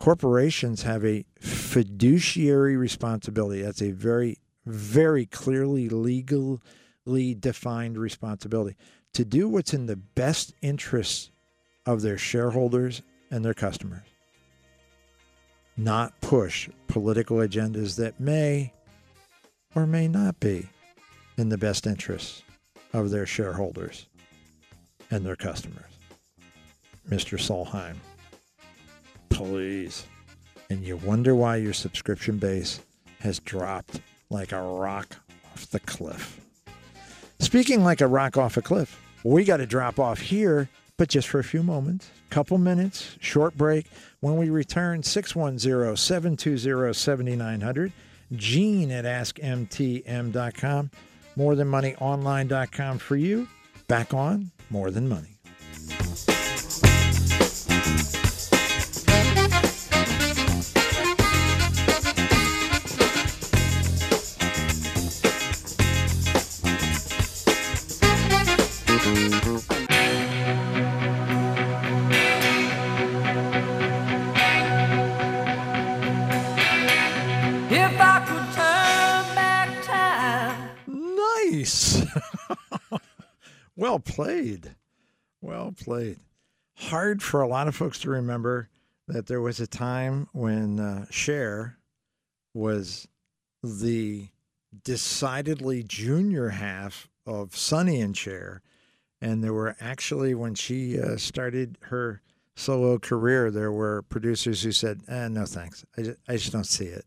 Corporations 0.00 0.84
have 0.84 1.04
a 1.04 1.26
fiduciary 1.38 2.78
responsibility. 2.78 3.60
That's 3.60 3.82
a 3.82 3.90
very, 3.90 4.38
very 4.64 5.26
clearly 5.26 5.90
legally 5.90 7.34
defined 7.38 7.98
responsibility 7.98 8.74
to 9.12 9.26
do 9.26 9.50
what's 9.50 9.74
in 9.74 9.84
the 9.84 9.96
best 9.96 10.54
interests 10.62 11.30
of 11.86 12.02
their 12.02 12.18
shareholders 12.18 13.02
and 13.30 13.44
their 13.44 13.54
customers, 13.54 14.02
not 15.76 16.20
push 16.20 16.68
political 16.88 17.38
agendas 17.38 17.96
that 17.96 18.18
may 18.20 18.72
or 19.74 19.86
may 19.86 20.08
not 20.08 20.38
be 20.40 20.68
in 21.36 21.48
the 21.48 21.58
best 21.58 21.86
interests 21.86 22.42
of 22.92 23.10
their 23.10 23.26
shareholders 23.26 24.06
and 25.10 25.24
their 25.24 25.36
customers. 25.36 25.84
Mr. 27.08 27.38
Solheim, 27.38 27.96
please. 29.28 30.06
And 30.70 30.82
you 30.82 30.96
wonder 30.96 31.34
why 31.34 31.56
your 31.56 31.72
subscription 31.72 32.38
base 32.38 32.80
has 33.20 33.38
dropped 33.40 34.00
like 34.30 34.52
a 34.52 34.60
rock 34.60 35.16
off 35.52 35.70
the 35.70 35.80
cliff. 35.80 36.40
Speaking 37.38 37.84
like 37.84 38.00
a 38.00 38.06
rock 38.06 38.36
off 38.36 38.56
a 38.56 38.62
cliff, 38.62 39.00
we 39.22 39.44
got 39.44 39.58
to 39.58 39.66
drop 39.66 40.00
off 40.00 40.18
here, 40.18 40.68
but 40.96 41.08
just 41.08 41.28
for 41.28 41.38
a 41.38 41.44
few 41.44 41.62
moments, 41.62 42.10
couple 42.30 42.58
minutes, 42.58 43.16
short 43.20 43.56
break. 43.56 43.86
When 44.20 44.36
we 44.36 44.50
return, 44.50 45.02
610 45.02 45.96
720 45.96 46.92
7900, 46.92 47.92
Gene 48.32 48.90
at 48.90 49.04
AskMTM.com, 49.04 50.90
MoreThanMoneyOnline.com 51.36 52.98
for 52.98 53.16
you. 53.16 53.48
Back 53.88 54.14
on 54.14 54.50
more 54.70 54.90
than 54.90 55.08
money. 55.08 55.36
Well 83.86 84.00
played. 84.00 84.74
Well 85.40 85.70
played. 85.70 86.18
Hard 86.74 87.22
for 87.22 87.40
a 87.40 87.46
lot 87.46 87.68
of 87.68 87.76
folks 87.76 88.00
to 88.00 88.10
remember 88.10 88.68
that 89.06 89.28
there 89.28 89.40
was 89.40 89.60
a 89.60 89.68
time 89.68 90.28
when 90.32 90.80
uh, 90.80 91.06
Cher 91.08 91.78
was 92.52 93.06
the 93.62 94.26
decidedly 94.82 95.84
junior 95.84 96.48
half 96.48 97.08
of 97.24 97.56
Sonny 97.56 98.00
and 98.00 98.16
Cher. 98.16 98.60
And 99.20 99.44
there 99.44 99.54
were 99.54 99.76
actually, 99.80 100.34
when 100.34 100.56
she 100.56 101.00
uh, 101.00 101.16
started 101.16 101.78
her 101.82 102.22
solo 102.56 102.98
career, 102.98 103.52
there 103.52 103.70
were 103.70 104.02
producers 104.02 104.64
who 104.64 104.72
said, 104.72 105.02
eh, 105.06 105.28
no 105.28 105.46
thanks. 105.46 105.84
I 105.96 106.02
just, 106.02 106.18
I 106.26 106.32
just 106.32 106.50
don't 106.52 106.64
see 106.64 106.86
it. 106.86 107.04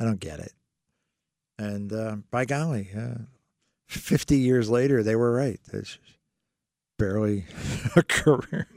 I 0.00 0.04
don't 0.04 0.18
get 0.18 0.40
it. 0.40 0.52
And 1.60 1.92
uh, 1.92 2.16
by 2.32 2.44
golly, 2.44 2.90
uh, 2.92 3.18
50 3.88 4.38
years 4.38 4.68
later, 4.70 5.02
they 5.02 5.16
were 5.16 5.32
right. 5.32 5.58
It's 5.72 5.98
barely 6.98 7.46
a 7.96 8.02
career. 8.02 8.68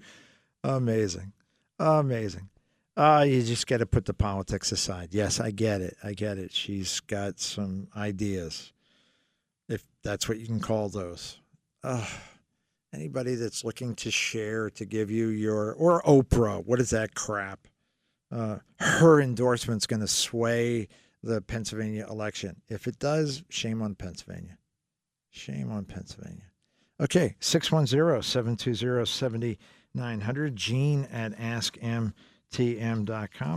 Amazing. 0.64 1.34
Amazing. 1.78 2.50
Uh, 2.96 3.26
you 3.28 3.42
just 3.42 3.68
got 3.68 3.78
to 3.78 3.86
put 3.86 4.06
the 4.06 4.14
politics 4.14 4.72
aside. 4.72 5.10
Yes, 5.12 5.40
I 5.40 5.52
get 5.52 5.82
it. 5.82 5.98
I 6.04 6.14
get 6.14 6.38
it. 6.38 6.52
She's 6.52 7.00
got 7.02 7.40
some 7.40 7.88
ideas, 7.96 8.74
if 9.68 9.84
that's 10.04 10.28
what 10.28 10.40
you 10.40 10.46
can 10.46 10.60
call 10.60 10.90
those. 10.90 11.40
Uh, 11.84 12.06
anybody 12.94 13.36
that's 13.36 13.64
looking 13.64 13.96
to 13.96 14.12
Cher, 14.12 14.70
to 14.72 14.86
give 14.86 15.10
you 15.10 15.28
your, 15.28 15.74
or 15.74 16.02
Oprah, 16.04 16.66
what 16.66 16.80
is 16.80 16.92
that 16.92 17.16
crap? 17.16 17.68
Uh, 18.32 18.58
her 18.80 19.20
endorsement's 19.20 19.88
going 19.88 20.02
to 20.02 20.08
sway 20.08 20.88
the 21.24 21.42
Pennsylvania 21.42 22.06
election. 22.10 22.62
If 22.70 22.88
it 22.88 23.00
does, 23.00 23.44
shame 23.50 23.82
on 23.82 23.96
Pennsylvania. 23.96 24.58
Shame 25.32 25.72
on 25.72 25.86
Pennsylvania. 25.86 26.52
Okay, 27.00 27.36
610 27.40 28.22
720 28.22 29.06
7900. 29.06 30.56
Gene 30.56 31.08
at 31.12 31.32
askmtm.com, 31.38 32.14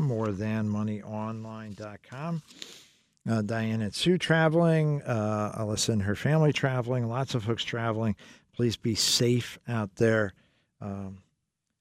more 0.03 0.33
than 0.33 0.69
moneyonline.com. 0.69 2.43
Uh, 3.29 3.43
Diane 3.43 3.83
and 3.83 3.95
Sue 3.95 4.19
traveling, 4.19 5.03
uh, 5.03 5.57
Alyssa 5.59 5.91
and 5.91 6.03
her 6.03 6.15
family 6.15 6.53
traveling, 6.53 7.09
lots 7.09 7.35
of 7.35 7.45
folks 7.45 7.65
traveling. 7.65 8.17
Please 8.55 8.77
be 8.77 8.95
safe 8.95 9.59
out 9.67 9.97
there. 9.97 10.33
Um, 10.81 11.19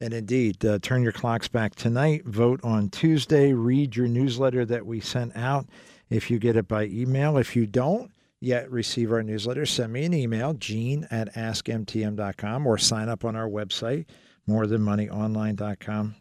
and 0.01 0.13
indeed, 0.13 0.65
uh, 0.65 0.79
turn 0.81 1.03
your 1.03 1.11
clocks 1.11 1.47
back 1.47 1.75
tonight. 1.75 2.25
Vote 2.25 2.59
on 2.63 2.89
Tuesday. 2.89 3.53
Read 3.53 3.95
your 3.95 4.07
newsletter 4.07 4.65
that 4.65 4.85
we 4.85 4.99
sent 4.99 5.35
out 5.35 5.67
if 6.09 6.31
you 6.31 6.39
get 6.39 6.55
it 6.55 6.67
by 6.67 6.85
email. 6.85 7.37
If 7.37 7.55
you 7.55 7.65
don't, 7.67 8.11
yet 8.43 8.69
receive 8.69 9.11
our 9.11 9.23
newsletter, 9.23 9.65
send 9.65 9.93
me 9.93 10.03
an 10.03 10.13
email, 10.13 10.53
gene 10.53 11.07
at 11.09 11.33
askmtm.com, 11.33 12.67
or 12.67 12.77
sign 12.77 13.07
up 13.07 13.23
on 13.23 13.35
our 13.35 13.47
website, 13.47 14.05
morethanmoneyonline.com. 14.49 16.15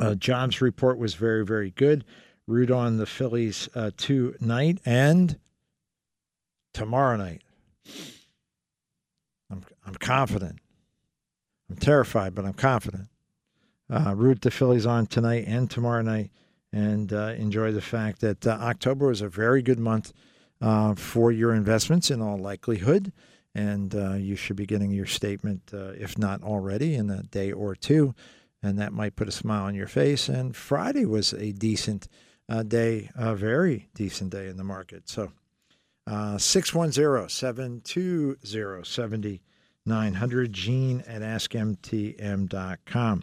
Uh, 0.00 0.14
jobs 0.14 0.60
report 0.60 0.98
was 0.98 1.14
very, 1.14 1.44
very 1.44 1.72
good. 1.72 2.04
Root 2.46 2.70
on 2.70 2.96
the 2.96 3.06
Phillies 3.06 3.68
uh, 3.74 3.90
tonight 3.96 4.78
and 4.84 5.36
tomorrow 6.72 7.16
night. 7.16 7.42
I'm, 9.50 9.64
I'm 9.84 9.94
confident. 9.94 10.60
I'm 11.68 11.76
terrified, 11.76 12.34
but 12.34 12.44
I'm 12.44 12.52
confident. 12.52 13.08
Uh, 13.90 14.14
root 14.16 14.42
the 14.42 14.52
Phillies 14.52 14.86
on 14.86 15.06
tonight 15.06 15.44
and 15.48 15.68
tomorrow 15.68 16.02
night, 16.02 16.30
and 16.72 17.12
uh, 17.12 17.34
enjoy 17.36 17.72
the 17.72 17.80
fact 17.80 18.20
that 18.20 18.46
uh, 18.46 18.50
October 18.50 19.08
was 19.08 19.20
a 19.20 19.28
very 19.28 19.60
good 19.60 19.80
month 19.80 20.12
uh, 20.60 20.94
for 20.94 21.32
your 21.32 21.54
investments 21.54 22.10
in 22.10 22.20
all 22.20 22.38
likelihood. 22.38 23.12
And 23.54 23.94
uh, 23.94 24.14
you 24.14 24.36
should 24.36 24.56
be 24.56 24.66
getting 24.66 24.92
your 24.92 25.06
statement, 25.06 25.62
uh, 25.72 25.92
if 25.98 26.16
not 26.16 26.42
already, 26.42 26.94
in 26.94 27.10
a 27.10 27.24
day 27.24 27.50
or 27.50 27.74
two. 27.74 28.14
And 28.62 28.78
that 28.78 28.92
might 28.92 29.16
put 29.16 29.28
a 29.28 29.32
smile 29.32 29.64
on 29.64 29.74
your 29.74 29.88
face. 29.88 30.28
And 30.28 30.54
Friday 30.54 31.04
was 31.04 31.32
a 31.32 31.52
decent 31.52 32.06
day, 32.68 33.10
a 33.16 33.34
very 33.34 33.88
decent 33.94 34.30
day 34.30 34.48
in 34.48 34.56
the 34.56 34.64
market. 34.64 35.08
So 35.08 35.32
610 36.06 37.28
720 37.28 38.84
7900, 38.84 40.52
Gene 40.52 41.02
at 41.06 41.22
AskMTM.com. 41.22 43.22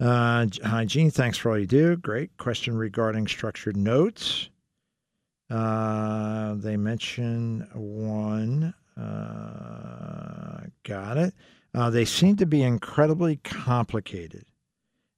Uh, 0.00 0.46
hi, 0.64 0.84
Gene. 0.86 1.10
Thanks 1.10 1.36
for 1.36 1.50
all 1.50 1.58
you 1.58 1.66
do. 1.66 1.96
Great 1.96 2.34
question 2.38 2.76
regarding 2.76 3.26
structured 3.26 3.76
notes. 3.76 4.48
Uh, 5.50 6.54
they 6.54 6.76
mention 6.76 7.66
one. 7.74 8.74
Uh, 8.96 10.60
got 10.84 11.18
it. 11.18 11.34
Uh, 11.74 11.90
they 11.90 12.04
seem 12.04 12.36
to 12.36 12.46
be 12.46 12.62
incredibly 12.62 13.36
complicated 13.36 14.44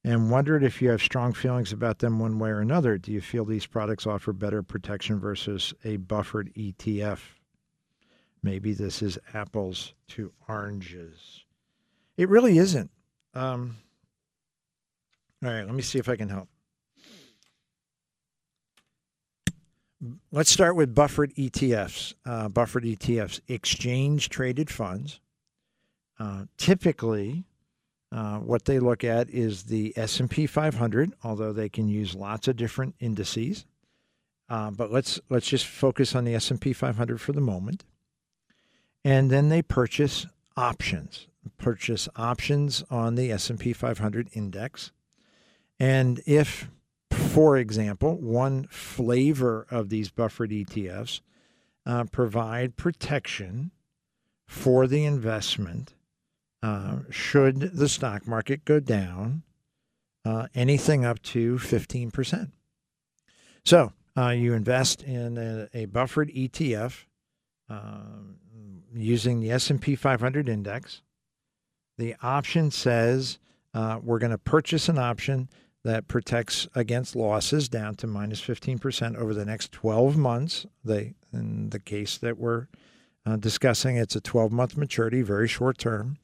and 0.05 0.31
wondered 0.31 0.65
if 0.65 0.83
you 0.83 0.91
have 0.91 1.03
strong 1.03 1.33
feelings 1.33 1.73
about 1.73 1.99
them 1.99 2.19
one 2.19 2.39
way 2.39 2.51
or 2.51 2.61
another. 2.61 2.99
Do 2.99 3.13
you 3.13 3.21
feel 3.21 3.45
these 3.45 3.67
products 3.67 4.07
offer 4.07 4.33
better 4.33 4.63
protection 4.63 5.21
versus 5.21 5.73
a 5.85 5.97
buffered 5.97 6.53
ETF? 6.55 7.21
Maybe 8.43 8.73
this 8.73 9.03
is 9.03 9.19
apples 9.35 9.95
to 10.09 10.33
oranges. 10.49 11.45
It 12.17 12.29
really 12.29 12.59
isn't. 12.59 12.91
Um, 13.35 13.77
all 15.45 15.51
right, 15.51 15.65
let 15.65 15.75
me 15.75 15.83
see 15.83 15.99
if 15.99 16.09
I 16.09 16.17
can 16.17 16.29
help. 16.29 16.49
Let's 20.33 20.51
start 20.51 20.75
with 20.75 20.95
buffered 20.95 21.33
ETFs. 21.35 22.15
Uh, 22.27 22.49
buffered 22.49 22.85
ETFs, 22.85 23.41
exchange 23.47 24.29
traded 24.29 24.69
funds. 24.69 25.21
Uh, 26.19 26.47
typically, 26.57 27.45
uh, 28.11 28.39
what 28.39 28.65
they 28.65 28.79
look 28.79 29.05
at 29.05 29.31
is 29.31 29.65
the 29.65 29.93
S&P 29.97 30.47
500, 30.47 31.13
although 31.23 31.53
they 31.53 31.69
can 31.69 31.89
use 31.89 32.15
lots 32.15 32.49
of 32.49 32.57
different 32.57 32.95
indices. 32.99 33.65
Uh, 34.49 34.71
but 34.71 34.93
let's 34.93 35.21
let's 35.31 35.47
just 35.47 35.67
focus 35.67 36.15
on 36.15 36.25
the 36.25 36.35
S&P 36.35 36.73
500 36.73 37.21
for 37.21 37.33
the 37.33 37.41
moment. 37.41 37.85
And 39.05 39.31
then 39.31 39.49
they 39.49 39.63
purchase 39.63 40.27
options, 40.57 41.27
purchase 41.59 42.09
options 42.17 42.85
on 42.91 43.15
the 43.15 43.33
S&P 43.33 43.73
500 43.73 44.29
index. 44.33 44.93
And 45.79 46.21
if, 46.27 46.69
for 47.33 47.57
example, 47.57 48.17
one 48.19 48.67
flavor 48.67 49.67
of 49.71 49.89
these 49.89 50.11
buffered 50.11 50.51
ETFs 50.51 51.23
uh, 51.87 52.05
provide 52.05 52.77
protection 52.77 53.71
for 54.47 54.87
the 54.87 55.07
investment 55.07 55.95
uh, 56.63 56.99
should 57.09 57.59
the 57.59 57.89
stock 57.89 58.27
market 58.29 58.67
go 58.67 58.81
down 58.81 59.43
uh, 60.27 60.47
anything 60.55 61.07
up 61.07 61.23
to 61.23 61.57
15%. 61.57 62.53
So 63.65 63.93
uh, 64.17 64.29
you 64.29 64.53
invest 64.53 65.03
in 65.03 65.39
a, 65.39 65.69
a 65.73 65.87
buffered 65.87 66.29
ETF 66.29 67.07
um, 67.71 68.37
using 68.95 69.41
the 69.41 69.51
S&P 69.53 69.97
500 69.97 70.51
index. 70.51 71.01
The 71.97 72.15
option 72.23 72.71
says 72.71 73.39
uh, 73.73 74.01
we're 74.03 74.19
going 74.19 74.33
to 74.33 74.39
purchase 74.39 74.91
an 74.91 74.99
option 74.99 75.49
that 75.85 76.09
protects 76.09 76.69
against 76.75 77.17
losses 77.17 77.69
down 77.69 77.97
to 77.97 78.07
minus 78.07 78.41
15% 78.41 79.17
over 79.17 79.35
the 79.35 79.45
next 79.45 79.73
12 79.73 80.17
months. 80.17 80.67
They, 80.85 81.15
in 81.33 81.71
the 81.71 81.81
case 81.81 82.19
that 82.19 82.39
we're 82.39 82.69
uh, 83.27 83.37
discussing, 83.37 83.97
it's 83.97 84.17
a 84.17 84.21
12 84.21 84.53
month 84.53 84.77
maturity, 84.77 85.23
very 85.23 85.49
short 85.49 85.79
term. 85.79 86.19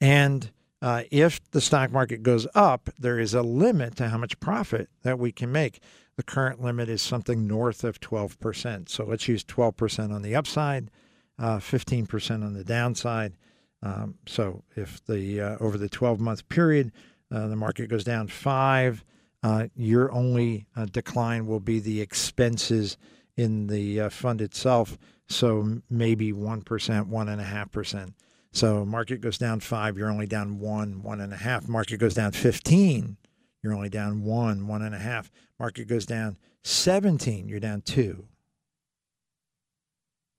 And 0.00 0.50
uh, 0.80 1.04
if 1.10 1.40
the 1.50 1.60
stock 1.60 1.90
market 1.90 2.22
goes 2.22 2.46
up, 2.54 2.90
there 2.98 3.18
is 3.18 3.34
a 3.34 3.42
limit 3.42 3.96
to 3.96 4.08
how 4.08 4.18
much 4.18 4.38
profit 4.40 4.88
that 5.02 5.18
we 5.18 5.32
can 5.32 5.50
make. 5.50 5.80
The 6.16 6.22
current 6.22 6.60
limit 6.60 6.88
is 6.88 7.02
something 7.02 7.46
north 7.46 7.82
of 7.82 8.00
12%. 8.00 8.88
So 8.88 9.04
let's 9.04 9.26
use 9.26 9.44
12% 9.44 10.12
on 10.12 10.22
the 10.22 10.34
upside, 10.34 10.90
uh, 11.38 11.58
15% 11.58 12.44
on 12.44 12.54
the 12.54 12.64
downside. 12.64 13.34
Um, 13.82 14.16
so 14.26 14.64
if 14.76 15.04
the 15.06 15.40
uh, 15.40 15.56
over 15.60 15.78
the 15.78 15.88
12 15.88 16.18
month 16.18 16.48
period, 16.48 16.92
the 17.30 17.56
market 17.56 17.88
goes 17.88 18.04
down 18.04 18.28
five, 18.28 19.04
uh, 19.42 19.68
your 19.76 20.10
only 20.12 20.66
uh, 20.76 20.86
decline 20.86 21.46
will 21.46 21.60
be 21.60 21.78
the 21.80 22.00
expenses 22.00 22.96
in 23.36 23.66
the 23.68 24.08
fund 24.10 24.40
itself. 24.40 24.98
So 25.28 25.80
maybe 25.90 26.32
1%, 26.32 26.64
1.5%. 26.64 28.14
So 28.52 28.84
market 28.84 29.20
goes 29.20 29.38
down 29.38 29.60
five, 29.60 29.96
you're 29.98 30.10
only 30.10 30.26
down 30.26 30.58
one, 30.58 31.02
one 31.02 31.20
and 31.20 31.32
a 31.32 31.36
half. 31.36 31.68
Market 31.68 31.98
goes 31.98 32.14
down 32.14 32.32
15, 32.32 33.16
you're 33.62 33.74
only 33.74 33.90
down 33.90 34.22
one, 34.22 34.66
one 34.66 34.82
and 34.82 34.94
a 34.94 34.98
half. 34.98 35.30
Market 35.58 35.86
goes 35.86 36.06
down 36.06 36.38
17, 36.64 37.48
you're 37.48 37.60
down 37.60 37.82
two. 37.82 38.26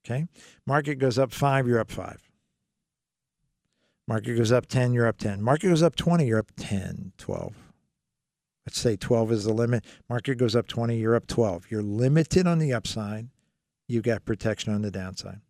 Okay. 0.04 0.26
Market 0.66 0.96
goes 0.96 1.18
up 1.18 1.32
five, 1.32 1.66
you're 1.68 1.80
up 1.80 1.90
five. 1.90 2.29
Market 4.06 4.36
goes 4.36 4.52
up 4.52 4.66
10, 4.66 4.92
you're 4.92 5.06
up 5.06 5.18
10. 5.18 5.42
Market 5.42 5.68
goes 5.68 5.82
up 5.82 5.96
20, 5.96 6.26
you're 6.26 6.38
up 6.38 6.50
10, 6.56 7.12
12. 7.16 7.54
Let's 8.66 8.78
say 8.78 8.96
12 8.96 9.32
is 9.32 9.44
the 9.44 9.52
limit. 9.52 9.84
Market 10.08 10.36
goes 10.36 10.54
up 10.54 10.66
20, 10.66 10.96
you're 10.96 11.14
up 11.14 11.26
12. 11.26 11.70
You're 11.70 11.82
limited 11.82 12.46
on 12.46 12.58
the 12.58 12.72
upside. 12.72 13.28
You've 13.88 14.04
got 14.04 14.24
protection 14.24 14.72
on 14.72 14.82
the 14.82 14.90
downside. 14.90 15.40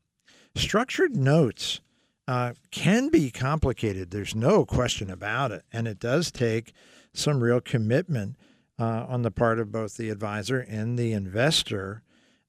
Structured 0.54 1.16
notes 1.16 1.80
uh, 2.26 2.54
can 2.70 3.08
be 3.08 3.30
complicated. 3.30 4.10
There's 4.10 4.34
no 4.34 4.64
question 4.64 5.10
about 5.10 5.52
it. 5.52 5.64
And 5.72 5.88
it 5.88 5.98
does 5.98 6.30
take 6.30 6.72
some 7.12 7.42
real 7.42 7.60
commitment 7.60 8.36
uh, 8.78 9.04
on 9.08 9.22
the 9.22 9.30
part 9.30 9.58
of 9.58 9.72
both 9.72 9.96
the 9.96 10.10
advisor 10.10 10.60
and 10.60 10.98
the 10.98 11.12
investor 11.12 12.02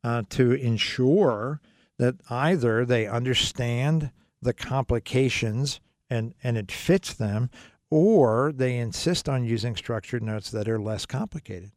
uh, 0.04 0.24
to 0.30 0.54
ensure 0.54 1.60
that 1.98 2.16
either 2.30 2.86
they 2.86 3.08
understand 3.08 4.12
the 4.42 4.54
complications 4.54 5.80
and, 6.12 6.36
and 6.44 6.58
it 6.58 6.72
fits 6.72 7.14
them, 7.16 7.50
or 7.90 8.52
they 8.54 8.78
insist 8.78 9.28
on 9.28 9.44
using 9.44 9.76
structured 9.76 10.22
notes 10.22 10.52
that 10.52 10.70
are 10.70 10.80
less 10.80 11.08
complicated. 11.08 11.72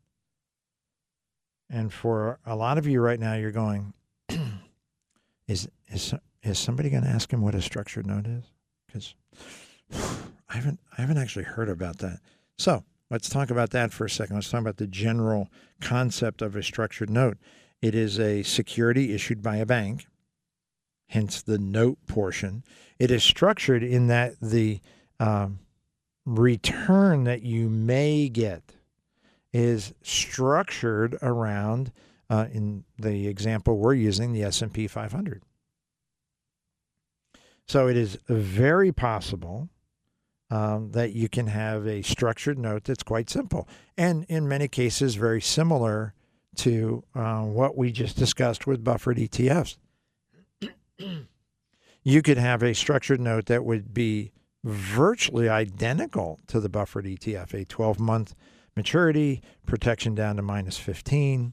And 1.70 1.92
for 1.92 2.38
a 2.44 2.54
lot 2.54 2.76
of 2.76 2.86
you 2.86 3.00
right 3.00 3.18
now, 3.18 3.34
you're 3.34 3.50
going, 3.50 3.94
is, 5.48 5.68
is 5.88 6.14
is 6.44 6.58
somebody 6.58 6.90
going 6.90 7.02
to 7.02 7.08
ask 7.08 7.32
him 7.32 7.40
what 7.40 7.54
a 7.54 7.62
structured 7.62 8.06
note 8.06 8.26
is? 8.26 8.44
Because 8.86 9.14
I 10.48 10.56
haven't 10.56 10.78
I 10.96 11.00
haven't 11.00 11.18
actually 11.18 11.46
heard 11.46 11.68
about 11.68 11.98
that. 11.98 12.20
So 12.58 12.84
let's 13.10 13.28
talk 13.28 13.50
about 13.50 13.70
that 13.70 13.92
for 13.92 14.04
a 14.04 14.10
second. 14.10 14.36
Let's 14.36 14.50
talk 14.50 14.60
about 14.60 14.76
the 14.76 14.86
general 14.86 15.48
concept 15.80 16.42
of 16.42 16.54
a 16.54 16.62
structured 16.62 17.10
note. 17.10 17.38
It 17.80 17.94
is 17.94 18.20
a 18.20 18.42
security 18.42 19.14
issued 19.14 19.42
by 19.42 19.56
a 19.56 19.66
bank, 19.66 20.06
hence 21.14 21.42
the 21.42 21.58
note 21.58 21.96
portion. 22.08 22.64
It 22.98 23.12
is 23.12 23.22
structured 23.22 23.84
in 23.84 24.08
that 24.08 24.34
the 24.42 24.80
um, 25.20 25.60
return 26.26 27.22
that 27.22 27.42
you 27.42 27.68
may 27.70 28.28
get 28.28 28.74
is 29.52 29.94
structured 30.02 31.16
around, 31.22 31.92
uh, 32.28 32.48
in 32.52 32.82
the 32.98 33.28
example 33.28 33.78
we're 33.78 33.94
using, 33.94 34.32
the 34.32 34.42
S&P 34.42 34.88
500. 34.88 35.44
So 37.68 37.86
it 37.86 37.96
is 37.96 38.18
very 38.28 38.90
possible 38.90 39.68
um, 40.50 40.90
that 40.90 41.12
you 41.12 41.28
can 41.28 41.46
have 41.46 41.86
a 41.86 42.02
structured 42.02 42.58
note 42.58 42.84
that's 42.84 43.04
quite 43.04 43.30
simple 43.30 43.68
and 43.96 44.26
in 44.28 44.48
many 44.48 44.66
cases 44.66 45.14
very 45.14 45.40
similar 45.40 46.12
to 46.56 47.04
uh, 47.14 47.42
what 47.42 47.76
we 47.76 47.92
just 47.92 48.16
discussed 48.16 48.66
with 48.66 48.82
buffered 48.82 49.16
ETFs. 49.16 49.76
you 52.02 52.22
could 52.22 52.38
have 52.38 52.62
a 52.62 52.74
structured 52.74 53.20
note 53.20 53.46
that 53.46 53.64
would 53.64 53.92
be 53.92 54.32
virtually 54.62 55.48
identical 55.48 56.40
to 56.46 56.60
the 56.60 56.68
buffered 56.68 57.04
ETF, 57.04 57.52
a 57.54 57.64
12 57.64 58.00
month 58.00 58.34
maturity, 58.76 59.42
protection 59.66 60.14
down 60.14 60.36
to 60.36 60.42
minus 60.42 60.78
15, 60.78 61.52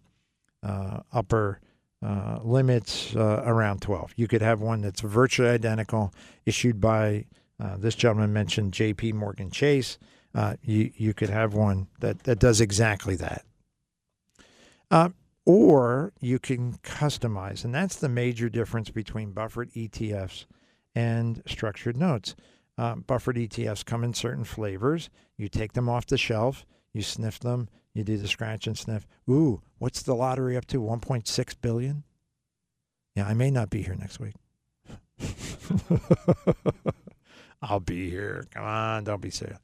uh, 0.63 0.99
upper 1.11 1.59
uh, 2.03 2.39
limits 2.41 3.15
uh, 3.15 3.43
around 3.45 3.81
12. 3.81 4.13
You 4.15 4.27
could 4.27 4.41
have 4.41 4.61
one 4.61 4.81
that's 4.81 5.01
virtually 5.01 5.49
identical, 5.49 6.13
issued 6.45 6.81
by 6.81 7.25
uh, 7.59 7.77
this 7.77 7.95
gentleman 7.95 8.33
mentioned 8.33 8.73
J.P. 8.73 9.13
Morgan 9.13 9.51
Chase. 9.51 9.99
Uh, 10.33 10.55
you 10.63 10.91
you 10.95 11.13
could 11.13 11.29
have 11.29 11.53
one 11.53 11.87
that 11.99 12.23
that 12.23 12.39
does 12.39 12.61
exactly 12.61 13.15
that. 13.17 13.45
Or 15.53 16.13
you 16.21 16.39
can 16.39 16.75
customize, 16.75 17.65
and 17.65 17.75
that's 17.75 17.97
the 17.97 18.07
major 18.07 18.47
difference 18.47 18.89
between 18.89 19.33
buffered 19.33 19.69
ETFs 19.73 20.45
and 20.95 21.43
structured 21.45 21.97
notes. 21.97 22.37
Uh, 22.77 22.95
buffered 22.95 23.35
ETFs 23.35 23.83
come 23.83 24.05
in 24.05 24.13
certain 24.13 24.45
flavors. 24.45 25.09
You 25.35 25.49
take 25.49 25.73
them 25.73 25.89
off 25.89 26.05
the 26.05 26.17
shelf, 26.17 26.65
you 26.93 27.01
sniff 27.01 27.37
them, 27.37 27.67
you 27.93 28.05
do 28.05 28.15
the 28.15 28.29
scratch 28.29 28.65
and 28.65 28.77
sniff. 28.77 29.05
Ooh, 29.29 29.61
what's 29.77 30.01
the 30.03 30.15
lottery 30.15 30.55
up 30.55 30.67
to? 30.67 30.81
1.6 30.81 31.55
billion? 31.61 32.05
Yeah, 33.13 33.27
I 33.27 33.33
may 33.33 33.51
not 33.51 33.69
be 33.69 33.81
here 33.81 33.95
next 33.95 34.21
week. 34.21 34.35
I'll 37.61 37.81
be 37.81 38.09
here. 38.09 38.47
Come 38.51 38.63
on, 38.63 39.03
don't 39.03 39.21
be 39.21 39.31
serious. 39.31 39.59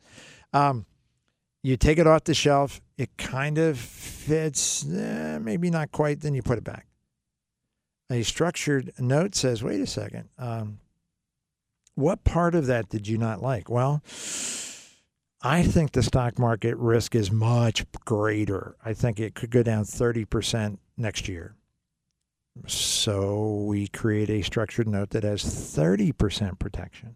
Um, 0.52 0.86
you 1.64 1.78
take 1.78 1.98
it 1.98 2.08
off 2.08 2.24
the 2.24 2.34
shelf. 2.34 2.82
It 2.98 3.18
kind 3.18 3.58
of 3.58 3.78
fits, 3.78 4.86
eh, 4.90 5.40
maybe 5.40 5.70
not 5.70 5.92
quite. 5.92 6.22
Then 6.22 6.34
you 6.34 6.42
put 6.42 6.58
it 6.58 6.64
back. 6.64 6.88
A 8.10 8.24
structured 8.24 8.94
note 9.00 9.36
says, 9.36 9.64
"Wait 9.64 9.82
a 9.82 9.88
second. 9.88 10.30
Um, 10.38 10.80
what 11.96 12.24
part 12.24 12.56
of 12.56 12.68
that 12.68 12.90
did 12.90 13.08
you 13.08 13.18
not 13.18 13.42
like?" 13.42 13.70
Well, 13.70 14.02
I 15.42 15.64
think 15.64 15.92
the 15.92 16.04
stock 16.04 16.40
market 16.40 16.78
risk 16.78 17.16
is 17.16 17.32
much 17.32 17.86
greater. 18.06 18.76
I 18.84 18.94
think 18.94 19.20
it 19.20 19.36
could 19.36 19.52
go 19.52 19.64
down 19.64 19.84
thirty 19.84 20.26
percent 20.26 20.80
next 20.96 21.28
year. 21.28 21.56
So 22.66 23.64
we 23.66 23.88
create 23.88 24.30
a 24.30 24.42
structured 24.42 24.88
note 24.88 25.12
that 25.12 25.24
has 25.24 25.44
30% 25.44 26.58
protection. 26.60 27.16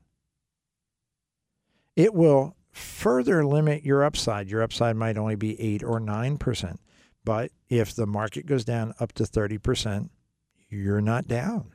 It 1.96 2.14
will 2.14 2.56
further 2.72 3.46
limit 3.46 3.84
your 3.84 4.04
upside. 4.04 4.50
Your 4.50 4.62
upside 4.62 4.96
might 4.96 5.18
only 5.18 5.36
be 5.36 5.60
8 5.60 5.84
or 5.84 6.00
9%. 6.00 6.78
But 7.24 7.52
if 7.70 7.94
the 7.94 8.08
market 8.08 8.46
goes 8.46 8.66
down 8.66 8.94
up 9.00 9.12
to 9.14 9.24
30%, 9.24 10.10
you're 10.70 11.02
not 11.02 11.28
down. 11.28 11.74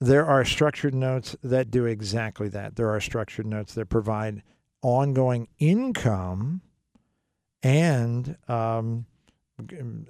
There 0.00 0.24
are 0.24 0.44
structured 0.44 0.94
notes 0.94 1.36
that 1.42 1.70
do 1.70 1.84
exactly 1.84 2.48
that. 2.48 2.76
There 2.76 2.90
are 2.90 3.00
structured 3.00 3.46
notes 3.46 3.74
that 3.74 3.86
provide 3.86 4.42
ongoing 4.80 5.48
income 5.58 6.62
and 7.64 8.36
um, 8.46 9.06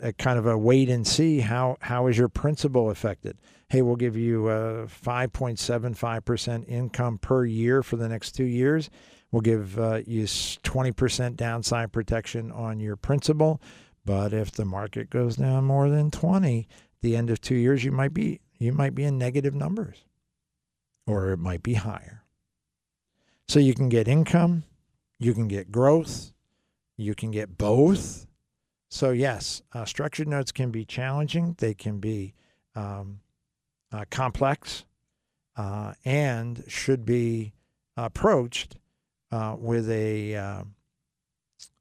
a 0.02 0.12
kind 0.12 0.38
of 0.38 0.46
a 0.46 0.58
wait 0.58 0.90
and 0.90 1.06
see 1.06 1.40
how 1.40 1.78
how 1.80 2.06
is 2.06 2.18
your 2.18 2.28
principal 2.28 2.90
affected 2.90 3.38
hey 3.68 3.82
we'll 3.82 3.96
give 3.96 4.16
you 4.16 4.48
a 4.48 4.86
5.75% 4.86 6.68
income 6.68 7.18
per 7.18 7.44
year 7.44 7.82
for 7.82 7.96
the 7.96 8.08
next 8.08 8.32
two 8.32 8.44
years. 8.44 8.90
We'll 9.30 9.42
give 9.42 9.78
uh, 9.78 10.00
you 10.06 10.24
20% 10.24 11.36
downside 11.36 11.92
protection 11.92 12.50
on 12.50 12.80
your 12.80 12.96
principal. 12.96 13.60
But 14.06 14.32
if 14.32 14.52
the 14.52 14.64
market 14.64 15.10
goes 15.10 15.36
down 15.36 15.64
more 15.64 15.90
than 15.90 16.10
20 16.10 16.66
the 17.00 17.14
end 17.14 17.30
of 17.30 17.40
two 17.40 17.54
years 17.54 17.84
you 17.84 17.92
might 17.92 18.14
be 18.14 18.40
you 18.58 18.72
might 18.72 18.94
be 18.94 19.04
in 19.04 19.18
negative 19.18 19.54
numbers 19.54 20.04
or 21.06 21.30
it 21.30 21.38
might 21.38 21.62
be 21.62 21.74
higher. 21.74 22.24
So 23.48 23.60
you 23.60 23.74
can 23.74 23.88
get 23.88 24.08
income 24.08 24.64
you 25.18 25.34
can 25.34 25.46
get 25.46 25.70
growth 25.70 26.32
you 26.98 27.14
can 27.14 27.30
get 27.30 27.56
both. 27.56 28.26
So, 28.90 29.10
yes, 29.10 29.62
uh, 29.72 29.84
structured 29.86 30.28
notes 30.28 30.52
can 30.52 30.70
be 30.70 30.84
challenging, 30.84 31.54
they 31.58 31.72
can 31.72 32.00
be 32.00 32.34
um, 32.74 33.20
uh, 33.92 34.04
complex, 34.10 34.84
uh, 35.56 35.94
and 36.04 36.64
should 36.68 37.04
be 37.04 37.52
approached 37.96 38.76
uh, 39.32 39.56
with 39.58 39.90
a, 39.90 40.36
uh, 40.36 40.62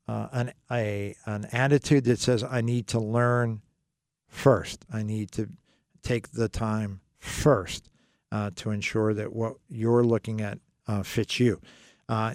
uh, 0.07 0.27
an, 0.31 0.53
a, 0.71 1.15
an 1.25 1.45
attitude 1.51 2.05
that 2.05 2.19
says, 2.19 2.43
I 2.43 2.61
need 2.61 2.87
to 2.87 2.99
learn 2.99 3.61
first. 4.27 4.85
I 4.91 5.03
need 5.03 5.31
to 5.33 5.49
take 6.01 6.31
the 6.31 6.49
time 6.49 7.01
first 7.19 7.89
to 8.55 8.69
ensure 8.69 9.15
that 9.15 9.33
what 9.33 9.55
you're 9.67 10.03
looking 10.03 10.41
at 10.41 10.59
fits 11.03 11.39
you. 11.39 11.59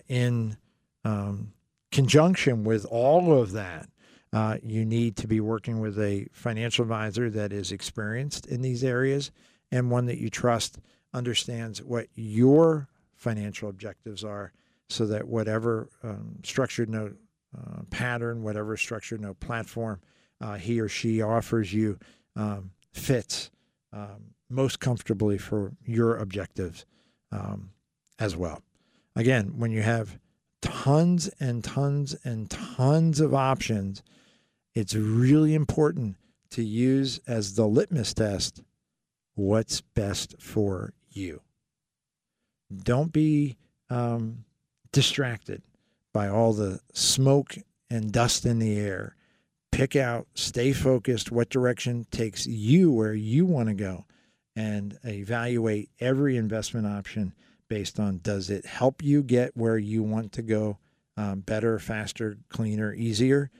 in 0.09 0.57
um, 1.05 1.53
conjunction 1.93 2.65
with 2.65 2.85
all 2.87 3.39
of 3.39 3.53
that, 3.53 3.89
uh, 4.33 4.57
you 4.63 4.85
need 4.85 5.17
to 5.17 5.27
be 5.27 5.41
working 5.41 5.81
with 5.81 5.99
a 5.99 6.27
financial 6.33 6.83
advisor 6.83 7.29
that 7.29 7.53
is 7.53 7.71
experienced 7.71 8.47
in 8.47 8.63
these 8.63 8.83
areas 8.83 9.31
and 9.73 9.91
one 9.91 10.07
that 10.07 10.19
you 10.19 10.31
trust 10.31 10.79
understands 11.13 11.83
what 11.83 12.07
your 12.15 12.89
financial 13.17 13.69
objectives 13.69 14.23
are 14.23 14.53
so 14.89 15.07
that 15.07 15.27
whatever 15.27 15.89
um, 16.05 16.37
structured 16.45 16.91
note 16.91 17.17
uh, 17.57 17.83
pattern, 17.91 18.43
whatever 18.43 18.77
structured 18.77 19.21
note 19.21 19.41
platform 19.41 20.01
uh, 20.41 20.55
he 20.55 20.81
or 20.81 20.89
she 20.89 21.23
offers 21.23 21.73
you 21.73 21.99
um, 22.37 22.71
fits 22.93 23.51
um, 23.93 24.35
most 24.49 24.81
comfortably 24.81 25.39
for 25.39 25.73
your 25.85 26.17
objectives 26.17 26.85
um, 27.31 27.71
as 28.19 28.37
well. 28.37 28.63
Again, 29.17 29.55
when 29.57 29.71
you 29.71 29.83
have 29.83 30.19
tons 30.61 31.29
and 31.41 31.63
tons 31.63 32.15
and 32.25 32.51
tons 32.51 33.21
of 33.21 33.35
options, 33.35 34.03
it's 34.75 34.95
really 34.95 35.55
important 35.55 36.17
to 36.51 36.63
use 36.63 37.21
as 37.27 37.55
the 37.55 37.67
litmus 37.67 38.15
test 38.15 38.63
what's 39.35 39.81
best 39.81 40.35
for 40.39 40.93
you. 41.11 41.41
Don't 42.75 43.13
be 43.13 43.57
um, 43.91 44.45
distracted 44.93 45.63
by 46.13 46.29
all 46.29 46.53
the 46.53 46.81
smoke 46.93 47.57
and 47.91 48.13
dust 48.13 48.47
in 48.47 48.59
the 48.59 48.79
air. 48.79 49.17
Pick 49.71 49.97
out, 49.97 50.27
stay 50.35 50.73
focused, 50.73 51.33
what 51.33 51.49
direction 51.49 52.07
takes 52.11 52.47
you 52.47 52.93
where 52.93 53.15
you 53.15 53.47
want 53.47 53.69
to 53.69 53.75
go, 53.75 54.05
and 54.55 54.99
evaluate 55.05 55.91
every 55.99 56.37
investment 56.37 56.87
option 56.87 57.33
based 57.69 57.99
on 57.99 58.19
does 58.19 58.51
it 58.51 58.67
help 58.67 59.03
you 59.03 59.23
get 59.23 59.57
where 59.57 59.79
you 59.79 60.03
want 60.03 60.33
to 60.33 60.43
go 60.43 60.79
um, 61.17 61.41
better, 61.41 61.79
faster, 61.79 62.37
cleaner, 62.51 62.93
easier, 62.93 63.51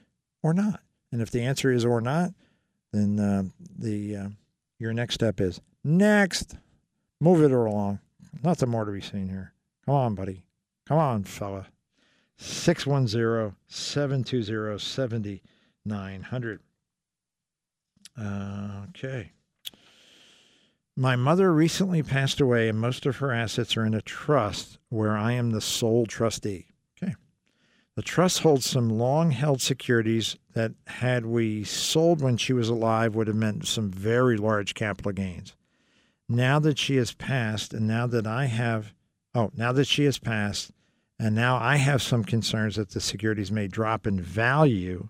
or 0.43 0.53
not? 0.53 0.81
And 1.11 1.21
if 1.21 1.31
the 1.31 1.41
answer 1.41 1.71
is 1.71 1.83
or 1.83 1.99
not, 1.99 2.31
then 2.91 3.19
uh, 3.19 3.43
the 3.77 4.15
uh, 4.15 4.27
your 4.83 4.93
next 4.93 5.15
step 5.15 5.39
is 5.39 5.61
next. 5.81 6.57
Move 7.21 7.41
it 7.41 7.51
along. 7.51 7.99
Nothing 8.43 8.69
more 8.69 8.83
to 8.83 8.91
be 8.91 8.99
seen 8.99 9.29
here. 9.29 9.53
Come 9.85 9.95
on, 9.95 10.13
buddy. 10.13 10.43
Come 10.85 10.97
on, 10.97 11.23
fella. 11.23 11.67
610 12.37 13.55
720 13.67 14.77
7900. 14.77 16.59
Uh, 18.19 18.85
okay. 18.89 19.31
My 20.97 21.15
mother 21.15 21.53
recently 21.53 22.03
passed 22.03 22.41
away, 22.41 22.67
and 22.67 22.77
most 22.77 23.05
of 23.05 23.17
her 23.17 23.31
assets 23.31 23.77
are 23.77 23.85
in 23.85 23.93
a 23.93 24.01
trust 24.01 24.79
where 24.89 25.15
I 25.15 25.31
am 25.31 25.51
the 25.51 25.61
sole 25.61 26.05
trustee. 26.05 26.67
The 27.95 28.01
trust 28.01 28.39
holds 28.39 28.65
some 28.65 28.89
long 28.89 29.31
held 29.31 29.61
securities 29.61 30.35
that, 30.53 30.71
had 30.87 31.27
we 31.27 31.63
sold 31.63 32.21
when 32.21 32.37
she 32.37 32.51
was 32.51 32.67
alive, 32.67 33.13
would 33.13 33.27
have 33.27 33.35
meant 33.35 33.67
some 33.67 33.91
very 33.91 34.35
large 34.35 34.73
capital 34.73 35.11
gains. 35.11 35.55
Now 36.27 36.57
that 36.59 36.79
she 36.79 36.95
has 36.95 37.13
passed, 37.13 37.71
and 37.71 37.87
now 37.87 38.07
that 38.07 38.25
I 38.25 38.45
have, 38.45 38.93
oh, 39.35 39.51
now 39.55 39.71
that 39.73 39.85
she 39.85 40.05
has 40.05 40.17
passed, 40.17 40.71
and 41.19 41.35
now 41.35 41.57
I 41.57 41.75
have 41.75 42.01
some 42.01 42.23
concerns 42.23 42.77
that 42.77 42.89
the 42.89 42.99
securities 42.99 43.51
may 43.51 43.67
drop 43.67 44.07
in 44.07 44.19
value, 44.19 45.09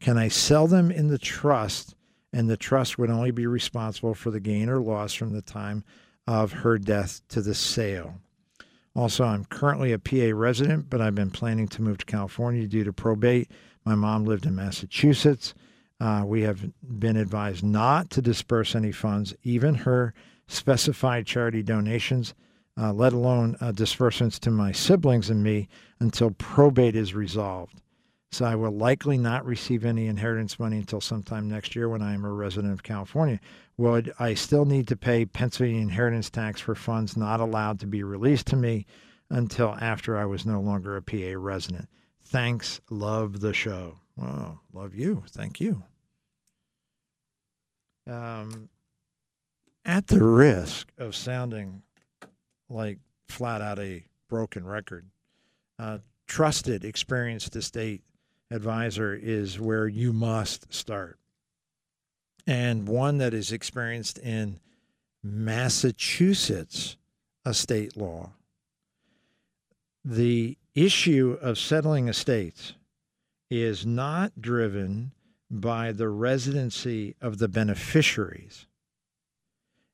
can 0.00 0.16
I 0.16 0.28
sell 0.28 0.66
them 0.66 0.90
in 0.90 1.08
the 1.08 1.18
trust? 1.18 1.94
And 2.32 2.48
the 2.48 2.56
trust 2.56 2.96
would 2.96 3.10
only 3.10 3.30
be 3.30 3.46
responsible 3.46 4.14
for 4.14 4.30
the 4.30 4.40
gain 4.40 4.70
or 4.70 4.80
loss 4.80 5.12
from 5.12 5.34
the 5.34 5.42
time 5.42 5.84
of 6.26 6.52
her 6.52 6.78
death 6.78 7.20
to 7.28 7.42
the 7.42 7.54
sale. 7.54 8.21
Also, 8.94 9.24
I'm 9.24 9.46
currently 9.46 9.92
a 9.92 9.98
PA 9.98 10.30
resident, 10.34 10.90
but 10.90 11.00
I've 11.00 11.14
been 11.14 11.30
planning 11.30 11.66
to 11.68 11.82
move 11.82 11.98
to 11.98 12.04
California 12.04 12.66
due 12.66 12.84
to 12.84 12.92
probate. 12.92 13.50
My 13.84 13.94
mom 13.94 14.24
lived 14.24 14.44
in 14.44 14.54
Massachusetts. 14.54 15.54
Uh, 15.98 16.24
we 16.26 16.42
have 16.42 16.70
been 16.82 17.16
advised 17.16 17.64
not 17.64 18.10
to 18.10 18.20
disperse 18.20 18.74
any 18.74 18.92
funds, 18.92 19.34
even 19.44 19.74
her 19.74 20.12
specified 20.46 21.26
charity 21.26 21.62
donations, 21.62 22.34
uh, 22.76 22.92
let 22.92 23.12
alone 23.12 23.56
uh, 23.60 23.72
disbursements 23.72 24.38
to 24.40 24.50
my 24.50 24.72
siblings 24.72 25.30
and 25.30 25.42
me 25.42 25.68
until 26.00 26.32
probate 26.32 26.96
is 26.96 27.14
resolved. 27.14 27.80
So 28.30 28.46
I 28.46 28.54
will 28.54 28.72
likely 28.72 29.18
not 29.18 29.44
receive 29.44 29.84
any 29.84 30.06
inheritance 30.06 30.58
money 30.58 30.78
until 30.78 31.00
sometime 31.00 31.48
next 31.48 31.76
year 31.76 31.88
when 31.88 32.02
I 32.02 32.14
am 32.14 32.24
a 32.24 32.32
resident 32.32 32.72
of 32.72 32.82
California 32.82 33.40
would 33.82 34.14
I 34.16 34.34
still 34.34 34.64
need 34.64 34.86
to 34.88 34.96
pay 34.96 35.24
Pennsylvania 35.24 35.82
inheritance 35.82 36.30
tax 36.30 36.60
for 36.60 36.76
funds 36.76 37.16
not 37.16 37.40
allowed 37.40 37.80
to 37.80 37.86
be 37.88 38.04
released 38.04 38.46
to 38.48 38.56
me 38.56 38.86
until 39.28 39.76
after 39.80 40.16
I 40.16 40.24
was 40.24 40.46
no 40.46 40.60
longer 40.60 40.96
a 40.96 41.02
PA 41.02 41.34
resident? 41.36 41.88
Thanks. 42.24 42.80
Love 42.90 43.40
the 43.40 43.52
show. 43.52 43.98
Love 44.72 44.94
you. 44.94 45.24
Thank 45.30 45.60
you. 45.60 45.82
Um, 48.08 48.68
at 49.84 50.06
the 50.06 50.22
risk 50.22 50.92
of 50.96 51.16
sounding 51.16 51.82
like 52.70 53.00
flat 53.26 53.60
out 53.60 53.80
a 53.80 54.04
broken 54.28 54.64
record, 54.64 55.06
uh, 55.80 55.98
trusted, 56.28 56.84
experienced 56.84 57.56
estate 57.56 58.02
advisor 58.48 59.12
is 59.12 59.58
where 59.58 59.88
you 59.88 60.12
must 60.12 60.72
start 60.72 61.18
and 62.46 62.88
one 62.88 63.18
that 63.18 63.34
is 63.34 63.52
experienced 63.52 64.18
in 64.18 64.58
Massachusetts 65.22 66.96
a 67.44 67.54
state 67.54 67.96
law. 67.96 68.30
The 70.04 70.56
issue 70.74 71.38
of 71.40 71.58
settling 71.58 72.08
estates 72.08 72.74
is 73.50 73.84
not 73.86 74.40
driven 74.40 75.12
by 75.50 75.92
the 75.92 76.08
residency 76.08 77.14
of 77.20 77.38
the 77.38 77.48
beneficiaries. 77.48 78.66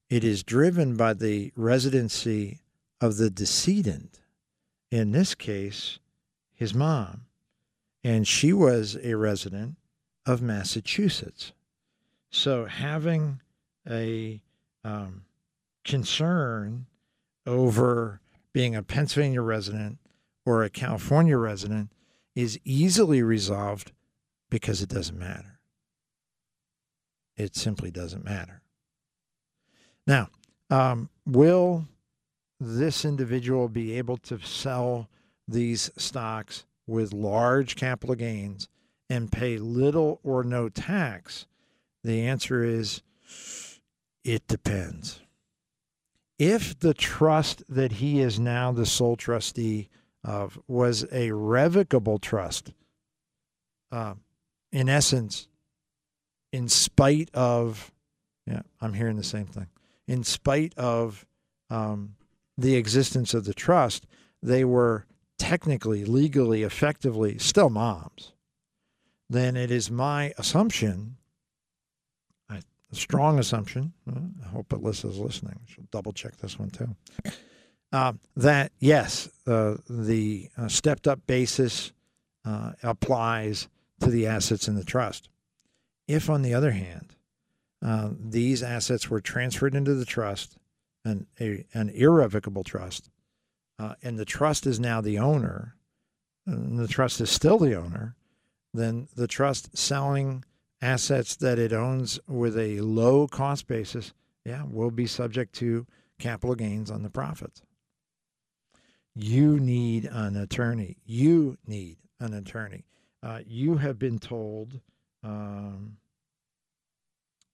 It 0.08 0.24
is 0.24 0.42
driven 0.42 0.96
by 0.96 1.14
the 1.14 1.52
residency 1.56 2.60
of 3.00 3.16
the 3.16 3.28
decedent, 3.28 4.20
in 4.90 5.12
this 5.12 5.34
case, 5.34 5.98
his 6.54 6.74
mom. 6.74 7.26
And 8.04 8.26
she 8.26 8.52
was 8.52 8.96
a 9.02 9.14
resident 9.14 9.76
of 10.24 10.40
Massachusetts. 10.40 11.52
So 12.30 12.66
having 12.66 13.40
a 13.88 14.42
um, 14.84 15.24
concern 15.84 16.86
over 17.46 18.20
being 18.52 18.74
a 18.76 18.82
Pennsylvania 18.82 19.40
resident 19.40 19.98
or 20.44 20.62
a 20.62 20.70
California 20.70 21.36
resident 21.36 21.92
is 22.34 22.59
easily 22.64 23.22
resolved 23.22 23.92
because 24.50 24.82
it 24.82 24.88
doesn't 24.88 25.18
matter. 25.18 25.59
It 27.36 27.56
simply 27.56 27.90
doesn't 27.90 28.24
matter. 28.24 28.62
Now, 30.06 30.28
um, 30.70 31.09
will 31.26 31.86
this 32.59 33.05
individual 33.05 33.68
be 33.68 33.96
able 33.98 34.16
to 34.18 34.38
sell 34.40 35.09
these 35.46 35.90
stocks 35.96 36.64
with 36.86 37.12
large 37.12 37.76
capital 37.76 38.14
gains 38.14 38.68
and 39.09 39.30
pay 39.30 39.59
little 39.59 40.20
or 40.22 40.42
no 40.42 40.68
tax? 40.68 41.46
The 42.04 42.26
answer 42.26 42.62
is 42.64 43.02
it 44.24 44.46
depends. 44.46 45.20
If 46.38 46.78
the 46.78 46.94
trust 46.94 47.64
that 47.68 47.92
he 47.92 48.20
is 48.20 48.38
now 48.38 48.72
the 48.72 48.86
sole 48.86 49.16
trustee 49.16 49.88
of 50.22 50.58
was 50.68 51.04
a 51.12 51.32
revocable 51.32 52.18
trust, 52.18 52.72
uh, 53.90 54.14
in 54.70 54.88
essence, 54.88 55.48
in 56.52 56.68
spite 56.68 57.30
of, 57.34 57.90
yeah, 58.46 58.62
I'm 58.80 58.94
hearing 58.94 59.16
the 59.16 59.24
same 59.24 59.46
thing. 59.46 59.66
In 60.06 60.24
spite 60.24 60.76
of 60.76 61.26
um, 61.70 62.14
the 62.56 62.76
existence 62.76 63.34
of 63.34 63.44
the 63.44 63.54
trust, 63.54 64.06
they 64.42 64.64
were 64.64 65.06
technically, 65.38 66.04
legally, 66.04 66.62
effectively 66.62 67.38
still 67.38 67.70
moms. 67.70 68.32
Then 69.28 69.56
it 69.56 69.70
is 69.70 69.90
my 69.90 70.32
assumption, 70.38 71.16
strong 72.93 73.39
assumption. 73.39 73.93
Uh, 74.10 74.20
I 74.44 74.48
hope 74.48 74.69
Alyssa's 74.70 75.19
listening. 75.19 75.60
She'll 75.66 75.89
double 75.90 76.12
check 76.12 76.36
this 76.36 76.59
one 76.59 76.70
too. 76.70 76.94
Uh, 77.93 78.12
that 78.36 78.73
yes, 78.78 79.28
uh, 79.47 79.77
the 79.89 80.48
uh, 80.56 80.69
stepped 80.69 81.09
up 81.09 81.27
basis 81.27 81.93
uh, 82.44 82.73
applies 82.82 83.69
to 84.01 84.10
the 84.10 84.27
assets 84.27 84.69
in 84.69 84.74
the 84.74 84.85
trust. 84.85 85.28
If, 86.06 86.31
on 86.31 86.43
the 86.43 86.55
other 86.55 86.70
hand, 86.70 87.15
uh, 87.85 88.10
these 88.19 88.62
assets 88.62 89.09
were 89.10 89.20
transferred 89.20 89.74
into 89.74 89.94
the 89.94 90.05
trust, 90.05 90.56
an, 91.05 91.27
a, 91.40 91.65
an 91.74 91.90
irrevocable 91.90 92.65
trust, 92.65 93.10
and 94.02 94.19
the 94.19 94.24
trust 94.24 94.66
is 94.66 94.81
now 94.81 95.01
the 95.01 95.19
owner, 95.19 95.77
and 96.47 96.78
the 96.78 96.89
trust 96.89 97.20
is 97.20 97.31
still 97.31 97.59
the 97.59 97.74
owner, 97.74 98.16
then 98.74 99.09
the 99.16 99.28
trust 99.28 99.77
selling 99.77 100.44
assets 100.80 101.36
that 101.36 101.59
it 101.59 101.72
owns 101.72 102.20
with 102.26 102.56
a 102.56 102.80
low 102.80 103.26
cost 103.26 103.66
basis, 103.66 104.12
yeah, 104.44 104.62
will 104.64 104.90
be 104.90 105.06
subject 105.06 105.55
to 105.56 105.86
capital 106.18 106.55
gains 106.55 106.90
on 106.90 107.02
the 107.02 107.10
profits. 107.10 107.62
You 109.14 109.59
need 109.59 110.05
an 110.05 110.36
attorney. 110.36 110.98
You 111.05 111.59
need 111.66 111.98
an 112.20 112.34
attorney 112.34 112.84
uh, 113.22 113.40
you 113.46 113.76
have 113.76 113.98
been 113.98 114.18
told, 114.18 114.80
um, 115.22 115.96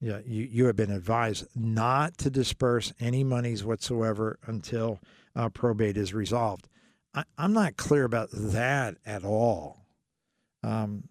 yeah, 0.01 0.19
you, 0.27 0.43
you 0.45 0.67
have 0.67 0.77
been 0.77 0.91
advised 0.91 1.47
not 1.55 2.19
to 2.19 2.31
disperse 2.31 2.93
any 3.01 3.25
monies 3.25 3.65
whatsoever 3.65 4.39
until 4.47 5.01
uh, 5.35 5.49
probate 5.49 5.97
is 5.97 6.13
resolved. 6.13 6.69
I, 7.15 7.25
am 7.39 7.53
not 7.53 7.77
clear 7.77 8.05
about 8.05 8.29
that 8.33 8.97
at 9.07 9.25
all. 9.25 9.87
Um, 10.63 11.09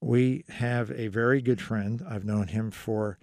we 0.00 0.44
have 0.48 0.90
a 0.92 1.08
very 1.08 1.42
good 1.42 1.60
friend. 1.60 2.02
I've 2.08 2.24
known 2.24 2.48
him 2.48 2.70
for 2.70 3.18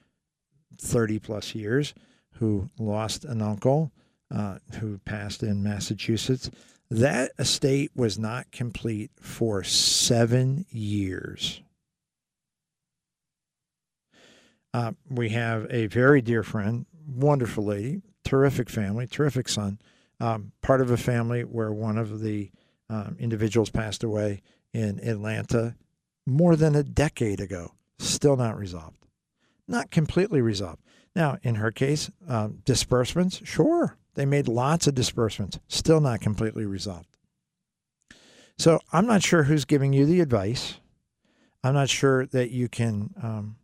30 0.80 1.20
plus 1.20 1.56
years 1.56 1.94
who 2.36 2.70
lost 2.78 3.26
an 3.26 3.42
uncle 3.42 3.92
uh, 4.34 4.58
who 4.80 4.98
passed 5.00 5.44
in 5.44 5.64
Massachusetts. 5.64 6.50
That 6.90 7.32
estate 7.40 7.92
was 7.96 8.20
not 8.20 8.52
complete 8.52 9.12
for 9.20 9.64
seven 9.64 10.66
years. 10.70 11.62
Uh, 14.74 14.92
we 15.10 15.30
have 15.30 15.68
a 15.70 15.88
very 15.88 16.22
dear 16.22 16.44
friend, 16.44 16.86
wonderful 17.08 17.64
lady, 17.64 18.02
terrific 18.26 18.70
family, 18.70 19.08
terrific 19.08 19.48
son, 19.48 19.80
um, 20.20 20.52
part 20.62 20.82
of 20.82 20.92
a 20.92 20.98
family 20.98 21.44
where 21.44 21.72
one 21.72 21.98
of 21.98 22.20
the 22.20 22.52
um, 22.90 23.16
individuals 23.20 23.70
passed 23.70 24.04
away 24.04 24.42
in 24.74 25.00
Atlanta 25.00 25.76
more 26.26 26.56
than 26.56 26.76
a 26.76 26.84
decade 26.84 27.40
ago, 27.40 27.74
still 28.00 28.36
not 28.36 28.58
resolved. 28.58 29.06
Not 29.68 29.92
completely 29.92 30.42
resolved. 30.42 30.82
Now, 31.16 31.38
in 31.44 31.56
her 31.56 31.72
case, 31.72 32.10
um, 32.28 32.60
disbursements, 32.66 33.42
sure, 33.46 33.98
they 34.16 34.26
made 34.26 34.48
lots 34.48 34.88
of 34.88 34.96
disbursements, 34.96 35.60
still 35.68 36.02
not 36.02 36.22
completely 36.22 36.66
resolved. 36.66 37.08
So 38.58 38.80
I'm 38.92 39.06
not 39.06 39.24
sure 39.24 39.44
who's 39.44 39.66
giving 39.66 39.94
you 39.94 40.06
the 40.06 40.22
advice. 40.22 40.76
I'm 41.64 41.74
not 41.74 41.90
sure 41.90 42.26
that 42.28 42.52
you 42.52 42.70
can 42.70 43.14
um, 43.22 43.58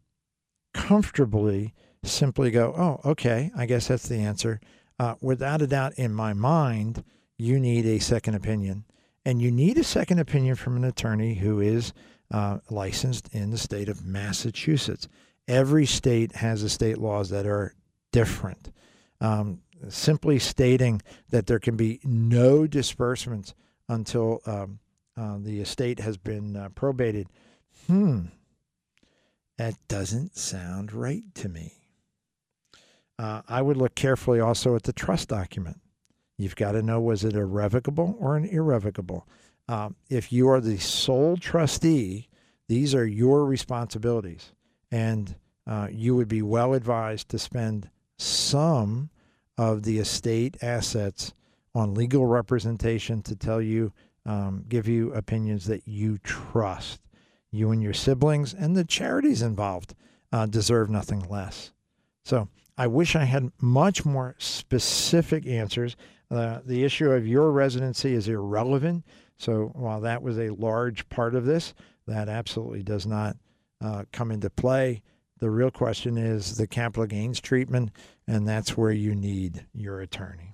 comfortably 0.73 1.73
simply 2.03 2.51
go, 2.51 2.73
oh, 2.75 3.09
okay, 3.11 3.51
I 3.55 3.65
guess 3.65 3.88
that's 3.88 4.07
the 4.07 4.17
answer. 4.17 4.59
Uh, 4.99 5.15
without 5.21 5.61
a 5.61 5.67
doubt, 5.67 5.93
in 5.95 6.13
my 6.13 6.33
mind, 6.33 7.03
you 7.38 7.59
need 7.59 7.85
a 7.85 7.99
second 7.99 8.35
opinion. 8.35 8.85
And 9.23 9.41
you 9.41 9.51
need 9.51 9.77
a 9.77 9.83
second 9.83 10.19
opinion 10.19 10.55
from 10.55 10.77
an 10.77 10.83
attorney 10.83 11.35
who 11.35 11.59
is 11.59 11.93
uh, 12.32 12.60
licensed 12.70 13.30
in 13.34 13.52
the 13.52 13.58
state 13.58 13.90
of 13.90 14.06
Massachusetts. 14.06 15.08
Every 15.48 15.86
state 15.86 16.34
has 16.34 16.64
estate 16.64 16.98
laws 16.98 17.30
that 17.30 17.45
are 17.45 17.76
different. 18.12 18.72
Um, 19.20 19.62
simply 19.90 20.40
stating 20.40 21.02
that 21.30 21.48
there 21.48 21.60
can 21.60 21.76
be 21.76 21.99
no 22.03 22.68
disbursements 22.68 23.53
until 23.90 24.41
um, 24.45 24.80
uh, 25.18 25.38
the 25.40 25.60
estate 25.60 25.99
has 25.99 26.18
been 26.18 26.56
uh, 26.56 26.70
probated. 26.70 27.28
Hmm, 27.88 28.28
that 29.58 29.76
doesn't 29.88 30.38
sound 30.38 30.94
right 30.94 31.24
to 31.36 31.49
me. 31.49 31.74
Uh, 33.20 33.41
I 33.48 33.62
would 33.62 33.78
look 33.78 33.94
carefully 33.94 34.40
also 34.40 34.76
at 34.76 34.84
the 34.84 34.94
trust 34.94 35.30
document. 35.30 35.80
You've 36.38 36.56
got 36.56 36.72
to 36.72 36.82
know 36.82 36.99
was 36.99 37.24
it 37.24 37.36
irrevocable 37.36 38.16
or 38.20 38.36
an 38.36 38.45
irrevocable? 38.45 39.28
Uh, 39.72 39.89
if 40.10 40.34
you 40.34 40.49
are 40.49 40.60
the 40.60 40.77
sole 40.77 41.38
trustee, 41.38 42.27
these 42.68 42.93
are 42.93 43.06
your 43.06 43.45
responsibilities. 43.45 44.52
And 44.91 45.34
uh, 45.65 45.88
you 45.89 46.14
would 46.14 46.27
be 46.27 46.41
well 46.41 46.73
advised 46.73 47.30
to 47.30 47.39
spend 47.39 47.89
some 48.18 49.10
of 49.57 49.84
the 49.84 49.99
estate 49.99 50.57
assets 50.61 51.34
on 51.73 51.93
legal 51.93 52.26
representation 52.26 53.22
to 53.22 53.34
tell 53.34 53.61
you, 53.61 53.93
um, 54.26 54.65
give 54.68 54.89
you 54.89 55.14
opinions 55.14 55.64
that 55.68 55.88
you 55.88 56.18
trust. 56.18 56.99
You 57.49 57.72
and 57.72 57.81
your 57.81 57.93
siblings 57.93 58.53
and 58.53 58.76
the 58.76 58.84
charities 58.84 59.41
involved 59.41 59.95
uh, 60.34 60.48
deserve 60.48 60.89
nothing 60.89 61.22
less. 61.30 61.72
So 62.26 62.49
I 62.77 62.88
wish 62.88 63.15
I 63.15 63.23
had 63.23 63.53
much 63.61 64.03
more 64.03 64.35
specific 64.38 65.48
answers. 65.48 65.95
Uh, 66.30 66.60
the 66.65 66.84
issue 66.84 67.10
of 67.10 67.26
your 67.26 67.53
residency 67.53 68.14
is 68.14 68.27
irrelevant. 68.27 69.06
So 69.41 69.72
while 69.73 70.01
that 70.01 70.22
was 70.22 70.38
a 70.38 70.49
large 70.49 71.09
part 71.09 71.34
of 71.34 71.45
this, 71.45 71.73
that 72.05 72.30
absolutely 72.30 72.84
does 72.84 73.07
not 73.07 73.38
uh, 73.84 74.03
come 74.11 74.30
into 74.30 74.51
play. 74.51 75.01
The 75.39 75.49
real 75.49 75.72
question 75.72 76.15
is 76.15 76.57
the 76.57 76.68
capital 76.68 77.07
gains 77.07 77.41
treatment, 77.41 77.89
and 78.27 78.47
that's 78.47 78.77
where 78.77 78.91
you 78.91 79.15
need 79.15 79.65
your 79.73 79.99
attorney. 79.99 80.53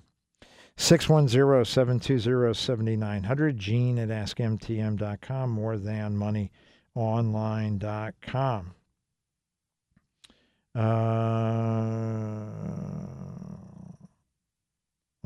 610 0.78 1.66
720 1.66 2.54
7900, 2.54 3.58
Gene 3.58 3.98
at 3.98 4.08
AskMTM.com, 4.08 5.50
more 5.50 5.76
than 5.76 6.16
money 6.16 6.50
online.com. 6.94 8.74
Uh, 10.74 10.78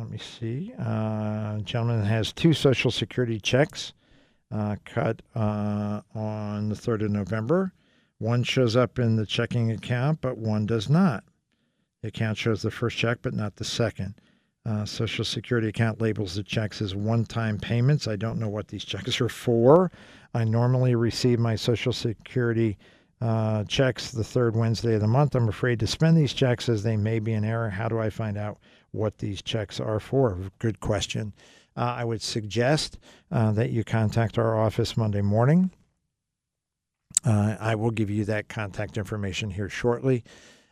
let 0.03 0.11
me 0.11 0.19
see. 0.19 0.73
Uh, 0.81 1.59
gentleman 1.59 2.05
has 2.05 2.33
two 2.33 2.53
Social 2.53 2.91
Security 2.91 3.39
checks 3.39 3.93
uh, 4.51 4.75
cut 4.85 5.23
uh, 5.37 6.01
on 6.13 6.69
the 6.69 6.75
3rd 6.75 7.05
of 7.05 7.11
November. 7.13 7.73
One 8.19 8.43
shows 8.43 8.75
up 8.75 8.99
in 8.99 9.15
the 9.15 9.25
checking 9.25 9.71
account, 9.71 10.21
but 10.21 10.39
one 10.39 10.67
does 10.67 10.91
not. 10.91 11.23
The 12.03 12.09
account 12.09 12.37
shows 12.37 12.63
the 12.63 12.71
first 12.73 12.99
check, 12.99 13.19
but 13.23 13.33
not 13.33 13.55
the 13.55 13.65
second. 13.65 14.17
Uh, 14.67 14.85
Social 14.85 15.25
Security 15.25 15.69
account 15.69 16.01
labels 16.01 16.35
the 16.35 16.43
checks 16.43 16.83
as 16.83 16.97
one 16.97 17.25
time 17.25 17.57
payments. 17.59 18.09
I 18.09 18.17
don't 18.17 18.41
know 18.41 18.49
what 18.49 18.67
these 18.67 18.85
checks 18.85 19.21
are 19.21 19.29
for. 19.29 19.93
I 20.35 20.43
normally 20.43 20.97
receive 20.97 21.39
my 21.39 21.55
Social 21.55 21.93
Security 21.93 22.77
uh, 23.21 23.63
checks 23.65 24.11
the 24.11 24.25
third 24.25 24.57
Wednesday 24.57 24.95
of 24.95 25.01
the 25.01 25.07
month. 25.07 25.37
I'm 25.37 25.49
afraid 25.49 25.79
to 25.79 25.87
spend 25.87 26.17
these 26.17 26.33
checks 26.33 26.69
as 26.69 26.83
they 26.83 26.97
may 26.97 27.21
be 27.21 27.35
in 27.35 27.45
error. 27.45 27.71
How 27.71 27.89
do 27.89 28.01
I 28.01 28.11
find 28.11 28.37
out 28.37 28.59
what 28.93 29.19
these 29.19 29.43
checks 29.43 29.81
are 29.81 30.01
for? 30.01 30.39
Good 30.59 30.81
question. 30.81 31.33
Uh, 31.77 31.95
I 31.99 32.05
would 32.05 32.23
suggest 32.23 32.99
uh, 33.31 33.53
that 33.53 33.71
you 33.71 33.83
contact 33.83 34.39
our 34.39 34.59
office 34.59 34.97
Monday 34.97 35.23
morning. 35.23 35.71
Uh, 37.25 37.57
I 37.59 37.75
will 37.75 37.91
give 37.91 38.11
you 38.11 38.25
that 38.27 38.49
contact 38.49 38.99
information 38.99 39.51
here 39.51 39.69
shortly. 39.69 40.25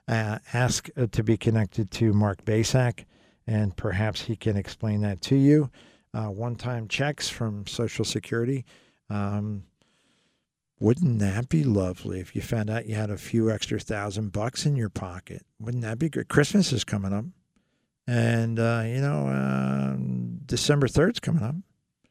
Uh, 0.06 0.38
ask 0.52 0.88
uh, 0.97 1.06
to 1.12 1.22
be 1.22 1.36
connected 1.36 1.90
to 1.92 2.12
Mark 2.12 2.44
Basak, 2.44 3.05
and 3.47 3.76
perhaps 3.76 4.22
he 4.22 4.36
can 4.36 4.56
explain 4.56 5.01
that 5.02 5.20
to 5.22 5.36
you. 5.36 5.70
One 6.12 6.56
time 6.56 6.88
checks 6.88 7.28
from 7.28 7.66
Social 7.66 8.05
Security. 8.05 8.64
Um, 9.09 9.64
wouldn't 10.80 11.18
that 11.18 11.48
be 11.48 11.62
lovely 11.62 12.20
if 12.20 12.34
you 12.34 12.42
found 12.42 12.70
out 12.70 12.86
you 12.86 12.94
had 12.94 13.10
a 13.10 13.18
few 13.18 13.51
extra 13.51 13.78
thousand 13.78 14.32
bucks 14.32 14.64
in 14.66 14.76
your 14.76 14.88
pocket? 14.88 15.44
Wouldn't 15.60 15.82
that 15.82 15.98
be 15.98 16.09
great? 16.09 16.28
Christmas 16.28 16.72
is 16.72 16.84
coming 16.84 17.12
up. 17.12 17.26
And, 18.10 18.58
uh, 18.58 18.82
you 18.86 19.00
know, 19.00 19.28
uh, 19.28 19.96
December 20.46 20.88
3rd's 20.88 21.20
coming 21.20 21.42
up. 21.44 21.54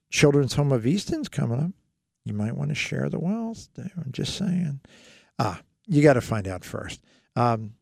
Children's 0.10 0.54
Home 0.54 0.72
of 0.72 0.88
Easton's 0.88 1.28
coming 1.28 1.60
up. 1.60 1.72
You 2.24 2.34
might 2.34 2.56
want 2.56 2.70
to 2.70 2.76
share 2.76 3.10
the 3.10 3.20
wealth. 3.20 3.68
I'm 3.78 4.12
just 4.12 4.38
saying. 4.38 4.80
Ah, 5.38 5.62
you 5.88 6.02
got 6.02 6.14
to 6.14 6.22
find 6.22 6.48
out 6.48 6.64
first. 6.64 7.02
Um, 7.36 7.74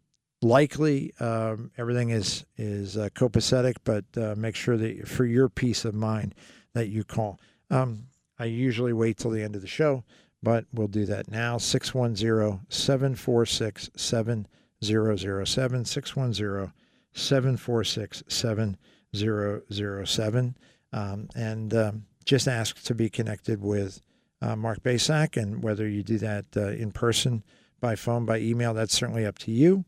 likely, 0.41 1.13
um, 1.19 1.71
everything 1.77 2.09
is 2.09 2.45
is 2.57 2.97
uh, 2.97 3.09
copacetic, 3.13 3.75
but 3.83 4.05
uh, 4.15 4.35
make 4.37 4.55
sure 4.55 4.77
that 4.77 5.07
for 5.07 5.25
your 5.25 5.49
peace 5.49 5.85
of 5.85 5.93
mind 5.93 6.33
that 6.73 6.87
you 6.87 7.03
call. 7.03 7.39
Um, 7.69 8.07
I 8.39 8.45
usually 8.45 8.93
wait 8.93 9.17
till 9.17 9.31
the 9.31 9.43
end 9.43 9.55
of 9.55 9.61
the 9.61 9.67
show 9.67 10.03
but 10.43 10.65
we'll 10.73 10.87
do 10.87 11.05
that 11.05 11.29
now. 11.29 11.57
610 11.57 12.61
746 12.69 13.89
7007. 13.95 15.85
610 15.85 16.73
746 17.17 18.23
7007. 18.27 20.57
Um, 20.93 21.27
and 21.35 21.73
um, 21.73 22.05
just 22.25 22.47
ask 22.47 22.81
to 22.83 22.95
be 22.95 23.09
connected 23.09 23.61
with 23.61 24.01
uh, 24.41 24.55
Mark 24.55 24.83
Basak. 24.83 25.41
And 25.41 25.63
whether 25.63 25.87
you 25.87 26.03
do 26.03 26.17
that 26.19 26.45
uh, 26.55 26.67
in 26.69 26.91
person, 26.91 27.43
by 27.79 27.95
phone, 27.95 28.25
by 28.25 28.39
email, 28.39 28.73
that's 28.73 28.93
certainly 28.93 29.25
up 29.25 29.37
to 29.39 29.51
you. 29.51 29.85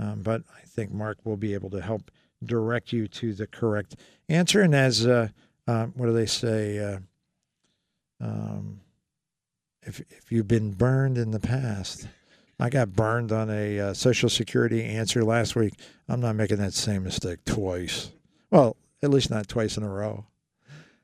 Um, 0.00 0.22
but 0.22 0.42
I 0.54 0.60
think 0.66 0.92
Mark 0.92 1.18
will 1.24 1.36
be 1.36 1.54
able 1.54 1.70
to 1.70 1.80
help 1.80 2.10
direct 2.44 2.92
you 2.92 3.08
to 3.08 3.34
the 3.34 3.46
correct 3.46 3.96
answer. 4.28 4.62
And 4.62 4.74
as, 4.74 5.06
uh, 5.06 5.28
uh 5.66 5.86
what 5.86 6.06
do 6.06 6.12
they 6.12 6.26
say? 6.26 6.78
Uh, 6.78 6.98
um, 8.20 8.80
if 9.82 10.00
if 10.10 10.30
you've 10.30 10.48
been 10.48 10.72
burned 10.72 11.18
in 11.18 11.30
the 11.30 11.40
past. 11.40 12.06
I 12.60 12.68
got 12.68 12.92
burned 12.92 13.32
on 13.32 13.48
a 13.48 13.80
uh, 13.80 13.94
Social 13.94 14.28
Security 14.28 14.84
answer 14.84 15.24
last 15.24 15.56
week. 15.56 15.72
I'm 16.08 16.20
not 16.20 16.36
making 16.36 16.58
that 16.58 16.74
same 16.74 17.04
mistake 17.04 17.42
twice. 17.46 18.10
Well, 18.50 18.76
at 19.02 19.08
least 19.08 19.30
not 19.30 19.48
twice 19.48 19.78
in 19.78 19.82
a 19.82 19.88
row. 19.88 20.26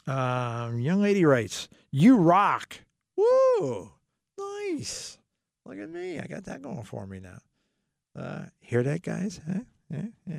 Um, 0.05 0.79
young 0.79 1.01
lady 1.01 1.23
writes, 1.25 1.67
you 1.91 2.17
rock. 2.17 2.77
Woo, 3.15 3.91
nice. 4.37 5.17
Look 5.65 5.79
at 5.79 5.89
me. 5.89 6.19
I 6.19 6.27
got 6.27 6.43
that 6.45 6.61
going 6.61 6.83
for 6.83 7.07
me 7.07 7.19
now. 7.19 7.39
Uh, 8.15 8.43
hear 8.59 8.83
that, 8.83 9.01
guys? 9.01 9.41
Huh? 9.47 9.61
Yeah, 9.89 10.05
yeah. 10.27 10.37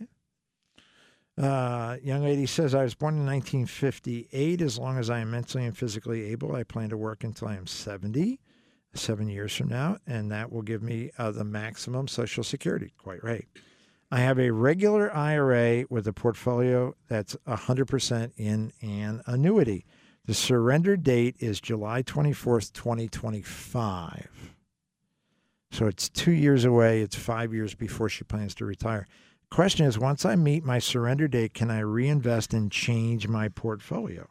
Uh, 1.36 1.96
young 2.02 2.22
lady 2.22 2.46
says, 2.46 2.74
I 2.74 2.84
was 2.84 2.94
born 2.94 3.14
in 3.14 3.26
1958. 3.26 4.62
As 4.62 4.78
long 4.78 4.98
as 4.98 5.10
I 5.10 5.18
am 5.18 5.32
mentally 5.32 5.64
and 5.64 5.76
physically 5.76 6.30
able, 6.30 6.54
I 6.54 6.62
plan 6.62 6.90
to 6.90 6.96
work 6.96 7.24
until 7.24 7.48
I 7.48 7.56
am 7.56 7.66
70, 7.66 8.38
seven 8.94 9.28
years 9.28 9.54
from 9.56 9.68
now, 9.68 9.98
and 10.06 10.30
that 10.30 10.52
will 10.52 10.62
give 10.62 10.82
me 10.82 11.10
uh, 11.18 11.32
the 11.32 11.44
maximum 11.44 12.06
Social 12.06 12.44
Security. 12.44 12.92
Quite 12.98 13.24
right. 13.24 13.46
I 14.12 14.20
have 14.20 14.38
a 14.38 14.52
regular 14.52 15.12
IRA 15.12 15.86
with 15.90 16.06
a 16.06 16.12
portfolio 16.12 16.94
that's 17.08 17.34
100% 17.48 18.32
in 18.36 18.72
an 18.80 19.22
annuity. 19.26 19.84
The 20.26 20.34
surrender 20.34 20.96
date 20.96 21.36
is 21.40 21.60
July 21.60 22.02
24th, 22.04 22.72
2025. 22.72 24.54
So 25.72 25.86
it's 25.86 26.08
two 26.08 26.30
years 26.30 26.64
away. 26.64 27.00
It's 27.00 27.16
five 27.16 27.52
years 27.52 27.74
before 27.74 28.08
she 28.08 28.22
plans 28.22 28.54
to 28.56 28.64
retire. 28.64 29.08
Question 29.54 29.86
is 29.86 30.00
once 30.00 30.24
I 30.24 30.34
meet 30.34 30.64
my 30.64 30.80
surrender 30.80 31.28
date, 31.28 31.54
can 31.54 31.70
I 31.70 31.78
reinvest 31.78 32.52
and 32.52 32.72
change 32.72 33.28
my 33.28 33.48
portfolio? 33.48 34.28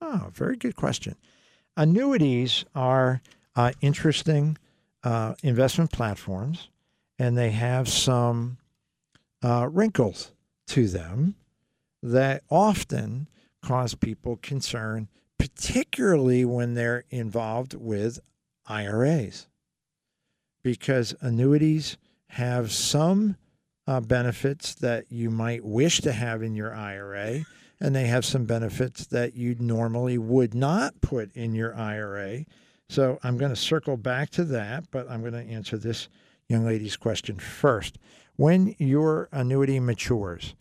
Oh, 0.00 0.30
very 0.34 0.56
good 0.56 0.74
question. 0.74 1.14
Annuities 1.76 2.64
are 2.74 3.22
uh, 3.54 3.70
interesting 3.80 4.58
uh, 5.04 5.34
investment 5.44 5.92
platforms, 5.92 6.68
and 7.16 7.38
they 7.38 7.52
have 7.52 7.88
some 7.88 8.58
uh, 9.40 9.68
wrinkles 9.70 10.32
to 10.66 10.88
them 10.88 11.36
that 12.02 12.42
often 12.50 13.28
cause 13.62 13.94
people 13.94 14.36
concern, 14.42 15.06
particularly 15.38 16.44
when 16.44 16.74
they're 16.74 17.04
involved 17.08 17.74
with 17.74 18.18
IRAs, 18.66 19.46
because 20.64 21.14
annuities 21.20 21.96
have 22.30 22.72
some 22.72 23.36
uh, 23.90 24.00
benefits 24.00 24.76
that 24.76 25.04
you 25.10 25.30
might 25.30 25.64
wish 25.64 26.00
to 26.00 26.12
have 26.12 26.44
in 26.44 26.54
your 26.54 26.72
IRA, 26.72 27.44
and 27.80 27.92
they 27.92 28.06
have 28.06 28.24
some 28.24 28.44
benefits 28.44 29.06
that 29.06 29.34
you 29.34 29.56
normally 29.58 30.16
would 30.16 30.54
not 30.54 31.00
put 31.00 31.34
in 31.34 31.56
your 31.56 31.74
IRA. 31.74 32.44
So 32.88 33.18
I'm 33.24 33.36
going 33.36 33.50
to 33.50 33.56
circle 33.56 33.96
back 33.96 34.30
to 34.30 34.44
that, 34.44 34.84
but 34.92 35.10
I'm 35.10 35.22
going 35.22 35.32
to 35.32 35.52
answer 35.52 35.76
this 35.76 36.08
young 36.48 36.64
lady's 36.64 36.96
question 36.96 37.40
first. 37.40 37.98
When 38.36 38.76
your 38.78 39.28
annuity 39.32 39.80
matures, 39.80 40.54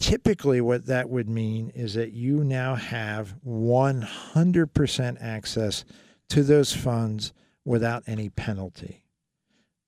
typically 0.00 0.60
what 0.60 0.86
that 0.86 1.08
would 1.08 1.28
mean 1.28 1.70
is 1.76 1.94
that 1.94 2.10
you 2.12 2.42
now 2.42 2.74
have 2.74 3.36
100% 3.46 5.22
access 5.22 5.84
to 6.28 6.42
those 6.42 6.72
funds 6.72 7.32
without 7.64 8.02
any 8.08 8.30
penalty. 8.30 9.03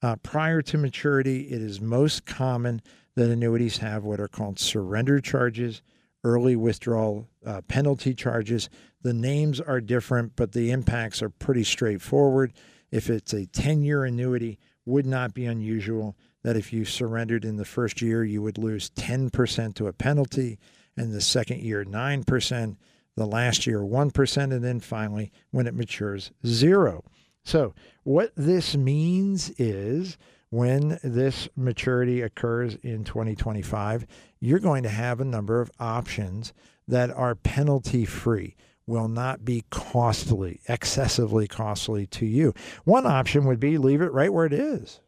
Uh, 0.02 0.16
prior 0.16 0.62
to 0.62 0.78
maturity, 0.78 1.48
it 1.48 1.62
is 1.62 1.80
most 1.80 2.26
common 2.26 2.82
that 3.14 3.30
annuities 3.30 3.78
have 3.78 4.04
what 4.04 4.20
are 4.20 4.28
called 4.28 4.58
surrender 4.58 5.20
charges, 5.20 5.82
early 6.22 6.54
withdrawal 6.54 7.28
uh, 7.44 7.62
penalty 7.62 8.14
charges. 8.14 8.68
The 9.02 9.14
names 9.14 9.60
are 9.60 9.80
different, 9.80 10.36
but 10.36 10.52
the 10.52 10.70
impacts 10.70 11.22
are 11.22 11.30
pretty 11.30 11.64
straightforward. 11.64 12.52
If 12.90 13.08
it's 13.08 13.32
a 13.32 13.46
10 13.46 13.82
year 13.82 14.04
annuity, 14.04 14.58
would 14.84 15.06
not 15.06 15.34
be 15.34 15.46
unusual 15.46 16.16
that 16.42 16.56
if 16.56 16.72
you 16.72 16.84
surrendered 16.84 17.44
in 17.44 17.56
the 17.56 17.64
first 17.64 18.00
year, 18.00 18.24
you 18.24 18.40
would 18.40 18.56
lose 18.56 18.90
10% 18.90 19.74
to 19.74 19.88
a 19.88 19.92
penalty, 19.92 20.58
and 20.96 21.12
the 21.12 21.20
second 21.20 21.60
year, 21.60 21.84
9%, 21.84 22.76
the 23.16 23.26
last 23.26 23.66
year, 23.66 23.80
1%, 23.80 24.52
and 24.52 24.62
then 24.62 24.78
finally, 24.78 25.32
when 25.50 25.66
it 25.66 25.74
matures, 25.74 26.30
zero. 26.46 27.02
So, 27.46 27.74
what 28.02 28.32
this 28.34 28.76
means 28.76 29.50
is 29.56 30.18
when 30.50 30.98
this 31.04 31.48
maturity 31.54 32.20
occurs 32.20 32.74
in 32.82 33.04
2025, 33.04 34.04
you're 34.40 34.58
going 34.58 34.82
to 34.82 34.88
have 34.88 35.20
a 35.20 35.24
number 35.24 35.60
of 35.60 35.70
options 35.78 36.52
that 36.88 37.08
are 37.12 37.36
penalty 37.36 38.04
free, 38.04 38.56
will 38.84 39.06
not 39.06 39.44
be 39.44 39.62
costly, 39.70 40.60
excessively 40.68 41.46
costly 41.46 42.08
to 42.08 42.26
you. 42.26 42.52
One 42.82 43.06
option 43.06 43.44
would 43.44 43.60
be 43.60 43.78
leave 43.78 44.02
it 44.02 44.12
right 44.12 44.32
where 44.32 44.46
it 44.46 44.52
is. 44.52 45.00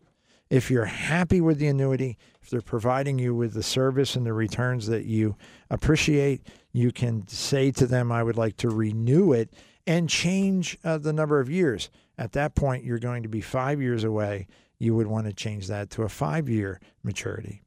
If 0.48 0.70
you're 0.70 0.84
happy 0.84 1.40
with 1.40 1.58
the 1.58 1.66
annuity, 1.66 2.18
if 2.40 2.50
they're 2.50 2.62
providing 2.62 3.18
you 3.18 3.34
with 3.34 3.52
the 3.52 3.64
service 3.64 4.14
and 4.14 4.24
the 4.24 4.32
returns 4.32 4.86
that 4.86 5.06
you 5.06 5.36
appreciate, 5.70 6.46
you 6.72 6.92
can 6.92 7.26
say 7.26 7.72
to 7.72 7.86
them, 7.88 8.12
I 8.12 8.22
would 8.22 8.36
like 8.36 8.56
to 8.58 8.70
renew 8.70 9.32
it 9.32 9.52
and 9.88 10.08
change 10.08 10.78
uh, 10.84 10.98
the 10.98 11.12
number 11.12 11.40
of 11.40 11.50
years. 11.50 11.90
At 12.18 12.32
that 12.32 12.56
point, 12.56 12.84
you're 12.84 12.98
going 12.98 13.22
to 13.22 13.28
be 13.28 13.40
five 13.40 13.80
years 13.80 14.02
away. 14.02 14.48
You 14.78 14.94
would 14.96 15.06
want 15.06 15.26
to 15.26 15.32
change 15.32 15.68
that 15.68 15.88
to 15.90 16.02
a 16.02 16.08
five 16.08 16.48
year 16.48 16.80
maturity. 17.02 17.62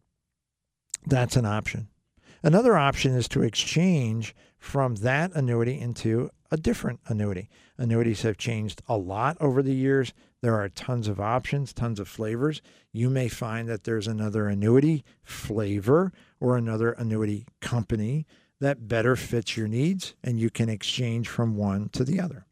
That's 1.06 1.38
an 1.38 1.46
option. 1.46 1.88
Another 2.44 2.78
option 2.78 3.16
is 3.16 3.28
to 3.30 3.44
exchange 3.44 4.36
from 4.60 4.96
that 4.96 5.32
annuity 5.34 5.80
into 5.80 6.30
a 6.52 6.58
different 6.58 7.00
annuity. 7.08 7.50
Annuities 7.78 8.24
have 8.24 8.38
changed 8.38 8.82
a 8.88 8.98
lot 8.98 9.38
over 9.40 9.64
the 9.64 9.74
years. 9.74 10.14
There 10.42 10.56
are 10.56 10.70
tons 10.70 11.08
of 11.08 11.20
options, 11.20 11.72
tons 11.72 12.00
of 12.00 12.08
flavors. 12.08 12.62
You 12.92 13.10
may 13.10 13.30
find 13.30 13.70
that 13.70 13.86
there's 13.86 14.08
another 14.08 14.48
annuity 14.48 15.04
flavor 15.24 16.12
or 16.40 16.58
another 16.58 16.92
annuity 16.92 17.46
company 17.62 18.26
that 18.60 18.88
better 18.88 19.16
fits 19.16 19.56
your 19.56 19.68
needs, 19.68 20.14
and 20.24 20.40
you 20.40 20.50
can 20.50 20.70
exchange 20.70 21.28
from 21.28 21.56
one 21.56 21.90
to 21.90 22.04
the 22.04 22.20
other. 22.20 22.46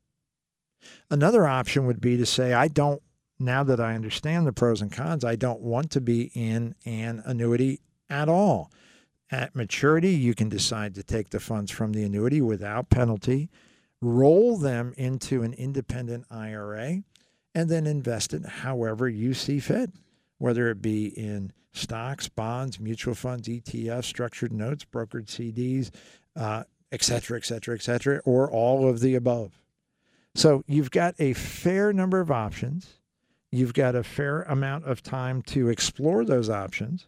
Another 1.11 1.48
option 1.48 1.86
would 1.86 2.02
be 2.02 2.18
to 2.18 2.26
say, 2.26 2.53
I 2.53 2.68
don't, 2.68 3.02
now 3.40 3.64
that 3.64 3.80
I 3.80 3.95
understand 3.95 4.45
the 4.45 4.53
pros 4.53 4.81
and 4.81 4.91
cons, 4.91 5.23
I 5.23 5.36
don't 5.36 5.61
want 5.61 5.91
to 5.91 6.02
be 6.02 6.31
in 6.36 6.76
an 6.86 7.23
annuity 7.26 7.80
at 8.10 8.30
all. 8.30 8.72
At 9.31 9.56
maturity, 9.56 10.11
you 10.11 10.34
can 10.34 10.49
decide 10.49 10.95
to 10.95 11.03
take 11.03 11.30
the 11.30 11.40
funds 11.40 11.72
from 11.72 11.94
the 11.94 12.03
annuity 12.03 12.41
without 12.41 12.90
penalty, 12.90 13.49
roll 14.02 14.57
them 14.57 14.94
into 14.98 15.44
an 15.44 15.53
independent 15.53 16.26
IRA, 16.31 17.03
and 17.56 17.69
then 17.69 17.88
invest 17.88 18.34
it 18.34 18.45
however 18.45 19.07
you 19.07 19.34
see 19.34 19.60
fit, 19.60 19.91
whether 20.38 20.69
it 20.69 20.81
be 20.81 21.07
in 21.07 21.52
stocks, 21.73 22.27
bonds, 22.27 22.80
mutual 22.80 23.15
funds, 23.15 23.48
ETFs, 23.48 24.06
structured 24.06 24.52
notes, 24.52 24.86
brokered 24.86 25.27
CDs, 25.27 25.91
uh, 26.36 26.64
et 26.91 27.03
cetera, 27.03 27.38
et 27.38 27.45
cetera, 27.45 27.76
et 27.76 27.81
cetera, 27.81 28.19
or 28.26 28.49
all 28.52 28.88
of 28.88 28.99
the 28.99 29.15
above. 29.15 29.60
So 30.40 30.64
you've 30.68 30.91
got 30.91 31.16
a 31.20 31.34
fair 31.34 31.91
number 31.91 32.22
of 32.22 32.32
options. 32.32 32.94
You've 33.52 33.74
got 33.74 33.94
a 33.94 34.03
fair 34.03 34.44
amount 34.44 34.86
of 34.86 35.03
time 35.03 35.41
to 35.48 35.68
explore 35.68 36.24
those 36.24 36.49
options. 36.49 37.07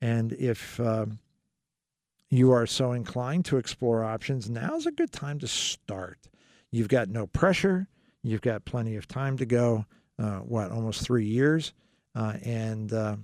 And 0.00 0.32
if 0.34 0.78
um, 0.78 1.18
you 2.30 2.52
are 2.52 2.66
so 2.66 2.92
inclined 2.92 3.46
to 3.46 3.56
explore 3.56 4.04
options, 4.04 4.48
now's 4.48 4.86
a 4.86 4.92
good 4.92 5.10
time 5.10 5.40
to 5.40 5.48
start. 5.48 6.28
You've 6.70 6.86
got 6.86 7.08
no 7.08 7.26
pressure. 7.26 7.88
You've 8.22 8.42
got 8.42 8.64
plenty 8.64 8.94
of 8.94 9.08
time 9.08 9.36
to 9.38 9.44
go. 9.44 9.84
Uh, 10.16 10.38
what, 10.38 10.70
almost 10.70 11.02
three 11.02 11.26
years? 11.26 11.72
Uh, 12.14 12.34
and 12.44 12.92
uh, 12.92 13.16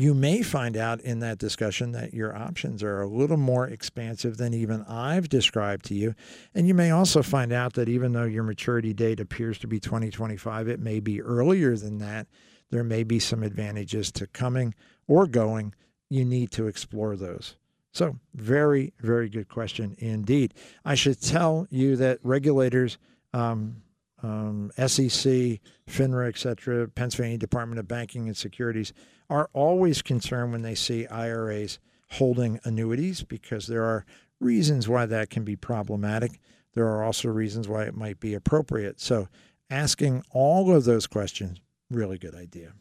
you 0.00 0.14
may 0.14 0.42
find 0.42 0.76
out 0.76 1.00
in 1.00 1.20
that 1.20 1.38
discussion 1.38 1.92
that 1.92 2.14
your 2.14 2.36
options 2.36 2.82
are 2.82 3.00
a 3.00 3.06
little 3.06 3.36
more 3.36 3.66
expansive 3.66 4.36
than 4.36 4.54
even 4.54 4.82
I've 4.88 5.28
described 5.28 5.84
to 5.86 5.94
you. 5.94 6.14
And 6.54 6.66
you 6.66 6.74
may 6.74 6.90
also 6.90 7.22
find 7.22 7.52
out 7.52 7.74
that 7.74 7.88
even 7.88 8.12
though 8.12 8.24
your 8.24 8.42
maturity 8.42 8.92
date 8.92 9.20
appears 9.20 9.58
to 9.58 9.66
be 9.66 9.80
2025, 9.80 10.68
it 10.68 10.80
may 10.80 11.00
be 11.00 11.22
earlier 11.22 11.76
than 11.76 11.98
that. 11.98 12.26
There 12.70 12.84
may 12.84 13.04
be 13.04 13.18
some 13.18 13.42
advantages 13.42 14.10
to 14.12 14.26
coming 14.26 14.74
or 15.06 15.26
going. 15.26 15.74
You 16.10 16.24
need 16.24 16.50
to 16.52 16.66
explore 16.66 17.16
those. 17.16 17.56
So, 17.92 18.18
very, 18.34 18.92
very 18.98 19.28
good 19.28 19.48
question 19.48 19.94
indeed. 19.98 20.54
I 20.84 20.96
should 20.96 21.20
tell 21.22 21.68
you 21.70 21.94
that 21.96 22.18
regulators, 22.24 22.98
um, 23.32 23.82
um, 24.22 24.70
SEC, 24.76 25.60
FINRA, 25.88 26.28
et 26.28 26.38
cetera, 26.38 26.88
Pennsylvania 26.88 27.38
Department 27.38 27.78
of 27.78 27.88
Banking 27.88 28.26
and 28.26 28.36
Securities 28.36 28.92
are 29.28 29.50
always 29.52 30.02
concerned 30.02 30.52
when 30.52 30.62
they 30.62 30.74
see 30.74 31.06
IRAs 31.06 31.78
holding 32.12 32.60
annuities 32.64 33.22
because 33.22 33.66
there 33.66 33.84
are 33.84 34.04
reasons 34.40 34.88
why 34.88 35.06
that 35.06 35.30
can 35.30 35.44
be 35.44 35.56
problematic. 35.56 36.40
There 36.74 36.86
are 36.86 37.02
also 37.02 37.28
reasons 37.28 37.68
why 37.68 37.84
it 37.84 37.96
might 37.96 38.20
be 38.20 38.34
appropriate. 38.34 39.00
So, 39.00 39.28
asking 39.70 40.24
all 40.30 40.74
of 40.74 40.84
those 40.84 41.06
questions, 41.06 41.58
really 41.90 42.18
good 42.18 42.34
idea. 42.34 42.72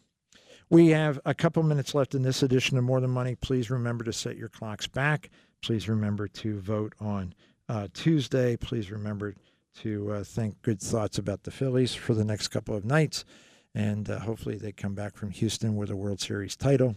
We 0.69 0.89
have 0.89 1.19
a 1.26 1.34
couple 1.34 1.61
minutes 1.64 1.93
left 1.93 2.15
in 2.15 2.23
this 2.23 2.41
edition 2.41 2.77
of 2.77 2.84
More 2.84 2.99
Than 2.99 3.11
Money. 3.11 3.35
Please 3.35 3.69
remember 3.69 4.03
to 4.05 4.14
set 4.14 4.38
your 4.38 4.49
clocks 4.49 4.88
back. 4.88 5.30
Please 5.61 5.88
remember 5.88 6.27
to 6.27 6.60
vote 6.60 6.93
on 6.99 7.34
uh, 7.69 7.88
Tuesday. 7.93 8.57
Please 8.57 8.91
remember 8.91 9.35
to 9.82 10.12
uh, 10.12 10.24
think 10.24 10.62
good 10.62 10.80
thoughts 10.80 11.18
about 11.18 11.44
the 11.44 11.52
Phillies 11.52 11.94
for 11.95 12.14
the 12.14 12.26
next 12.26 12.50
couple 12.50 12.76
of 12.76 12.86
nights. 12.86 13.26
And 13.76 14.10
uh, 14.10 14.20
hopefully 14.20 14.58
they 14.58 14.72
come 14.72 14.94
back 14.94 15.16
from 15.16 15.32
Houston 15.32 15.76
with 15.76 15.90
a 15.90 15.95
World 15.95 16.20
Series 16.20 16.56
title. 16.56 16.95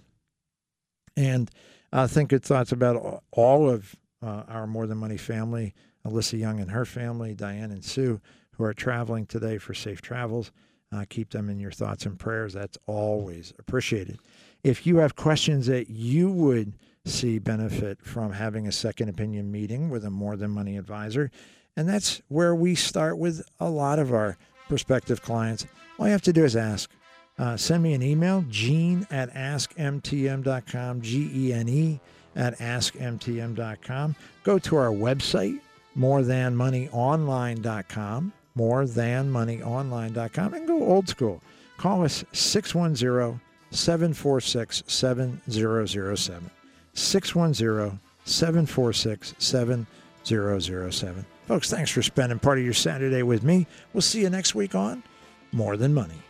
And 1.17 1.51
uh, 1.93 2.07
think 2.07 2.31
good 2.31 2.45
thoughts 2.45 2.73
about 2.73 3.23
all 3.33 3.71
of 3.71 3.97
uh, 4.23 4.43
our 4.49 4.67
More 4.67 4.87
Than 4.87 4.99
Money 4.99 5.17
family 5.17 5.75
Alyssa 6.07 6.39
Young 6.39 6.61
and 6.61 6.71
her 6.71 6.85
family, 6.85 7.35
Diane 7.35 7.71
and 7.71 7.85
Sue, 7.85 8.21
who 8.53 8.65
are 8.65 8.75
traveling 8.75 9.27
today 9.27 9.59
for 9.59 9.75
safe 9.75 10.01
travels. 10.01 10.53
Uh, 10.93 11.05
keep 11.09 11.31
them 11.31 11.51
in 11.51 11.59
your 11.59 11.73
thoughts 11.73 12.07
and 12.07 12.19
prayers. 12.19 12.53
That's 12.53 12.79
always 12.87 13.53
appreciated. 13.59 14.19
If 14.63 14.87
you 14.87 14.99
have 14.99 15.17
questions 15.17 15.67
that 15.67 15.91
you 15.91 16.31
would 16.31 16.75
see 17.05 17.39
benefit 17.39 18.03
from 18.03 18.33
having 18.33 18.67
a 18.67 18.73
second 18.73 19.09
opinion 19.09 19.51
meeting 19.51 19.91
with 19.91 20.05
a 20.05 20.11
more 20.11 20.37
than 20.37 20.51
money 20.51 20.77
advisor, 20.77 21.31
and 21.77 21.89
that's 21.89 22.21
where 22.29 22.55
we 22.55 22.75
start 22.75 23.17
with 23.19 23.43
a 23.61 23.71
lot 23.71 23.99
of 23.99 24.13
our 24.13 24.37
prospective 24.69 25.23
clients. 25.23 25.67
All 25.99 26.07
you 26.07 26.13
have 26.13 26.23
to 26.23 26.33
do 26.33 26.45
is 26.45 26.57
ask. 26.57 26.91
Uh, 27.39 27.55
send 27.57 27.83
me 27.83 27.93
an 27.93 28.03
email, 28.03 28.47
gene 28.49 29.07
at 29.11 29.31
askmtm.com, 29.35 31.03
G 31.03 31.31
E 31.35 31.53
N 31.53 31.69
E 31.69 32.01
at 32.35 32.59
askmtm.com. 32.59 34.17
Go 34.43 34.59
to 34.59 34.77
our 34.77 34.91
website, 34.91 35.61
morethanmoneyonline.com 35.99 38.33
morethanmoneyonline.com 38.57 40.55
and 40.55 40.67
go 40.67 40.83
old 40.83 41.09
school. 41.09 41.41
Call 41.77 42.05
us 42.05 42.25
610 42.33 43.41
746 43.71 44.83
7007. 44.87 46.51
610 46.95 48.01
746 48.25 49.35
7007. 49.39 51.27
Folks, 51.47 51.71
thanks 51.71 51.93
for 51.93 52.03
spending 52.03 52.41
part 52.41 52.59
of 52.59 52.65
your 52.65 52.75
Saturday 52.75 53.23
with 53.23 53.45
me. 53.45 53.69
We'll 53.93 54.01
see 54.01 54.23
you 54.23 54.31
next 54.31 54.55
week 54.57 54.75
on 54.75 55.05
More 55.53 55.77
Than 55.77 55.95
Money. 55.95 56.26